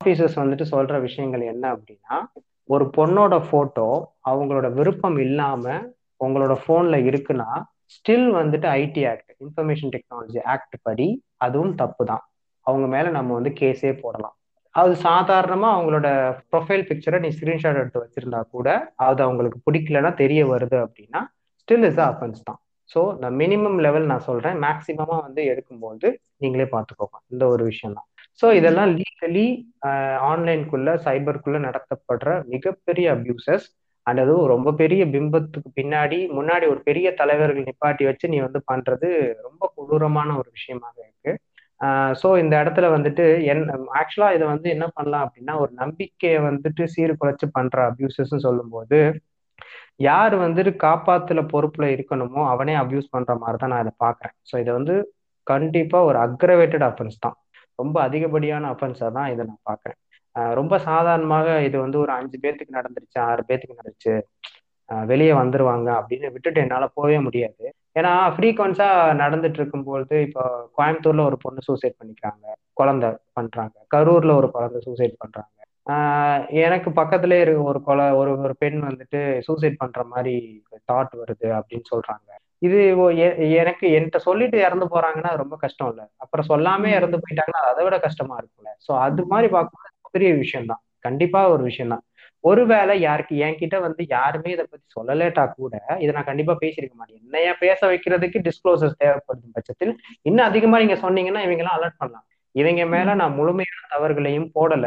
ஆஃபீஸர்ஸ் 0.00 0.38
வந்துட்டு 0.42 0.64
சொல்ற 0.72 0.94
விஷயங்கள் 1.00 1.42
என்ன 1.52 1.64
அப்படின்னா 1.76 2.16
ஒரு 2.68 2.84
பொண்ணோட 2.96 3.34
போட்டோ 3.50 3.88
அவங்களோட 4.30 4.66
விருப்பம் 4.72 5.18
இல்லாம 5.26 5.64
உங்களோட 6.20 6.54
போன்ல 6.66 6.96
இருக்குன்னா 7.10 7.48
ஸ்டில் 7.94 8.28
வந்துட்டு 8.40 8.66
IT 8.82 9.02
act 9.10 9.32
information 9.44 9.92
technology 9.94 10.40
act 10.54 10.76
படி 10.82 11.08
அதுவும் 11.36 11.74
தப்பு 11.74 12.04
தான் 12.12 12.24
அவங்க 12.66 12.86
மேல 12.86 13.10
நம்ம 13.10 13.30
வந்து 13.34 13.50
கேஸே 13.60 13.92
போடலாம். 14.02 14.34
அது 14.74 14.92
சாதாரணமா 15.08 15.68
அவங்களோட 15.74 16.08
ப்ரொஃபைல் 16.50 16.84
பிக்சரை 16.88 17.18
நீ 17.24 17.28
ஸ்கிரீன்ஷாட் 17.36 17.80
எடுத்து 17.80 18.04
வச்சிருந்தா 18.04 18.40
கூட 18.54 18.68
அது 19.06 19.20
அவங்களுக்கு 19.22 19.58
பிடிக்கலன்னா 19.66 20.10
தெரிய 20.22 20.40
வருது 20.46 20.78
அப்படின்னா 20.86 21.20
ஸ்டில் 21.62 21.86
இஸ் 21.90 22.00
அஃபென்ஸ் 22.08 22.40
தான். 22.42 22.60
ஸோ 22.90 23.00
இந்த 23.14 23.28
மினிமம் 23.40 23.78
லெவல் 23.86 24.10
நான் 24.10 24.26
சொல்றேன். 24.28 24.56
மேக்சிமமா 24.64 25.16
வந்து 25.26 25.42
எடுக்கும்போது 25.52 26.08
நீங்களே 26.42 26.66
பார்த்துக்கோங்க. 26.74 27.16
இந்த 27.32 27.44
ஒரு 27.54 27.62
விஷயம் 27.70 27.96
தான் 27.98 28.08
ஸோ 28.40 28.46
இதெல்லாம் 28.58 28.90
லீகலி 28.98 29.46
ஆன்லைனுக்குள்ள 30.30 30.90
சைபருக்குள்ள 31.06 31.58
நடத்தப்படுற 31.66 32.30
மிகப்பெரிய 32.54 33.06
அபியூசஸ் 33.16 33.66
அண்ட் 34.06 34.20
அதுவும் 34.24 34.48
ரொம்ப 34.52 34.68
பெரிய 34.80 35.02
பிம்பத்துக்கு 35.14 35.68
பின்னாடி 35.80 36.18
முன்னாடி 36.38 36.64
ஒரு 36.72 36.80
பெரிய 36.88 37.08
தலைவர்கள் 37.20 37.68
நிப்பாட்டி 37.68 38.04
வச்சு 38.08 38.26
நீ 38.32 38.38
வந்து 38.46 38.60
பண்றது 38.72 39.08
ரொம்ப 39.46 39.62
கொடூரமான 39.76 40.30
ஒரு 40.40 40.48
விஷயமாக 40.52 40.96
இருக்கு. 41.04 41.32
ஸோ 42.20 42.28
இந்த 42.42 42.54
இடத்துல 42.62 42.86
வந்துட்டு 42.96 43.24
என் 43.52 43.62
ஆக்சுவலா 44.00 44.28
இதை 44.36 44.44
வந்து 44.52 44.68
என்ன 44.74 44.86
பண்ணலாம் 44.88 45.24
அப்படின்னா 45.26 45.54
ஒரு 45.62 45.72
நம்பிக்கையை 45.82 46.40
வந்துட்டு 46.48 46.84
சீர்குலைச்சு 46.94 47.46
பண்ற 47.58 47.78
அபியூசஸ்ன்னு 47.90 48.46
சொல்லும்போது 48.48 48.98
யார் 50.00 50.34
வந்துட்டு 50.44 50.72
காப்பாத்துல 50.84 51.40
பொறுப்புல 51.52 51.84
இருக்கணுமோ 51.96 52.40
அவனே 52.52 52.74
அப்யூஸ் 52.82 53.12
பண்ற 53.14 53.34
மாதிரி 53.42 53.58
தான் 53.62 53.72
நான் 53.74 53.84
இதை 53.84 53.94
பாக்குறேன் 54.04 54.34
ஸோ 54.50 54.54
இதை 54.62 54.72
வந்து 54.78 54.94
கண்டிப்பா 55.46 55.98
ஒரு 56.08 56.18
அக்ரவேட்டட் 56.26 56.86
அஃபென்ஸ் 56.90 57.18
தான். 57.26 57.36
ரொம்ப 57.78 57.96
அதிகப்படியான 58.06 58.68
அஃபென்ஸா 58.74 59.08
தான் 59.18 59.30
இதை 59.34 59.42
நான் 59.50 59.64
பாக்குறேன் 59.70 59.98
ரொம்ப 60.58 60.74
சாதாரணமாக 60.88 61.48
இது 61.66 61.76
வந்து 61.84 61.98
ஒரு 62.04 62.12
அஞ்சு 62.18 62.36
பேர்த்துக்கு 62.44 62.78
நடந்துருச்சு 62.78 63.18
ஆறு 63.28 63.42
பேர்த்துக்கு 63.48 63.80
நடந்துச்சு. 63.80 64.14
வெளியே 65.10 65.32
வந்துருவாங்க 65.40 65.88
அப்படின்னு 66.00 66.32
விட்டுட்டு 66.34 66.62
என்னால 66.64 66.84
போகவே 66.96 67.18
முடியாது. 67.26 67.64
ஏன்னா 67.98 68.12
ஃப்ரீக்வன்ஸா 68.36 68.88
நடந்துட்டு 69.22 69.58
இருக்கும்போது 69.60 70.14
இப்போ 70.26 70.42
கோயம்புத்தூர்ல 70.78 71.24
ஒரு 71.30 71.36
பொண்ணு 71.44 71.60
சூசைட் 71.68 71.98
பண்ணிக்கிறாங்க 72.00 72.44
குழந்தை 72.80 73.10
பண்றாங்க. 73.38 73.76
கரூர்ல 73.94 74.34
ஒரு 74.40 74.48
குழந்தை 74.56 74.80
சூசைட் 74.88 75.20
பண்றாங்க. 75.22 75.50
எனக்கு 76.64 76.90
பக்கத்துல 76.98 77.38
இருக்க 77.40 77.62
ஒரு 77.70 77.80
கொலை 77.82 78.04
ஒரு 78.20 78.30
ஒரு 78.44 78.54
பெண் 78.58 78.78
வந்துட்டு 78.86 79.18
சூசைட் 79.46 79.80
பண்ற 79.82 80.02
மாதிரி 80.12 80.34
தாட் 80.90 81.12
வருது 81.20 81.48
அப்படின்னு 81.58 81.86
சொல்றாங்க. 81.92 82.28
இது 82.62 82.78
எனக்கு 83.60 83.86
என்கிட்ட 83.96 84.18
சொல்லிட்டு 84.28 84.58
இறந்து 84.66 84.86
போறாங்கன்னா 84.94 85.32
ரொம்ப 85.42 85.54
கஷ்டம் 85.64 85.90
இல்ல. 85.92 86.02
அப்புறம் 86.22 86.48
சொல்லாமே. 86.52 86.90
இறந்து 86.98 87.22
போயிட்டாங்கன்னா 87.24 87.62
அது 87.70 87.84
விட 87.86 87.96
கஷ்டமா 88.06 88.36
இருக்கும்ல. 88.40 88.72
சோ 88.86 88.92
அது 89.06 89.24
மாதிரி 89.32 89.48
பார்க்கும்போது 89.56 89.82
பெரிய 90.16 90.30
விஷயம் 90.42 90.68
தான். 90.72 90.82
கண்டிப்பா 91.06 91.40
ஒரு 91.54 91.62
விஷயம் 91.70 91.92
தான். 91.94 92.04
ஒருவேளை 92.44 92.94
யாருக்கு 93.00 93.34
என்கிட்ட 93.46 93.76
வந்து 93.86 94.02
யாருமே 94.16 94.50
இதை 94.54 94.64
பத்தி 94.66 94.86
சொல்லலேட்டா 94.98 95.44
கூட 95.58 95.74
இதை 96.02 96.10
நான் 96.16 96.30
கண்டிப்பா 96.30 96.54
பேசியிருக்க 96.62 96.94
மாட்டேன். 96.98 97.20
என்னைய 97.24 97.50
பேச 97.62 97.80
வைக்கிறதுக்கு 97.92 98.38
டிஸ்க்ளோசர்ஸ் 98.48 99.00
தேவைப்படும் 99.02 99.54
பட்சத்தில் 99.56 99.92
இன்னும் 100.28 100.48
அதிகமா 100.50 100.80
நீங்க 100.84 100.98
சொன்னீங்கன்னா 101.06 101.42
இவங்க 101.46 101.62
எல்லாம் 101.64 101.78
அலர்ட் 101.78 102.00
பண்ணலாம். 102.02 102.26
இவங்க 102.54 102.84
மேல 102.84 103.14
நான் 103.14 103.34
முழுமையான 103.34 103.80
தவறுகளையும் 103.90 104.50
போடல. 104.54 104.86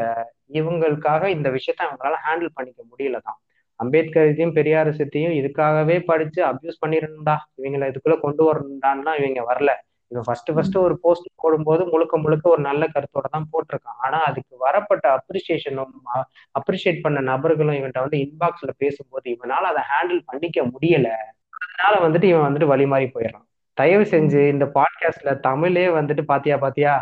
இவங்களுக்காக 0.54 1.26
இந்த 1.28 1.50
விஷயத்த 1.50 1.82
அவங்களால 1.88 2.16
ஹேண்டில் 2.26 2.50
பண்ணிக்க 2.54 2.82
முடியல 2.92 3.18
தான். 3.24 3.40
அம்பேத்கரையும் 3.80 4.54
பெரியாரிசத்தையும் 4.58 5.36
இதுக்காகவே 5.40 6.00
படிச்சு 6.00 6.40
அபியூஸ் 6.46 6.82
பண்ணிடணும்டா. 6.86 7.36
இவங்களை 7.58 7.88
இதுக்குள்ள 7.92 8.20
கொண்டு 8.20 8.44
வரணும்டான்னா 8.48 9.14
இவங்க 9.20 9.42
வரல. 9.52 9.72
இவன் 10.12 10.26
ஃபர்ஸ்ட் 10.26 10.50
ஃபர்ஸ்ட் 10.54 10.78
ஒரு 10.78 11.00
போஸ்ட் 11.00 11.28
போடும்போது 11.36 11.86
முழுக்க 11.86 12.18
முழுக்க 12.18 12.50
ஒரு 12.50 12.62
நல்ல 12.62 12.84
கருத்தோட 12.86 13.28
தான் 13.32 13.48
போட்டிருக்கான். 13.54 13.98
ஆனா 13.98 14.20
அதுக்கு 14.24 14.58
வரப்பட்ட 14.58 15.06
அப்ரிசியேஷனும் 15.18 15.94
அப்ரிஷியேட் 16.60 17.02
பண்ண 17.02 17.22
நபர்களும் 17.22 17.76
இவன்ட்ட 17.76 18.04
வந்து 18.06 18.18
இன்பாக்ஸ்ல 18.18 18.70
பேசும்போது 18.78 19.28
இவனால 19.32 19.68
அதை 19.72 19.84
ஹேண்டில் 19.92 20.22
பண்ணிக்க 20.26 20.62
முடியல. 20.64 21.10
அதனால 21.60 21.94
வந்துட்டு 22.06 22.24
இவன் 22.24 22.46
வந்துட்டு 22.48 22.66
வழி 22.66 22.86
மாறி 22.86 23.06
போயிடறான். 23.06 23.46
தயவு 23.78 24.04
செஞ்சு 24.04 24.42
இந்த 24.50 24.66
பாட்காஸ்ட்ல 24.78 25.40
தமிழே 25.40 25.88
வந்துட்டு 25.88 26.22
பாத்தியா 26.22 26.58
பாத்தியா? 26.58 26.96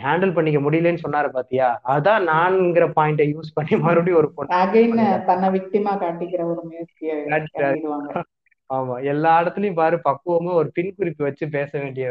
ஹேண்டில் 0.00 0.34
பண்ணிக்க 0.34 0.58
முடியலன்னு 0.60 1.04
சொன்னாரு 1.04 1.28
பாத்தியா? 1.30 1.68
அதான் 1.92 2.24
நான்ங்கிற 2.28 2.86
பாயிண்ட 2.96 3.22
யூஸ் 3.30 3.54
பண்ணி 3.54 3.74
மறுபடியும் 3.84 4.20
ஒரு 4.20 4.28
பொண்ணு 4.32 5.06
தன்னை 5.26 5.48
விக்டிமா 5.56 5.92
காட்டிக்கிற 6.00 6.42
ஒரு 6.46 6.62
முயற்சியை 6.64 7.16
ஆமா 8.70 8.96
எல்லா 9.10 9.30
இடத்துலயும் 9.40 9.78
பாரு 9.78 9.96
பக்குவமா 10.04 10.50
ஒரு 10.58 10.68
பின் 10.74 10.92
குறிப்பு 10.96 11.22
வச்சு 11.24 11.44
பேச 11.54 11.70
வேண்டிய 11.78 12.06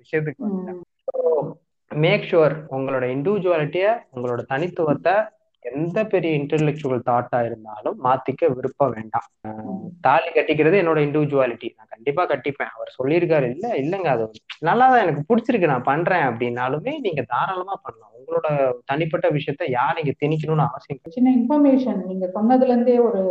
விஷயத்துக்கு. 0.00 0.42
மேக் 1.90 2.26
ஷுவர் 2.30 2.54
உங்களோட 2.70 3.04
இண்டிவிஜுவாலிட்டிய 3.14 3.86
உங்களோட 4.12 4.42
தனித்துவத்தை 4.50 5.14
எந்த 5.64 5.98
பெரிய 6.04 6.30
இன்டெலெக்சுவல் 6.38 7.06
தாட்டா 7.08 7.38
இருந்தாலும் 7.46 7.96
மாத்திக்க 8.04 8.48
விருப்பம் 8.54 8.94
வேண்டாம். 8.96 9.26
தாலி 10.00 10.30
கட்டிக்கிறது 10.30 10.76
என்னோட 10.82 11.00
இண்டிவிஜுவாலிட்டி 11.06 11.68
நான் 11.76 11.92
கண்டிப்பா 11.94 12.22
கட்டிப்பேன். 12.24 12.72
அவர் 12.76 12.96
சொல்லியிருக்காரு. 12.98 13.48
இல்ல 13.50 13.68
இல்லைங்க 13.82 14.10
அது 14.14 14.24
நல்லாதான் 14.62 15.04
எனக்கு 15.04 15.22
பிடிச்சிருக்கு. 15.30 15.72
நான் 15.74 15.88
பண்றேன் 15.90 16.26
அப்படின்னாலுமே 16.30 16.94
நீங்க 17.00 17.24
தாராளமா 17.34 17.76
பண்ணலாம். 17.84 18.16
உங்களோட 18.18 18.48
தனிப்பட்ட 18.84 19.28
விஷயத்த 19.28 19.70
யார் 19.70 19.98
நீங்க 19.98 20.14
திணிக்கணும்னு 20.24 20.68
அவசியம் 20.68 21.14
சின்ன 21.18 21.30
இன்ஃபர்மேஷன் 21.38 22.00
நீங்க 22.10 22.26
சொன்னதுல 22.36 22.74
இருந்தே 22.74 22.98
ஒரு 23.08 23.22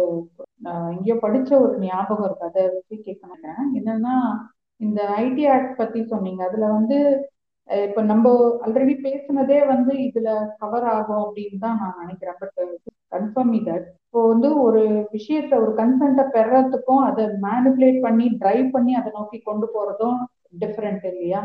நான் 0.58 0.88
எங்கேயோ 0.91 1.18
படிச்ச 1.22 1.49
ஒரு 1.60 1.76
ஞாபகம் 1.80 2.26
இருக்கு. 2.26 2.49
அதை 2.49 2.64
பத்தி 2.70 2.95
கேட்க 3.02 3.24
மாட்டேன் 3.28 3.62
என்னன்னா 3.80 4.16
இந்த 4.82 5.02
ஐடி 5.18 5.44
ஆக்ட் 5.56 5.78
பத்தி 5.78 5.99
சொன்னீங்க. 6.06 6.41
அதுல 6.49 6.68
வந்து 6.78 6.98
இப்ப 7.88 8.02
நம்ம 8.02 8.26
ஆல்ரெடி 8.65 8.93
பேசுனதே 9.06 9.60
வந்து 9.65 9.93
இதுல 10.07 10.30
கவர் 10.61 10.88
ஆகும் 10.95 11.23
அப்படின்னு 11.26 11.60
தான் 11.60 11.80
நான் 11.81 11.99
நினைக்கிறேன். 11.99 12.38
பட் 12.41 12.60
கன்ஃபார்ம் 13.15 13.56
தட் 13.68 13.88
இப்போ 14.06 14.22
வந்து 14.27 14.49
ஒரு 14.64 14.81
விஷயத்த 15.14 15.53
ஒரு 15.64 15.72
கன்சென்ட்டை 15.80 16.26
பெறறதுக்கும் 16.35 17.03
அதை 17.10 17.23
மேனிப்புலேட் 17.45 17.99
பண்ணி 18.02 18.27
டிரைவ் 18.41 18.68
பண்ணி 18.72 18.93
அதை 18.95 19.11
நோக்கி 19.18 19.38
கொண்டு 19.41 19.68
போறதும் 19.76 20.18
டிஃப்ரெண்ட் 20.64 21.06
இல்லையா? 21.11 21.41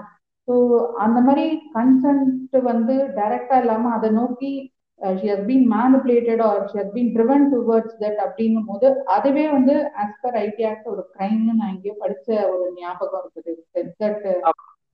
ஸோ 0.49 0.55
அந்த 0.99 1.19
மாதிரி 1.21 1.45
கன்சென்ட் 1.77 2.57
வந்து 2.71 2.97
டைரக்டா 3.19 3.57
இல்லாம 3.57 3.93
அதை 3.97 4.11
நோக்கி 4.13 4.53
she 5.01 5.27
has 5.31 5.47
been 5.49 5.67
manipulated 5.73 6.43
or 6.43 6.61
she 6.71 6.77
has 6.79 6.95
been 6.95 7.11
driven 7.17 7.47
towards 7.55 7.99
that 8.03 8.21
அப்படின்னும் 8.27 8.69
போது 8.69 8.87
அதுவே 9.17 9.45
வந்து 9.51 9.75
ஆஸ் 10.05 10.21
பர் 10.23 10.39
ஐடி 10.45 10.65
ஆக்ட் 10.71 10.89
ஒரு 10.93 11.03
கிரைம்னு 11.15 11.59
நான் 11.59 11.73
எங்கேயோ 11.75 11.97
படிச்ச 12.05 12.29
ஒரு 12.53 12.67
ஞாபகம் 12.79 13.21
இருக்குது. 13.23 13.53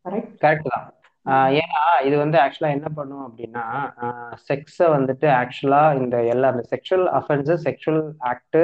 கரெக்ட் 0.06 0.32
கரெக்ட் 0.42 0.68
தான். 0.68 0.86
ஆஹ் 0.86 1.01
ஏன்னா 1.57 1.82
இது 2.07 2.16
வந்து 2.16 2.36
ஆக்சுவலா 2.40 2.73
என்ன 2.77 2.89
பண்ணும் 2.94 3.24
அப்படின்னா 3.27 3.65
செக்ஸை 4.49 4.86
வந்துட்டு 4.94 5.27
ஆக்சுவலா 5.40 5.82
இந்த 6.01 6.16
எல்லா 6.32 6.49
இந்த 6.55 6.65
sexual 6.73 7.07
offences 7.19 7.62
sexual 7.69 8.03
act 8.31 8.59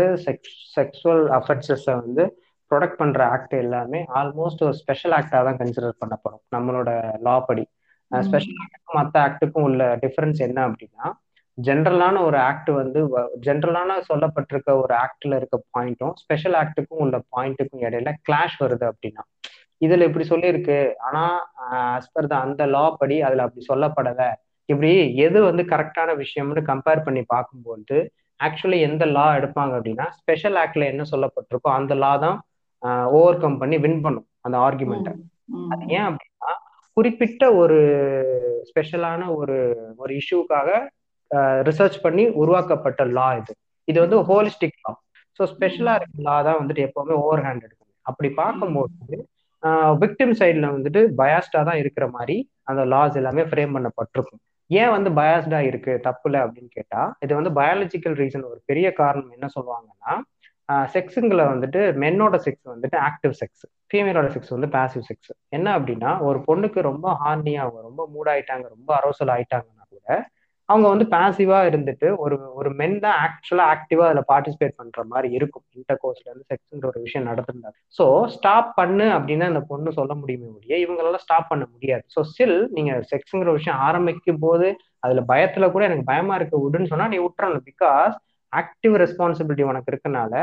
sexual 0.76 1.24
அஃபென்சஸை 1.38 1.94
வந்து 2.00 2.24
ப்ரொடெக்ட் 2.70 3.00
பண்ற 3.02 3.20
ஆக்ட் 3.34 3.54
எல்லாமே 3.62 4.00
ஆல்மோஸ்ட் 4.20 4.64
ஒரு 4.64 4.74
ஸ்பெஷல் 4.80 5.14
ஆக்டா 5.18 5.38
தான் 5.46 5.60
கன்சிடர் 5.60 6.00
பண்ணப்படும் 6.02 6.42
நம்மளோட 6.56 6.90
லா 7.26 7.36
படி. 7.46 7.64
ஸ்பெஷல் 8.10 8.58
ஆக்டுக்கும் 8.64 8.98
மற்ற 8.98 9.16
ஆக்டுக்கும் 9.24 9.66
உள்ள 9.68 9.82
டிஃபரன்ஸ் 10.04 10.40
என்ன 10.46 10.58
அப்படின்னா 10.68 11.06
ஜென்ரலான 11.58 12.16
ஒரு 12.24 12.38
ஆக்ட் 12.48 12.70
வந்து 12.72 13.00
ஜென்ரலான 13.46 13.96
சொல்லப்பட்டிருக்க 14.08 14.70
ஒரு 14.82 14.94
ஆக்ட்ல 15.04 15.38
இருக்க 15.40 15.56
பாயிண்ட்டும் 15.76 16.14
ஸ்பெஷல் 16.22 16.56
ஆக்டுக்கும் 16.60 17.02
உள்ள 17.04 17.16
பாயிண்ட்டுக்கும் 17.34 17.84
இடையில 17.86 18.12
கிளாஷ் 18.26 18.58
வருது 18.62 18.84
அப்படின்னா. 18.90 19.22
இதுல 19.80 20.06
இப்படி 20.08 20.24
சொல்லியிருக்கு. 20.32 20.78
ஆனா 21.06 21.22
ஆஸ் 21.94 22.12
பர் 22.14 22.30
த 22.32 22.36
அந்த 22.46 22.62
லா 22.74 22.84
படி 23.00 23.16
அதுல 23.26 23.44
அப்படி 23.46 23.64
சொல்லப்படல. 23.72 24.22
இப்படி 24.68 24.90
எது 25.26 25.38
வந்து 25.48 25.62
கரெக்டான 25.72 26.14
விஷயம்னு 26.22 26.62
கம்பேர் 26.70 27.04
பண்ணி 27.06 27.22
பார்க்கும்போது 27.34 27.98
ஆக்சுவலி 28.40 28.78
எந்த 28.88 29.04
லா 29.16 29.26
எடுப்பாங்க 29.38 29.72
அப்படின்னா 29.78 30.06
ஸ்பெஷல் 30.18 30.56
ஆக்ட்ல 30.62 30.90
என்ன 30.92 31.04
சொல்லப்பட்டிருக்கோ 31.12 31.70
அந்த 31.78 31.94
லா 32.02 32.12
தான் 32.24 32.36
ஓவர் 33.18 33.40
கம் 33.44 33.60
பண்ணி 33.62 33.76
வின் 33.84 34.02
பண்ணும் 34.04 34.26
அந்த 34.46 34.56
ஆர்குமெண்ட்டை 34.66 35.14
அது 35.72 35.82
ஏன் 35.96 36.06
அப்படின்னா 36.08 36.52
குறிப்பிட்ட 36.96 37.44
ஒரு 37.60 37.78
ஸ்பெஷலான 38.68 39.22
ஒரு 39.38 39.56
ஒரு 40.02 40.12
இஷ்யூக்காக 40.20 40.68
ரிசர்ச் 41.68 41.98
பண்ணி 42.04 42.24
உருவாக்கப்பட்ட 42.42 43.02
லா 43.18 43.28
இது. 43.40 43.52
இது 43.88 43.98
வந்து 44.04 44.18
ஹோலிஸ்டிக் 44.28 44.78
லா 44.84 44.92
ஸோ 45.40 45.44
ஸ்பெஷலா 45.52 45.94
இருக்க 45.98 46.26
லா 46.28 46.36
தான் 46.48 46.58
வந்துட்டு 46.60 46.84
எப்பவுமே 46.88 47.16
ஓவர் 47.24 47.42
ஹேண்ட் 47.46 47.64
எடுக்கும். 47.66 47.92
அப்படி 48.06 48.28
பார்க்கும்போது 48.42 49.18
விக்டிம் 50.02 50.34
சைடில் 50.40 50.72
வந்துட்டு 50.74 51.00
பயாஸ்டாக 51.20 51.62
தான் 51.68 51.80
இருக்கிற 51.82 52.04
மாதிரி 52.08 52.36
அந்த 52.62 52.82
லாஸ் 52.94 53.18
எல்லாமே 53.20 53.42
ஃப்ரேம் 53.42 53.74
பண்ணப்பட்டிருக்கும். 53.76 54.40
ஏன் 54.70 54.90
வந்து 54.90 55.10
பயாஸ்டா 55.10 55.60
இருக்கு? 55.68 55.92
தப்புல 56.06 56.36
அப்படின்னு 56.44 56.70
கேட்டா 56.78 57.02
இது 57.20 57.32
வந்து 57.34 57.50
பயாலஜிக்கல் 57.50 58.16
ரீசன் 58.22 58.48
ஒரு 58.50 58.60
பெரிய 58.64 58.88
காரணம் 58.92 59.34
என்ன 59.36 59.46
சொல்லுவாங்கன்னா 59.56 60.12
செக்ஸுங்களை 60.94 61.44
வந்துட்டு 61.52 61.80
மென்னோட 62.02 62.36
செக்ஸ் 62.46 62.66
வந்துட்டு 62.72 62.96
ஆக்டிவ் 63.08 63.34
செக்ஸ் 63.40 63.62
ஃபீமேலோட 63.90 64.28
செக்ஸ் 64.34 64.52
வந்து 64.56 64.68
பாசிவ் 64.68 65.04
செக்ஸ் 65.08 65.32
என்ன 65.48 65.68
அப்படின்னா 65.78 66.10
ஒரு 66.20 66.38
பொண்ணுக்கு 66.48 66.80
ரொம்ப 66.80 67.06
ஹார்னியா 67.22 67.60
அவங்க 67.64 67.80
ரொம்ப 67.80 68.02
மூட் 68.14 68.30
ஆயிட்டாங்க 68.34 68.66
ரொம்ப 68.68 68.90
அரோசல் 68.98 69.32
ஆயிட்டாங்கன்னா 69.36 69.84
கூட 69.88 70.18
அவங்க 70.68 70.86
வந்து 70.88 71.04
பாசிவா 71.12 71.58
இருந்துட்டு 71.68 72.08
ஒரு 72.24 72.36
ஒரு 72.58 72.70
மென் 72.80 72.96
தான் 73.04 73.18
ஆக்சுவலா 73.24 73.66
ஆக்டிவா 73.74 74.04
அதுல 74.08 74.22
பார்ட்டிசிபேட் 74.30 74.74
பண்ற 74.80 75.02
மாதிரி 75.12 75.28
இருக்கும். 75.38 75.64
இன்டர் 75.76 76.00
கோர்ஸ்ல 76.02 76.28
இருந்து 76.30 76.48
செக்ஸ்ன்ற 76.50 76.88
ஒரு 76.92 77.00
விஷயம் 77.06 77.28
நடந்திருந்தார் 77.30 77.76
ஸோ 77.98 78.04
ஸ்டாப் 78.34 78.70
பண்ணு 78.78 79.06
அப்படின்னு 79.16 79.46
அந்த 79.50 79.62
பொண்ணு 79.70 79.92
சொல்ல 79.98 80.14
முடியுமே 80.20 80.48
முடிய 80.50 80.74
இவங்களால 80.84 81.20
ஸ்டாப் 81.24 81.50
பண்ண 81.52 81.66
முடியாது. 81.74 82.04
ஸோ 82.14 82.22
ஸ்டில் 82.30 82.58
நீங்க 82.76 82.92
செக்ஸுங்கிற 83.12 83.52
விஷயம் 83.58 83.80
ஆரம்பிக்கும் 83.88 84.42
போது 84.46 84.68
அதுல 85.04 85.22
பயத்துல 85.32 85.66
கூட 85.74 85.82
எனக்கு 85.88 86.10
பயமா 86.12 86.36
இருக்கு 86.38 86.64
விடுன்னு 86.64 86.92
சொன்னா 86.92 87.08
நீ 87.12 87.18
விட்டுறணும். 87.24 87.66
பிகாஸ் 87.70 88.14
ஆக்டிவ் 88.52 88.94
ரெஸ்பான்சிபிலிட்டி 89.02 89.64
உனக்கு 89.70 89.92
இருக்கனால 89.92 90.34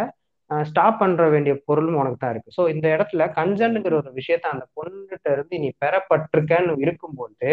ஸ்டாப் 0.52 1.00
பண்ற 1.02 1.24
வேண்டிய 1.34 1.54
பொருளும் 1.68 2.00
உனக்கு 2.02 2.18
தான் 2.18 2.34
இருக்கு. 2.34 2.56
ஸோ 2.58 2.64
இந்த 2.74 2.86
இடத்துல 2.96 3.24
கன்சன்ட்ங்கிற 3.38 3.96
ஒரு 4.02 4.12
விஷயத்த 4.20 4.52
அந்த 4.54 4.66
பொண்ணுகிட்ட 4.78 5.28
இருந்து 5.36 5.56
நீ 5.64 5.70
பெறப்பட்டிருக்கன்னு 5.84 6.76
இருக்கும்போது 6.86 7.50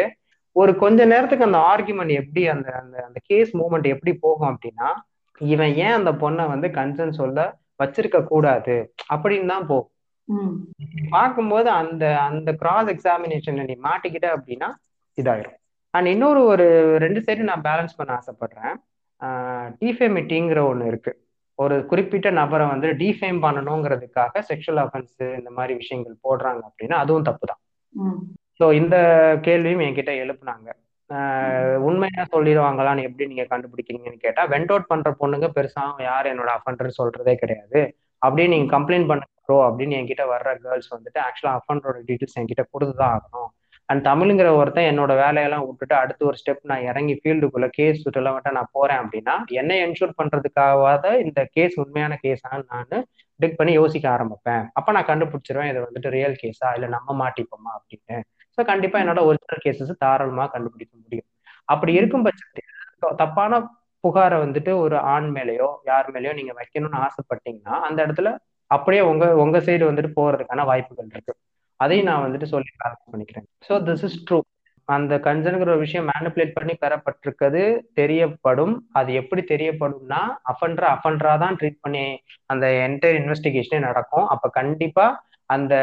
ஒரு 0.56 0.72
கொஞ்ச 0.76 1.04
நேரத்துக்கு 1.04 1.48
அந்த 1.48 1.60
ஆர்குமெண்ட் 1.70 2.12
எப்படி 2.22 2.42
அந்த 2.54 2.68
அந்த 2.80 2.96
அந்த 3.06 3.18
கேஸ் 3.30 3.50
மூவ்மெண்ட் 3.56 3.88
எப்படி 3.94 4.12
போகும் 4.24 4.50
அப்படின்னா 4.52 4.88
இவன் 5.40 5.72
ஏன் 5.84 5.96
அந்த 5.98 6.10
பொண்ணை 6.22 6.44
வந்து 6.48 6.68
கன்சர்ன் 6.68 7.18
சொல்ல 7.20 7.38
வச்சிருக்க 7.82 8.18
கூடாது? 8.24 8.74
அப்படின்னு 9.12 9.46
தான் 9.46 9.66
போகும். 9.66 9.90
பார்க்கும்போது 11.10 11.68
அந்த 11.70 12.04
அந்த 12.18 12.50
கிராஸ் 12.52 12.90
எக்ஸாமினேஷன்ல 12.94 13.64
நீ 13.70 13.76
மாட்டிக்கிட்ட 13.88 14.26
அப்படின்னா 14.36 14.68
இதாயிரும். 15.18 15.56
அண்ட் 15.94 16.06
இன்னொரு 16.06 16.42
ஒரு 16.52 16.66
ரெண்டு 16.98 17.20
சைடு 17.26 17.48
நான் 17.50 17.66
பேலன்ஸ் 17.68 17.96
பண்ண 17.96 18.12
ஆசைப்படுறேன். 18.18 18.74
டிஃபேமிட்டிங்கிற 19.80 20.60
ஒன்று 20.68 20.86
இருக்கு. 20.86 21.12
ஒரு 21.58 21.76
குறிப்பிட்ட 21.86 22.28
நபரை 22.40 22.66
வந்து 22.66 22.88
டிஃபேம் 23.02 23.40
பண்ணணுங்கிறதுக்காக 23.46 24.42
செக்ஷுவல் 24.50 24.82
அஃபென்ஸ் 24.84 25.16
இந்த 25.38 25.50
மாதிரி 25.50 25.74
விஷயங்கள் 25.82 26.22
போடுறாங்க 26.26 26.62
அப்படின்னா 26.68 26.96
அதுவும் 27.04 27.28
தப்பு 27.30 27.46
தான். 27.46 27.62
ஸோ 28.62 28.66
இந்த 28.72 28.96
கேள்வியும் 29.42 29.80
என்கிட்ட 29.80 30.12
எழுப்புனாங்க. 30.24 30.68
உண்மையா 31.86 32.24
சொல்லிடுவாங்களான்னு 32.34 33.06
எப்படி 33.06 33.26
நீங்க 33.30 33.44
கண்டுபிடிக்கிறீங்கன்னு 33.52 34.20
கேட்டா 34.26 34.42
வெண்ட் 34.52 34.70
அவுட் 34.72 34.90
பண்ற 34.90 35.10
பொண்ணுங்க 35.20 35.48
பெருசா 35.56 35.82
யார் 36.02 36.26
என்னோட 36.32 36.50
அஃபண்டர் 36.58 36.98
சொல்றதே 37.00 37.34
கிடையாது. 37.34 37.80
அப்படியே 38.18 38.48
நீங்க 38.48 38.68
கம்ப்ளைண்ட் 38.76 39.08
பண்ணுறோ 39.10 39.56
அப்படின்னு 39.68 39.96
என்கிட்ட 40.00 40.24
வர்ற 40.34 40.50
கேர்ள்ஸ் 40.64 40.92
வந்துட்டு 40.94 41.20
ஆக்சுவலா 41.26 41.54
அஃபண்டரோட 41.58 41.98
டீட்டெயில்ஸ் 42.10 42.38
என்கிட்ட 42.40 42.64
கொடுத்துதான் 42.74 43.14
ஆகணும். 43.16 43.50
அண்ட் 43.88 44.06
தமிழுங்கிற 44.08 44.48
ஒருத்தன் 44.58 44.88
என்னோட 44.90 45.12
வேலையெல்லாம் 45.22 45.64
விட்டுட்டு 45.66 45.94
அடுத்த 45.94 46.26
ஒரு 46.26 46.36
ஸ்டெப் 46.40 46.62
நான் 46.62 46.86
இறங்கி 46.90 47.20
ஃபீல்டுக்குள்ள 47.20 47.68
கேஸ் 47.78 48.00
விட்டுலாம் 48.06 48.56
நான் 48.58 48.72
போறேன் 48.72 49.00
அப்படின்னா 49.02 49.34
என்னை 49.60 49.76
என்ஷூர் 49.86 50.18
பண்றதுக்காகவாத 50.20 51.14
இந்த 51.26 51.40
கேஸ் 51.56 51.80
உண்மையான 51.84 52.18
கேஸான்னு 52.24 52.64
நான் 52.72 53.04
டிக் 53.40 53.56
பண்ணி 53.56 53.72
யோசிக்க 53.72 54.06
ஆரம்பிப்பேன். 54.16 54.64
அப்ப 54.72 54.92
நான் 54.92 55.08
கண்டுபிடிச்சிருவேன் 55.10 55.70
இது 55.70 55.80
வந்துட்டு 55.88 56.10
ரியல் 56.18 56.36
கேஸா 56.42 56.68
இல்ல 56.74 56.86
நம்ம 56.96 57.16
மாட்டிப்போமா? 57.22 57.72
அப்படின்னு. 57.78 58.18
ஸோ 58.58 58.60
கண்டிப்பா 58.70 58.96
என்னோட 59.02 59.20
ஒரிஜினல் 59.28 59.62
கேசஸ் 59.64 59.92
தாராளமாக 60.04 60.50
கண்டுபிடிக்க 60.54 60.94
முடியும். 61.04 61.28
அப்படி 61.64 61.92
இருக்கும் 61.98 62.26
பட்சத்தில் 62.26 63.18
தப்பான 63.22 63.60
புகாரை 64.04 64.36
வந்துட்டு 64.44 64.72
ஒரு 64.84 64.96
ஆண் 65.14 65.28
மேலேயோ 65.36 65.68
யார் 65.90 66.08
மேலேயோ 66.14 66.32
நீங்க 66.38 66.52
வைக்கணும்னு 66.60 66.98
ஆசைப்பட்டீங்கன்னா 67.06 67.74
அந்த 67.88 67.98
இடத்துல 68.06 68.30
அப்படியே 68.70 69.02
உங்க 69.10 69.24
உங்க 69.44 69.58
சைடு 69.66 69.84
வந்துட்டு 69.90 70.10
போறதுக்கான 70.18 70.64
வாய்ப்புகள் 70.70 71.10
இருக்கு. 71.14 71.34
அதையும் 71.80 72.08
நான் 72.08 72.24
வந்துட்டு 72.26 72.46
சொல்லி 72.54 72.70
கிளாரிஃபை 72.72 73.06
பண்ணிக்கிறேன். 73.12 73.46
ஸோ 73.68 73.74
திஸ் 73.88 74.04
இஸ் 74.08 74.18
ட்ரூ 74.28 74.38
அந்த 74.88 75.14
கன்சர்ன்கிற 75.26 75.70
ஒரு 75.74 75.82
விஷயம் 75.84 76.08
மேனிப்புலேட் 76.12 76.54
பண்ணி 76.56 76.74
பெறப்பட்டிருக்கிறது 76.84 77.62
தெரியப்படும். 78.00 78.74
அது 78.98 79.10
எப்படி 79.20 79.42
தெரியப்படும்னா 79.52 80.20
அஃபண்டரா 80.52 80.88
அஃபண்டரா 80.96 81.34
தான் 81.44 81.56
ட்ரீட் 81.60 81.82
பண்ணி 81.84 82.04
அந்த 82.52 82.66
என்டையர் 82.86 83.18
இன்வெஸ்டிகேஷனே 83.22 83.80
நடக்கும். 83.88 84.26
அப்ப 84.34 84.50
கண்டிப்பா 84.60 85.06
அந்த 85.54 85.74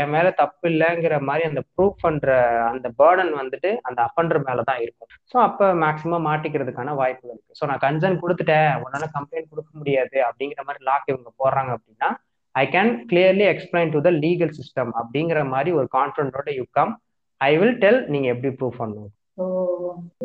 என் 0.00 0.12
மேல 0.14 0.26
தப்பு 0.40 0.64
இல்லைங்கிற 0.70 1.16
மாதிரி 1.28 1.44
அந்த 1.48 1.60
ப்ரூவ் 1.72 1.94
பண்ற 2.04 2.28
அந்த 2.70 2.86
பேர்டன் 3.00 3.32
வந்துட்டு 3.40 3.70
அந்த 3.88 3.98
அஃபண்டர் 4.06 4.40
மேலதான் 4.48 4.80
இருக்கும். 4.84 5.10
ஸோ 5.32 5.36
அப்ப 5.48 5.70
மேக்சிமம் 5.84 6.26
மாட்டிக்கிறதுக்கான 6.28 6.94
வாய்ப்புகள் 7.00 7.34
இருக்கு. 7.34 7.58
ஸோ 7.60 7.66
நான் 7.70 7.84
கன்சர்ன் 7.86 8.20
கொடுத்துட்டேன். 8.22 8.72
உன்னால 8.84 9.08
கம்ப்ளைண்ட் 9.16 9.52
கொடுக்க 9.52 9.70
முடியாது 9.80 10.18
அப்படிங்கிற 10.28 10.64
மாதிரி 10.68 10.84
லாக் 10.90 11.10
இவங்க 11.12 11.32
போடுறாங்க 11.42 11.72
அப்படின்னா 11.76 12.10
I 12.54 12.64
can 12.74 12.92
clearly 13.10 13.46
explain 13.52 13.92
to 13.94 14.00
the 14.06 14.10
legal 14.24 14.54
system 14.58 14.92
அப்படிங்கிற 15.00 15.40
மாதிரி 15.54 15.72
ஒரு 15.80 15.88
கான்ஃபிடன்டோட 15.98 16.50
you 16.58 16.64
come 16.78 16.92
I 17.40 17.52
will 17.60 17.78
tell 17.84 18.00
நீங்க 18.12 18.28
எப்படி 18.34 18.50
ப்ரூவ் 18.58 18.80
பண்ணணும். 18.80 19.12
ஸோ 19.38 19.44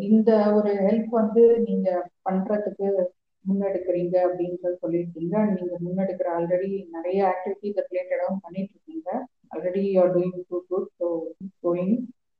இந்த 0.07 0.31
ஒரு 0.57 0.71
ஹெல்ப் 0.85 1.11
வந்து 1.19 1.43
நீங்க 1.67 1.89
பண்றதுக்கு 2.27 2.87
முன்னெடுக்கிறீங்க 3.45 4.15
அப்படின்னு 4.27 4.75
சொல்லியிருக்கீங்க. 4.83 5.35
நீங்க 5.55 5.75
முன்னெடுக்கிற 5.85 6.27
ஆல்ரெடி 6.37 6.69
நிறைய 6.95 7.19
ஆக்டிவிட்டிஸ் 7.33 7.81
ரிலேட்டடாகவும் 7.87 8.43
பண்ணிட்டு 8.45 8.73
இருக்கீங்க 8.75 9.09
already 9.53 9.83
you're 9.95 10.13
doing 10.15 10.37
too 10.51 10.59
good 10.71 10.89
so 11.01 11.07
going 11.65 11.95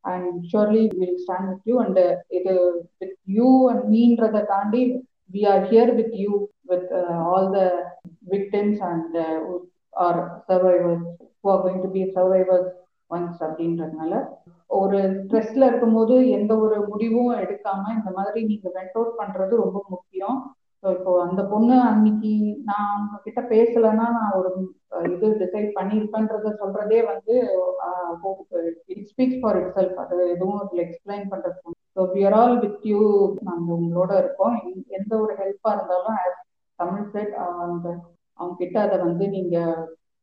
and 0.06 0.32
surely 0.52 0.84
will 0.99 1.19
stand 1.23 1.49
with 1.52 1.68
you 1.72 1.76
and 1.84 1.99
இது 2.38 2.53
வித் 3.02 3.18
யூ 3.38 3.49
அண்ட் 3.72 3.86
மீன்றதை 3.94 4.41
தாண்டி 4.53 4.82
we 5.34 5.44
are 5.53 5.64
here 5.72 5.94
with 5.99 6.15
you 6.23 6.32
with 6.72 6.91
all 7.27 7.49
the 7.57 7.61
victims 8.34 8.82
and 8.91 9.15
or 10.06 10.19
survivors 10.49 11.07
who 11.41 11.49
are 11.53 11.64
going 11.65 11.84
to 11.86 11.91
be 11.98 12.03
survivors 12.18 12.73
ones 13.11 13.40
அப்படின்றதுனால. 13.48 14.14
ஒரு 14.77 14.99
ஸ்ட்ரெஸ்ல 15.18 15.68
இருக்கும்போது 15.69 16.15
எந்த 16.38 16.53
ஒரு 16.57 16.77
முடிவும் 16.88 17.34
எடுக்காம 17.41 17.91
இந்த 17.98 18.11
மாதிரி 18.18 18.40
நீங்க 18.52 18.68
வெண்ட் 18.77 18.95
அவுட் 18.98 19.19
பண்றது 19.19 19.53
ரொம்ப 19.64 19.80
முக்கியம். 19.90 20.38
ஸோ 20.86 20.91
இப்போ 20.91 21.12
அந்த 21.22 21.41
பொண்ணு 21.44 21.76
அன்னைக்கு 21.84 22.32
நான் 22.64 22.90
அவங்க 22.90 23.16
கிட்ட 23.24 23.41
பேசலைன்னா 23.52 24.07
நான் 24.18 24.36
ஒரு 24.36 24.49
இது 25.07 25.28
டிசைட் 25.40 25.70
பண்ணியிருப்பேன்றத 25.78 26.52
சொல்றதே 26.60 26.99
வந்து 27.07 27.36
it 28.94 29.07
speaks 29.07 29.40
for 29.41 29.57
it 29.62 29.74
self 29.78 29.98
அது 30.03 30.18
எதுவும் 30.34 30.60
அதில் 30.60 30.84
எக்ஸ்பிளைன் 30.84 31.26
பண்றது 31.32 31.57
so 31.95 32.03
we're 32.14 32.36
all 32.38 32.56
with 32.64 32.86
you 32.91 33.02
நாங்கள் 33.41 33.78
உங்களோட 33.78 34.12
இருக்கோம். 34.18 34.56
எந்த 34.98 35.12
ஒரு 35.24 35.34
ஹெல்ப்பா 35.41 35.72
இருந்தாலும் 35.76 36.22
தமிழ் 36.80 37.10
செட் 37.14 37.34
அந்த 37.66 37.88
அவங்க 38.40 38.56
கிட்ட 38.57 38.78
அதை 38.82 38.98
வந்து 39.06 39.28
நீங்க 39.30 39.57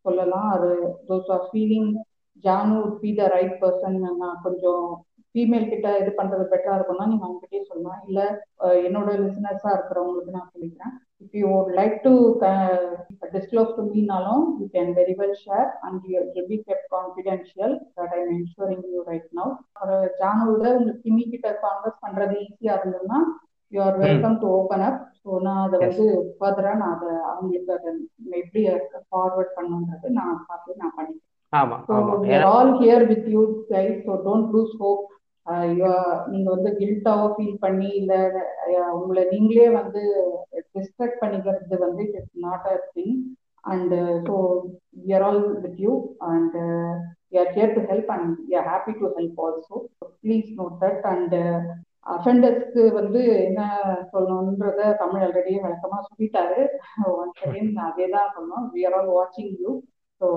சொல்லலாம். 0.04 0.48
அது 0.56 0.70
those 1.08 1.30
are 1.30 1.46
feeling 1.50 1.90
Janu 2.44 2.78
be 3.00 3.12
the 3.18 3.26
right 3.34 3.56
person 3.62 3.98
நான் 4.22 4.42
கொஞ்சம் 4.42 4.84
ஃபீமேல் 5.34 5.70
கிட்ட 5.70 5.88
இது 6.00 6.10
பண்றது 6.18 6.44
பெட்டரா 6.50 6.74
இருக்கும்னா 6.76 7.06
நீங்க 7.10 7.24
அவங்க 7.26 7.40
கிட்டே 7.44 7.60
சொல்லலாம். 7.68 8.00
இல்ல 8.08 8.20
என்னோட 8.86 9.10
லிசனர்ஸா 9.22 9.70
இருக்கிறவங்களுக்கு 9.76 10.36
நான் 10.36 10.50
சொல்லிக்கிறேன். 10.54 10.92
If 11.22 11.36
you 11.40 11.48
like 11.78 11.96
to 12.06 12.12
disclose 13.34 13.76
to 13.76 13.82
மீனாலும் 13.90 14.44
you 14.60 14.66
can 14.74 14.90
very 14.98 15.14
well 15.20 15.38
share 15.44 15.68
and 15.86 16.02
you 16.10 16.20
will 16.34 16.50
be 16.50 16.58
kept 16.68 16.88
confidential 16.96 17.74
that 17.98 18.14
I 18.16 18.20
ensuring 18.34 18.84
you 18.94 19.00
right 19.10 19.30
now 19.40 19.52
ஒரு 19.82 19.96
ஜானுவோட 20.20 20.66
உங்களுக்கு 20.76 21.02
கிமி 21.06 21.24
கிட்ட 21.32 21.50
கான்வர்ஸ் 21.64 22.02
பண்றது 22.04 22.36
ஈஸியா 22.44 22.74
இருந்ததுன்னா 22.78 23.20
you 23.72 23.80
are 23.82 23.98
welcome 24.04 24.38
to 24.42 24.48
open 24.58 24.84
up 24.88 25.00
so 25.20 25.38
நான் 25.46 25.62
அதை 25.66 25.76
வந்து 25.84 26.06
ஃபர்தரா 26.38 26.72
நான் 26.80 26.94
அதை 26.96 27.12
அவங்களுக்கு 27.30 27.72
அதை 27.76 27.90
எப்படி 28.40 28.62
ஃபார்வர்ட் 29.10 29.54
பண்ணுன்றது 29.58 30.08
நான் 30.18 30.44
பார்த்து 30.48 30.80
நான் 30.82 30.96
பண்ணிக்கிறேன். 30.96 31.28
ஆமா 31.92 32.12
all 32.52 32.74
here 32.80 33.04
with 33.10 33.26
you 33.34 33.40
guys 33.72 33.98
so 34.06 34.12
don't 34.26 34.52
lose 34.54 34.74
hope 34.82 35.02
நீங்க 35.46 36.48
வந்து 36.50 36.70
கில்ட்டாவோ 36.78 37.26
ஃபீல் 37.34 37.62
பண்ணி 37.62 37.88
இல்ல 38.00 38.14
உங்களை 38.96 39.22
நீங்களே 39.32 39.68
வந்து 39.78 40.02
டிஸ்ட்ராக்ட் 40.74 41.22
பண்ணிக்கிறது 41.22 41.78
வந்து 41.78 42.02
it 42.06 42.18
is 42.20 42.32
not 42.44 42.66
a 42.68 42.76
thing 42.96 43.16
and 43.64 43.94
so 44.26 44.34
we're 45.08 45.24
all 45.28 45.42
with 45.64 45.80
you 45.80 45.92
and 46.30 46.56
we 47.28 47.38
are 47.38 47.52
here 47.56 47.74
to 47.74 47.82
help 47.90 48.12
and 48.16 48.32
we 48.48 48.56
are 48.56 48.68
happy 48.70 48.94
to 49.00 49.08
help 49.18 49.40
also 49.44 49.78
please 50.22 50.50
note 50.58 50.76
that 50.82 51.06
and 51.12 51.34
அஃபெண்டர்ஸ்க்கு 52.06 52.84
வந்து 52.92 53.20
என்ன 53.42 53.60
சொல்லணுன்றத 54.12 54.86
தமிழ் 55.02 55.24
ஆல்ரெடி 55.26 55.52
விளக்கமா 55.58 55.98
சொல்லிட்டாரு. 56.06 56.60
ஒன்ஸ் 57.12 57.42
அகேன் 57.44 57.76
அதே 57.84 58.06
தான் 58.14 58.32
சொல்லணும் 58.34 58.66
we 58.72 58.82
are 58.88 58.96
all 58.98 59.12
வாட்சிங் 59.12 59.52
you 59.60 59.72
so 60.20 60.28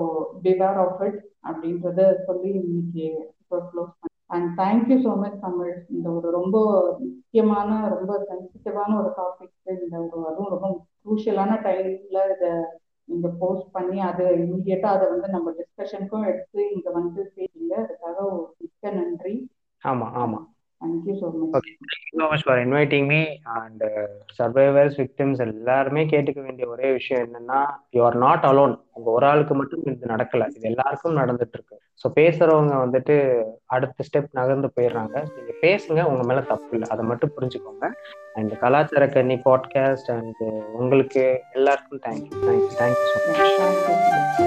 beware 0.44 0.80
of 0.84 1.02
it 1.08 1.18
அப்படின்றத 1.44 1.98
சொல்லி 2.28 2.50
இன்னைக்கு 2.60 3.08
க்ளோஸ் 3.48 3.96
பண்ண 3.98 4.14
and 4.30 4.58
thank you 4.58 4.96
so 5.02 5.16
much 5.16 5.40
Tamil 5.40 5.74
இந்த 5.88 6.10
ஒரு 6.10 6.30
ரொம்ப 6.30 6.56
முக்கியமான 7.00 7.88
ரொம்ப 7.88 8.12
சென்சிட்டிவான 8.28 8.96
ஒரு 8.98 9.10
டாபிக் 9.16 9.52
இந்த 9.78 9.96
ஒரு 10.06 10.26
அதுவும் 10.26 10.50
ரொம்ப 10.50 10.68
குரூஷியலான 11.00 11.58
டைம்ல 11.62 12.20
இதை 12.34 12.50
நீங்க 13.08 13.28
போஸ்ட் 13.38 13.70
பண்ணி 13.72 14.00
அதை 14.00 14.26
இமீடியட்டா 14.36 14.88
அதை 14.88 15.06
வந்து 15.08 15.28
நம்ம 15.28 15.50
டிஸ்கஷனுக்கும் 15.50 16.26
எடுத்து 16.26 16.60
இங்க 16.70 16.90
வந்து 16.90 17.20
பேசுங்க 17.36 17.74
அதுக்காக 17.82 18.18
மிக்க 18.58 18.90
நன்றி. 18.90 19.34
ஆமா 19.82 20.06
ஆமா. 20.14 20.40
Thank you 20.80 21.14
so 21.20 21.26
much 21.34 21.54
okay 21.58 21.72
thank you 21.84 22.18
so 22.18 22.26
much 22.32 22.44
for 22.46 22.60
inviting 22.64 23.06
me 23.06 23.20
and 23.54 23.82
survivors 24.38 24.96
victims 25.00 25.40
எல்லாருமே 25.46 26.02
கேட்டுக்க 26.04 26.40
வேண்டிய 26.42 26.66
ஒரே 26.68 26.90
விஷயம் 26.92 27.24
என்னன்னா 27.24 27.60
யூ 27.92 28.02
ஆர் 28.02 28.16
நாட் 28.16 28.46
அலோன் 28.46 28.74
உங்க 28.92 29.08
ஒரு 29.10 29.26
ஆளுக்கு 29.26 29.54
மட்டும் 29.54 29.82
இது 29.86 30.06
நடக்கல. 30.06 30.44
இது 30.48 30.70
எல்லாருக்கும் 30.70 31.20
நடந்துட்டு 31.20 31.56
இருக்கு 31.58 31.76
ஸோ 32.04 32.08
பேசுறவங்க 32.16 32.74
வந்துட்டு 32.76 33.14
அடுத்த 33.66 34.04
ஸ்டெப் 34.08 34.30
நகர்ந்து 34.32 34.68
போயிடுறாங்க. 34.76 35.16
நீங்க 35.36 35.52
பேசுங்க 35.62 36.02
உங்க 36.04 36.24
மேல 36.24 36.40
தப்பு 36.50 36.74
இல்லை. 36.74 36.88
அதை 36.88 37.04
மட்டும் 37.04 37.34
புரிஞ்சுக்கோங்க. 37.36 37.86
அண்ட் 38.34 38.54
கலாச்சார 38.60 39.06
கன்னி 39.08 39.38
பாட்காஸ்ட் 39.46 40.10
அண்ட் 40.10 40.42
உங்களுக்கு 40.74 41.24
எல்லாருக்கும் 41.54 42.04
thank you 42.06 42.42
thank you 42.46 42.74
thank you 42.78 43.08
so 43.14 43.22
much 43.30 44.45